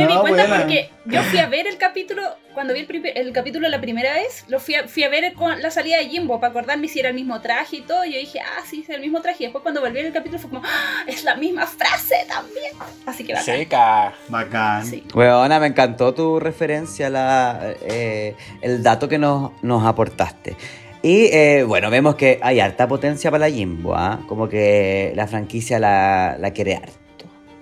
Yo 0.03 0.09
me 0.09 0.15
No, 0.15 0.23
di 0.23 0.29
cuenta 0.29 0.47
buena. 0.49 0.59
porque 0.61 0.91
yo 1.07 1.23
fui 1.23 1.39
a 1.39 1.47
ver 1.47 1.67
el 1.67 1.77
capítulo, 1.79 2.23
cuando 2.55 2.73
vi 2.75 2.81
el, 2.81 2.87
primer- 2.87 3.17
el 3.17 3.33
capítulo 3.33 3.69
la 3.69 3.81
primera 3.81 4.13
vez, 4.15 4.45
lo 4.49 4.59
fui 4.61 4.75
a, 4.75 4.89
fui 4.89 5.03
a 5.03 5.09
ver 5.09 5.33
con 5.35 5.61
la 5.63 5.71
salida 5.71 5.99
de 5.99 6.07
Jimbo 6.09 6.41
para 6.41 6.51
acordarme 6.51 6.89
si 6.89 7.01
era 7.01 7.09
el 7.11 7.15
mismo 7.15 7.41
traje 7.41 7.77
y 7.77 7.81
todo. 7.83 8.05
Y 8.05 8.13
yo 8.15 8.19
dije, 8.19 8.41
ah, 8.41 8.63
sí, 8.69 8.81
es 8.83 8.91
el 8.95 9.01
mismo 9.01 9.21
traje. 9.21 9.45
Y 9.45 9.47
después 9.47 9.63
cuando 9.63 9.81
volví 9.81 9.99
al 10.01 10.13
capítulo 10.13 10.39
fue 10.41 10.51
como, 10.51 10.63
ah, 10.65 11.05
es 11.07 11.25
la 11.25 11.37
misma 11.37 11.67
frase 11.67 12.17
también. 12.29 12.73
Así 13.07 13.25
que 13.25 13.33
bacán. 13.35 13.45
Seca. 13.57 14.15
Bacán. 14.29 14.87
Sí. 14.87 15.05
Weona, 15.15 15.61
me 15.61 15.69
encantó 15.69 16.15
tu 16.15 16.41
referencia, 16.41 17.11
la, 17.11 17.75
eh, 17.83 18.35
el 18.63 18.83
dato 18.83 19.09
que 19.09 19.19
nos, 19.19 19.53
nos 19.63 19.85
aportaste. 19.87 20.57
Y 21.03 21.27
eh, 21.27 21.65
bueno, 21.65 21.91
vemos 21.91 22.15
que 22.15 22.39
hay 22.43 22.61
harta 22.61 22.89
potencia 22.89 23.31
para 23.31 23.49
la 23.49 23.55
Jimbo, 23.55 23.95
¿ah? 23.95 24.21
Como 24.27 24.49
que 24.49 25.13
la 25.15 25.27
franquicia 25.27 25.79
la, 25.79 26.37
la 26.41 26.51
quiere 26.53 26.77
harto. 26.77 27.04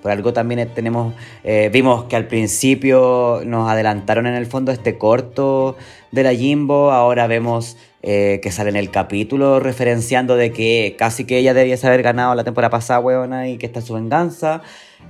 Por 0.03 0.11
algo 0.11 0.33
también 0.33 0.69
tenemos, 0.75 1.15
eh, 1.45 1.71
vimos 1.73 2.05
que 2.05 2.17
al 2.17 2.27
principio 2.27 3.41
nos 3.47 3.71
adelantaron 3.71 4.27
en 4.27 4.35
el 4.35 4.47
fondo 4.47 4.73
este 4.73 4.99
corto 4.99 5.77
de 6.11 6.25
la 6.25 6.35
Jimbo, 6.35 6.91
ahora 6.91 7.27
vemos 7.29 7.77
eh, 8.03 8.41
que 8.43 8.51
sale 8.51 8.71
en 8.71 8.77
el 8.77 8.91
capítulo 8.91 9.61
referenciando 9.61 10.35
de 10.35 10.53
que 10.53 10.97
casi 10.99 11.25
que 11.25 11.39
ella 11.39 11.55
debiese 11.55 11.87
haber 11.87 12.03
ganado 12.03 12.35
la 12.35 12.43
temporada 12.43 12.71
pasada, 12.71 12.99
weona, 12.99 13.49
y 13.49 13.59
que 13.59 13.67
esta 13.67 13.79
es 13.79 13.85
su 13.85 13.95
venganza. 13.95 14.63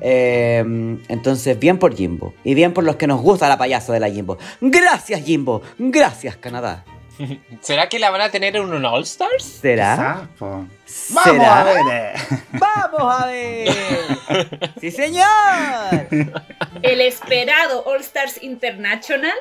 Eh, 0.02 0.62
entonces, 1.08 1.58
bien 1.58 1.78
por 1.78 1.94
Jimbo. 1.94 2.34
Y 2.44 2.54
bien 2.54 2.74
por 2.74 2.84
los 2.84 2.96
que 2.96 3.06
nos 3.06 3.22
gusta 3.22 3.48
la 3.48 3.56
payasa 3.56 3.92
de 3.92 4.00
la 4.00 4.10
Jimbo. 4.10 4.36
Gracias, 4.60 5.22
Jimbo. 5.24 5.62
Gracias, 5.78 6.36
Canadá. 6.36 6.84
¿Será 7.60 7.88
que 7.88 7.98
la 7.98 8.10
van 8.10 8.20
a 8.22 8.30
tener 8.30 8.56
en 8.56 8.72
un 8.72 8.84
All 8.84 9.02
Stars? 9.02 9.44
¿Será? 9.60 10.28
Vamos 10.38 10.68
¿Será? 10.84 11.60
a 11.60 11.64
ver. 11.64 11.82
eh. 11.90 12.14
¡Vamos 12.52 13.14
a 13.22 13.26
ver! 13.26 13.68
¡Sí, 14.80 14.90
señor! 14.90 16.08
El 16.82 17.00
esperado 17.00 17.84
All 17.84 18.00
Stars 18.00 18.42
International. 18.42 19.34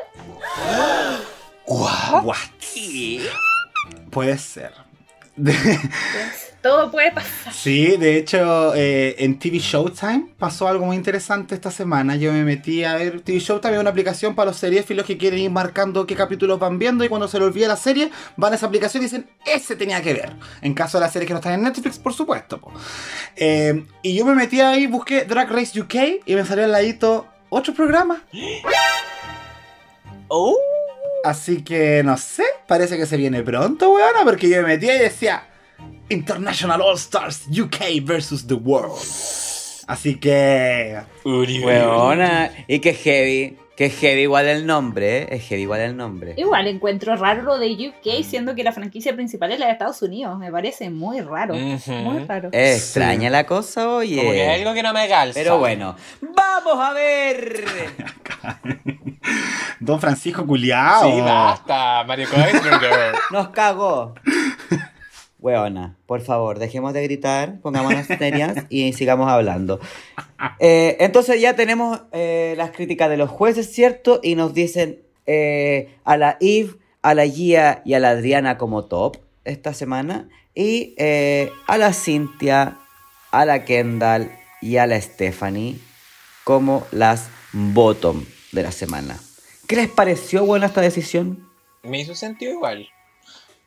Guau, 1.65 2.21
what? 2.25 2.37
¿Qué? 2.73 3.27
Puede 4.11 4.37
ser. 4.37 4.73
todo 6.61 6.91
puede 6.91 7.11
pasar. 7.11 7.53
Sí, 7.53 7.97
de 7.97 8.17
hecho, 8.17 8.73
eh, 8.75 9.15
en 9.19 9.39
TV 9.39 9.57
Showtime 9.59 10.27
pasó 10.37 10.67
algo 10.67 10.85
muy 10.85 10.95
interesante 10.95 11.55
esta 11.55 11.71
semana. 11.71 12.15
Yo 12.15 12.31
me 12.31 12.43
metí 12.43 12.83
a 12.83 12.95
ver 12.95 13.21
TV 13.21 13.39
Showtime, 13.39 13.73
es 13.73 13.79
una 13.79 13.89
aplicación 13.89 14.35
para 14.35 14.51
los 14.51 14.57
seriefilos 14.57 15.05
que 15.05 15.17
quieren 15.17 15.39
ir 15.39 15.51
marcando 15.51 16.05
qué 16.05 16.15
capítulos 16.15 16.59
van 16.59 16.77
viendo 16.77 17.03
y 17.03 17.09
cuando 17.09 17.27
se 17.27 17.39
les 17.39 17.47
olvida 17.47 17.67
la 17.67 17.77
serie, 17.77 18.11
van 18.37 18.53
a 18.53 18.55
esa 18.55 18.67
aplicación 18.67 19.01
y 19.01 19.05
dicen, 19.05 19.29
ese 19.45 19.75
tenía 19.75 20.01
que 20.01 20.13
ver. 20.13 20.33
En 20.61 20.73
caso 20.73 20.97
de 20.97 21.05
las 21.05 21.13
series 21.13 21.27
que 21.27 21.33
no 21.33 21.39
están 21.39 21.53
en 21.53 21.63
Netflix, 21.63 21.97
por 21.97 22.13
supuesto. 22.13 22.59
po. 22.59 22.71
Eh, 23.35 23.85
y 24.03 24.15
yo 24.15 24.25
me 24.25 24.35
metí 24.35 24.61
ahí, 24.61 24.87
busqué 24.87 25.25
Drag 25.25 25.51
Race 25.51 25.79
UK 25.79 26.23
y 26.25 26.35
me 26.35 26.45
salió 26.45 26.65
al 26.65 26.71
ladito 26.71 27.27
otro 27.49 27.73
programa. 27.73 28.23
Oh. 30.33 30.55
Así 31.25 31.61
que 31.61 32.03
no 32.05 32.15
sé, 32.17 32.45
parece 32.65 32.95
que 32.95 33.05
se 33.05 33.17
viene 33.17 33.43
pronto, 33.43 33.91
weona, 33.91 34.23
porque 34.23 34.47
yo 34.47 34.61
me 34.61 34.69
metí 34.69 34.89
y 34.89 34.97
decía 34.97 35.50
International 36.09 36.81
All 36.81 36.95
Stars 36.97 37.47
UK 37.47 38.03
versus 38.03 38.45
the 38.45 38.55
World. 38.55 38.99
Así 39.87 40.15
que. 40.15 41.01
Uri, 41.23 41.59
Weona. 41.63 42.51
Y 42.67 42.79
que 42.79 42.93
heavy. 42.93 43.57
Que 43.75 43.89
heavy 43.89 44.21
igual 44.21 44.47
el 44.47 44.67
nombre, 44.67 45.19
¿eh? 45.19 45.27
Es 45.31 45.47
heavy 45.47 45.63
igual 45.63 45.79
el 45.79 45.97
nombre. 45.97 46.35
Igual 46.37 46.67
encuentro 46.67 47.15
raro 47.15 47.41
lo 47.41 47.57
de 47.57 47.71
UK, 47.89 48.23
siendo 48.23 48.53
que 48.53 48.63
la 48.63 48.73
franquicia 48.73 49.15
principal 49.15 49.51
es 49.53 49.59
la 49.59 49.67
de 49.67 49.71
Estados 49.71 50.01
Unidos. 50.01 50.37
Me 50.37 50.51
parece 50.51 50.89
muy 50.89 51.21
raro. 51.21 51.55
Muy 51.55 52.19
raro. 52.25 52.49
Es 52.51 52.77
extraña 52.77 53.29
la 53.29 53.45
cosa, 53.45 53.89
oye. 53.89 54.17
Como 54.17 54.31
que 54.31 54.49
algo 54.49 54.73
que 54.73 54.83
no 54.83 54.93
me 54.93 55.07
calza. 55.07 55.33
Pero 55.33 55.57
bueno, 55.57 55.95
vamos 56.21 56.75
a 56.77 56.93
ver. 56.93 57.63
Don 59.79 59.99
Francisco 59.99 60.45
Culiao. 60.45 61.09
Sí, 61.09 61.21
basta, 61.21 62.03
Mario 62.05 62.27
Kreisberger. 62.29 63.15
Nos 63.31 63.49
cagó. 63.49 64.13
Weona, 65.41 65.97
por 66.05 66.21
favor, 66.21 66.59
dejemos 66.59 66.93
de 66.93 67.03
gritar, 67.03 67.59
pongámonos 67.61 68.05
serias 68.05 68.65
y 68.69 68.93
sigamos 68.93 69.29
hablando. 69.29 69.79
Eh, 70.59 70.97
entonces 70.99 71.41
ya 71.41 71.55
tenemos 71.55 72.01
eh, 72.11 72.53
las 72.57 72.71
críticas 72.71 73.09
de 73.09 73.17
los 73.17 73.29
jueces, 73.29 73.71
¿cierto? 73.71 74.19
Y 74.21 74.35
nos 74.35 74.53
dicen 74.53 75.01
eh, 75.25 75.95
a 76.03 76.17
la 76.17 76.37
Eve, 76.39 76.75
a 77.01 77.15
la 77.15 77.25
Gia 77.25 77.81
y 77.85 77.95
a 77.95 77.99
la 77.99 78.11
Adriana 78.11 78.57
como 78.57 78.85
top 78.85 79.17
esta 79.43 79.73
semana. 79.73 80.29
Y 80.53 80.95
a 80.99 81.77
la 81.77 81.93
Cintia, 81.93 82.77
a 83.31 83.45
la 83.45 83.63
Kendall 83.65 84.31
y 84.61 84.77
a 84.77 84.85
la 84.85 84.99
Stephanie 84.99 85.79
como 86.43 86.85
las 86.91 87.29
bottom 87.53 88.25
de 88.51 88.63
la 88.63 88.71
semana. 88.71 89.17
¿Qué 89.67 89.77
les 89.77 89.87
pareció 89.87 90.45
buena 90.45 90.65
esta 90.65 90.81
decisión? 90.81 91.47
Me 91.83 92.01
hizo 92.01 92.13
sentido 92.13 92.51
igual. 92.51 92.89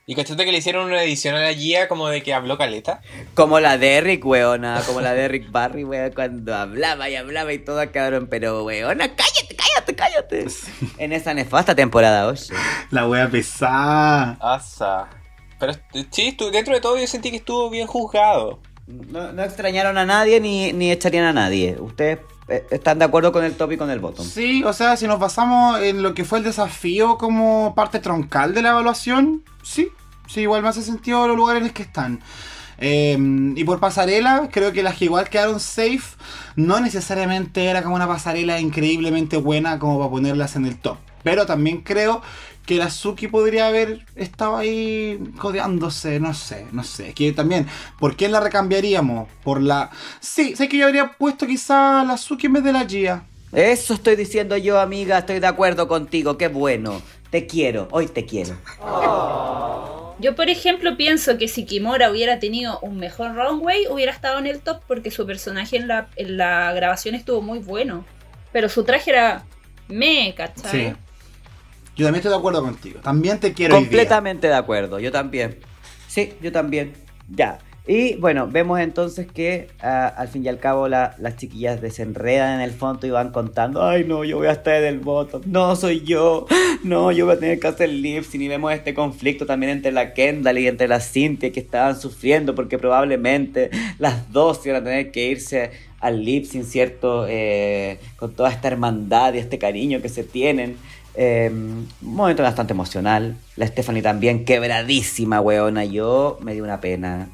Y 0.06 0.14
cachate 0.14 0.44
que 0.44 0.52
le 0.52 0.58
hicieron 0.58 0.84
una 0.86 1.02
edición 1.02 1.34
a 1.34 1.40
la 1.40 1.52
guía 1.52 1.88
como 1.88 2.08
de 2.08 2.22
que 2.22 2.34
habló 2.34 2.58
caleta. 2.58 3.00
Como 3.34 3.58
la 3.58 3.78
de 3.78 3.94
Eric, 3.94 4.24
weona, 4.26 4.82
como 4.86 5.00
la 5.00 5.14
de 5.14 5.24
Eric 5.24 5.50
Barry, 5.50 5.84
weón, 5.84 6.12
cuando 6.12 6.54
hablaba 6.54 7.08
y 7.08 7.16
hablaba 7.16 7.54
y 7.54 7.58
todo 7.58 7.90
cabrón, 7.90 8.26
pero 8.28 8.64
weona, 8.64 9.08
cállate, 9.08 9.56
cállate, 9.56 9.94
cállate. 9.94 10.46
En 10.98 11.14
esa 11.14 11.32
nefasta 11.32 11.74
temporada, 11.74 12.26
oye. 12.26 12.54
La 12.90 13.08
wea 13.08 13.30
pesada. 13.30 14.36
Asa. 14.40 15.08
Pero 15.58 15.72
sí, 16.10 16.36
dentro 16.52 16.74
de 16.74 16.80
todo 16.80 16.98
yo 16.98 17.06
sentí 17.06 17.30
que 17.30 17.38
estuvo 17.38 17.70
bien 17.70 17.86
juzgado. 17.86 18.60
No, 18.86 19.32
no 19.32 19.42
extrañaron 19.42 19.96
a 19.96 20.04
nadie 20.04 20.38
ni, 20.38 20.74
ni 20.74 20.92
echarían 20.92 21.24
a 21.24 21.32
nadie. 21.32 21.76
¿Ustedes 21.80 22.18
están 22.48 22.98
de 22.98 23.04
acuerdo 23.04 23.32
con 23.32 23.44
el 23.44 23.54
top 23.54 23.72
y 23.72 23.76
con 23.76 23.90
el 23.90 24.00
bottom? 24.00 24.26
Sí, 24.26 24.62
o 24.64 24.72
sea, 24.72 24.96
si 24.96 25.06
nos 25.06 25.18
basamos 25.18 25.80
en 25.80 26.02
lo 26.02 26.14
que 26.14 26.24
fue 26.24 26.38
el 26.38 26.44
desafío 26.44 27.16
como 27.18 27.74
parte 27.74 27.98
troncal 28.00 28.54
de 28.54 28.62
la 28.62 28.70
evaluación, 28.70 29.42
sí, 29.62 29.88
sí, 30.26 30.42
igual 30.42 30.62
me 30.62 30.68
hace 30.68 30.82
sentido 30.82 31.26
los 31.26 31.36
lugares 31.36 31.60
en 31.60 31.68
los 31.68 31.74
que 31.74 31.82
están. 31.82 32.20
Eh, 32.78 33.16
y 33.56 33.64
por 33.64 33.80
pasarela, 33.80 34.48
creo 34.52 34.72
que 34.72 34.82
las 34.82 34.96
que 34.96 35.06
igual 35.06 35.28
quedaron 35.28 35.60
safe, 35.60 36.16
no 36.56 36.80
necesariamente 36.80 37.64
era 37.66 37.82
como 37.82 37.94
una 37.94 38.08
pasarela 38.08 38.60
increíblemente 38.60 39.36
buena 39.36 39.78
como 39.78 39.98
para 39.98 40.10
ponerlas 40.10 40.56
en 40.56 40.66
el 40.66 40.78
top. 40.78 40.98
Pero 41.22 41.46
también 41.46 41.80
creo 41.80 42.20
que 42.66 42.76
la 42.76 42.90
Suki 42.90 43.28
podría 43.28 43.66
haber 43.68 44.04
estado 44.16 44.56
ahí 44.56 45.18
codeándose, 45.38 46.18
no 46.20 46.34
sé, 46.34 46.66
no 46.72 46.82
sé. 46.82 47.12
Que 47.12 47.32
también, 47.32 47.66
¿por 47.98 48.16
quién 48.16 48.32
la 48.32 48.40
recambiaríamos? 48.40 49.28
Por 49.42 49.60
la... 49.60 49.90
Sí, 50.20 50.56
sé 50.56 50.68
que 50.68 50.78
yo 50.78 50.86
habría 50.86 51.12
puesto 51.12 51.46
quizá 51.46 52.04
la 52.04 52.16
Suki 52.16 52.46
en 52.46 52.54
vez 52.54 52.64
de 52.64 52.72
la 52.72 52.86
Gia. 52.86 53.24
Eso 53.52 53.94
estoy 53.94 54.16
diciendo 54.16 54.56
yo, 54.56 54.80
amiga, 54.80 55.18
estoy 55.18 55.40
de 55.40 55.46
acuerdo 55.46 55.86
contigo, 55.86 56.36
qué 56.36 56.48
bueno. 56.48 57.00
Te 57.30 57.46
quiero, 57.46 57.88
hoy 57.90 58.06
te 58.06 58.24
quiero. 58.24 58.56
Yo, 60.18 60.34
por 60.34 60.48
ejemplo, 60.48 60.96
pienso 60.96 61.36
que 61.38 61.48
si 61.48 61.64
Kimura 61.64 62.10
hubiera 62.10 62.38
tenido 62.38 62.78
un 62.80 62.96
mejor 62.98 63.34
runway, 63.34 63.86
hubiera 63.88 64.12
estado 64.12 64.38
en 64.38 64.46
el 64.46 64.60
top 64.60 64.80
porque 64.86 65.10
su 65.10 65.26
personaje 65.26 65.76
en 65.76 65.88
la, 65.88 66.08
en 66.16 66.36
la 66.36 66.72
grabación 66.72 67.14
estuvo 67.14 67.42
muy 67.42 67.58
bueno. 67.58 68.04
Pero 68.52 68.68
su 68.68 68.84
traje 68.84 69.10
era 69.10 69.44
me, 69.88 70.34
¿cachai? 70.36 70.70
Sí. 70.70 70.96
Yo 71.96 72.04
también 72.06 72.16
estoy 72.16 72.30
de 72.32 72.38
acuerdo 72.38 72.62
contigo. 72.62 73.00
También 73.02 73.38
te 73.40 73.52
quiero. 73.52 73.74
Completamente 73.74 74.48
de 74.48 74.54
acuerdo, 74.54 74.98
yo 74.98 75.12
también. 75.12 75.58
Sí, 76.08 76.32
yo 76.42 76.50
también. 76.52 76.92
Ya. 77.28 77.58
Y 77.86 78.14
bueno, 78.16 78.48
vemos 78.50 78.80
entonces 78.80 79.26
que 79.30 79.68
ah, 79.82 80.06
al 80.06 80.28
fin 80.28 80.42
y 80.42 80.48
al 80.48 80.58
cabo 80.58 80.88
la- 80.88 81.14
las 81.18 81.36
chiquillas 81.36 81.82
desenredan 81.82 82.54
en 82.54 82.60
el 82.62 82.70
fondo 82.70 83.06
y 83.06 83.10
van 83.10 83.30
contando, 83.30 83.82
ay 83.84 84.04
no, 84.04 84.24
yo 84.24 84.38
voy 84.38 84.46
a 84.46 84.52
estar 84.52 84.76
en 84.76 84.84
el 84.84 85.00
bottom, 85.00 85.42
no 85.44 85.76
soy 85.76 86.00
yo, 86.00 86.46
no, 86.82 87.12
yo 87.12 87.26
voy 87.26 87.34
a 87.34 87.38
tener 87.38 87.60
que 87.60 87.66
hacer 87.66 87.90
lip 87.90 88.24
sync". 88.24 88.42
y 88.42 88.48
vemos 88.48 88.72
este 88.72 88.94
conflicto 88.94 89.44
también 89.44 89.70
entre 89.72 89.92
la 89.92 90.14
Kendall 90.14 90.56
y 90.60 90.66
entre 90.66 90.88
la 90.88 90.98
Cynthia 90.98 91.52
que 91.52 91.60
estaban 91.60 92.00
sufriendo 92.00 92.54
porque 92.54 92.78
probablemente 92.78 93.68
las 93.98 94.32
dos 94.32 94.64
iban 94.64 94.80
a 94.80 94.84
tener 94.84 95.10
que 95.12 95.26
irse 95.28 95.70
al 96.00 96.24
lip 96.24 96.46
sync, 96.46 96.64
¿cierto? 96.64 97.26
Eh, 97.28 97.98
con 98.16 98.32
toda 98.32 98.50
esta 98.50 98.68
hermandad 98.68 99.34
y 99.34 99.38
este 99.38 99.58
cariño 99.58 100.00
que 100.00 100.08
se 100.08 100.24
tienen. 100.24 100.76
Eh, 101.14 101.48
un 101.50 101.88
momento 102.02 102.42
bastante 102.42 102.72
emocional. 102.72 103.36
La 103.56 103.66
Stephanie 103.66 104.02
también 104.02 104.44
quebradísima, 104.44 105.40
weona. 105.40 105.84
Yo 105.84 106.38
me 106.40 106.54
dio 106.54 106.64
una 106.64 106.80
pena. 106.80 107.28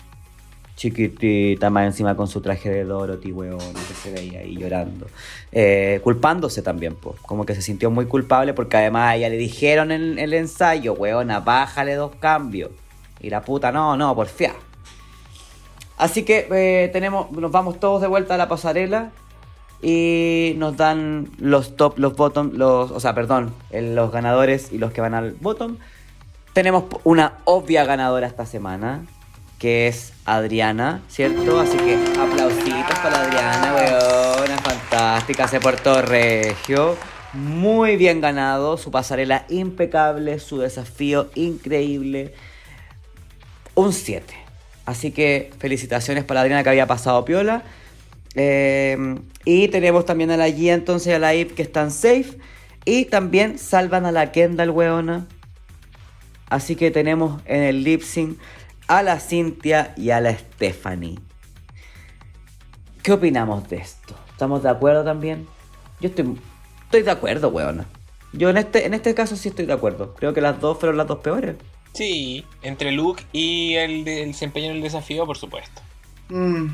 Chiquitita, 0.77 1.69
más 1.69 1.85
encima 1.85 2.16
con 2.16 2.27
su 2.27 2.40
traje 2.40 2.70
de 2.70 2.85
Dorothy, 2.85 3.32
weona, 3.32 3.59
que 3.59 3.94
se 3.94 4.12
veía 4.12 4.40
ahí 4.40 4.57
llorando. 4.57 5.07
Eh, 5.52 6.01
culpándose 6.02 6.62
también, 6.62 6.94
pues. 6.94 7.20
Como 7.20 7.44
que 7.44 7.55
se 7.55 7.61
sintió 7.61 7.90
muy 7.90 8.07
culpable 8.07 8.55
porque 8.55 8.78
además 8.78 9.11
a 9.11 9.16
ella 9.16 9.28
le 9.28 9.36
dijeron 9.36 9.93
en 9.93 10.19
el 10.19 10.32
ensayo, 10.32 10.94
weona, 10.94 11.40
bájale 11.40 11.97
dos 11.97 12.15
cambios. 12.16 12.70
Y 13.20 13.28
la 13.28 13.43
puta, 13.43 13.73
no, 13.73 13.97
no, 13.98 14.15
porfía. 14.15 14.55
Así 15.98 16.23
que 16.23 16.48
eh, 16.51 16.89
tenemos, 16.94 17.31
nos 17.31 17.52
vamos 17.52 17.78
todos 17.78 18.01
de 18.01 18.09
vuelta 18.09 18.36
a 18.36 18.39
la 18.39 18.48
pasarela 18.48 19.12
y 19.82 20.55
nos 20.59 20.77
dan 20.77 21.31
los 21.39 21.77
top, 21.77 21.98
los 21.98 22.15
bottom, 22.16 22.52
los, 22.55 22.90
o 22.90 23.01
sea, 23.01 23.15
perdón, 23.15 23.55
los 23.70 24.12
ganadores 24.12 24.73
y 24.73 24.78
los 24.78 24.93
que 24.93 25.01
van 25.01 25.15
al 25.15 25.32
bottom. 25.32 25.77
Tenemos 26.52 26.85
una 27.05 27.39
obvia 27.44 27.85
ganadora 27.85 28.27
esta 28.27 28.44
semana, 28.44 29.07
que 29.59 29.89
es 29.89 30.12
Adriana, 30.24 31.02
¿cierto? 31.09 31.61
Así 31.61 31.77
que 31.77 31.98
aplausitos 32.19 32.98
para 32.98 33.20
Adriana, 33.20 33.74
weona, 33.74 34.59
fantástica, 34.59 35.44
hace 35.44 35.61
Puerto 35.61 36.02
Regio. 36.02 36.97
Muy 37.32 37.97
bien 37.97 38.20
ganado, 38.20 38.77
su 38.77 38.90
pasarela 38.90 39.44
impecable, 39.48 40.40
su 40.40 40.59
desafío 40.59 41.31
increíble. 41.36 42.35
Un 43.74 43.93
7. 43.93 44.35
Así 44.85 45.12
que 45.12 45.52
felicitaciones 45.59 46.24
para 46.24 46.40
Adriana 46.40 46.65
que 46.65 46.70
había 46.70 46.89
pasado 46.89 47.24
piola. 47.24 47.62
Eh, 48.35 49.16
y 49.44 49.69
tenemos 49.69 50.07
también 50.07 50.31
a 50.31 50.36
la 50.36 50.51
Gia 50.51 50.74
entonces 50.74 51.09
y 51.09 51.12
a 51.12 51.19
la 51.19 51.35
Ip 51.35 51.55
que 51.55 51.62
están 51.62 51.90
safe. 51.90 52.39
Y 52.85 53.07
también 53.07 53.59
salvan 53.59 54.07
a 54.07 54.12
la 54.12 54.32
Kendall, 54.32 54.70
weona. 54.70 55.27
Así 56.48 56.77
que 56.77 56.90
tenemos 56.90 57.40
en 57.44 57.62
el 57.62 57.85
lip 57.85 58.02
sync 58.02 58.39
a 58.89 59.02
la 59.02 59.20
Cintia 59.20 59.94
y 59.97 60.11
a 60.11 60.20
la 60.20 60.36
Stephanie. 60.36 61.19
¿Qué 63.02 63.12
opinamos 63.12 63.69
de 63.69 63.77
esto? 63.77 64.15
¿Estamos 64.31 64.62
de 64.62 64.70
acuerdo 64.70 65.05
también? 65.05 65.47
Yo 66.01 66.09
estoy, 66.09 66.36
estoy 66.85 67.02
de 67.02 67.11
acuerdo, 67.11 67.51
weona. 67.51 67.86
Yo 68.32 68.51
en 68.51 68.57
este, 68.57 68.86
en 68.86 68.94
este 68.94 69.15
caso 69.15 69.36
sí 69.36 69.48
estoy 69.48 69.66
de 69.66 69.73
acuerdo. 69.73 70.15
Creo 70.15 70.35
que 70.35 70.40
las 70.40 70.61
dos 70.61 70.78
fueron 70.78 70.97
las 70.97 71.07
dos 71.07 71.19
peores. 71.19 71.57
Sí, 71.93 72.44
entre 72.62 72.93
Luke 72.93 73.24
y 73.32 73.74
el, 73.74 74.07
el 74.09 74.28
desempeño 74.28 74.70
en 74.70 74.77
el 74.77 74.82
desafío, 74.82 75.27
por 75.27 75.36
supuesto. 75.36 75.82
Mm. 76.28 76.69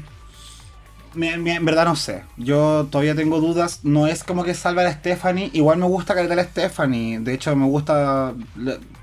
Me- 1.17 1.37
me- 1.39 1.55
en 1.55 1.65
verdad 1.65 1.85
no 1.87 1.97
sé. 1.97 2.23
Yo 2.37 2.87
todavía 2.91 3.15
tengo 3.17 3.41
dudas. 3.41 3.81
No 3.83 4.07
es 4.07 4.23
como 4.23 4.45
que 4.45 4.55
salve 4.55 4.85
a 4.87 4.93
Stephanie. 4.93 5.51
Igual 5.55 5.79
me 5.79 5.87
gusta 5.87 6.15
caer 6.15 6.31
a 6.31 6.35
la 6.37 6.45
Stephanie. 6.45 7.19
De 7.19 7.35
hecho, 7.35 7.55
me 7.57 7.67
gusta. 7.67 8.35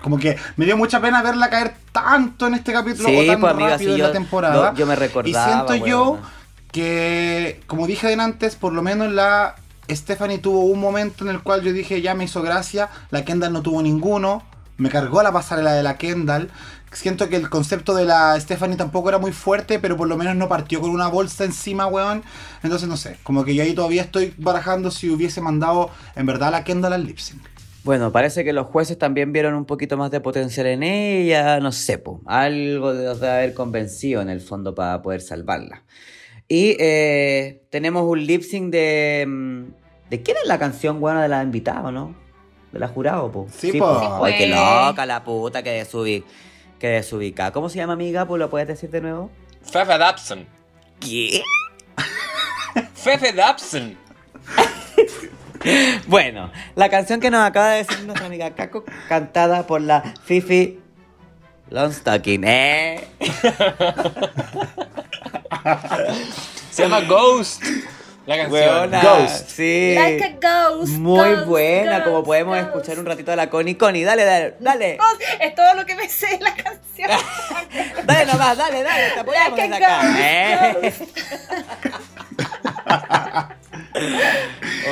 Como 0.02 0.18
que 0.19 0.38
me 0.57 0.65
dio 0.65 0.77
mucha 0.77 1.02
pena 1.02 1.22
verla 1.22 1.49
caer 1.49 1.73
tanto 1.91 2.48
en 2.48 2.53
este 2.53 2.72
capítulo 2.72 3.10
Sí, 3.10 3.18
o 3.18 3.26
tan 3.31 3.41
pues, 3.41 3.53
amiga, 3.53 3.69
rápido 3.72 3.90
sí, 3.90 3.94
en 3.95 3.99
yo- 3.99 4.07
la 4.07 4.14
temporada. 4.14 4.72
yo- 4.73 4.77
yo 4.80 4.85
me 4.85 4.95
recordaba, 4.95 5.45
Y 5.48 5.52
siento 5.53 5.76
yo 5.85 6.11
weona. 6.11 6.30
que, 6.72 7.61
como 7.68 7.88
dije 7.88 8.14
antes, 8.19 8.56
por 8.56 8.73
lo 8.73 8.81
menos 8.81 9.11
la 9.11 9.56
Stephanie 9.90 10.38
tuvo 10.40 10.61
un 10.65 10.80
momento 10.80 11.23
en 11.23 11.30
el 11.30 11.41
cual 11.41 11.61
yo 11.61 11.72
dije 11.73 12.02
ya 12.02 12.14
me 12.15 12.23
hizo 12.26 12.41
gracia. 12.41 12.90
La 13.11 13.23
Kendall 13.26 13.53
no 13.53 13.61
tuvo 13.61 13.81
ninguno. 13.81 14.44
Me 14.77 14.90
cargó 14.90 15.22
la 15.23 15.31
pasarela 15.31 15.73
de 15.73 15.84
la 15.84 15.98
Kendall. 15.98 16.49
Siento 16.94 17.28
que 17.30 17.36
el 17.36 17.49
concepto 17.49 17.94
de 17.95 18.06
la 18.06 18.40
Stephanie 18.40 18.78
tampoco 18.78 19.10
era 19.10 19.18
muy 19.18 19.32
fuerte, 19.32 19.80
pero 19.80 19.98
por 19.98 20.07
lo 20.07 20.15
menos 20.18 20.36
no 20.36 20.48
partió 20.48 20.80
con 20.80 20.91
una 20.91 21.07
bolsa 21.07 21.44
encima, 21.44 21.88
weón. 21.88 22.24
Entonces 22.61 22.88
no 22.88 22.98
sé, 22.98 23.18
como 23.24 23.44
que 23.44 23.56
yo 23.56 23.64
ahí 23.64 23.74
todavía 23.74 24.03
estoy 24.03 24.34
barajando 24.38 24.91
si 24.91 25.10
hubiese 25.10 25.41
mandado 25.41 25.90
en 26.15 26.26
verdad 26.26 26.49
a 26.49 26.52
la 26.52 26.64
Kendall 26.64 26.94
al 26.94 27.06
lip 27.06 27.18
sync. 27.18 27.41
Bueno, 27.84 28.11
parece 28.14 28.45
que 28.45 28.53
los 28.53 28.68
jueces 28.68 28.98
también 28.98 29.34
vieron 29.34 29.56
un 29.56 29.65
poquito 29.65 29.98
más 29.98 30.10
de 30.10 30.22
potencial 30.22 30.68
en 30.68 30.84
ella, 30.84 31.60
no 31.60 31.74
sé, 31.74 31.98
po, 31.98 32.22
algo 32.26 32.94
de, 32.94 33.14
de 33.14 33.30
haber 33.30 33.53
convencido 33.53 34.22
en 34.22 34.30
el 34.30 34.40
fondo 34.40 34.74
para 34.74 35.02
poder 35.02 35.20
salvarla. 35.20 35.84
Y 36.48 36.78
eh, 36.80 37.64
tenemos 37.72 38.03
un 38.03 38.26
lip 38.26 38.41
sync 38.44 38.72
de... 38.72 39.26
mm, 39.28 39.64
¿De 40.10 40.22
quién 40.22 40.38
es 40.41 40.48
la 40.48 40.60
canción 40.60 40.99
buena 40.99 41.24
de 41.24 41.28
la 41.28 41.41
invitada, 41.41 41.91
no? 41.91 42.15
De 42.72 42.80
la 42.80 42.88
jurado, 42.88 43.32
po. 43.32 43.48
Sí, 43.52 43.74
po. 43.74 43.99
Sí, 43.99 44.06
Ay, 44.22 44.34
qué 44.38 44.48
pues. 44.48 44.86
loca 44.88 45.06
la 45.06 45.24
puta 45.24 45.64
que 45.64 45.72
desubica. 45.72 46.28
Que 46.84 46.90
desubica. 46.90 47.52
¿Cómo 47.54 47.70
se 47.70 47.78
llama, 47.78 47.94
amiga? 47.94 48.26
Pues 48.26 48.40
lo 48.40 48.50
puedes 48.50 48.68
decir 48.68 48.90
de 48.90 49.00
nuevo. 49.00 49.32
Fefe 49.62 49.98
Dapson. 49.98 50.46
¿Qué? 51.00 51.42
Fefe 52.94 53.32
Dapson. 53.32 53.98
Bueno, 56.08 56.52
la 56.76 56.90
canción 56.90 57.22
que 57.22 57.32
nos 57.32 57.42
acaba 57.42 57.70
de 57.70 57.86
decir 57.86 58.04
nuestra 58.04 58.26
amiga 58.26 58.54
Caco, 58.54 58.84
cantada 59.08 59.66
por 59.66 59.80
la 59.80 60.14
Fifi 60.26 60.78
Longstocking, 61.70 62.44
¿eh? 62.44 63.08
Se 66.70 66.84
llama 66.84 67.00
Ghost. 67.08 67.64
La 68.26 68.38
canción. 68.38 68.52
Weona, 68.62 69.02
Ghost. 69.02 69.50
Sí. 69.50 69.95
Like 69.95 70.24
a 70.24 70.70
ghost. 70.70 70.94
Muy 70.94 71.30
ghost, 71.32 71.45
buena, 71.45 72.00
ghost, 72.00 72.06
como 72.06 72.24
podemos 72.24 72.56
ghost. 72.58 72.68
escuchar 72.70 73.00
un 73.00 73.06
ratito 73.06 73.32
a 73.32 73.36
la 73.36 73.50
Connie. 73.50 73.76
Connie, 73.76 74.04
dale, 74.06 74.24
dale, 74.24 74.56
dale. 74.60 74.98
Es 75.41 75.54
todo 75.56 75.74
lo 75.76 75.86
que 75.86 75.95
me 75.95 76.08
sé 76.08 76.28
de 76.28 76.40
la 76.40 76.54
canción. 76.56 77.10
Dale 78.06 78.26
nomás, 78.26 78.56
dale, 78.58 78.84
dale, 78.84 79.10
te 79.14 79.20
apoyamos 79.20 79.58
Like 79.58 79.70
desde 79.70 79.86
acá. 79.86 80.02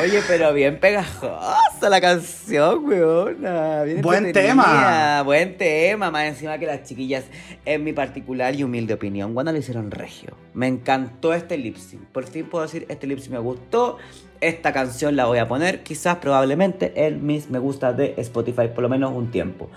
Oye, 0.02 0.22
pero 0.28 0.54
bien 0.54 0.80
pegajosa 0.80 1.90
la 1.90 2.02
canción, 2.02 2.86
weona. 2.86 3.84
Bien 3.84 4.02
Buen 4.02 4.32
tema. 4.32 5.22
Buen 5.24 5.58
tema. 5.58 6.12
Más 6.12 6.26
encima 6.26 6.58
que 6.58 6.66
las 6.66 6.84
chiquillas, 6.84 7.26
en 7.66 7.84
mi 7.84 7.94
particular 7.94 8.56
y 8.56 8.64
humilde 8.64 8.94
opinión, 8.94 9.34
cuando 9.34 9.52
lo 9.52 9.58
hicieron 9.58 9.92
regio. 9.92 10.36
Me 10.54 10.68
encantó 10.68 11.34
este 11.34 11.58
lip 11.58 11.78
sync. 11.78 12.02
Por 12.06 12.26
fin 12.26 12.46
puedo 12.46 12.64
decir, 12.64 12.86
este 12.90 13.08
lip 13.08 13.20
sync 13.20 13.34
me 13.34 13.40
gustó. 13.40 13.98
Esta 14.40 14.74
canción 14.74 15.16
la 15.16 15.26
voy 15.26 15.38
a 15.38 15.48
poner, 15.48 15.84
quizás 15.84 16.16
probablemente, 16.18 17.06
en 17.06 17.26
mis 17.26 17.50
me 17.52 17.60
gusta 17.60 17.94
de 17.94 18.16
Spotify, 18.18 18.70
por 18.74 18.82
lo 18.82 18.90
menos 18.90 19.12
un 19.14 19.30
tiempo. 19.30 19.70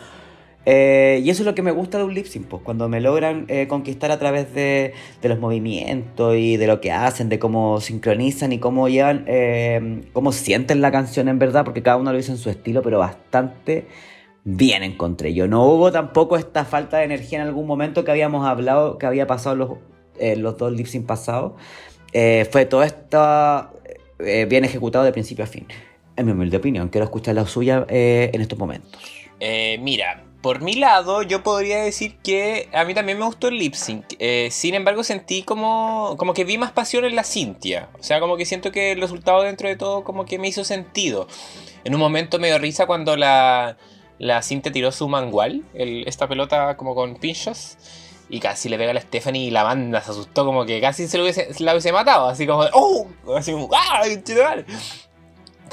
Eh, 0.66 1.20
y 1.22 1.28
eso 1.28 1.42
es 1.42 1.46
lo 1.46 1.54
que 1.54 1.60
me 1.60 1.72
gusta 1.72 1.98
de 1.98 2.04
un 2.04 2.14
lip 2.14 2.24
sync, 2.24 2.46
pues, 2.46 2.62
cuando 2.62 2.88
me 2.88 3.00
logran 3.00 3.44
eh, 3.48 3.66
conquistar 3.68 4.10
a 4.10 4.18
través 4.18 4.54
de, 4.54 4.94
de 5.20 5.28
los 5.28 5.38
movimientos 5.38 6.36
y 6.36 6.56
de 6.56 6.66
lo 6.66 6.80
que 6.80 6.90
hacen, 6.90 7.28
de 7.28 7.38
cómo 7.38 7.80
sincronizan 7.80 8.52
y 8.52 8.58
cómo 8.58 8.88
llevan, 8.88 9.24
eh, 9.28 10.02
cómo 10.14 10.32
sienten 10.32 10.80
la 10.80 10.90
canción 10.90 11.28
en 11.28 11.38
verdad, 11.38 11.64
porque 11.64 11.82
cada 11.82 11.98
uno 11.98 12.12
lo 12.12 12.18
hizo 12.18 12.32
en 12.32 12.38
su 12.38 12.48
estilo, 12.48 12.80
pero 12.80 12.98
bastante 12.98 13.86
bien 14.44 14.82
encontré 14.82 15.34
yo. 15.34 15.46
No 15.48 15.66
hubo 15.66 15.92
tampoco 15.92 16.36
esta 16.38 16.64
falta 16.64 16.96
de 16.98 17.04
energía 17.04 17.40
en 17.42 17.46
algún 17.46 17.66
momento 17.66 18.04
que 18.04 18.10
habíamos 18.10 18.46
hablado, 18.46 18.96
que 18.96 19.04
había 19.04 19.26
pasado 19.26 19.56
los, 19.56 19.70
los 20.38 20.56
dos 20.56 20.72
lip 20.72 20.86
sync 20.86 21.04
pasados. 21.04 21.52
Fue 22.50 22.64
todo 22.66 22.82
esto 22.82 23.70
bien 24.18 24.64
ejecutado 24.64 25.04
de 25.04 25.12
principio 25.12 25.44
a 25.44 25.46
fin. 25.46 25.66
En 26.16 26.26
mi 26.26 26.32
humilde 26.32 26.58
opinión, 26.58 26.88
quiero 26.88 27.04
escuchar 27.04 27.34
la 27.34 27.46
suya 27.46 27.86
en 27.88 28.40
estos 28.40 28.58
momentos. 28.58 29.00
Mira, 29.80 30.22
por 30.44 30.60
mi 30.60 30.74
lado, 30.74 31.22
yo 31.22 31.42
podría 31.42 31.78
decir 31.78 32.18
que 32.18 32.68
a 32.74 32.84
mí 32.84 32.92
también 32.92 33.18
me 33.18 33.24
gustó 33.24 33.48
el 33.48 33.56
lip 33.56 33.72
sync. 33.72 34.04
Eh, 34.18 34.48
sin 34.50 34.74
embargo, 34.74 35.02
sentí 35.02 35.42
como, 35.42 36.16
como 36.18 36.34
que 36.34 36.44
vi 36.44 36.58
más 36.58 36.70
pasión 36.70 37.06
en 37.06 37.16
la 37.16 37.24
Cintia. 37.24 37.88
O 37.98 38.02
sea, 38.02 38.20
como 38.20 38.36
que 38.36 38.44
siento 38.44 38.70
que 38.70 38.92
el 38.92 39.00
resultado 39.00 39.40
dentro 39.40 39.68
de 39.68 39.76
todo 39.76 40.04
como 40.04 40.26
que 40.26 40.38
me 40.38 40.46
hizo 40.46 40.62
sentido. 40.62 41.28
En 41.84 41.94
un 41.94 42.00
momento 42.00 42.38
me 42.38 42.48
dio 42.48 42.58
risa 42.58 42.84
cuando 42.84 43.16
la, 43.16 43.78
la 44.18 44.42
Cintia 44.42 44.70
tiró 44.70 44.92
su 44.92 45.08
mangual, 45.08 45.62
esta 45.72 46.28
pelota 46.28 46.76
como 46.76 46.94
con 46.94 47.16
pinchos. 47.16 47.78
Y 48.28 48.38
casi 48.38 48.68
le 48.68 48.76
pega 48.76 48.90
a 48.90 48.94
la 48.94 49.00
Stephanie 49.00 49.46
y 49.46 49.50
la 49.50 49.62
banda 49.62 50.02
se 50.02 50.10
asustó 50.10 50.44
como 50.44 50.66
que 50.66 50.78
casi 50.78 51.08
se, 51.08 51.16
lo 51.16 51.24
hubiese, 51.24 51.48
la 51.60 51.72
hubiese 51.72 51.90
matado. 51.90 52.28
Así 52.28 52.46
como, 52.46 52.64
¡oh! 52.74 53.06
Así 53.34 53.52
como, 53.52 53.70
¡ah! 53.72 54.02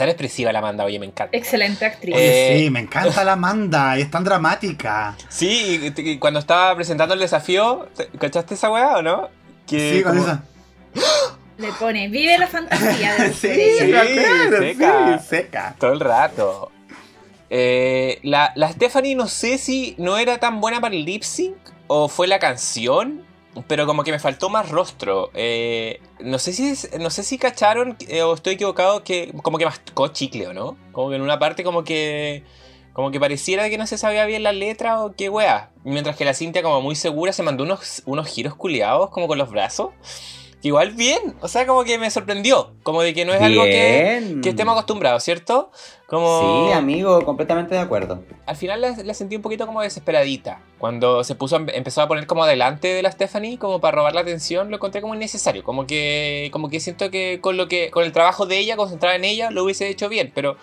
Conchetumare". 0.01 0.05
Tan 0.05 0.09
expresiva 0.09 0.51
la 0.51 0.59
Amanda, 0.59 0.83
oye, 0.83 0.99
me 0.99 1.05
encanta. 1.05 1.37
Excelente 1.37 1.85
actriz. 1.85 2.15
Eh, 2.17 2.57
sí, 2.63 2.69
me 2.69 2.79
encanta 2.81 3.23
la 3.23 3.33
Amanda, 3.33 3.97
es 3.97 4.09
tan 4.09 4.23
dramática. 4.23 5.15
Sí, 5.29 5.93
y- 5.95 6.09
y 6.11 6.17
cuando 6.17 6.39
estaba 6.39 6.75
presentando 6.75 7.13
el 7.13 7.19
desafío, 7.19 7.87
¿te- 7.95 8.07
¿cachaste 8.17 8.55
esa 8.55 8.71
weá 8.71 8.97
o 8.97 9.01
no? 9.01 9.29
Que 9.67 9.97
Sí, 9.97 10.03
con 10.03 10.17
como- 10.17 10.23
esa. 10.27 10.43
Le 11.57 11.71
pone, 11.73 12.07
vive 12.09 12.37
la 12.39 12.47
fantasía 12.47 13.13
de 13.15 13.33
Sí, 13.33 13.47
seca. 13.79 15.19
sí, 15.19 15.25
seca. 15.29 15.75
Todo 15.79 15.93
el 15.93 15.99
rato. 15.99 16.71
Eh, 17.49 18.19
la, 18.23 18.51
la 18.55 18.71
Stephanie 18.71 19.13
no 19.15 19.27
sé 19.27 19.57
si 19.57 19.93
no 19.97 20.17
era 20.17 20.37
tan 20.39 20.61
buena 20.61 20.79
para 20.81 20.95
el 20.95 21.03
lip 21.05 21.23
sync 21.23 21.55
o 21.87 22.07
fue 22.07 22.27
la 22.27 22.39
canción, 22.39 23.23
pero 23.67 23.85
como 23.85 24.03
que 24.03 24.11
me 24.11 24.19
faltó 24.19 24.49
más 24.49 24.69
rostro. 24.69 25.31
Eh, 25.33 26.01
no 26.19 26.39
sé 26.39 26.53
si 26.53 26.73
no 26.99 27.09
sé 27.09 27.23
si 27.23 27.37
cacharon 27.37 27.97
eh, 28.07 28.21
o 28.23 28.33
estoy 28.33 28.53
equivocado 28.53 29.03
que 29.03 29.33
como 29.43 29.57
que 29.57 29.65
mascó 29.65 30.07
chicle 30.09 30.47
o 30.47 30.53
no. 30.53 30.77
Como 30.91 31.09
que 31.09 31.15
en 31.15 31.21
una 31.21 31.39
parte 31.39 31.63
como 31.63 31.83
que 31.83 32.43
como 32.93 33.11
que 33.11 33.19
pareciera 33.19 33.69
que 33.69 33.77
no 33.77 33.87
se 33.87 33.97
sabía 33.97 34.25
bien 34.25 34.43
la 34.43 34.51
letra 34.51 35.03
o 35.03 35.13
qué 35.13 35.29
wea. 35.29 35.71
Mientras 35.83 36.15
que 36.15 36.25
la 36.25 36.33
Cintia 36.33 36.61
como 36.63 36.81
muy 36.81 36.95
segura 36.95 37.33
se 37.33 37.43
mandó 37.43 37.63
unos, 37.63 38.03
unos 38.05 38.27
giros 38.27 38.55
culiados 38.55 39.09
como 39.09 39.27
con 39.27 39.37
los 39.37 39.49
brazos. 39.49 39.91
Que 40.61 40.67
Igual 40.67 40.91
bien, 40.91 41.35
o 41.41 41.47
sea, 41.47 41.65
como 41.65 41.83
que 41.83 41.97
me 41.97 42.11
sorprendió. 42.11 42.71
Como 42.83 43.01
de 43.01 43.13
que 43.13 43.25
no 43.25 43.33
es 43.33 43.41
algo 43.41 43.63
que, 43.63 44.19
Bien. 44.19 44.41
que 44.41 44.49
estemos 44.49 44.73
acostumbrados, 44.73 45.23
¿cierto? 45.23 45.71
Como... 46.07 46.67
Sí, 46.67 46.73
amigo, 46.73 47.25
completamente 47.25 47.73
de 47.73 47.81
acuerdo. 47.81 48.21
Al 48.45 48.55
final 48.55 48.79
la, 48.79 48.91
la 49.03 49.13
sentí 49.13 49.35
un 49.35 49.41
poquito 49.41 49.65
como 49.65 49.81
desesperadita. 49.81 50.61
Cuando 50.77 51.23
se 51.23 51.35
puso, 51.35 51.55
empezó 51.55 52.01
a 52.01 52.07
poner 52.07 52.27
como 52.27 52.45
delante 52.45 52.89
de 52.89 53.01
la 53.01 53.11
Stephanie, 53.11 53.57
como 53.57 53.81
para 53.81 53.97
robar 53.97 54.13
la 54.13 54.21
atención, 54.21 54.69
lo 54.69 54.75
encontré 54.75 55.01
como 55.01 55.15
innecesario. 55.15 55.63
Como 55.63 55.87
que, 55.87 56.49
como 56.51 56.69
que 56.69 56.79
siento 56.79 57.09
que 57.09 57.39
con 57.41 57.57
lo 57.57 57.67
que, 57.67 57.89
con 57.89 58.03
el 58.03 58.11
trabajo 58.11 58.45
de 58.45 58.59
ella, 58.59 58.77
concentrada 58.77 59.15
en 59.15 59.23
ella, 59.23 59.49
lo 59.51 59.63
hubiese 59.63 59.87
hecho 59.87 60.09
bien. 60.09 60.31
Pero 60.35 60.57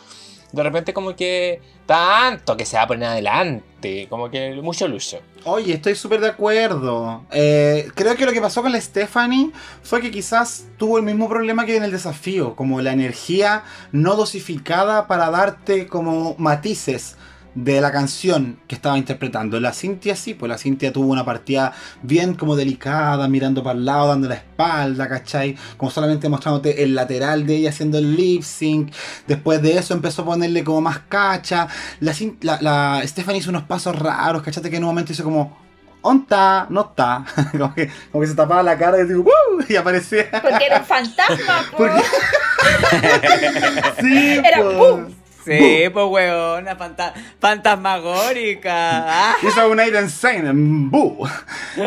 de 0.53 0.63
repente 0.63 0.95
como 0.95 1.15
que 1.15 1.61
tanto 1.87 2.57
que 2.57 2.65
se 2.65 2.77
va 2.77 2.85
a 2.85 2.87
poner 2.87 3.09
adelante. 3.09 4.07
Como 4.09 4.31
que 4.31 4.53
mucho 4.63 4.87
lucho. 4.87 5.19
Oye, 5.45 5.75
estoy 5.75 5.95
súper 5.95 6.21
de 6.21 6.29
acuerdo. 6.29 7.25
Eh, 7.31 7.91
creo 7.95 8.17
que 8.17 8.27
lo 8.27 8.33
que 8.33 8.41
pasó 8.41 8.63
con 8.63 8.73
la 8.73 8.81
Stephanie 8.81 9.51
fue 9.83 10.01
que 10.01 10.11
quizás 10.11 10.67
tuvo 10.77 10.99
el 10.99 11.05
mismo 11.05 11.29
problema 11.29 11.65
que 11.65 11.77
en 11.77 11.85
el 11.85 11.93
desafío, 11.93 12.57
como 12.57 12.81
la 12.81 12.93
energía 12.93 13.63
no 13.93 14.17
dosificada 14.17 15.07
para 15.07 15.31
darte 15.31 15.87
como 15.87 16.35
matices 16.39 17.17
de 17.65 17.81
la 17.81 17.91
canción 17.91 18.61
que 18.69 18.77
estaba 18.77 18.97
interpretando. 18.99 19.59
La 19.59 19.73
Cintia 19.73 20.15
sí, 20.15 20.35
pues 20.35 20.49
la 20.49 20.59
Cintia 20.59 20.93
tuvo 20.93 21.09
una 21.13 21.25
partida 21.25 21.73
bien 22.03 22.35
como 22.35 22.55
delicada, 22.55 23.27
mirando 23.29 23.65
para 23.65 23.77
el 23.79 23.85
lado, 23.85 24.09
dando 24.09 24.29
la 24.29 24.37
espalda, 24.37 25.09
¿cachai? 25.09 25.57
Como 25.77 25.91
solamente 25.91 26.29
mostrándote 26.29 26.85
el 26.85 26.95
lateral 26.95 27.47
de 27.47 27.57
ella 27.57 27.71
haciendo 27.71 27.99
el 27.99 28.15
lip 28.15 28.43
sync. 28.43 28.93
Después 29.27 29.61
de 29.61 29.77
eso 29.77 29.93
empezó 29.95 30.23
a 30.23 30.27
ponerle 30.27 30.63
como 30.63 30.81
más 30.83 31.01
cacha. 31.09 31.67
La, 32.01 32.13
la, 32.43 32.59
la 32.63 33.03
Stephanie 33.05 33.41
hizo 33.41 33.51
unos 33.51 33.65
pasos 33.65 33.99
raros, 33.99 34.43
¿cachate? 34.43 34.71
Que 34.71 34.77
en 34.77 34.85
un 34.85 34.91
momento 34.91 35.13
hizo 35.13 35.25
como... 35.25 35.67
¿Onta? 36.01 36.69
No 36.71 36.83
está. 36.83 37.25
como, 37.51 37.75
que, 37.75 37.91
como 38.13 38.23
que 38.23 38.29
se 38.29 38.37
tapaba 38.37 38.63
la 38.63 38.79
cara 38.79 39.01
y, 39.01 39.05
digo, 39.05 39.23
"Woo", 39.25 39.65
y 39.69 39.75
aparecía. 39.75 40.31
Porque 40.31 40.65
era 40.67 40.79
un 40.79 40.85
fantasma, 40.87 41.65
po. 41.73 41.77
Porque- 41.79 42.03
Sí, 44.01 44.39
Era 44.45 44.63
pues. 44.63 44.77
¡pum! 44.77 45.07
Sí, 45.49 45.89
pues 45.93 46.07
weona, 46.09 46.77
fanta 46.77 47.15
fantasmagórica. 47.41 49.31
Ah. 49.31 49.37
Hizo 49.43 49.71
un 49.71 49.81
Aiden 49.81 50.05
Insane, 50.05 50.53
¡bu! 50.53 51.27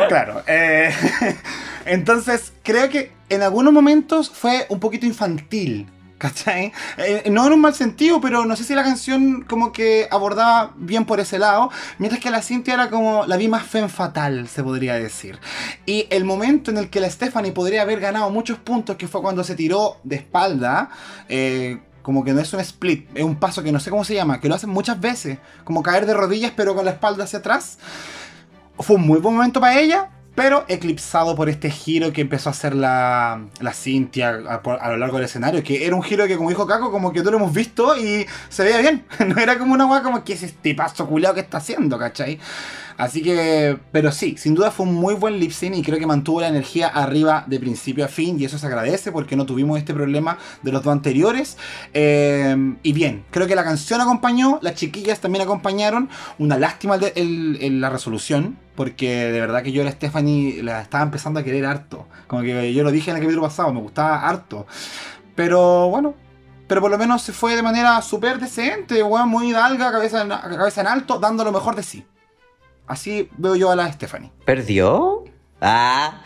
Claro. 0.08 0.44
eh, 0.48 0.92
entonces, 1.86 2.54
creo 2.64 2.90
que 2.90 3.12
en 3.30 3.44
algunos 3.44 3.72
momentos 3.72 4.30
fue 4.30 4.66
un 4.70 4.80
poquito 4.80 5.06
infantil. 5.06 5.88
¿Cachai? 6.18 6.72
Eh, 6.98 7.24
no 7.32 7.48
en 7.48 7.54
un 7.54 7.62
mal 7.62 7.74
sentido, 7.74 8.22
pero 8.22 8.46
no 8.46 8.56
sé 8.56 8.64
si 8.64 8.76
la 8.76 8.84
canción 8.84 9.42
como 9.42 9.72
que 9.72 10.08
abordaba 10.12 10.72
bien 10.76 11.04
por 11.04 11.20
ese 11.20 11.40
lado. 11.40 11.72
Mientras 11.98 12.22
que 12.22 12.30
la 12.30 12.44
Cintia 12.44 12.76
era 12.76 12.92
como 12.92 13.26
la 13.26 13.38
vi 13.38 13.48
más 13.48 13.64
femme 13.66 13.90
fatal, 13.90 14.48
se 14.48 14.62
podría 14.62 14.94
decir. 14.94 15.40
Y 15.88 16.06
el 16.12 16.24
momento 16.24 16.70
en 16.70 16.78
el 16.78 16.92
que 16.92 17.00
la 17.00 17.10
Stephanie 17.10 17.54
podría 17.54 17.82
haber 17.82 18.00
ganado 18.00 18.30
muchos 18.30 18.60
puntos, 18.60 18.98
que 18.98 19.08
fue 19.08 19.24
cuando 19.24 19.44
se 19.44 19.56
tiró 19.56 19.98
de 20.04 20.18
espalda, 20.18 20.92
eh, 21.28 21.80
como 22.02 22.24
que 22.24 22.34
no 22.34 22.40
es 22.40 22.54
un 22.54 22.60
split, 22.60 23.10
es 23.16 23.24
un 23.24 23.36
paso 23.36 23.64
que 23.64 23.72
no 23.72 23.80
sé 23.80 23.90
cómo 23.90 24.04
se 24.04 24.16
llama, 24.16 24.40
que 24.40 24.50
lo 24.50 24.56
hacen 24.56 24.70
muchas 24.70 25.00
veces, 25.00 25.40
como 25.64 25.84
caer 25.84 26.06
de 26.06 26.14
rodillas 26.14 26.54
pero 26.56 26.76
con 26.76 26.86
la 26.86 26.92
espalda 26.92 27.24
hacia 27.24 27.40
atrás. 27.40 27.78
Fue 28.80 28.96
un 28.96 29.06
muy 29.06 29.20
buen 29.20 29.36
momento 29.36 29.60
para 29.60 29.80
ella, 29.80 30.10
pero 30.36 30.66
eclipsado 30.70 31.36
por 31.36 31.50
este 31.50 31.70
giro 31.70 32.14
que 32.14 32.22
empezó 32.22 32.50
a 32.50 32.52
hacer 32.52 32.74
la, 32.74 33.48
la 33.60 33.74
Cintia 33.74 34.30
a, 34.30 34.90
lo 34.90 34.98
largo 34.98 35.18
del 35.18 35.26
escenario, 35.26 35.62
que 35.64 35.86
era 35.86 35.96
un 35.96 36.04
giro 36.04 36.26
que 36.26 36.38
como 36.38 36.50
dijo 36.50 36.66
Caco, 36.66 36.92
como 36.92 37.12
que 37.12 37.22
no 37.22 37.32
lo 37.32 37.38
hemos 37.38 37.54
visto 37.54 37.98
y 37.98 38.26
se 38.50 38.64
veía 38.64 38.80
bien. 38.80 39.06
No 39.32 39.40
era 39.40 39.58
como 39.58 39.74
una 39.74 39.86
weá 39.86 40.02
como 40.02 40.24
que 40.24 40.34
es 40.34 40.44
este 40.44 40.76
paso 40.76 41.08
culiado 41.08 41.36
que 41.36 41.42
está 41.42 41.58
haciendo, 41.58 41.98
¿cachai? 41.98 42.40
Así 42.98 43.22
que, 43.22 43.78
pero 43.92 44.12
sí, 44.12 44.36
sin 44.38 44.54
duda 44.56 44.72
fue 44.72 44.86
un 44.86 44.94
muy 44.94 45.16
buen 45.16 45.40
lip 45.40 45.52
sync 45.52 45.76
y 45.76 45.82
creo 45.82 45.98
que 45.98 46.06
mantuvo 46.06 46.42
la 46.42 46.50
energía 46.50 46.88
arriba 46.88 47.46
de 47.48 47.60
principio 47.60 48.06
a 48.06 48.08
fin 48.08 48.40
y 48.40 48.46
eso 48.46 48.58
se 48.58 48.68
agradece 48.68 49.12
porque 49.12 49.36
no 49.36 49.46
tuvimos 49.46 49.80
este 49.80 49.94
problema 49.94 50.38
de 50.62 50.72
los 50.72 50.84
dos 50.84 50.92
anteriores. 50.92 51.58
Eh, 51.94 52.76
y 52.84 52.94
bien, 52.94 53.24
creo 53.32 53.48
que 53.48 53.56
la 53.56 53.64
canción 53.64 54.02
acompañó, 54.02 54.60
las 54.62 54.76
chiquillas 54.76 55.20
también 55.20 55.44
acompañaron. 55.44 56.10
Una 56.38 56.58
lástima 56.58 56.98
la 56.98 57.90
resolución 57.90 58.58
porque 58.82 59.28
de 59.32 59.40
verdad 59.40 59.62
que 59.62 59.72
yo 59.72 59.84
a 59.84 59.86
la 59.86 59.92
Stephanie 59.92 60.64
la 60.64 60.82
estaba 60.82 61.04
empezando 61.04 61.40
a 61.40 61.44
querer 61.44 61.68
harto. 61.68 62.08
Como 62.26 62.42
que 62.42 62.74
yo 62.74 62.84
lo 62.84 62.90
dije 62.90 63.12
en 63.12 63.18
el 63.18 63.22
capítulo 63.22 63.46
pasado, 63.46 63.72
me 63.72 63.80
gustaba 63.80 64.28
harto. 64.28 64.66
Pero 65.36 65.88
bueno, 65.90 66.16
pero 66.68 66.82
por 66.82 66.90
lo 66.90 66.98
menos 66.98 67.22
se 67.22 67.32
fue 67.32 67.56
de 67.56 67.62
manera 67.62 68.02
súper 68.02 68.40
decente, 68.40 69.04
weón, 69.04 69.30
muy 69.30 69.52
hidalga, 69.52 69.92
cabeza 69.92 70.24
en, 70.24 70.30
cabeza 70.30 70.82
en 70.82 70.88
alto, 70.88 71.20
dando 71.20 71.44
lo 71.44 71.52
mejor 71.52 71.76
de 71.76 71.84
sí. 71.84 72.08
Así 72.88 73.30
veo 73.38 73.56
yo 73.56 73.70
a 73.70 73.76
la 73.76 73.92
Stephanie. 73.94 74.32
¿Perdió? 74.46 75.26
Ah, 75.62 76.24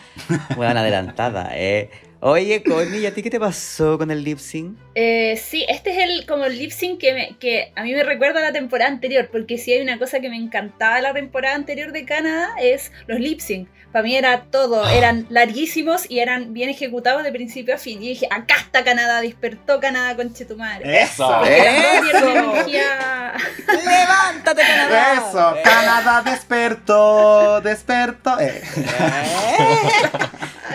buena 0.55 0.79
adelantada, 0.79 1.49
eh. 1.51 1.91
Oye, 2.27 2.63
Connie, 2.63 3.01
¿y 3.01 3.05
a 3.05 3.13
ti 3.13 3.21
qué 3.21 3.29
te 3.29 3.39
pasó 3.39 3.99
con 3.99 4.09
el 4.09 4.23
lip 4.23 4.39
sync? 4.39 4.75
Eh, 4.95 5.37
sí, 5.37 5.63
este 5.69 5.91
es 5.91 5.97
el 6.09 6.25
como 6.25 6.45
el 6.45 6.57
lip 6.57 6.71
sync 6.71 6.99
que, 6.99 7.13
me- 7.13 7.37
que 7.37 7.71
a 7.75 7.83
mí 7.83 7.93
me 7.93 8.01
recuerda 8.01 8.39
a 8.39 8.41
la 8.43 8.51
temporada 8.51 8.89
anterior, 8.89 9.29
porque 9.31 9.59
si 9.59 9.71
hay 9.73 9.81
una 9.83 9.99
cosa 9.99 10.19
que 10.19 10.29
me 10.29 10.35
encantaba 10.35 10.95
de 10.95 11.03
la 11.03 11.13
temporada 11.13 11.53
anterior 11.53 11.91
de 11.91 12.03
Canadá 12.03 12.49
es 12.59 12.91
los 13.05 13.19
lip 13.19 13.41
sync. 13.41 13.69
Para 13.91 14.01
mí 14.01 14.15
era 14.17 14.45
todo, 14.45 14.89
eran 14.89 15.27
larguísimos 15.29 16.09
y 16.09 16.17
eran 16.17 16.51
bien 16.51 16.69
ejecutados 16.69 17.21
de 17.23 17.31
principio 17.31 17.75
a 17.75 17.77
fin. 17.77 18.01
Y 18.01 18.07
dije, 18.09 18.27
acá 18.31 18.55
está 18.57 18.83
Canadá, 18.83 19.21
despertó 19.21 19.79
Canadá 19.79 20.15
con 20.15 20.33
Chetumare. 20.33 21.03
¡Eso! 21.03 21.45
¡Eso! 21.45 22.27
energía. 22.31 23.33
¡Levántate, 23.67 24.61
Canadá! 24.63 25.13
¡Eso! 25.29 25.55
Eh. 25.57 25.61
¡Canadá 25.63 26.23
despertó! 26.25 27.61
¡Despertó! 27.61 28.39
Eh. 28.39 28.63
Eh. 28.75 30.09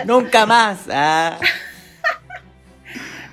Nunca 0.05 0.45
más. 0.45 0.79
Ah. 0.89 1.39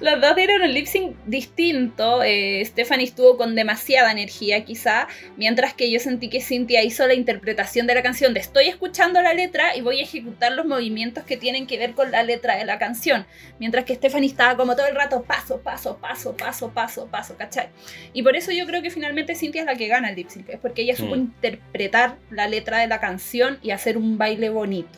Las 0.01 0.21
dos 0.21 0.37
dieron 0.37 0.63
un 0.63 0.73
lip 0.73 0.87
sync 0.87 1.17
distinto. 1.27 2.23
Eh, 2.23 2.63
Stephanie 2.65 3.05
estuvo 3.05 3.37
con 3.37 3.57
demasiada 3.57 4.13
energía, 4.13 4.65
quizá, 4.65 5.09
mientras 5.37 5.75
que 5.75 5.91
yo 5.91 5.99
sentí 5.99 6.29
que 6.31 6.41
Cynthia 6.41 6.85
hizo 6.85 7.05
la 7.09 7.15
interpretación 7.15 7.89
de 7.89 7.97
la 7.97 8.03
canción 8.05 8.33
de 8.33 8.39
estoy 8.39 8.69
escuchando 8.69 9.21
la 9.23 9.35
letra 9.35 9.75
y 9.75 9.81
voy 9.81 9.99
a 9.99 10.05
ejecutar 10.05 10.53
los 10.53 10.67
movimientos 10.67 11.25
que 11.25 11.37
tienen 11.37 11.67
que 11.67 11.79
ver 11.79 11.95
con 11.95 12.13
la 12.13 12.23
letra 12.23 12.55
de 12.57 12.65
la 12.65 12.79
canción. 12.79 13.27
Mientras 13.59 13.85
que 13.85 13.97
Stephanie 13.97 14.29
estaba 14.31 14.57
como 14.57 14.77
todo 14.77 14.87
el 14.87 14.95
rato 14.95 15.25
paso, 15.25 15.61
paso, 15.63 15.99
paso, 15.99 16.37
paso, 16.37 16.71
paso, 16.71 17.09
paso, 17.09 17.37
¿cachai? 17.37 17.67
Y 18.13 18.23
por 18.23 18.37
eso 18.37 18.53
yo 18.53 18.67
creo 18.67 18.83
que 18.83 18.91
finalmente 18.91 19.35
Cynthia 19.35 19.63
es 19.63 19.67
la 19.67 19.75
que 19.75 19.89
gana 19.89 20.11
el 20.11 20.15
lip 20.15 20.29
sync, 20.29 20.49
es 20.49 20.61
porque 20.61 20.83
ella 20.83 20.95
supo 20.95 21.17
Mm. 21.17 21.19
interpretar 21.19 22.19
la 22.31 22.47
letra 22.47 22.79
de 22.79 22.87
la 22.87 23.01
canción 23.01 23.59
y 23.65 23.73
hacer 23.73 23.99
un 23.99 24.17
baile 24.17 24.49
bonito. 24.49 24.97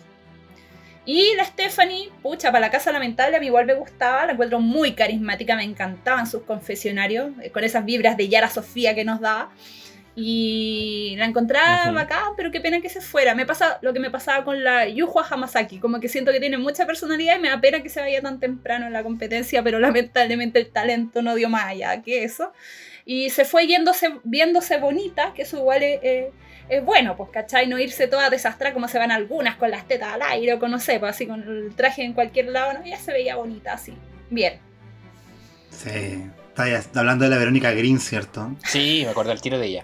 Y 1.12 1.34
la 1.36 1.44
Stephanie, 1.44 2.10
pucha, 2.22 2.52
para 2.52 2.60
la 2.66 2.70
casa 2.70 2.92
lamentable 2.92 3.36
a 3.36 3.40
mí 3.40 3.46
igual 3.46 3.66
me 3.66 3.74
gustaba, 3.74 4.26
la 4.26 4.32
encuentro 4.32 4.60
muy 4.60 4.92
carismática, 4.92 5.56
me 5.56 5.64
encantaban 5.64 6.26
sus 6.26 6.42
confesionarios, 6.42 7.30
eh, 7.42 7.50
con 7.50 7.64
esas 7.64 7.84
vibras 7.84 8.16
de 8.16 8.28
Yara 8.28 8.48
Sofía 8.48 8.94
que 8.94 9.04
nos 9.04 9.20
daba. 9.20 9.50
Y 10.16 11.14
la 11.18 11.24
encontraba 11.24 11.90
bacán, 11.94 12.34
pero 12.36 12.50
qué 12.50 12.60
pena 12.60 12.80
que 12.80 12.88
se 12.88 13.00
fuera. 13.00 13.34
Me 13.34 13.46
pasa 13.46 13.78
lo 13.80 13.92
que 13.92 14.00
me 14.00 14.10
pasaba 14.10 14.44
con 14.44 14.62
la 14.62 14.86
Yuhua 14.88 15.26
Hamasaki, 15.28 15.78
como 15.78 15.98
que 16.00 16.08
siento 16.08 16.32
que 16.32 16.40
tiene 16.40 16.58
mucha 16.58 16.84
personalidad 16.86 17.36
y 17.36 17.40
me 17.40 17.48
da 17.48 17.60
pena 17.60 17.82
que 17.82 17.88
se 17.88 18.00
vaya 18.00 18.20
tan 18.20 18.38
temprano 18.38 18.86
en 18.86 18.92
la 18.92 19.02
competencia, 19.02 19.62
pero 19.62 19.78
lamentablemente 19.80 20.58
el 20.58 20.70
talento 20.70 21.22
no 21.22 21.34
dio 21.34 21.48
más 21.48 21.64
allá 21.66 22.02
que 22.02 22.24
eso. 22.24 22.52
Y 23.04 23.30
se 23.30 23.44
fue 23.44 23.66
yéndose, 23.66 24.10
viéndose 24.24 24.78
bonita, 24.78 25.32
que 25.34 25.42
eso 25.42 25.56
igual 25.58 25.82
es, 25.82 26.00
es- 26.02 26.26
es 26.70 26.84
bueno, 26.84 27.16
pues, 27.16 27.28
¿cachai? 27.30 27.66
No 27.66 27.78
irse 27.78 28.06
toda 28.06 28.30
desastrada 28.30 28.72
como 28.72 28.88
se 28.88 28.98
van 28.98 29.10
algunas 29.10 29.56
con 29.56 29.70
las 29.70 29.86
tetas 29.86 30.14
al 30.14 30.22
aire 30.22 30.54
o 30.54 30.58
con, 30.58 30.70
no 30.70 30.78
sé, 30.80 30.98
pues 30.98 31.10
así 31.14 31.26
con 31.26 31.42
el 31.42 31.74
traje 31.74 32.02
en 32.04 32.12
cualquier 32.14 32.46
lado, 32.46 32.72
no, 32.72 32.84
ella 32.84 32.98
se 32.98 33.12
veía 33.12 33.36
bonita 33.36 33.72
así. 33.74 33.92
Bien. 34.30 34.54
Sí. 35.70 36.24
Está 36.48 36.68
ya- 36.68 36.78
está 36.78 37.00
hablando 37.00 37.24
de 37.24 37.30
la 37.30 37.38
Verónica 37.38 37.70
Green, 37.72 37.98
¿cierto? 38.00 38.50
Sí, 38.66 39.02
me 39.04 39.10
acuerdo 39.10 39.32
el 39.32 39.40
tiro 39.40 39.58
de 39.58 39.66
ella. 39.66 39.82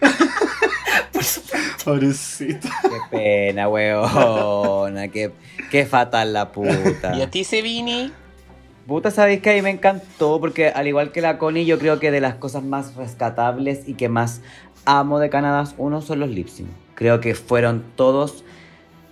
Pobrecita. 1.84 2.68
Qué 2.82 2.98
pena, 3.10 3.68
weona. 3.68 5.08
Qué, 5.12 5.32
qué 5.70 5.86
fatal 5.86 6.32
la 6.32 6.50
puta. 6.52 7.14
¿Y 7.16 7.22
a 7.22 7.30
ti, 7.30 7.44
Sevini? 7.44 8.12
Puta, 8.86 9.10
sabéis 9.10 9.40
que 9.42 9.50
a 9.50 9.54
mí 9.54 9.62
me 9.62 9.70
encantó 9.70 10.40
porque 10.40 10.68
al 10.68 10.86
igual 10.86 11.12
que 11.12 11.20
la 11.20 11.36
Connie, 11.38 11.66
yo 11.66 11.78
creo 11.78 12.00
que 12.00 12.10
de 12.10 12.20
las 12.20 12.34
cosas 12.36 12.62
más 12.62 12.94
rescatables 12.94 13.86
y 13.86 13.94
que 13.94 14.08
más 14.08 14.40
amo 14.88 15.18
de 15.18 15.28
Canadá, 15.28 15.70
uno 15.76 16.00
son 16.00 16.20
los 16.20 16.30
lip 16.30 16.48
sync. 16.48 16.68
Creo 16.94 17.20
que 17.20 17.34
fueron 17.34 17.84
todos 17.94 18.44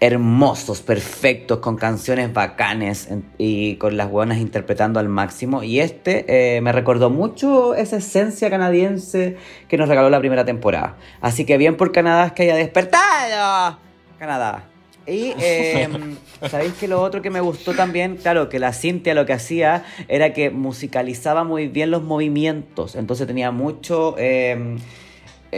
hermosos, 0.00 0.80
perfectos, 0.80 1.58
con 1.58 1.76
canciones 1.76 2.32
bacanes 2.32 3.08
y 3.38 3.76
con 3.76 3.96
las 3.96 4.10
buenas 4.10 4.38
interpretando 4.38 5.00
al 5.00 5.08
máximo. 5.08 5.62
Y 5.62 5.80
este 5.80 6.56
eh, 6.56 6.60
me 6.62 6.72
recordó 6.72 7.10
mucho 7.10 7.74
esa 7.74 7.98
esencia 7.98 8.50
canadiense 8.50 9.36
que 9.68 9.76
nos 9.76 9.88
regaló 9.88 10.08
la 10.10 10.18
primera 10.18 10.44
temporada. 10.44 10.96
Así 11.20 11.44
que 11.44 11.58
bien 11.58 11.76
por 11.76 11.92
Canadá 11.92 12.34
que 12.34 12.44
haya 12.44 12.56
despertado. 12.56 13.78
Canadá. 14.18 14.64
Y 15.06 15.34
eh, 15.38 15.88
sabéis 16.50 16.72
que 16.74 16.88
lo 16.88 17.00
otro 17.02 17.20
que 17.20 17.30
me 17.30 17.40
gustó 17.40 17.74
también, 17.74 18.16
claro, 18.16 18.48
que 18.48 18.58
la 18.58 18.72
Cintia 18.72 19.14
lo 19.14 19.24
que 19.26 19.34
hacía 19.34 19.84
era 20.08 20.32
que 20.32 20.50
musicalizaba 20.50 21.44
muy 21.44 21.68
bien 21.68 21.90
los 21.90 22.02
movimientos. 22.02 22.96
Entonces 22.96 23.26
tenía 23.26 23.50
mucho. 23.50 24.14
eh, 24.18 24.78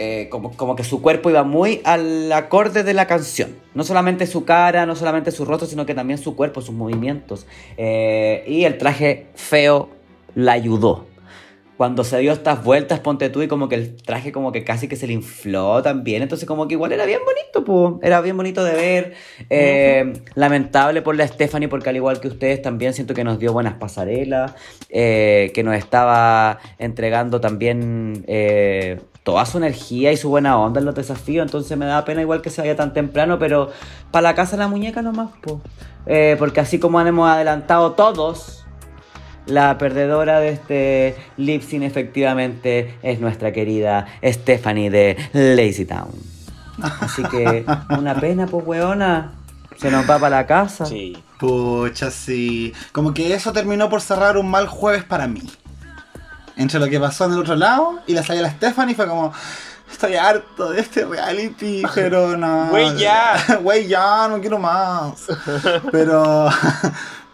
eh, 0.01 0.29
como, 0.29 0.53
como 0.57 0.77
que 0.77 0.85
su 0.85 1.03
cuerpo 1.03 1.29
iba 1.29 1.43
muy 1.43 1.81
al 1.83 2.31
acorde 2.31 2.85
de 2.85 2.95
la 2.95 3.09
canción. 3.09 3.57
No 3.75 3.83
solamente 3.83 4.29
su 4.29 4.45
cara, 4.45 4.87
no 4.87 4.95
solamente 4.95 5.33
su 5.33 5.45
rostro, 5.45 5.66
sino 5.66 5.87
que 5.87 5.95
también 5.95 6.20
su 6.20 6.37
cuerpo, 6.37 6.61
sus 6.61 6.73
movimientos. 6.73 7.47
Eh, 7.77 8.45
y 8.47 8.62
el 8.62 8.79
traje 8.79 9.27
feo 9.35 9.89
la 10.37 10.53
ayudó. 10.53 11.07
Cuando 11.77 12.05
se 12.05 12.19
dio 12.19 12.33
estas 12.33 12.62
vueltas, 12.62 13.01
ponte 13.01 13.29
tú, 13.29 13.43
y 13.43 13.49
como 13.49 13.69
que 13.69 13.75
el 13.75 13.97
traje 13.97 14.31
como 14.31 14.53
que 14.53 14.62
casi 14.62 14.87
que 14.87 14.95
se 14.95 15.09
le 15.09 15.15
infló 15.15 15.83
también. 15.83 16.23
Entonces 16.23 16.47
como 16.47 16.69
que 16.69 16.75
igual 16.75 16.93
era 16.93 17.05
bien 17.05 17.20
bonito, 17.25 17.65
pues. 17.65 17.95
Era 18.07 18.20
bien 18.20 18.37
bonito 18.37 18.62
de 18.62 18.73
ver. 18.73 19.15
Eh, 19.51 20.12
Lamentable 20.37 21.03
por 21.03 21.16
la 21.16 21.27
Stephanie, 21.27 21.69
porque 21.69 21.89
al 21.91 21.97
igual 21.97 22.20
que 22.20 22.29
ustedes 22.29 22.62
también 22.62 22.95
siento 22.95 23.15
que 23.15 23.25
nos 23.25 23.41
dio 23.41 23.53
buenas 23.53 23.75
pasarelas. 23.75 24.55
que 24.89 25.62
nos 25.65 25.75
estaba 25.75 26.61
entregando 26.79 27.41
también 27.41 28.25
toda 29.28 29.44
su 29.44 29.59
energía 29.59 30.10
y 30.10 30.16
su 30.16 30.30
buena 30.30 30.59
onda 30.59 30.80
en 30.80 30.86
los 30.86 30.94
desafíos. 30.94 31.44
Entonces 31.44 31.76
me 31.76 31.84
da 31.84 32.02
pena 32.06 32.22
igual 32.22 32.40
que 32.40 32.48
se 32.48 32.62
vaya 32.62 32.74
tan 32.76 32.94
temprano, 32.94 33.38
pero 33.38 33.70
para 34.10 34.22
la 34.22 34.34
casa 34.34 34.52
de 34.52 34.62
la 34.62 34.68
muñeca 34.68 35.02
nomás, 35.02 35.28
pues. 35.42 35.59
porque 36.38 36.60
así 36.60 36.78
como 36.78 36.98
hemos 36.98 37.28
adelantado 37.28 37.92
todos, 37.92 38.64
la 39.44 39.76
perdedora 39.76 40.40
de 40.40 40.48
este 40.48 41.16
lip 41.36 41.60
sync 41.60 41.82
efectivamente 41.82 42.96
es 43.02 43.20
nuestra 43.20 43.52
querida 43.52 44.06
Stephanie 44.24 44.88
de 44.88 45.18
Lazy 45.34 45.84
Town. 45.84 46.09
Así 46.80 47.22
que 47.24 47.66
una 47.90 48.18
pena, 48.18 48.46
pues 48.46 48.66
weona. 48.66 49.32
Se 49.76 49.90
nos 49.90 50.09
va 50.09 50.18
para 50.18 50.38
la 50.38 50.46
casa. 50.46 50.86
Sí. 50.86 51.18
Pucha, 51.38 52.10
sí. 52.10 52.72
Como 52.92 53.12
que 53.12 53.34
eso 53.34 53.52
terminó 53.52 53.90
por 53.90 54.00
cerrar 54.00 54.38
un 54.38 54.50
mal 54.50 54.68
jueves 54.68 55.05
para 55.05 55.28
mí. 55.28 55.42
Entre 56.59 56.78
lo 56.78 56.89
que 56.89 57.01
pasó 57.01 57.24
en 57.24 57.32
el 57.32 57.39
otro 57.39 57.56
lado 57.56 58.01
y 58.06 58.12
la 58.12 58.22
salida 58.22 58.43
de 58.43 58.48
la 58.48 58.55
Stephanie 58.55 58.94
fue 58.94 59.06
como. 59.06 59.32
Estoy 59.90 60.16
harto 60.16 60.68
de 60.68 60.80
este 60.82 61.06
reality, 61.06 61.82
pero 61.94 62.36
no. 62.36 62.66
Güey, 62.68 62.98
ya. 62.98 63.59
Güey, 63.62 63.89
ya, 63.89 64.28
no 64.28 64.39
quiero 64.39 64.59
más. 64.59 65.26
Pero. 65.90 66.51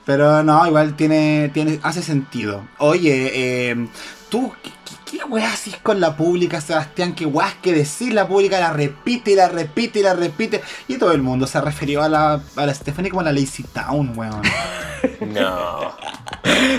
Pero 0.05 0.43
no, 0.43 0.65
igual 0.67 0.95
tiene, 0.95 1.51
tiene 1.53 1.81
hace 1.83 2.03
sentido. 2.03 2.63
Oye, 2.79 3.71
eh, 3.71 3.89
tú, 4.35 4.53
¿qué, 4.65 4.71
qué, 4.85 5.19
qué 5.19 5.25
weá 5.27 5.53
haces 5.53 5.77
con 5.77 6.01
la 6.01 6.17
pública, 6.17 6.61
Sebastián? 6.61 7.15
¿Qué 7.15 7.25
weá 7.25 7.55
que 7.63 7.73
decir? 7.73 8.13
La 8.13 8.27
pública 8.27 8.59
la 8.59 8.73
repite 8.73 9.31
y 9.31 9.37
la 9.37 9.49
repite 9.49 10.01
y 10.01 10.03
la 10.03 10.15
repite. 10.15 10.61
Y 10.89 10.99
todo 10.99 11.13
el 11.13 11.23
mundo 11.23 11.47
se 11.47 11.61
refirió 11.61 12.03
a 12.03 12.09
la, 12.09 12.41
a 12.57 12.67
la 12.67 12.75
Stephanie 12.75 13.11
como 13.11 13.23
la 13.23 13.31
Lazy 13.31 13.63
Town, 13.63 14.13
weón. 14.17 14.43
No. 15.21 15.95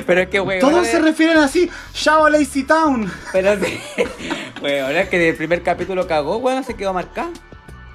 Pero 0.06 0.22
es 0.22 0.30
que 0.30 0.40
weona. 0.42 0.68
Todos 0.68 0.88
se 0.88 1.00
refieren 1.00 1.38
así, 1.38 1.70
Chao 1.94 2.28
Lazy 2.28 2.64
Town. 2.64 3.10
Pero 3.32 3.56
sí. 3.64 3.80
weona, 4.62 5.02
es 5.02 5.10
que 5.10 5.18
del 5.18 5.36
primer 5.36 5.64
capítulo 5.64 6.08
cagó, 6.08 6.38
weona, 6.38 6.64
se 6.64 6.74
quedó 6.74 6.92
marcada. 6.92 7.30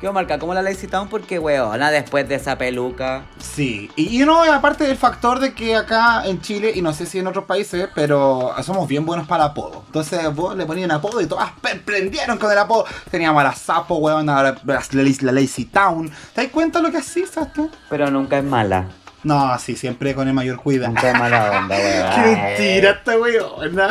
Quedó 0.00 0.14
marcada 0.14 0.40
como 0.40 0.54
la 0.54 0.62
Lazy 0.62 0.86
Town 0.86 1.08
porque, 1.08 1.38
weona, 1.38 1.90
después 1.90 2.26
de 2.26 2.36
esa 2.36 2.56
peluca. 2.56 3.24
Sí, 3.38 3.90
y, 3.96 4.22
y 4.22 4.24
no, 4.24 4.42
aparte 4.42 4.84
del 4.84 4.96
factor 4.96 5.40
de 5.40 5.52
que 5.52 5.76
acá 5.76 6.22
en 6.24 6.40
Chile, 6.40 6.72
y 6.74 6.80
no 6.80 6.94
sé 6.94 7.04
si 7.04 7.18
en 7.18 7.26
otros 7.26 7.44
países, 7.44 7.86
pero 7.94 8.54
somos 8.62 8.88
bien 8.88 9.04
buenos 9.04 9.26
para 9.26 9.44
el 9.44 9.50
apodo. 9.50 9.82
Entonces 9.86 10.34
vos 10.34 10.56
le 10.56 10.64
ponían 10.64 10.90
apodo 10.90 11.20
y 11.20 11.26
todas 11.26 11.50
prendieron 11.84 12.38
con 12.38 12.50
el 12.50 12.58
apodo. 12.58 12.86
Teníamos 13.10 13.42
a 13.42 13.44
la 13.44 13.54
Sapo, 13.54 13.96
weón, 13.96 14.30
a 14.30 14.42
la, 14.42 14.58
la, 14.64 14.82
la 15.20 15.32
Lazy 15.32 15.66
Town. 15.66 16.10
¿Te 16.34 16.44
das 16.44 16.50
cuenta 16.50 16.80
lo 16.80 16.90
que 16.90 16.96
hacís, 16.96 17.28
Sebastián? 17.28 17.70
Pero 17.90 18.10
nunca 18.10 18.38
es 18.38 18.44
mala. 18.44 18.88
No, 19.22 19.58
sí, 19.58 19.76
siempre 19.76 20.14
con 20.14 20.28
el 20.28 20.34
mayor 20.34 20.56
cuidado. 20.56 20.92
Nunca 20.92 21.12
mala 21.14 21.60
onda, 21.60 21.76
weona. 21.78 22.14
¡Qué 22.14 22.20
mentira 22.30 22.90
esta 22.90 23.18
weona! 23.18 23.88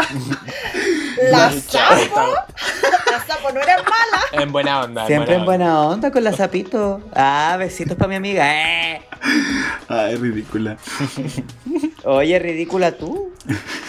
La 1.32 1.52
sapo. 1.52 2.34
La 3.12 3.26
sapo 3.26 3.52
no 3.52 3.62
era 3.62 3.78
mala. 3.78 4.24
En 4.32 4.52
buena 4.52 4.82
onda. 4.82 5.06
Siempre 5.06 5.34
en 5.36 5.42
onda. 5.42 5.46
buena 5.46 5.80
onda 5.82 6.12
con 6.12 6.24
la 6.24 6.34
sapito. 6.34 7.02
Ah, 7.14 7.56
besitos 7.60 7.98
para 7.98 8.10
mi 8.10 8.16
amiga. 8.16 8.48
Eh. 8.52 9.02
Ay, 9.88 10.16
ridícula. 10.16 10.78
Oye, 12.04 12.40
ridícula 12.40 12.94
tú. 12.94 13.34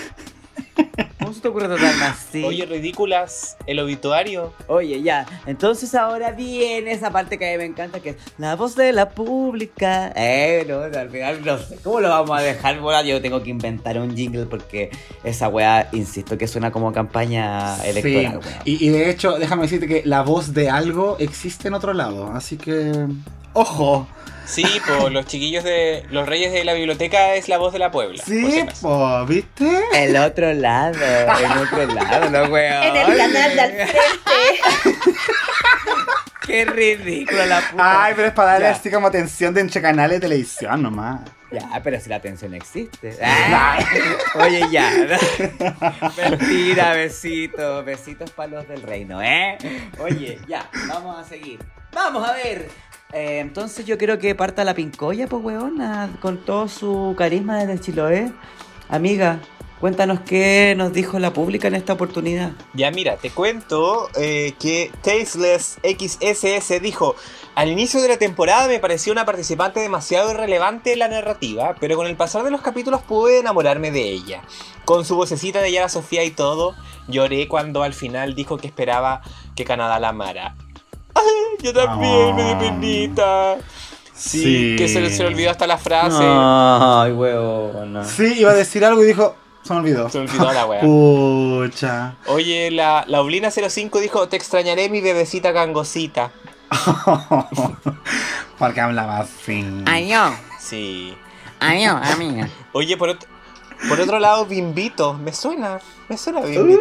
¿Cómo 1.18 1.34
se 1.34 1.40
te 1.40 1.48
ocurre 1.48 1.68
tratarme 1.68 2.04
así? 2.04 2.44
Oye, 2.44 2.64
ridículas, 2.64 3.56
el 3.66 3.78
obituario. 3.78 4.52
Oye, 4.68 5.02
ya. 5.02 5.26
Entonces 5.46 5.94
ahora 5.94 6.32
viene 6.32 6.92
esa 6.92 7.10
parte 7.10 7.38
que 7.38 7.48
a 7.48 7.52
mí 7.52 7.58
me 7.58 7.64
encanta, 7.66 8.00
que 8.00 8.10
es 8.10 8.16
la 8.38 8.56
voz 8.56 8.74
de 8.74 8.92
la 8.92 9.10
pública. 9.10 10.12
Eh, 10.16 10.64
no, 10.68 10.80
al 10.80 11.10
final 11.10 11.44
no 11.44 11.58
sé 11.58 11.76
cómo 11.84 12.00
lo 12.00 12.08
vamos 12.08 12.38
a 12.38 12.42
dejar. 12.42 12.80
Bueno, 12.80 13.02
yo 13.02 13.20
tengo 13.20 13.42
que 13.42 13.50
inventar 13.50 13.98
un 13.98 14.16
jingle 14.16 14.46
porque 14.46 14.90
esa 15.22 15.48
weá, 15.48 15.88
insisto, 15.92 16.38
que 16.38 16.48
suena 16.48 16.70
como 16.72 16.92
campaña 16.92 17.76
electoral, 17.84 18.40
Sí. 18.42 18.76
Y, 18.78 18.86
y 18.86 18.88
de 18.88 19.10
hecho, 19.10 19.38
déjame 19.38 19.62
decirte 19.62 19.86
que 19.86 20.02
la 20.04 20.22
voz 20.22 20.54
de 20.54 20.70
algo 20.70 21.16
existe 21.18 21.68
en 21.68 21.74
otro 21.74 21.92
lado. 21.92 22.32
Así 22.32 22.56
que. 22.56 23.06
¡Ojo! 23.52 24.06
Sí, 24.50 24.64
pues 24.86 25.12
los 25.12 25.26
chiquillos 25.26 25.62
de 25.64 26.04
los 26.10 26.26
reyes 26.26 26.52
de 26.52 26.64
la 26.64 26.74
biblioteca 26.74 27.34
es 27.34 27.48
la 27.48 27.56
voz 27.58 27.72
de 27.72 27.78
la 27.78 27.90
Puebla. 27.90 28.22
Sí, 28.26 28.64
po, 28.82 29.24
¿viste? 29.26 29.80
El 29.94 30.16
otro 30.16 30.52
lado, 30.52 30.94
el 30.98 31.58
otro 31.58 31.86
lado, 31.94 32.30
no 32.30 32.44
weón. 32.52 32.82
En 32.82 32.96
el 32.96 33.16
canal 33.16 33.54
de 33.54 33.60
al 33.60 33.70
frente. 33.72 34.60
Qué 36.46 36.64
ridículo 36.64 37.46
la 37.46 37.60
puta. 37.60 38.04
Ay, 38.04 38.12
pero 38.16 38.28
es 38.28 38.34
para 38.34 38.52
darle 38.52 38.66
Ya. 38.66 38.72
así 38.72 38.90
como 38.90 39.06
atención 39.06 39.54
de 39.54 39.60
entre 39.60 39.80
canales 39.80 40.16
de 40.16 40.20
televisión 40.26 40.82
nomás. 40.82 41.20
Ya, 41.52 41.80
pero 41.82 42.00
si 42.00 42.08
la 42.08 42.16
atención 42.16 42.54
existe. 42.54 43.16
Ah, 43.22 43.78
Oye, 44.34 44.62
ya. 44.70 44.90
Mentira, 46.30 46.92
besitos. 46.94 47.84
Besitos 47.84 48.30
para 48.30 48.50
los 48.52 48.68
del 48.68 48.82
reino, 48.82 49.20
¿eh? 49.22 49.58
Oye, 49.98 50.40
ya, 50.48 50.68
vamos 50.88 51.18
a 51.24 51.28
seguir. 51.28 51.60
Vamos 51.92 52.28
a 52.28 52.32
ver. 52.34 52.68
Eh, 53.12 53.40
entonces 53.40 53.86
yo 53.86 53.98
quiero 53.98 54.18
que 54.18 54.34
parta 54.34 54.64
la 54.64 54.74
pincoya, 54.74 55.26
pues, 55.26 55.42
weona, 55.42 56.10
con 56.20 56.38
todo 56.38 56.68
su 56.68 57.14
carisma 57.16 57.58
desde 57.58 57.80
Chiloé. 57.80 58.32
Amiga, 58.88 59.40
Cuéntanos 59.80 60.20
qué 60.20 60.74
nos 60.76 60.92
dijo 60.92 61.18
la 61.18 61.32
pública 61.32 61.68
en 61.68 61.74
esta 61.74 61.94
oportunidad. 61.94 62.52
Ya 62.74 62.90
mira, 62.90 63.16
te 63.16 63.30
cuento 63.30 64.10
eh, 64.14 64.52
que 64.60 64.92
Tasteless 65.00 65.78
XSS 65.82 66.82
dijo, 66.82 67.16
al 67.54 67.70
inicio 67.70 68.02
de 68.02 68.08
la 68.08 68.18
temporada 68.18 68.68
me 68.68 68.78
pareció 68.78 69.10
una 69.10 69.24
participante 69.24 69.80
demasiado 69.80 70.32
irrelevante 70.32 70.92
en 70.92 70.98
la 70.98 71.08
narrativa, 71.08 71.76
pero 71.80 71.96
con 71.96 72.06
el 72.06 72.14
pasar 72.14 72.44
de 72.44 72.50
los 72.50 72.60
capítulos 72.60 73.00
pude 73.00 73.38
enamorarme 73.38 73.90
de 73.90 74.02
ella. 74.02 74.42
Con 74.84 75.06
su 75.06 75.16
vocecita 75.16 75.62
de 75.62 75.72
Yara 75.72 75.88
Sofía 75.88 76.24
y 76.24 76.30
todo, 76.30 76.74
lloré 77.08 77.48
cuando 77.48 77.82
al 77.82 77.94
final 77.94 78.34
dijo 78.34 78.58
que 78.58 78.66
esperaba 78.66 79.22
que 79.56 79.64
Canadá 79.64 79.98
la 79.98 80.10
amara. 80.10 80.56
Ay, 81.20 81.58
yo 81.64 81.72
también 81.72 82.34
me 82.36 82.42
di 82.44 82.50
Ah. 82.52 82.58
penita. 82.58 83.56
Sí, 84.14 84.42
Sí. 84.42 84.76
que 84.76 84.88
se 84.88 85.00
le, 85.00 85.10
se 85.10 85.22
le 85.22 85.28
olvidó 85.30 85.50
hasta 85.50 85.66
la 85.66 85.78
frase. 85.78 86.22
Ay, 86.22 87.12
huevona. 87.12 88.04
Sí, 88.04 88.34
iba 88.38 88.50
a 88.50 88.54
decir 88.54 88.84
algo 88.84 89.02
y 89.02 89.06
dijo, 89.06 89.34
se 89.62 89.72
me 89.72 89.80
olvidó. 89.80 90.08
Se 90.10 90.18
me 90.18 90.24
olvidó 90.24 90.52
la 90.52 90.66
wea. 90.66 90.80
Pucha. 90.82 92.14
Oye, 92.26 92.70
la, 92.70 93.04
la 93.06 93.20
Oblina 93.22 93.50
05 93.50 93.98
dijo, 94.00 94.28
te 94.28 94.36
extrañaré 94.36 94.88
mi 94.90 95.00
bebecita 95.00 95.52
gangosita. 95.52 96.32
Porque 98.58 98.80
hablaba 98.80 99.18
así. 99.20 99.64
Año, 99.86 100.36
Sí. 100.58 101.14
año, 101.60 101.98
amiga. 102.02 102.48
Oye, 102.72 102.96
por, 102.96 103.10
ot- 103.10 103.26
por 103.88 104.00
otro 104.00 104.18
lado, 104.18 104.44
Bimbito. 104.46 105.14
Me 105.14 105.32
suena, 105.32 105.80
me 106.08 106.16
suena 106.18 106.40
Bimbito. 106.42 106.80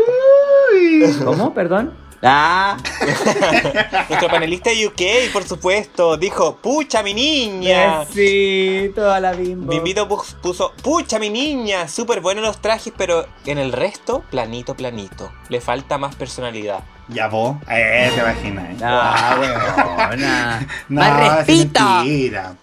Uy. 0.73 1.15
¿Cómo? 1.23 1.53
Perdón. 1.53 1.93
Ah, 2.21 2.75
Nuestro 4.09 4.29
panelista 4.29 4.69
de 4.71 4.87
UK, 4.87 5.31
por 5.31 5.43
supuesto, 5.45 6.17
dijo, 6.17 6.57
pucha 6.57 7.01
mi 7.03 7.13
niña. 7.13 7.99
besito 7.99 9.09
a 9.11 9.19
la 9.19 9.31
bimbo. 9.31 9.71
Bimbito 9.71 10.07
pus- 10.07 10.35
puso, 10.41 10.73
pucha 10.83 11.17
mi 11.19 11.29
niña, 11.29 11.87
súper 11.87 12.19
buenos 12.19 12.43
los 12.43 12.61
trajes, 12.61 12.91
pero 12.97 13.25
en 13.45 13.57
el 13.57 13.71
resto, 13.71 14.23
planito, 14.29 14.75
planito. 14.75 15.31
Le 15.49 15.61
falta 15.61 15.97
más 15.97 16.15
personalidad. 16.15 16.83
Ya 17.07 17.27
vos, 17.27 17.55
eh, 17.69 18.11
te 18.13 18.19
imaginas. 18.21 18.69
¿eh? 18.71 18.77
Ah, 18.83 19.37
huevona. 19.39 20.67
No, 20.89 21.01
Más 21.01 21.47
mentira. 21.47 22.53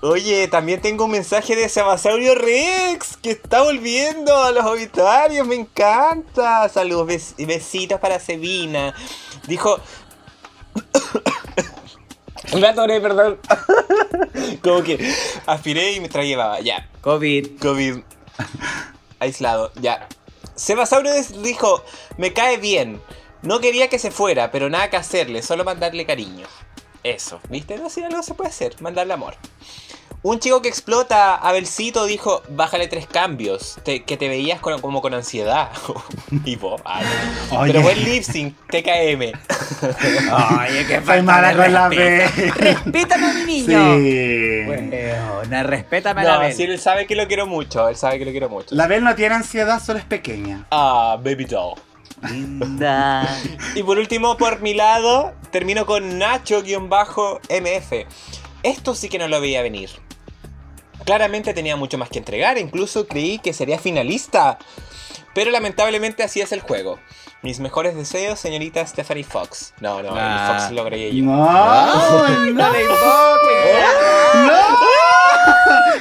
Oye, 0.00 0.46
también 0.46 0.80
tengo 0.80 1.06
un 1.06 1.10
mensaje 1.10 1.56
de 1.56 1.68
Sebasaurio 1.68 2.34
Rex, 2.36 3.16
que 3.16 3.32
está 3.32 3.62
volviendo 3.62 4.36
a 4.36 4.52
los 4.52 4.64
obituarios, 4.64 5.44
me 5.46 5.56
encanta. 5.56 6.68
Saludos, 6.68 7.08
bes- 7.08 7.46
besitos 7.46 7.98
para 8.00 8.20
Sevina. 8.20 8.94
Dijo... 9.46 9.80
Me 12.54 12.66
atoré, 12.66 13.00
perdón. 13.00 13.38
Como 14.62 14.82
que 14.82 15.12
aspiré 15.44 15.92
y 15.92 16.00
me 16.00 16.08
llevaba, 16.08 16.60
ya. 16.60 16.88
COVID. 17.02 17.60
COVID 17.60 17.98
aislado, 19.18 19.70
ya. 19.80 20.08
Sebasaurio 20.54 21.12
dijo, 21.42 21.84
me 22.16 22.32
cae 22.32 22.56
bien. 22.56 23.02
No 23.42 23.60
quería 23.60 23.88
que 23.88 23.98
se 23.98 24.10
fuera, 24.10 24.50
pero 24.50 24.70
nada 24.70 24.88
que 24.88 24.96
hacerle, 24.96 25.42
solo 25.42 25.64
mandarle 25.64 26.06
cariño. 26.06 26.46
Eso, 27.04 27.40
¿viste? 27.48 27.76
No, 27.78 27.88
si 27.88 28.02
algo 28.02 28.22
se 28.22 28.34
puede 28.34 28.50
hacer, 28.50 28.74
mandarle 28.80 29.14
amor. 29.14 29.34
Un 30.20 30.40
chico 30.40 30.60
que 30.60 30.68
explota, 30.68 31.36
Abelcito, 31.36 32.04
dijo, 32.04 32.42
bájale 32.48 32.88
tres 32.88 33.06
cambios, 33.06 33.78
te- 33.84 34.02
que 34.02 34.16
te 34.16 34.28
veías 34.28 34.58
con- 34.58 34.80
como 34.80 35.00
con 35.00 35.14
ansiedad. 35.14 35.70
y 36.44 36.56
vos, 36.56 36.80
ay. 36.84 37.04
Oye. 37.52 37.72
Pero 37.72 37.82
buen 37.82 38.04
lip 38.04 38.24
sync, 38.24 38.54
TKM. 38.68 39.22
Oye, 39.22 40.86
qué 40.88 41.00
Soy 41.06 41.22
mala 41.22 41.54
con 41.56 41.72
la. 41.72 41.88
B. 41.88 42.26
Respétame 42.56 43.26
a 43.26 43.32
mi 43.34 43.44
niño. 43.44 43.94
Sí. 43.98 44.64
Huevona, 44.66 45.62
respétame 45.62 46.20
a 46.22 46.24
la 46.24 46.34
No, 46.34 46.40
Bel. 46.40 46.52
sí, 46.52 46.62
él 46.64 46.80
sabe 46.80 47.06
que 47.06 47.14
lo 47.14 47.28
quiero 47.28 47.46
mucho, 47.46 47.88
él 47.88 47.94
sabe 47.96 48.18
que 48.18 48.24
lo 48.24 48.32
quiero 48.32 48.48
mucho. 48.48 48.74
La 48.74 48.88
Bel 48.88 49.04
no 49.04 49.14
tiene 49.14 49.36
ansiedad, 49.36 49.80
solo 49.80 50.00
es 50.00 50.04
pequeña. 50.04 50.66
Ah, 50.72 51.16
baby 51.22 51.44
doll. 51.44 51.78
Linda. 52.30 53.28
Y 53.74 53.82
por 53.82 53.98
último, 53.98 54.36
por 54.36 54.60
mi 54.60 54.74
lado, 54.74 55.32
termino 55.50 55.86
con 55.86 56.18
Nacho-MF. 56.18 57.92
Esto 58.62 58.94
sí 58.94 59.08
que 59.08 59.18
no 59.18 59.28
lo 59.28 59.40
veía 59.40 59.62
venir. 59.62 59.90
Claramente 61.04 61.54
tenía 61.54 61.76
mucho 61.76 61.96
más 61.98 62.08
que 62.10 62.18
entregar, 62.18 62.58
incluso 62.58 63.06
creí 63.06 63.38
que 63.38 63.52
sería 63.52 63.78
finalista. 63.78 64.58
Pero 65.34 65.50
lamentablemente 65.50 66.22
así 66.22 66.40
es 66.40 66.52
el 66.52 66.60
juego. 66.60 66.98
Mis 67.42 67.60
mejores 67.60 67.94
deseos, 67.94 68.40
señorita 68.40 68.84
Stephanie 68.84 69.22
Fox. 69.22 69.72
No, 69.80 70.02
no, 70.02 70.10
Ah. 70.12 70.50
el 70.54 70.60
Fox 70.60 70.72
lo 70.72 70.84
creí 70.84 71.16
yo. 71.18 71.24
No, 71.24 71.36
no, 71.36 72.28
no 72.52 72.72
le 72.72 72.82
invoques. 72.82 73.84
no. 74.34 74.78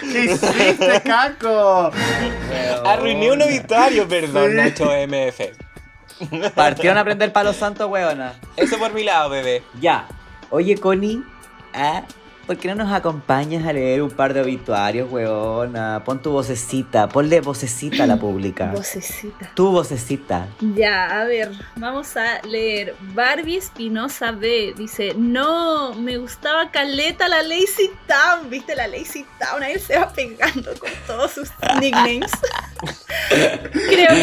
¿Qué 0.11 0.23
hiciste, 0.25 1.01
Caco? 1.03 1.91
Arruiné 2.85 3.31
un 3.31 3.41
obituario, 3.43 4.07
perdón, 4.07 4.51
Sí. 4.51 4.55
Nacho 4.57 4.85
MF. 4.91 5.51
Partieron 6.55 6.97
a 6.97 7.01
aprender 7.01 7.31
palo 7.31 7.53
santo, 7.53 7.87
huevona. 7.87 8.33
Eso 8.55 8.77
por 8.77 8.93
mi 8.93 9.03
lado, 9.03 9.29
bebé. 9.29 9.63
Ya. 9.79 10.07
Oye, 10.49 10.77
Connie, 10.77 11.21
¿ah? 11.73 12.03
¿Por 12.47 12.57
qué 12.57 12.69
no 12.69 12.75
nos 12.75 12.91
acompañas 12.93 13.67
a 13.67 13.73
leer 13.73 14.01
un 14.01 14.09
par 14.09 14.33
de 14.33 14.41
obituarios, 14.41 15.11
huevona? 15.11 16.01
Pon 16.05 16.21
tu 16.21 16.31
vocecita, 16.31 17.09
ponle 17.09 17.41
vocecita 17.41 18.05
a 18.05 18.07
la 18.07 18.17
pública. 18.17 18.71
Vocecita. 18.77 19.51
Tu 19.53 19.69
vocecita. 19.69 20.47
Ya, 20.61 21.21
a 21.21 21.25
ver, 21.25 21.51
vamos 21.75 22.15
a 22.15 22.41
leer. 22.43 22.95
Barbie 23.13 23.57
Espinosa 23.57 24.31
B 24.31 24.73
dice: 24.77 25.13
No, 25.15 25.93
me 25.93 26.17
gustaba 26.17 26.71
Caleta 26.71 27.27
la 27.27 27.43
Lazy 27.43 27.91
Town. 28.07 28.49
¿Viste 28.49 28.75
la 28.75 28.87
Lazy 28.87 29.25
Town? 29.37 29.61
Ahí 29.61 29.77
se 29.79 29.97
va 29.97 30.09
pegando 30.13 30.73
con 30.79 30.89
todos 31.05 31.31
sus 31.31 31.49
nicknames. 31.81 32.31
Creo 33.29 34.13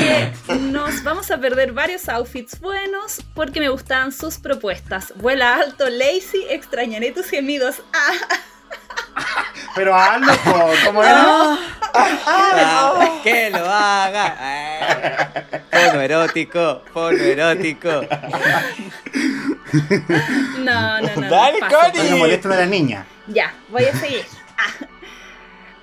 que 0.47 0.55
nos 0.55 1.03
vamos 1.03 1.31
a 1.31 1.39
perder 1.39 1.73
varios 1.73 2.09
outfits 2.09 2.59
buenos 2.61 3.21
porque 3.35 3.61
me 3.61 3.69
gustaban 3.69 4.13
sus 4.13 4.39
propuestas. 4.39 5.13
Vuela 5.17 5.57
alto, 5.57 5.91
Lazy, 5.91 6.47
extrañaré 6.49 7.13
tus 7.13 7.27
gemidos. 7.27 7.83
Ah, 7.93 8.14
Pero 9.75 9.95
hazlo, 9.97 10.33
po, 10.45 10.71
¿cómo 10.85 11.03
era? 11.03 11.59
Ah, 11.97 13.21
que 13.23 13.51
lo 13.51 13.65
haga. 13.65 14.37
Ah. 14.39 15.29
Porno 15.71 16.01
erótico, 16.01 16.83
porno 16.93 17.23
erótico. 17.23 18.03
no, 20.59 21.01
no, 21.01 21.17
no. 21.17 21.31
Dale. 21.31 21.59
Connie. 21.61 22.11
No 22.11 22.17
molesten 22.19 22.53
a 22.53 22.57
la 22.57 22.67
niña. 22.67 23.07
Ya, 23.27 23.55
voy 23.69 23.85
a 23.85 23.95
seguir. 23.97 24.25
Ah. 24.59 24.87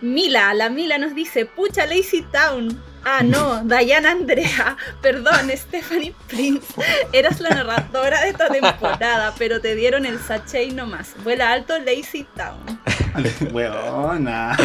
Mila, 0.01 0.53
la 0.53 0.69
Mila 0.69 0.97
nos 0.97 1.13
dice, 1.13 1.45
pucha 1.45 1.85
Lazy 1.85 2.23
Town. 2.23 2.81
Ah, 3.03 3.21
no, 3.23 3.63
Diana 3.63 4.11
Andrea. 4.11 4.77
Perdón, 5.01 5.49
Stephanie 5.55 6.13
Prince. 6.27 6.67
Eras 7.11 7.39
la 7.39 7.49
narradora 7.49 8.21
de 8.21 8.29
esta 8.29 8.47
temporada, 8.49 9.33
pero 9.37 9.59
te 9.59 9.75
dieron 9.75 10.05
el 10.05 10.19
sachet 10.19 10.71
nomás. 10.73 11.13
Vuela 11.23 11.51
alto 11.51 11.77
Lazy 11.79 12.25
Town. 12.35 12.79
Weona. 13.51 14.55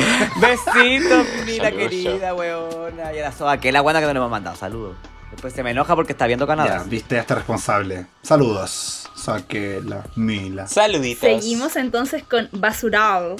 Besitos, 0.41 1.27
Mila 1.45 1.65
Saludos, 1.65 1.89
querida, 1.91 2.35
weona. 2.35 3.13
Y 3.15 3.19
a 3.19 3.23
la 3.23 3.33
soa, 3.33 3.59
que 3.59 3.73
la 3.73 3.81
buena 3.81 4.01
que 4.01 4.07
no 4.07 4.13
nos 4.15 4.21
hemos 4.21 4.31
mandado. 4.31 4.57
Saludos. 4.57 4.97
Después 5.31 5.53
se 5.53 5.63
me 5.63 5.71
enoja 5.73 5.95
porque 5.97 6.13
está 6.13 6.27
viendo 6.27 6.47
Ya, 6.47 6.57
Canadá. 6.57 6.85
viste, 6.87 7.19
hasta 7.19 7.35
responsable. 7.35 8.07
Saludos. 8.23 9.11
Saquela, 9.17 10.05
Mila. 10.15 10.67
Saluditos. 10.69 11.21
Seguimos 11.21 11.75
entonces 11.77 12.23
con 12.23 12.49
Basural. 12.53 13.37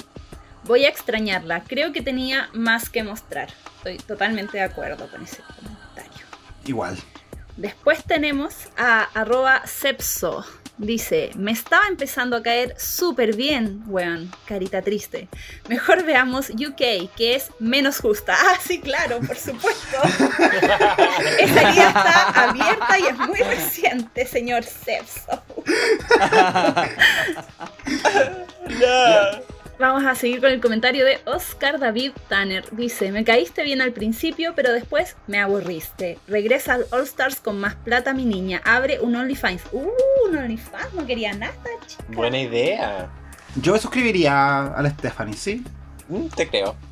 Voy 0.67 0.85
a 0.85 0.89
extrañarla. 0.89 1.63
Creo 1.63 1.93
que 1.93 2.01
tenía 2.01 2.49
más 2.53 2.89
que 2.89 3.03
mostrar. 3.03 3.49
Estoy 3.77 3.97
totalmente 3.97 4.57
de 4.57 4.63
acuerdo 4.63 5.09
con 5.09 5.23
ese 5.23 5.41
comentario. 5.41 6.25
Igual. 6.65 6.97
Después 7.55 8.03
tenemos 8.03 8.67
a 8.77 9.03
arroba 9.13 9.65
Sepso. 9.65 10.45
Dice, 10.77 11.31
me 11.35 11.51
estaba 11.51 11.87
empezando 11.87 12.35
a 12.35 12.43
caer 12.43 12.75
súper 12.77 13.35
bien, 13.35 13.81
weón, 13.87 14.29
carita 14.45 14.83
triste. 14.83 15.27
Mejor 15.69 16.03
veamos 16.03 16.51
UK, 16.51 17.09
que 17.15 17.33
es 17.35 17.49
menos 17.59 17.99
justa. 17.99 18.35
Ah, 18.47 18.59
sí, 18.61 18.79
claro, 18.79 19.19
por 19.21 19.35
supuesto. 19.37 19.97
Esa 21.39 21.71
guía 21.71 21.87
está 21.87 22.49
abierta 22.49 22.99
y 22.99 23.07
es 23.07 23.17
muy 23.17 23.39
reciente, 23.39 24.27
señor 24.27 24.63
Sepso. 24.63 25.41
Vamos 29.79 30.05
a 30.05 30.15
seguir 30.15 30.41
con 30.41 30.49
el 30.49 30.59
comentario 30.59 31.05
de 31.05 31.19
Oscar 31.25 31.79
David 31.79 32.11
Tanner. 32.27 32.65
Dice, 32.71 33.11
me 33.11 33.23
caíste 33.23 33.63
bien 33.63 33.79
al 33.79 33.91
principio, 33.91 34.53
pero 34.55 34.73
después 34.73 35.15
me 35.27 35.39
aburriste. 35.39 36.17
Regresa 36.27 36.73
al 36.73 36.87
All 36.89 37.03
Stars 37.03 37.39
con 37.39 37.59
más 37.59 37.75
plata, 37.75 38.11
mi 38.13 38.25
niña. 38.25 38.59
Abre 38.65 38.99
un 39.01 39.15
OnlyFans. 39.15 39.61
Uh, 39.71 39.87
un 40.27 40.37
OnlyFans, 40.37 40.95
no 40.95 41.05
quería 41.05 41.31
nada, 41.33 41.53
chica. 41.85 42.03
Buena 42.09 42.39
idea. 42.39 43.07
Yo 43.61 43.73
me 43.73 43.79
suscribiría 43.79 44.65
a 44.65 44.81
la 44.81 44.89
Stephanie, 44.89 45.37
¿sí? 45.37 45.63
Mm, 46.09 46.27
te 46.27 46.47
creo. 46.47 46.75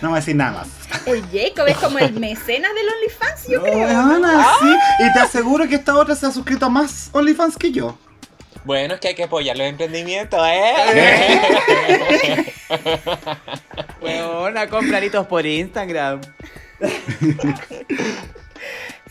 No 0.00 0.08
me 0.10 0.14
voy 0.14 0.16
a 0.18 0.20
decir 0.20 0.36
nada 0.36 0.52
más. 0.52 0.68
El 1.06 1.22
Jacob 1.32 1.66
es 1.66 1.76
como 1.78 1.98
el 1.98 2.12
mecenas 2.12 2.72
del 2.74 2.86
OnlyFans, 2.88 3.48
yo 3.48 3.62
creo. 3.62 3.88
Weona, 3.88 4.44
sí. 4.60 4.76
Y 5.00 5.12
te 5.14 5.18
aseguro 5.20 5.66
que 5.66 5.76
esta 5.76 5.96
otra 5.96 6.14
se 6.14 6.26
ha 6.26 6.30
suscrito 6.30 6.66
a 6.66 6.68
más 6.68 7.08
OnlyFans 7.12 7.56
que 7.56 7.72
yo. 7.72 7.96
Bueno, 8.64 8.94
es 8.94 9.00
que 9.00 9.08
hay 9.08 9.14
que 9.14 9.24
apoyar 9.24 9.56
los 9.56 9.66
emprendimientos, 9.66 10.40
¿eh? 10.46 10.74
Weona, 14.00 14.68
compraritos 14.68 15.26
por 15.26 15.44
Instagram. 15.44 16.20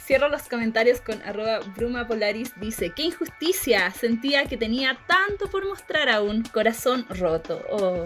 Cierro 0.05 0.27
los 0.27 0.43
comentarios 0.49 1.01
con 1.01 1.21
arroba 1.21 1.59
Bruma 1.75 2.07
Polaris. 2.07 2.51
Dice, 2.59 2.91
qué 2.95 3.03
injusticia. 3.03 3.91
Sentía 3.91 4.45
que 4.45 4.57
tenía 4.57 4.97
tanto 5.07 5.49
por 5.49 5.67
mostrar 5.67 6.09
aún. 6.09 6.43
Corazón 6.51 7.05
roto. 7.09 7.61
Oh. 7.71 8.01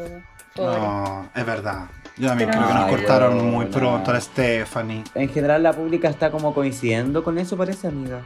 No, 0.58 1.30
es 1.36 1.46
verdad. 1.46 1.86
Yo 2.18 2.30
también 2.30 2.50
Pero- 2.50 2.64
creo 2.64 2.74
que 2.74 2.82
nos 2.82 2.90
cortaron 2.90 3.52
muy 3.52 3.66
pronto 3.68 4.12
a 4.12 4.16
la 4.16 4.22
Stephanie. 4.22 5.04
En 5.16 5.30
general 5.30 5.64
la 5.64 5.72
pública 5.74 6.10
está 6.10 6.30
como 6.32 6.54
coincidiendo 6.54 7.24
con 7.24 7.38
eso, 7.38 7.56
parece, 7.56 7.88
amiga. 7.88 8.22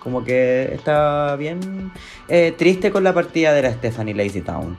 Como 0.00 0.24
que 0.24 0.72
está 0.74 1.36
bien 1.36 1.92
eh, 2.28 2.54
triste 2.56 2.90
con 2.90 3.04
la 3.04 3.14
partida 3.14 3.52
de 3.52 3.62
la 3.62 3.72
Stephanie 3.72 4.14
Lazy 4.14 4.40
Town. 4.40 4.78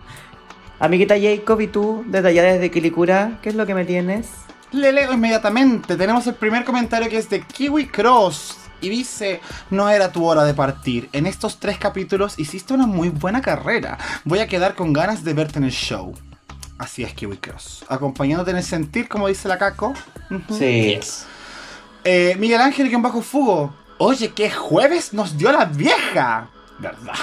Amiguita 0.79 1.15
Jacob, 1.19 1.61
¿y 1.61 1.67
tú, 1.67 2.03
desde 2.07 2.29
allá 2.29 2.43
desde 2.43 2.71
Quilicura, 2.71 3.39
qué 3.43 3.49
es 3.49 3.55
lo 3.55 3.67
que 3.67 3.75
me 3.75 3.85
tienes? 3.85 4.29
Le 4.71 4.91
leo 4.91 5.13
inmediatamente. 5.13 5.95
Tenemos 5.95 6.25
el 6.27 6.33
primer 6.33 6.63
comentario 6.63 7.07
que 7.07 7.17
es 7.17 7.29
de 7.29 7.41
Kiwi 7.41 7.87
Cross. 7.87 8.57
Y 8.81 8.89
dice, 8.89 9.41
no 9.69 9.89
era 9.89 10.11
tu 10.11 10.25
hora 10.25 10.43
de 10.43 10.55
partir. 10.55 11.07
En 11.13 11.27
estos 11.27 11.59
tres 11.59 11.77
capítulos 11.77 12.39
hiciste 12.39 12.73
una 12.73 12.87
muy 12.87 13.09
buena 13.09 13.41
carrera. 13.41 13.99
Voy 14.23 14.39
a 14.39 14.47
quedar 14.47 14.73
con 14.73 14.91
ganas 14.91 15.23
de 15.23 15.35
verte 15.35 15.59
en 15.59 15.65
el 15.65 15.71
show. 15.71 16.15
Así 16.79 17.03
es, 17.03 17.13
Kiwi 17.13 17.37
Cross. 17.37 17.85
Acompañándote 17.87 18.49
en 18.49 18.57
el 18.57 18.63
sentir, 18.63 19.07
como 19.07 19.27
dice 19.27 19.47
la 19.47 19.59
Caco. 19.59 19.93
Sí. 20.57 20.95
Yes. 20.95 21.27
Eh, 22.03 22.35
Miguel 22.39 22.59
Ángel, 22.59 22.89
que 22.89 22.97
bajo 22.97 23.21
fugo. 23.21 23.75
Oye, 24.03 24.29
¿qué 24.29 24.49
jueves 24.49 25.13
nos 25.13 25.37
dio 25.37 25.51
la 25.51 25.65
vieja? 25.65 26.47
Verdad. 26.79 27.13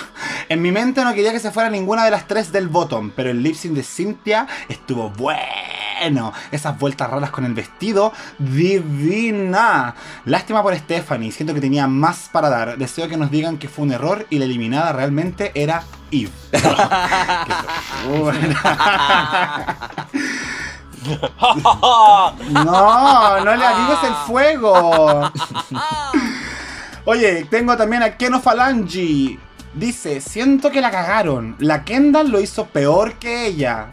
En 0.49 0.63
mi 0.63 0.71
mente 0.71 1.03
no 1.03 1.13
quería 1.13 1.33
que 1.33 1.41
se 1.41 1.51
fuera 1.51 1.69
ninguna 1.69 2.05
de 2.05 2.13
las 2.13 2.29
tres 2.29 2.53
del 2.53 2.69
bottom, 2.69 3.11
pero 3.17 3.31
el 3.31 3.43
lip 3.43 3.57
sync 3.57 3.75
de 3.75 3.83
Cynthia 3.83 4.47
estuvo 4.69 5.11
bueno. 5.11 6.33
Esas 6.53 6.79
vueltas 6.79 7.11
raras 7.11 7.33
con 7.33 7.45
el 7.45 7.53
vestido, 7.53 8.13
divina. 8.39 9.97
Lástima 10.25 10.63
por 10.63 10.77
Stephanie, 10.77 11.33
siento 11.33 11.53
que 11.53 11.61
tenía 11.61 11.89
más 11.89 12.29
para 12.31 12.49
dar. 12.49 12.79
Deseo 12.79 13.09
que 13.09 13.17
nos 13.17 13.33
digan 13.33 13.59
que 13.59 13.67
fue 13.67 13.85
un 13.85 13.91
error 13.91 14.29
y 14.31 14.39
la 14.39 14.45
eliminada 14.45 14.93
realmente 14.93 15.51
era 15.57 15.83
Eve. 16.13 16.31
No, 22.51 23.45
no 23.45 23.57
le 23.57 23.65
avives 23.65 24.05
el 24.05 24.15
fuego. 24.27 25.31
Oye, 27.10 27.47
tengo 27.47 27.74
también 27.74 28.02
a 28.02 28.18
Keno 28.18 28.39
Falangi. 28.39 29.39
Dice, 29.72 30.20
siento 30.20 30.70
que 30.70 30.82
la 30.82 30.90
cagaron. 30.90 31.56
La 31.59 31.82
Kendall 31.82 32.30
lo 32.30 32.39
hizo 32.39 32.66
peor 32.66 33.14
que 33.14 33.47
ella. 33.47 33.86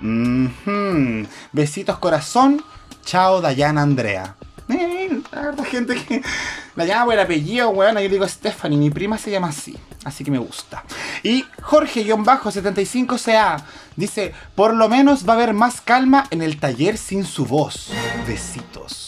Mhm. 0.00 1.26
Besitos 1.52 1.98
corazón. 1.98 2.64
Chao, 3.04 3.42
Dayana 3.42 3.82
Andrea. 3.82 4.36
Eh, 4.70 5.20
la 5.32 5.64
gente 5.66 5.96
que... 5.96 6.22
Dayana 6.76 7.04
por 7.04 7.12
el 7.12 7.20
apellido, 7.20 7.68
weón. 7.68 7.98
Yo 7.98 8.08
digo 8.08 8.26
Stephanie, 8.26 8.78
mi 8.78 8.88
prima 8.88 9.18
se 9.18 9.30
llama 9.30 9.48
así. 9.48 9.76
Así 10.04 10.24
que 10.24 10.30
me 10.30 10.38
gusta. 10.38 10.82
Y 11.22 11.44
Jorge-75CA 11.60 13.62
dice, 13.96 14.32
por 14.54 14.72
lo 14.72 14.88
menos 14.88 15.28
va 15.28 15.34
a 15.34 15.36
haber 15.36 15.52
más 15.52 15.82
calma 15.82 16.26
en 16.30 16.40
el 16.40 16.58
taller 16.58 16.96
sin 16.96 17.26
su 17.26 17.44
voz. 17.44 17.90
Besitos. 18.26 18.99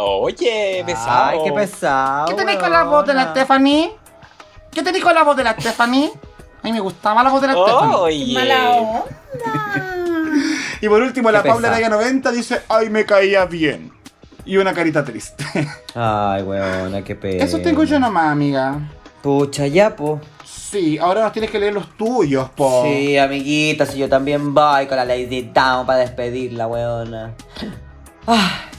Oye, 0.00 0.84
pesado. 0.86 1.30
Ay, 1.30 1.38
qué 1.44 1.52
pesado. 1.52 2.26
¿Qué 2.28 2.34
te 2.34 2.44
dijo 2.44 2.68
la 2.68 2.84
voz 2.84 3.04
de 3.04 3.14
la. 3.14 3.30
Stephanie? 3.30 3.92
¿Qué 4.70 4.82
te 4.82 4.92
dijo 4.92 5.12
la 5.12 5.24
voz 5.24 5.36
de 5.36 5.42
la 5.42 5.58
Stephanie? 5.58 6.12
A 6.62 6.64
mí 6.64 6.72
me 6.72 6.78
gustaba 6.78 7.24
la 7.24 7.30
voz 7.30 7.40
de 7.40 7.48
la 7.48 7.54
Stephanie. 7.54 7.96
Oye. 7.96 8.34
Mala 8.34 8.70
onda. 8.70 9.94
Y 10.80 10.88
por 10.88 11.02
último, 11.02 11.32
la 11.32 11.42
Paula. 11.42 11.68
Araya 11.68 11.88
90 11.88 12.30
dice, 12.30 12.62
ay, 12.68 12.88
me 12.88 13.04
caía 13.04 13.44
bien. 13.46 13.92
Y 14.44 14.56
una 14.56 14.72
carita 14.72 15.04
triste. 15.04 15.44
Ay, 15.94 16.42
weona, 16.42 17.02
qué 17.02 17.16
pena. 17.16 17.44
Eso 17.44 17.58
tengo 17.58 17.82
yo 17.82 17.98
nomás, 17.98 18.30
amiga. 18.30 18.78
Pucha, 19.20 19.66
ya, 19.66 19.96
po. 19.96 20.20
Sí, 20.44 20.96
ahora 20.98 21.22
nos 21.22 21.32
tienes 21.32 21.50
que 21.50 21.58
leer 21.58 21.74
los 21.74 21.96
tuyos, 21.96 22.48
po. 22.50 22.84
Sí, 22.84 23.18
amiguita, 23.18 23.84
si 23.84 23.98
yo 23.98 24.08
también 24.08 24.54
voy 24.54 24.86
con 24.86 24.96
la 24.96 25.04
Lady 25.04 25.50
Town 25.52 25.84
para 25.84 25.98
despedirla, 25.98 26.68
weona. 26.68 27.34
Ah, 28.26 28.62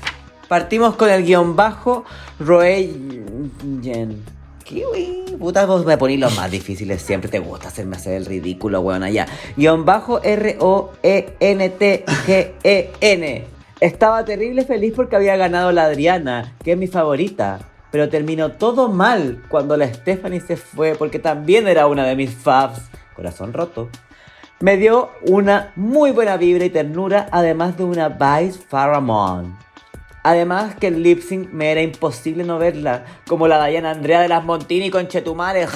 partimos 0.49 0.97
con 0.97 1.09
el 1.09 1.23
guion 1.23 1.55
bajo 1.55 2.03
Roeyen. 2.39 4.25
Kiwi. 4.65 5.37
Puta, 5.39 5.65
vos 5.65 5.85
me 5.85 5.97
ponís 5.97 6.19
los 6.19 6.35
más 6.35 6.51
difíciles 6.51 7.01
siempre. 7.01 7.29
Te 7.29 7.39
gusta 7.39 7.69
hacerme 7.69 7.95
hacer 7.95 8.15
el 8.15 8.25
ridículo, 8.25 8.81
weona, 8.81 9.09
ya. 9.09 9.25
Guión 9.55 9.85
bajo 9.85 10.21
E 10.21 10.33
R-O-E-N-T-G-E-N. 10.33 11.29
Estaba 13.79 14.25
terrible 14.25 14.65
feliz 14.65 14.93
porque 14.95 15.15
había 15.15 15.37
ganado 15.37 15.71
la 15.71 15.85
Adriana, 15.85 16.53
que 16.63 16.73
es 16.73 16.77
mi 16.77 16.87
favorita. 16.87 17.59
Pero 17.91 18.09
terminó 18.09 18.51
todo 18.51 18.89
mal 18.89 19.41
cuando 19.49 19.77
la 19.77 19.91
Stephanie 19.91 20.41
se 20.41 20.57
fue 20.57 20.95
porque 20.95 21.17
también 21.17 21.67
era 21.67 21.87
una 21.87 22.03
de 22.05 22.15
mis 22.15 22.31
faves. 22.35 22.81
Corazón 23.15 23.53
roto. 23.53 23.89
Me 24.59 24.77
dio 24.77 25.09
una 25.25 25.71
muy 25.77 26.11
buena 26.11 26.35
vibra 26.37 26.65
y 26.65 26.69
ternura, 26.69 27.27
además 27.31 27.77
de 27.77 27.85
una 27.85 28.09
Vice 28.09 28.59
Pharamond. 28.69 29.68
Además 30.23 30.75
que 30.79 30.87
el 30.87 31.01
lip 31.01 31.21
sync 31.21 31.49
me 31.51 31.71
era 31.71 31.81
imposible 31.81 32.43
no 32.43 32.59
verla, 32.59 33.05
como 33.27 33.47
la 33.47 33.65
Diana 33.65 33.91
Andrea 33.91 34.19
de 34.21 34.27
las 34.27 34.43
Montini 34.43 34.89
con 34.89 35.07
Chetumare. 35.07 35.67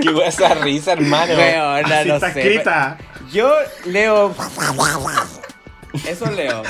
Qué 0.00 0.10
buena 0.10 0.28
esa 0.28 0.54
risa, 0.54 0.92
hermano. 0.92 1.34
Weona, 1.34 1.98
Así 2.00 2.08
no 2.08 2.14
está 2.16 2.32
sé. 2.32 2.40
escrita. 2.40 2.98
Yo 3.32 3.52
leo. 3.86 4.34
Eso 6.06 6.30
leo. 6.30 6.62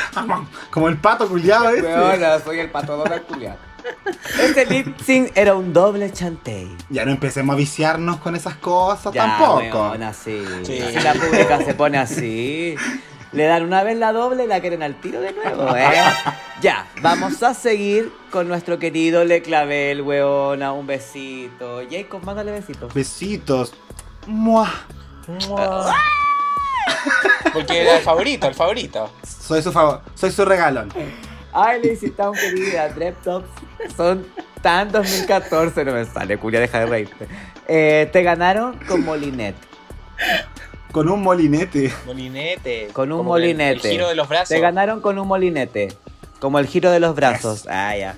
Como 0.71 0.89
el 0.89 0.97
pato 0.99 1.29
culiado. 1.29 1.71
Weona, 1.71 2.39
soy 2.41 2.61
el 2.61 2.71
pato 2.71 3.05
culiao. 3.27 3.68
Este 4.41 4.67
lip 4.67 4.99
sync 5.01 5.31
era 5.37 5.55
un 5.55 5.73
doble 5.73 6.13
chantey. 6.13 6.69
Ya 6.91 7.05
no 7.05 7.11
empecemos 7.13 7.55
a 7.55 7.57
viciarnos 7.57 8.19
con 8.19 8.37
esas 8.37 8.57
cosas 8.57 9.13
Ya, 9.13 9.27
tampoco. 9.27 9.89
weona, 9.91 10.13
sí. 10.13 10.43
Sí. 10.65 10.81
Si 10.93 11.01
la 11.01 11.15
pública 11.15 11.59
se 11.65 11.75
pone 11.75 11.99
así. 11.99 12.75
Le 13.33 13.45
dan 13.45 13.63
una 13.65 13.83
vez 13.83 13.99
la 13.99 14.13
doble 14.13 14.45
y 14.45 14.47
la 14.47 14.61
quieren 14.61 14.83
al 14.83 14.95
tiro 15.01 15.21
de 15.21 15.33
nuevo, 15.33 15.77
¿eh? 15.77 15.91
Ya, 16.63 16.87
vamos 17.03 17.43
a 17.43 17.53
seguir 17.53 18.11
con 18.31 18.49
nuestro 18.49 18.79
querido 18.79 19.25
Le 19.25 19.43
Clavel, 19.43 20.01
weona. 20.01 20.73
Un 20.73 20.87
besito. 20.87 21.83
Jacob, 21.91 22.23
mándale 22.25 22.53
besitos. 22.53 22.93
Besitos. 22.95 23.75
Mua. 24.27 24.71
Porque 27.53 27.83
era 27.83 27.97
el 27.99 28.03
favorito, 28.03 28.47
el 28.47 28.55
favorito. 28.55 29.11
Soy 29.23 29.63
su 29.63 29.73
favor, 29.73 30.01
soy 30.15 30.31
su 30.33 30.45
regalón. 30.45 30.91
Ay, 31.61 31.83
Lizzie 31.83 32.11
Town, 32.11 32.35
querida. 32.35 32.89
Drep 32.91 33.21
Tops 33.23 33.49
son 33.97 34.25
tan 34.63 34.93
2014. 34.93 35.85
No 35.85 35.93
me 35.93 36.05
sale, 36.05 36.39
culia, 36.39 36.61
deja 36.61 36.81
de 36.81 36.87
reírte. 36.87 37.27
Eh, 37.67 38.09
te 38.13 38.23
ganaron 38.23 38.79
con 38.87 39.05
Molinette. 39.05 39.57
Con 40.93 41.09
un 41.09 41.23
molinete. 41.23 41.93
Molinete. 42.07 42.89
Con 42.93 43.13
un 43.13 43.19
Como 43.19 43.35
que 43.35 43.41
el- 43.41 43.55
molinete. 43.57 43.89
El, 43.89 43.93
giro 43.93 44.09
de 44.09 44.15
los 44.15 44.29
brazos. 44.29 44.49
Te 44.49 44.61
ganaron 44.61 45.01
con 45.01 45.19
un 45.19 45.29
molinete. 45.29 45.89
Como 46.41 46.59
el 46.61 46.67
giro 46.67 46.91
de 46.91 47.01
los 47.01 47.15
brazos. 47.15 47.67
Ah, 47.69 47.97
ya. 47.97 48.15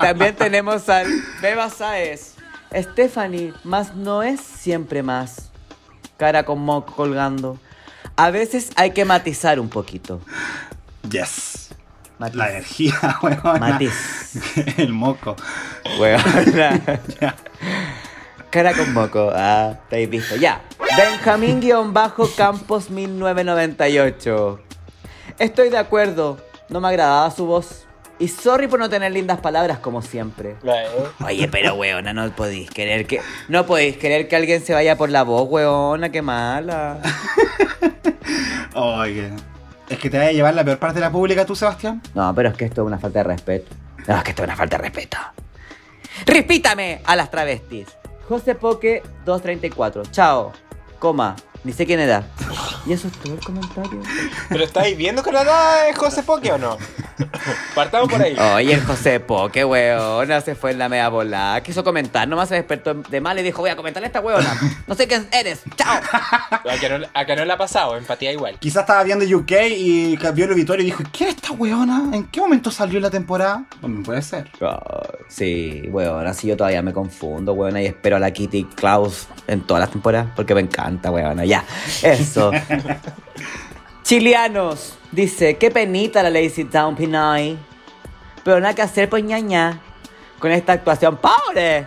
También 0.00 0.34
tenemos 0.34 0.88
al 0.88 1.06
Beba 1.40 1.70
Saez. 1.70 2.34
Stephanie, 2.74 3.54
más 3.64 3.94
no 3.94 4.22
es 4.22 4.40
siempre 4.40 5.02
más. 5.02 5.50
Cara 6.16 6.44
con 6.44 6.58
moco 6.60 6.94
colgando. 6.94 7.58
A 8.16 8.30
veces 8.30 8.70
hay 8.76 8.90
que 8.90 9.04
matizar 9.04 9.60
un 9.60 9.68
poquito. 9.68 10.20
Yes. 11.10 11.70
Matiz. 12.18 12.36
La 12.36 12.50
energía, 12.50 12.94
weón. 13.22 13.60
Matiz. 13.60 13.92
El 14.78 14.92
moco. 14.92 15.36
Weona. 15.98 16.80
Cara 18.50 18.72
con 18.72 18.92
moco. 18.94 19.30
Ah, 19.34 19.74
te 19.90 19.96
habéis 19.96 20.10
visto. 20.10 20.36
Ya. 20.36 20.62
Benjamín-Campos 20.96 22.90
1998. 22.90 24.60
Estoy 25.38 25.68
de 25.68 25.78
acuerdo. 25.78 26.38
No 26.70 26.80
me 26.80 26.88
agradaba 26.88 27.30
su 27.30 27.44
voz. 27.46 27.82
Y 28.18 28.28
sorry 28.28 28.66
por 28.66 28.78
no 28.78 28.88
tener 28.88 29.12
lindas 29.12 29.40
palabras 29.40 29.78
como 29.78 30.00
siempre. 30.00 30.56
Oye, 31.22 31.48
pero 31.48 31.74
weona, 31.74 32.14
no 32.14 32.34
podéis 32.34 32.70
querer 32.70 33.06
que. 33.06 33.20
No 33.48 33.66
podéis 33.66 33.98
querer 33.98 34.26
que 34.26 34.36
alguien 34.36 34.64
se 34.64 34.72
vaya 34.72 34.96
por 34.96 35.10
la 35.10 35.22
voz, 35.22 35.46
weona, 35.50 36.08
qué 36.10 36.22
mala. 36.22 36.98
Oye. 38.74 39.32
¿Es 39.88 39.98
que 39.98 40.10
te 40.10 40.18
vaya 40.18 40.30
a 40.30 40.32
llevar 40.32 40.54
la 40.54 40.64
peor 40.64 40.78
parte 40.78 40.96
de 40.96 41.00
la 41.02 41.12
pública 41.12 41.46
tú, 41.46 41.54
Sebastián? 41.54 42.02
No, 42.14 42.34
pero 42.34 42.48
es 42.48 42.56
que 42.56 42.64
esto 42.64 42.82
es 42.82 42.86
una 42.86 42.98
falta 42.98 43.20
de 43.20 43.24
respeto. 43.24 43.74
No, 44.06 44.16
es 44.16 44.24
que 44.24 44.30
esto 44.30 44.42
es 44.42 44.48
una 44.48 44.56
falta 44.56 44.76
de 44.78 44.82
respeto. 44.82 45.18
¡Repítame 46.26 47.02
a 47.04 47.14
las 47.14 47.30
travestis! 47.30 47.86
José 48.28 48.56
Poke 48.56 49.02
234. 49.24 50.02
Chao. 50.10 50.52
Coma. 50.98 51.36
Ni 51.64 51.72
sé 51.72 51.86
quién 51.86 52.00
era. 52.00 52.24
¿Y 52.86 52.92
eso 52.92 53.08
es 53.08 53.14
todo 53.14 53.34
el 53.34 53.40
comentario? 53.40 54.00
¿Pero 54.48 54.64
estáis 54.64 54.96
viendo 54.96 55.22
que 55.22 55.32
la 55.32 55.44
da 55.44 55.88
es 55.88 55.98
José 55.98 56.22
Poque 56.22 56.52
o 56.52 56.58
no? 56.58 56.78
Partamos 57.74 58.08
por 58.08 58.22
ahí. 58.22 58.36
Oye, 58.54 58.74
el 58.74 58.84
José 58.84 59.18
Po, 59.20 59.48
qué 59.48 59.64
weona, 59.64 60.40
se 60.40 60.54
fue 60.54 60.70
en 60.70 60.78
la 60.78 60.88
media 60.88 61.08
volada. 61.08 61.60
Quiso 61.62 61.82
comentar, 61.82 62.28
nomás 62.28 62.48
se 62.48 62.54
despertó 62.54 62.94
de 62.94 63.20
mal 63.20 63.38
y 63.38 63.42
dijo, 63.42 63.62
voy 63.62 63.70
a 63.70 63.76
comentarle 63.76 64.06
a 64.06 64.08
esta 64.08 64.20
weona. 64.20 64.56
No 64.86 64.94
sé 64.94 65.08
quién 65.08 65.26
eres, 65.32 65.62
chao. 65.76 66.00
Acá 66.52 66.98
no, 66.98 67.06
acá 67.12 67.36
no 67.36 67.44
le 67.44 67.52
ha 67.52 67.58
pasado, 67.58 67.96
empatía 67.96 68.32
igual. 68.32 68.58
Quizás 68.60 68.82
estaba 68.82 69.02
viendo 69.02 69.24
UK 69.24 69.52
y 69.76 70.16
vio 70.16 70.44
el 70.44 70.54
Vitorio 70.54 70.82
y 70.82 70.86
dijo, 70.86 71.02
¿qué 71.12 71.24
es 71.24 71.36
esta 71.36 71.52
weona? 71.52 72.10
¿En 72.12 72.24
qué 72.24 72.40
momento 72.40 72.70
salió 72.70 73.00
la 73.00 73.10
temporada? 73.10 73.64
También 73.80 74.04
puede 74.04 74.22
ser. 74.22 74.50
Oh, 74.60 74.78
sí, 75.28 75.82
weona, 75.90 76.32
sí, 76.34 76.46
yo 76.46 76.56
todavía 76.56 76.82
me 76.82 76.92
confundo, 76.92 77.54
weona, 77.54 77.82
y 77.82 77.86
espero 77.86 78.16
a 78.16 78.18
la 78.20 78.30
Kitty 78.30 78.64
Klaus 78.64 79.26
en 79.48 79.62
todas 79.62 79.80
las 79.80 79.90
temporadas 79.90 80.28
porque 80.36 80.54
me 80.54 80.60
encanta, 80.60 81.10
weona. 81.10 81.44
Ya, 81.44 81.55
eso. 82.02 82.50
Chileanos, 84.02 84.98
dice, 85.12 85.56
qué 85.56 85.70
penita 85.70 86.22
la 86.22 86.30
Lazy 86.30 86.64
Town 86.64 86.94
Pinay. 86.94 87.58
Pero 88.44 88.60
nada 88.60 88.74
que 88.74 88.82
hacer, 88.82 89.08
pues 89.08 89.24
ñaña. 89.24 89.80
Con 90.38 90.52
esta 90.52 90.74
actuación, 90.74 91.16
¡pobre! 91.16 91.86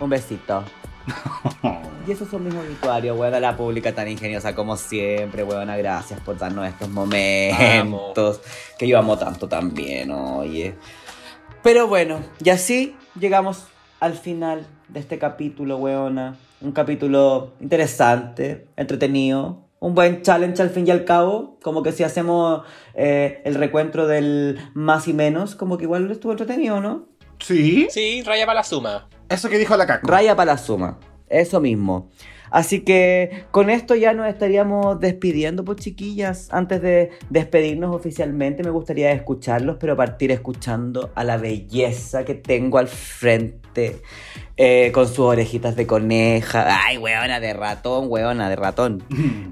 Un 0.00 0.10
besito. 0.10 0.64
Y 2.04 2.10
esos 2.10 2.28
son 2.28 2.42
mis 2.42 2.52
obituarios, 2.52 3.16
weona, 3.16 3.38
la 3.38 3.56
pública 3.56 3.94
tan 3.94 4.08
ingeniosa 4.08 4.56
como 4.56 4.76
siempre, 4.76 5.44
weona, 5.44 5.76
gracias 5.76 6.18
por 6.18 6.36
darnos 6.36 6.66
estos 6.66 6.88
momentos 6.88 8.40
que 8.76 8.88
yo 8.88 8.98
amo 8.98 9.16
tanto 9.16 9.48
también, 9.48 10.10
oye. 10.10 10.74
Pero 11.62 11.86
bueno, 11.86 12.20
y 12.42 12.50
así 12.50 12.96
llegamos 13.18 13.66
al 14.00 14.14
final 14.14 14.66
de 14.88 14.98
este 14.98 15.18
capítulo, 15.18 15.76
weona. 15.76 16.36
Un 16.62 16.72
capítulo 16.72 17.54
interesante, 17.60 18.66
entretenido, 18.76 19.68
un 19.80 19.96
buen 19.96 20.22
challenge 20.22 20.62
al 20.62 20.70
fin 20.70 20.86
y 20.86 20.90
al 20.90 21.04
cabo. 21.04 21.58
Como 21.60 21.82
que 21.82 21.90
si 21.90 22.04
hacemos 22.04 22.62
eh, 22.94 23.42
el 23.44 23.56
recuentro 23.56 24.06
del 24.06 24.58
más 24.74 25.08
y 25.08 25.12
menos, 25.12 25.56
como 25.56 25.76
que 25.76 25.84
igual 25.84 26.08
estuvo 26.10 26.32
entretenido, 26.32 26.80
¿no? 26.80 27.08
Sí. 27.40 27.88
Sí, 27.90 28.22
raya 28.22 28.46
para 28.46 28.60
la 28.60 28.64
suma. 28.64 29.08
Eso 29.28 29.48
que 29.48 29.58
dijo 29.58 29.76
la 29.76 29.86
caco. 29.86 30.06
Raya 30.06 30.36
para 30.36 30.52
la 30.52 30.58
suma. 30.58 30.98
Eso 31.28 31.60
mismo. 31.60 32.10
Así 32.52 32.80
que 32.80 33.46
con 33.50 33.70
esto 33.70 33.94
ya 33.94 34.12
nos 34.12 34.28
estaríamos 34.28 35.00
despidiendo, 35.00 35.64
pues 35.64 35.78
chiquillas. 35.78 36.48
Antes 36.52 36.82
de 36.82 37.10
despedirnos 37.30 37.96
oficialmente, 37.96 38.62
me 38.62 38.68
gustaría 38.68 39.10
escucharlos, 39.12 39.78
pero 39.80 39.96
partir 39.96 40.30
escuchando 40.30 41.10
a 41.14 41.24
la 41.24 41.38
belleza 41.38 42.26
que 42.26 42.34
tengo 42.34 42.76
al 42.76 42.88
frente. 42.88 44.02
Eh, 44.64 44.92
con 44.92 45.08
sus 45.08 45.18
orejitas 45.20 45.74
de 45.74 45.86
coneja. 45.88 46.78
Ay, 46.86 46.96
weona 46.98 47.40
de 47.40 47.52
ratón, 47.52 48.06
weona 48.08 48.48
de 48.48 48.54
ratón. 48.56 49.02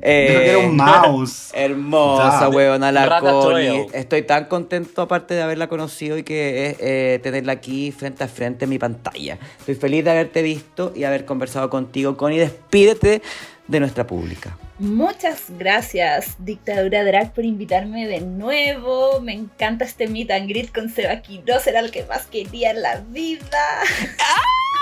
Eh, 0.02 0.26
Dijo 0.28 0.40
que 0.40 0.50
era 0.50 0.58
un 0.58 0.76
mouse. 0.76 1.50
Hermosa, 1.52 2.42
Ya. 2.42 2.48
weona, 2.48 2.92
la. 2.92 3.18
Connie. 3.20 3.86
Estoy 3.92 4.22
tan 4.22 4.44
contento, 4.44 5.02
aparte 5.02 5.34
de 5.34 5.42
haberla 5.42 5.66
conocido 5.68 6.16
y 6.16 6.22
que 6.22 6.66
eh, 6.70 6.76
eh, 6.80 7.18
tenerla 7.22 7.52
aquí 7.52 7.90
frente 7.90 8.22
a 8.22 8.28
frente 8.28 8.66
en 8.66 8.70
mi 8.70 8.78
pantalla. 8.78 9.38
Estoy 9.58 9.74
feliz 9.74 10.04
de 10.04 10.10
haberte 10.12 10.42
visto 10.42 10.92
y 10.94 11.02
haber 11.04 11.24
conversado 11.24 11.68
contigo, 11.70 12.16
Connie. 12.16 12.38
Despídete 12.38 13.20
de 13.66 13.80
nuestra 13.80 14.06
pública. 14.06 14.56
Muchas 14.78 15.44
gracias, 15.58 16.36
Dictadura 16.38 17.04
Drag, 17.04 17.32
por 17.34 17.44
invitarme 17.44 18.06
de 18.06 18.20
nuevo. 18.20 19.20
Me 19.20 19.32
encanta 19.34 19.84
este 19.84 20.06
meet 20.08 20.30
and 20.30 20.48
greet 20.48 20.72
con 20.72 20.88
Seba 20.88 21.20
Quiroz, 21.20 21.66
era 21.66 21.82
lo 21.82 21.90
que 21.90 22.04
más 22.06 22.26
quería 22.26 22.70
en 22.70 22.82
la 22.82 22.96
vida. 23.10 23.42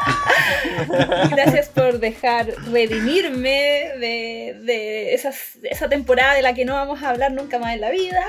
Gracias 1.30 1.68
por 1.68 1.98
dejar 2.00 2.46
redimirme 2.70 3.90
de, 3.98 4.56
de 4.62 5.14
esas- 5.14 5.60
de 5.60 5.68
esa 5.68 5.88
temporada 5.88 6.34
de 6.34 6.42
la 6.42 6.54
que 6.54 6.64
no 6.64 6.74
vamos 6.74 7.02
a 7.02 7.10
hablar 7.10 7.32
nunca 7.32 7.58
más 7.58 7.74
en 7.74 7.80
la 7.80 7.90
vida. 7.90 8.24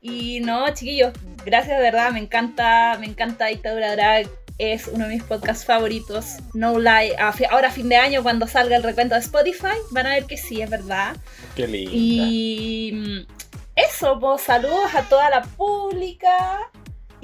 Y 0.00 0.40
no, 0.40 0.68
chiquillos, 0.74 1.12
gracias 1.46 1.78
de 1.78 1.82
verdad, 1.82 2.10
me 2.12 2.18
encanta, 2.20 2.96
me 3.00 3.06
encanta 3.06 3.46
Dictadura 3.46 3.92
Drag. 3.96 4.26
Es 4.58 4.86
uno 4.86 5.08
de 5.08 5.14
mis 5.14 5.22
podcasts 5.24 5.64
favoritos. 5.64 6.36
No 6.52 6.78
lie. 6.78 7.16
Ahora 7.50 7.68
a 7.68 7.70
fin 7.72 7.88
de 7.88 7.96
año, 7.96 8.22
cuando 8.22 8.46
salga 8.46 8.76
el 8.76 8.84
recuento 8.84 9.14
de 9.16 9.20
Spotify, 9.20 9.74
van 9.90 10.06
a 10.06 10.10
ver 10.10 10.26
que 10.26 10.36
sí, 10.36 10.62
es 10.62 10.70
verdad. 10.70 11.16
Qué 11.56 11.66
lindo. 11.66 11.90
Y 11.92 12.92
mm, 12.94 13.26
eso, 13.74 14.16
pues 14.20 14.42
saludos 14.42 14.94
a 14.94 15.02
toda 15.08 15.28
la 15.30 15.42
pública. 15.42 16.58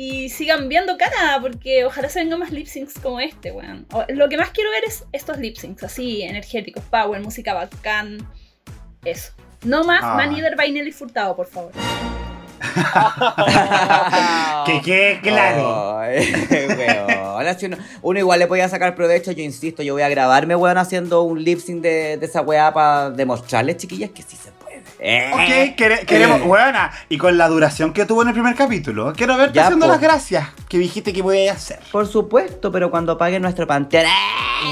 Y 0.03 0.31
sigan 0.31 0.71
viendo 0.71 0.97
Canadá, 0.97 1.41
porque 1.43 1.85
ojalá 1.85 2.09
se 2.09 2.21
vengan 2.21 2.39
más 2.39 2.51
lip 2.53 2.67
syncs 2.67 2.95
como 3.03 3.21
este, 3.21 3.53
weón. 3.53 3.85
O- 3.93 4.03
Lo 4.09 4.31
que 4.31 4.39
más 4.39 4.49
quiero 4.49 4.71
ver 4.71 4.83
es 4.87 5.05
estos 5.13 5.37
lip 5.37 5.57
syncs, 5.59 5.83
así, 5.83 6.23
energéticos, 6.23 6.83
power, 6.85 7.21
música 7.21 7.53
bacán. 7.53 8.27
Eso. 9.05 9.33
No 9.63 9.85
más 9.85 10.01
Ah. 10.03 10.15
Manider 10.15 10.57
Bainelli 10.57 10.91
Furtado, 10.91 11.37
por 11.37 11.49
favor. 11.49 11.73
Que 14.67 14.81
quede 14.83 15.21
claro. 15.21 15.99
Weona, 17.37 17.55
si 17.59 17.67
uno, 17.67 17.77
uno 18.03 18.19
igual 18.19 18.39
le 18.39 18.47
podía 18.47 18.69
sacar 18.71 18.95
provecho, 18.95 19.33
yo 19.33 19.43
insisto, 19.43 19.83
yo 19.83 19.93
voy 19.95 20.03
a 20.03 20.09
grabarme, 20.09 20.55
weón, 20.57 20.79
haciendo 20.79 21.23
un 21.23 21.43
lip 21.45 21.59
sync 21.59 21.83
de, 21.83 22.17
de 22.17 22.25
esa 22.27 22.41
weá 22.43 22.73
para 22.73 23.11
demostrarles, 23.11 23.77
chiquillas, 23.79 24.11
que 24.11 24.23
sí 24.23 24.37
se 24.37 24.51
puede. 24.53 24.60
Ok, 25.03 25.77
quere- 25.77 26.05
queremos, 26.05 26.43
buena. 26.43 26.91
Y 27.09 27.17
con 27.17 27.39
la 27.39 27.49
duración 27.49 27.93
que 27.95 28.05
tuvo 28.05 28.21
en 28.23 28.29
el 28.29 28.35
primer 28.35 28.55
capítulo, 28.55 29.15
quiero 29.17 29.37
verte 29.39 29.55
Ya, 29.57 29.65
haciendo 29.65 29.87
po. 29.87 29.93
las 29.93 30.01
gracias 30.01 30.49
que 30.69 30.77
dijiste 30.79 31.13
que 31.15 31.23
podías 31.23 31.57
hacer. 31.57 31.81
Por 31.91 32.07
supuesto, 32.07 32.71
pero 32.71 32.91
cuando 32.91 33.17
paguen 33.17 33.41
nuestro 33.43 33.67
panteón. 33.67 34.05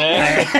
¡eh! 0.01 0.47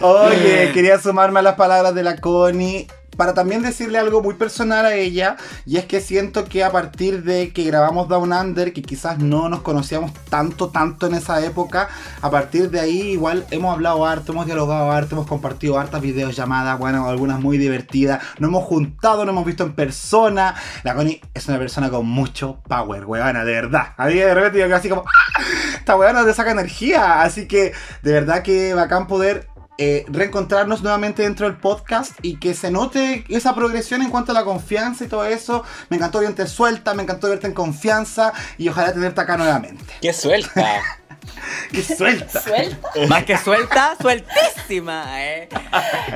Oye, 0.00 0.70
quería 0.72 0.98
sumarme 0.98 1.40
a 1.40 1.42
las 1.42 1.54
palabras 1.54 1.94
de 1.94 2.02
la 2.02 2.16
Connie 2.16 2.86
para 3.16 3.34
también 3.34 3.62
decirle 3.62 3.98
algo 3.98 4.22
muy 4.22 4.34
personal 4.34 4.86
a 4.86 4.94
ella 4.94 5.36
y 5.66 5.76
es 5.76 5.84
que 5.84 6.00
siento 6.00 6.44
que 6.44 6.64
a 6.64 6.72
partir 6.72 7.22
de 7.22 7.52
que 7.52 7.64
grabamos 7.64 8.08
Down 8.08 8.32
Under, 8.32 8.72
que 8.72 8.82
quizás 8.82 9.18
no 9.18 9.48
nos 9.48 9.60
conocíamos 9.60 10.12
tanto, 10.28 10.68
tanto 10.70 11.06
en 11.06 11.14
esa 11.14 11.44
época, 11.44 11.88
a 12.22 12.30
partir 12.30 12.70
de 12.70 12.80
ahí 12.80 13.00
igual 13.12 13.46
hemos 13.50 13.74
hablado 13.74 14.06
harto, 14.06 14.32
hemos 14.32 14.46
dialogado 14.46 14.90
harto, 14.90 15.16
hemos 15.16 15.26
compartido 15.26 15.78
hartas 15.78 16.00
videollamadas, 16.00 16.78
bueno, 16.78 17.08
algunas 17.08 17.40
muy 17.40 17.58
divertidas, 17.58 18.22
nos 18.38 18.48
hemos 18.48 18.64
juntado, 18.64 19.24
nos 19.24 19.32
hemos 19.32 19.44
visto 19.44 19.64
en 19.64 19.72
persona. 19.74 20.54
La 20.82 20.94
Connie 20.94 21.20
es 21.34 21.46
una 21.48 21.58
persona 21.58 21.90
con 21.90 22.06
mucho 22.06 22.62
power, 22.68 23.04
weona, 23.04 23.44
de 23.44 23.52
verdad. 23.52 23.94
A 23.96 24.06
mí 24.06 24.14
de 24.14 24.34
repente 24.34 24.58
yo 24.58 24.74
así 24.74 24.88
como, 24.88 25.02
¡ah! 25.02 25.42
esta 25.74 25.96
weona 25.96 26.24
te 26.24 26.34
saca 26.34 26.52
energía, 26.52 27.22
así 27.22 27.46
que 27.46 27.72
de 28.02 28.12
verdad 28.12 28.42
que 28.42 28.74
bacán 28.74 29.06
poder 29.06 29.48
eh, 29.82 30.04
reencontrarnos 30.08 30.82
nuevamente 30.82 31.22
dentro 31.22 31.46
del 31.46 31.56
podcast 31.56 32.12
y 32.20 32.38
que 32.38 32.52
se 32.52 32.70
note 32.70 33.24
esa 33.30 33.54
progresión 33.54 34.02
en 34.02 34.10
cuanto 34.10 34.32
a 34.32 34.34
la 34.34 34.44
confianza 34.44 35.04
y 35.04 35.08
todo 35.08 35.24
eso. 35.24 35.64
Me 35.88 35.96
encantó 35.96 36.20
verte 36.20 36.46
suelta, 36.46 36.92
me 36.92 37.02
encantó 37.02 37.30
verte 37.30 37.46
en 37.46 37.54
confianza 37.54 38.34
y 38.58 38.68
ojalá 38.68 38.92
tenerte 38.92 39.22
acá 39.22 39.38
nuevamente. 39.38 39.82
Qué 40.02 40.12
suelta. 40.12 40.98
¡Qué 41.72 41.82
suelta! 41.82 42.40
Suelta. 42.40 42.90
Más 43.08 43.24
que 43.24 43.36
suelta, 43.38 43.96
sueltísima, 44.00 45.24
eh. 45.24 45.48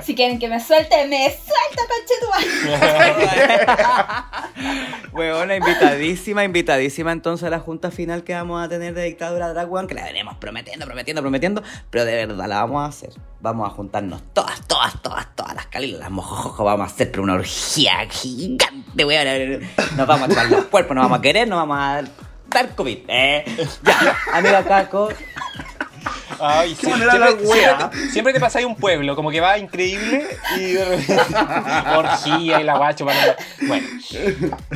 Si 0.03 0.15
quieren 0.15 0.39
que 0.39 0.49
me 0.49 0.61
suelte, 0.61 1.07
me 1.07 1.31
suelta, 1.31 1.83
conchetumare. 1.89 3.67
Weona, 5.13 5.57
invitadísima, 5.57 6.45
invitadísima 6.45 7.13
entonces 7.13 7.47
a 7.47 7.51
la 7.51 7.61
junta 7.61 7.91
final 7.91 8.25
que 8.25 8.35
vamos 8.35 8.65
a 8.65 8.69
tener 8.69 8.95
de 8.95 9.05
dictadura 9.05 9.53
drag 9.53 9.71
weón, 9.71 9.87
que 9.87 9.95
la 9.95 10.05
venimos 10.05 10.37
prometiendo, 10.37 10.87
prometiendo, 10.87 11.23
prometiendo, 11.23 11.63
pero 11.91 12.05
de 12.05 12.27
verdad 12.27 12.49
la 12.49 12.57
vamos 12.57 12.83
a 12.83 12.87
hacer. 12.87 13.11
Vamos 13.41 13.67
a 13.69 13.71
juntarnos 13.71 14.23
todas, 14.33 14.67
todas, 14.67 15.01
todas, 15.03 15.37
todas 15.37 15.55
las 15.55 15.67
calilas, 15.67 16.01
las 16.01 16.11
mojojojo, 16.11 16.65
vamos 16.65 16.91
a 16.91 16.93
hacer 16.93 17.11
pero 17.11 17.23
una 17.23 17.35
orgía 17.35 18.09
gigante, 18.11 19.05
weón. 19.05 19.61
Nos 19.97 20.07
vamos 20.07 20.25
a 20.25 20.29
tomar 20.29 20.51
los 20.51 20.65
cuerpos, 20.67 20.95
nos 20.95 21.05
vamos 21.05 21.19
a 21.19 21.23
querer, 21.23 21.47
nos 21.47 21.59
vamos 21.59 21.79
a 21.79 21.81
dar 21.81 22.24
COVID. 22.77 22.99
Eh. 23.09 23.45
Ya, 23.85 24.17
amiga 24.33 24.65
Caco, 24.65 25.09
Ay, 26.41 26.75
Qué 26.75 26.87
sí, 26.87 26.93
manera 26.93 27.13
siempre, 27.13 27.31
la 27.45 27.49
wea. 27.49 27.77
siempre 27.79 27.99
te, 28.01 28.11
siempre 28.11 28.33
te 28.33 28.41
pasáis 28.41 28.67
un 28.67 28.77
pueblo, 28.77 29.17
como 29.17 29.31
que 29.31 29.41
va 29.41 29.59
increíble 29.59 30.27
y 30.57 30.73
de 30.73 30.85
repente 30.85 31.17
orgía 31.97 32.61
y 32.61 32.65
la 32.65 32.77
guacho 32.77 33.05
para 33.07 33.37
Bueno, 33.63 33.87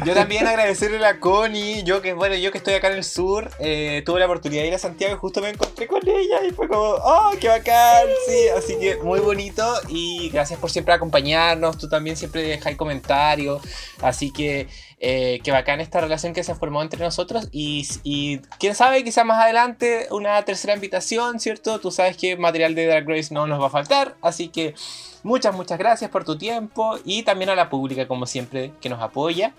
yo 0.05 0.14
también 0.14 0.47
agradecerle 0.47 0.98
a 0.98 1.01
la 1.01 1.20
Connie, 1.20 1.82
yo 1.85 2.02
que 2.02 2.12
bueno, 2.12 2.35
yo 2.36 2.52
que 2.52 2.59
estoy 2.59 2.74
acá 2.74 2.89
en 2.89 2.94
el 2.94 3.05
sur, 3.05 3.51
eh, 3.59 4.02
tuve 4.05 4.20
la 4.20 4.26
oportunidad 4.26 4.62
de 4.62 4.68
ir 4.68 4.74
a 4.74 4.78
Santiago 4.78 5.14
y 5.14 5.18
justo 5.18 5.40
me 5.40 5.51
encontré 5.51 5.86
con 5.86 6.01
ella 6.06 6.44
y 6.48 6.52
fue 6.52 6.68
como, 6.68 6.82
oh, 6.82 7.30
qué 7.40 7.48
bacán, 7.48 8.06
sí, 8.26 8.48
así 8.56 8.78
que 8.78 8.97
muy 8.97 9.20
bonito 9.20 9.64
y 9.89 10.30
gracias 10.30 10.59
por 10.59 10.70
siempre 10.70 10.94
acompañarnos, 10.94 11.78
tú 11.78 11.89
también 11.89 12.16
siempre 12.16 12.43
dejáis 12.43 12.76
comentarios, 12.76 13.62
así 14.02 14.32
que 14.32 14.68
eh, 15.01 15.39
qué 15.44 15.52
bacán 15.52 15.80
esta 15.80 16.01
relación 16.01 16.32
que 16.32 16.43
se 16.43 16.55
formó 16.56 16.82
entre 16.82 16.98
nosotros 17.05 17.48
y, 17.52 17.86
y 18.02 18.39
quién 18.59 18.74
sabe, 18.74 19.05
quizás 19.05 19.24
más 19.24 19.40
adelante 19.40 20.09
una 20.10 20.44
tercera 20.44 20.74
invitación, 20.74 21.39
¿cierto? 21.48 21.80
Tú 21.80 21.90
sabes 21.90 22.18
que 22.18 22.36
material 22.36 22.74
de 22.74 22.84
Drag 22.84 23.08
Race 23.08 23.32
no 23.32 23.46
nos 23.46 23.58
va 23.58 23.68
a 23.68 23.70
faltar, 23.70 24.16
así 24.20 24.48
que 24.48 24.74
muchas, 25.22 25.54
muchas 25.54 25.78
gracias 25.78 26.10
por 26.10 26.22
tu 26.22 26.36
tiempo 26.36 26.98
y 27.06 27.22
también 27.22 27.48
a 27.48 27.54
la 27.54 27.70
pública, 27.70 28.06
como 28.06 28.26
siempre, 28.26 28.72
que 28.82 28.90
nos 28.90 29.00
apoya. 29.00 29.54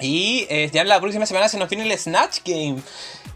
Y 0.00 0.46
eh, 0.48 0.70
ya 0.72 0.84
la 0.84 0.98
próxima 1.00 1.26
semana 1.26 1.48
se 1.48 1.58
nos 1.58 1.68
viene 1.68 1.84
el 1.84 1.98
Snatch 1.98 2.38
Game. 2.46 2.80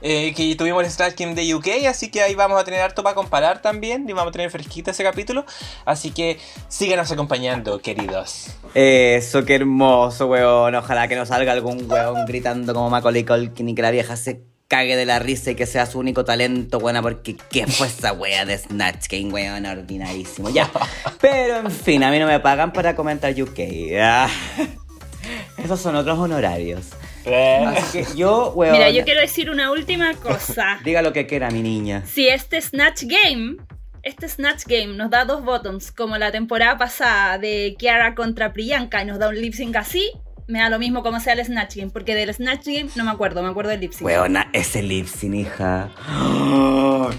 eh, 0.01 0.33
que 0.35 0.57
tuvimos 0.57 0.85
el 0.85 0.91
Snatch 0.91 1.17
Game 1.19 1.35
de 1.35 1.55
UK, 1.55 1.87
así 1.87 2.11
que 2.11 2.23
ahí 2.23 2.35
vamos 2.35 2.59
a 2.59 2.65
tener 2.65 2.81
harto 2.81 3.03
para 3.03 3.15
comparar 3.15 3.61
también. 3.61 4.09
Y 4.09 4.15
vamos 4.15 4.31
a 4.31 4.33
tener 4.33 4.51
fresquita 4.51 4.93
ese 4.93 5.05
capítulo. 5.05 5.45
Así 5.85 6.13
que 6.13 6.39
síganos 6.69 7.13
acompañando, 7.13 7.79
queridos. 7.81 8.47
Eso, 8.73 9.45
qué 9.45 9.57
hermoso, 9.57 10.29
weón. 10.29 10.75
Ojalá 10.75 11.09
que 11.09 11.17
no 11.17 11.27
salga 11.27 11.53
algún 11.53 11.91
weón 11.91 12.25
gritando 12.25 12.73
como 12.73 12.89
Macaulay 12.89 13.25
Culkin 13.25 13.69
y 13.69 13.75
que 13.75 13.83
la 13.83 13.91
vieja 13.91 14.17
se 14.17 14.56
cague 14.69 14.97
de 14.97 15.07
la 15.07 15.19
risa 15.19 15.53
y 15.53 15.55
que 15.55 15.67
sea 15.67 15.87
su 15.87 15.99
único 15.99 16.25
talento, 16.25 16.79
buena, 16.79 17.03
porque 17.03 17.37
¿qué 17.51 17.67
fue 17.67 17.87
esa 17.87 18.13
wea 18.13 18.45
de 18.45 18.59
Snatch 18.59 19.09
Game, 19.09 19.33
weón? 19.33 19.67
Ordinarísimo. 19.67 20.51
Ya. 20.51 20.71
Pero, 21.21 21.59
en 21.59 21.71
fin, 21.71 22.03
a 22.03 22.11
mí 22.11 22.19
no 22.19 22.27
me 22.27 22.41
pagan 22.41 22.73
para 22.73 22.97
comentar 22.97 23.33
UK. 23.41 23.61
Ah. 24.01 24.29
Esos 25.59 25.81
son 25.81 25.97
otros 25.97 26.19
honorarios. 26.19 26.87
Así 27.27 28.05
que 28.05 28.17
yo, 28.17 28.53
weón... 28.55 28.73
Mira, 28.73 28.91
yo 28.91 29.05
quiero 29.05 29.21
decir 29.21 29.51
una 29.51 29.73
última 29.73 30.15
cosa. 30.15 30.79
Diga 30.85 31.03
lo 31.03 31.13
que 31.13 31.27
quiera, 31.27 31.51
mi 31.51 31.63
niña. 31.63 32.05
Si 32.07 32.29
este 32.29 32.61
Snatch 32.61 33.05
Game, 33.05 33.57
este 34.03 34.29
Snatch 34.29 34.65
Game 34.67 34.95
nos 34.95 35.11
da 35.11 35.25
dos 35.25 35.45
buttons, 35.45 35.91
como 35.91 36.17
la 36.19 36.31
temporada 36.31 36.79
pasada 36.79 37.39
de 37.39 37.75
Kiara 37.79 38.15
contra 38.15 38.53
Priyanka 38.53 39.03
y 39.03 39.07
nos 39.07 39.19
da 39.19 39.29
un 39.29 39.35
lip 39.35 39.55
sync 39.55 39.75
así, 39.77 40.13
me 40.49 40.61
da 40.61 40.71
lo 40.71 40.79
mismo 40.79 41.03
como 41.03 41.19
sea 41.21 41.33
el 41.33 41.45
Snatch 41.45 41.77
Game, 41.77 41.91
porque 41.91 42.15
del 42.15 42.33
Snatch 42.33 42.67
Game 42.67 42.89
no 42.95 43.05
me 43.05 43.11
acuerdo, 43.11 43.43
me 43.43 43.49
acuerdo 43.49 43.71
del 43.71 43.81
lip 43.81 43.93
sync. 43.93 44.07
Weona, 44.07 44.49
ese 44.53 44.83
lip 44.83 45.07
sync, 45.07 45.35
hija. 45.35 45.91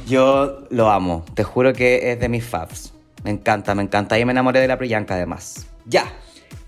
Yo 0.08 0.66
lo 0.70 0.90
amo. 0.90 1.26
Te 1.34 1.44
juro 1.44 1.74
que 1.74 2.12
es 2.12 2.20
de 2.20 2.30
mis 2.30 2.45
faves. 2.45 2.94
Me 3.24 3.32
encanta, 3.32 3.76
me 3.76 3.84
encanta. 3.84 4.18
Y 4.18 4.26
me 4.26 4.32
enamoré 4.32 4.62
de 4.62 4.68
la 4.68 4.78
Priyanka 4.78 5.16
además. 5.16 5.68
Ya. 5.86 6.06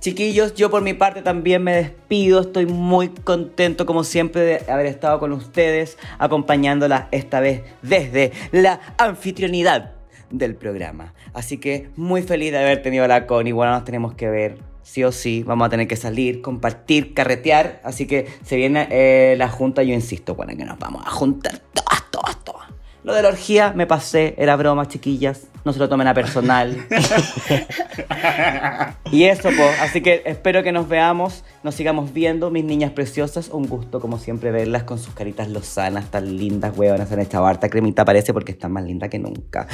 Chiquillos, 0.01 0.53
yo 0.55 0.69
por 0.69 0.81
mi 0.81 0.93
parte 0.93 1.21
también 1.21 1.63
me 1.63 1.75
despido. 1.75 2.41
Estoy 2.41 2.65
muy 2.65 3.09
contento, 3.09 3.85
como 3.85 4.03
siempre, 4.03 4.41
de 4.41 4.71
haber 4.71 4.85
estado 4.85 5.19
con 5.19 5.31
ustedes, 5.31 5.97
acompañándola 6.17 7.07
esta 7.11 7.39
vez 7.39 7.63
desde 7.81 8.31
la 8.51 8.79
anfitrionidad 8.97 9.93
del 10.29 10.55
programa. 10.55 11.13
Así 11.33 11.57
que 11.57 11.89
muy 11.95 12.21
feliz 12.21 12.51
de 12.51 12.59
haber 12.59 12.81
tenido 12.81 13.07
la 13.07 13.25
Connie. 13.25 13.51
Bueno, 13.51 13.73
nos 13.73 13.83
tenemos 13.83 14.13
que 14.13 14.29
ver 14.29 14.68
sí 14.89 15.03
o 15.03 15.11
sí. 15.11 15.43
Vamos 15.43 15.67
a 15.67 15.69
tener 15.69 15.87
que 15.87 15.95
salir, 15.95 16.41
compartir, 16.41 17.13
carretear. 17.13 17.79
Así 17.83 18.07
que 18.07 18.27
se 18.43 18.55
viene 18.55 18.87
eh, 18.89 19.35
la 19.37 19.49
junta. 19.49 19.83
Yo 19.83 19.93
insisto, 19.93 20.35
bueno, 20.35 20.55
que 20.57 20.65
nos 20.65 20.79
vamos 20.79 21.05
a 21.05 21.11
juntar 21.11 21.59
todas, 21.73 22.09
todas, 22.11 22.43
todas. 22.43 22.67
Lo 23.03 23.13
de 23.13 23.21
la 23.21 23.29
orgía 23.29 23.71
me 23.73 23.87
pasé, 23.87 24.35
era 24.37 24.55
broma, 24.55 24.87
chiquillas. 24.87 25.47
No 25.63 25.73
se 25.73 25.79
lo 25.79 25.89
tomen 25.89 26.07
a 26.07 26.13
personal. 26.13 26.87
y 29.11 29.25
eso, 29.25 29.49
pues. 29.55 29.81
Así 29.81 30.01
que 30.01 30.23
espero 30.25 30.63
que 30.63 30.71
nos 30.71 30.89
veamos, 30.89 31.43
nos 31.63 31.75
sigamos 31.75 32.13
viendo, 32.13 32.49
mis 32.49 32.63
niñas 32.63 32.91
preciosas. 32.91 33.49
Un 33.49 33.67
gusto, 33.67 33.99
como 33.99 34.17
siempre, 34.17 34.51
verlas 34.51 34.83
con 34.83 34.97
sus 34.97 35.13
caritas 35.13 35.49
lozanas, 35.49 36.09
tan 36.09 36.37
lindas, 36.37 36.75
huevonas. 36.75 37.11
Han 37.11 37.19
echado 37.19 37.45
harta 37.45 37.69
cremita, 37.69 38.05
parece, 38.05 38.33
porque 38.33 38.53
están 38.53 38.71
más 38.71 38.85
lindas 38.85 39.09
que 39.09 39.19
nunca. 39.19 39.67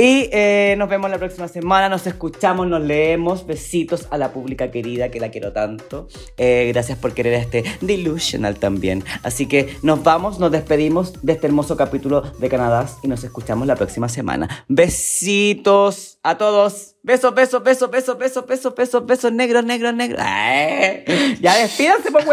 Y 0.00 0.30
eh, 0.32 0.76
nos 0.78 0.88
vemos 0.88 1.10
la 1.10 1.18
próxima 1.18 1.46
semana, 1.46 1.90
nos 1.90 2.06
escuchamos, 2.06 2.66
nos 2.66 2.80
leemos. 2.80 3.46
Besitos 3.46 4.08
a 4.08 4.16
la 4.16 4.32
pública 4.32 4.70
querida, 4.70 5.10
que 5.10 5.20
la 5.20 5.30
quiero 5.30 5.52
tanto. 5.52 6.08
Eh, 6.38 6.70
gracias 6.72 6.96
por 6.96 7.12
querer 7.12 7.34
a 7.34 7.38
este 7.38 7.64
Delusional 7.82 8.58
también. 8.58 9.04
Así 9.22 9.44
que 9.44 9.76
nos 9.82 10.02
vamos, 10.02 10.38
nos 10.38 10.52
despedimos 10.52 11.12
de 11.22 11.34
este 11.34 11.48
hermoso 11.48 11.76
capítulo 11.76 12.22
de 12.22 12.48
Canadá 12.48 12.88
y 13.02 13.08
nos 13.08 13.24
escuchamos 13.24 13.66
la 13.66 13.76
próxima 13.76 14.08
semana. 14.08 14.64
Besitos 14.68 16.18
a 16.22 16.38
todos. 16.38 16.94
Besos, 17.02 17.34
besos, 17.34 17.62
besos, 17.62 17.90
besos, 17.90 18.16
besos, 18.16 18.46
besos, 18.46 18.74
besos, 18.74 19.06
besos, 19.06 19.32
negros, 19.34 19.64
negros, 19.66 19.92
negros. 19.92 20.22
Ay, 20.24 21.04
ya 21.42 21.58
despídanse, 21.58 22.10
pues. 22.10 22.24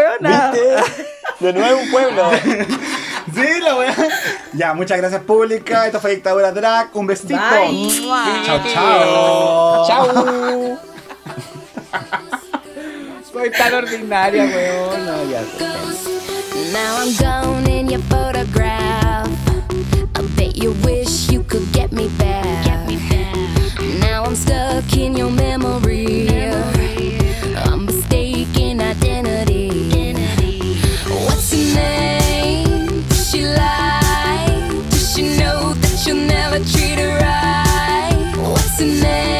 De 1.40 1.52
nuevo 1.52 1.80
un 1.82 1.90
pueblo. 1.90 2.30
Sí, 3.34 3.60
la 3.60 3.76
weá. 3.76 3.94
Ya, 4.54 4.74
muchas 4.74 4.98
gracias, 4.98 5.22
pública. 5.22 5.86
Esto 5.86 6.00
fue 6.00 6.12
Dictadura 6.12 6.52
Drag. 6.52 6.88
Un 6.94 7.06
besito. 7.06 7.34
Bye. 7.34 7.72
Mm. 7.72 8.44
Chao, 8.44 8.60
chao. 8.72 9.86
Chao. 9.86 10.78
Soy 13.32 13.50
tan 13.50 13.74
ordinaria, 13.74 14.44
weón. 14.44 15.06
No, 15.06 15.24
ya 15.30 15.42
Now 16.72 16.96
I'm 16.98 17.14
gone 17.16 17.70
in 17.70 17.88
your 17.88 18.00
photograph. 18.08 19.28
I 20.14 20.22
bet 20.36 20.56
you 20.56 20.72
wish 20.84 21.30
you 21.30 21.42
could 21.44 21.70
get 21.72 21.92
me 21.92 22.08
back. 22.18 22.66
Now 24.00 24.24
I'm 24.24 24.34
stuck 24.34 24.96
in 24.96 25.16
your 25.16 25.30
memory. 25.30 26.26
Listen. 38.80 39.37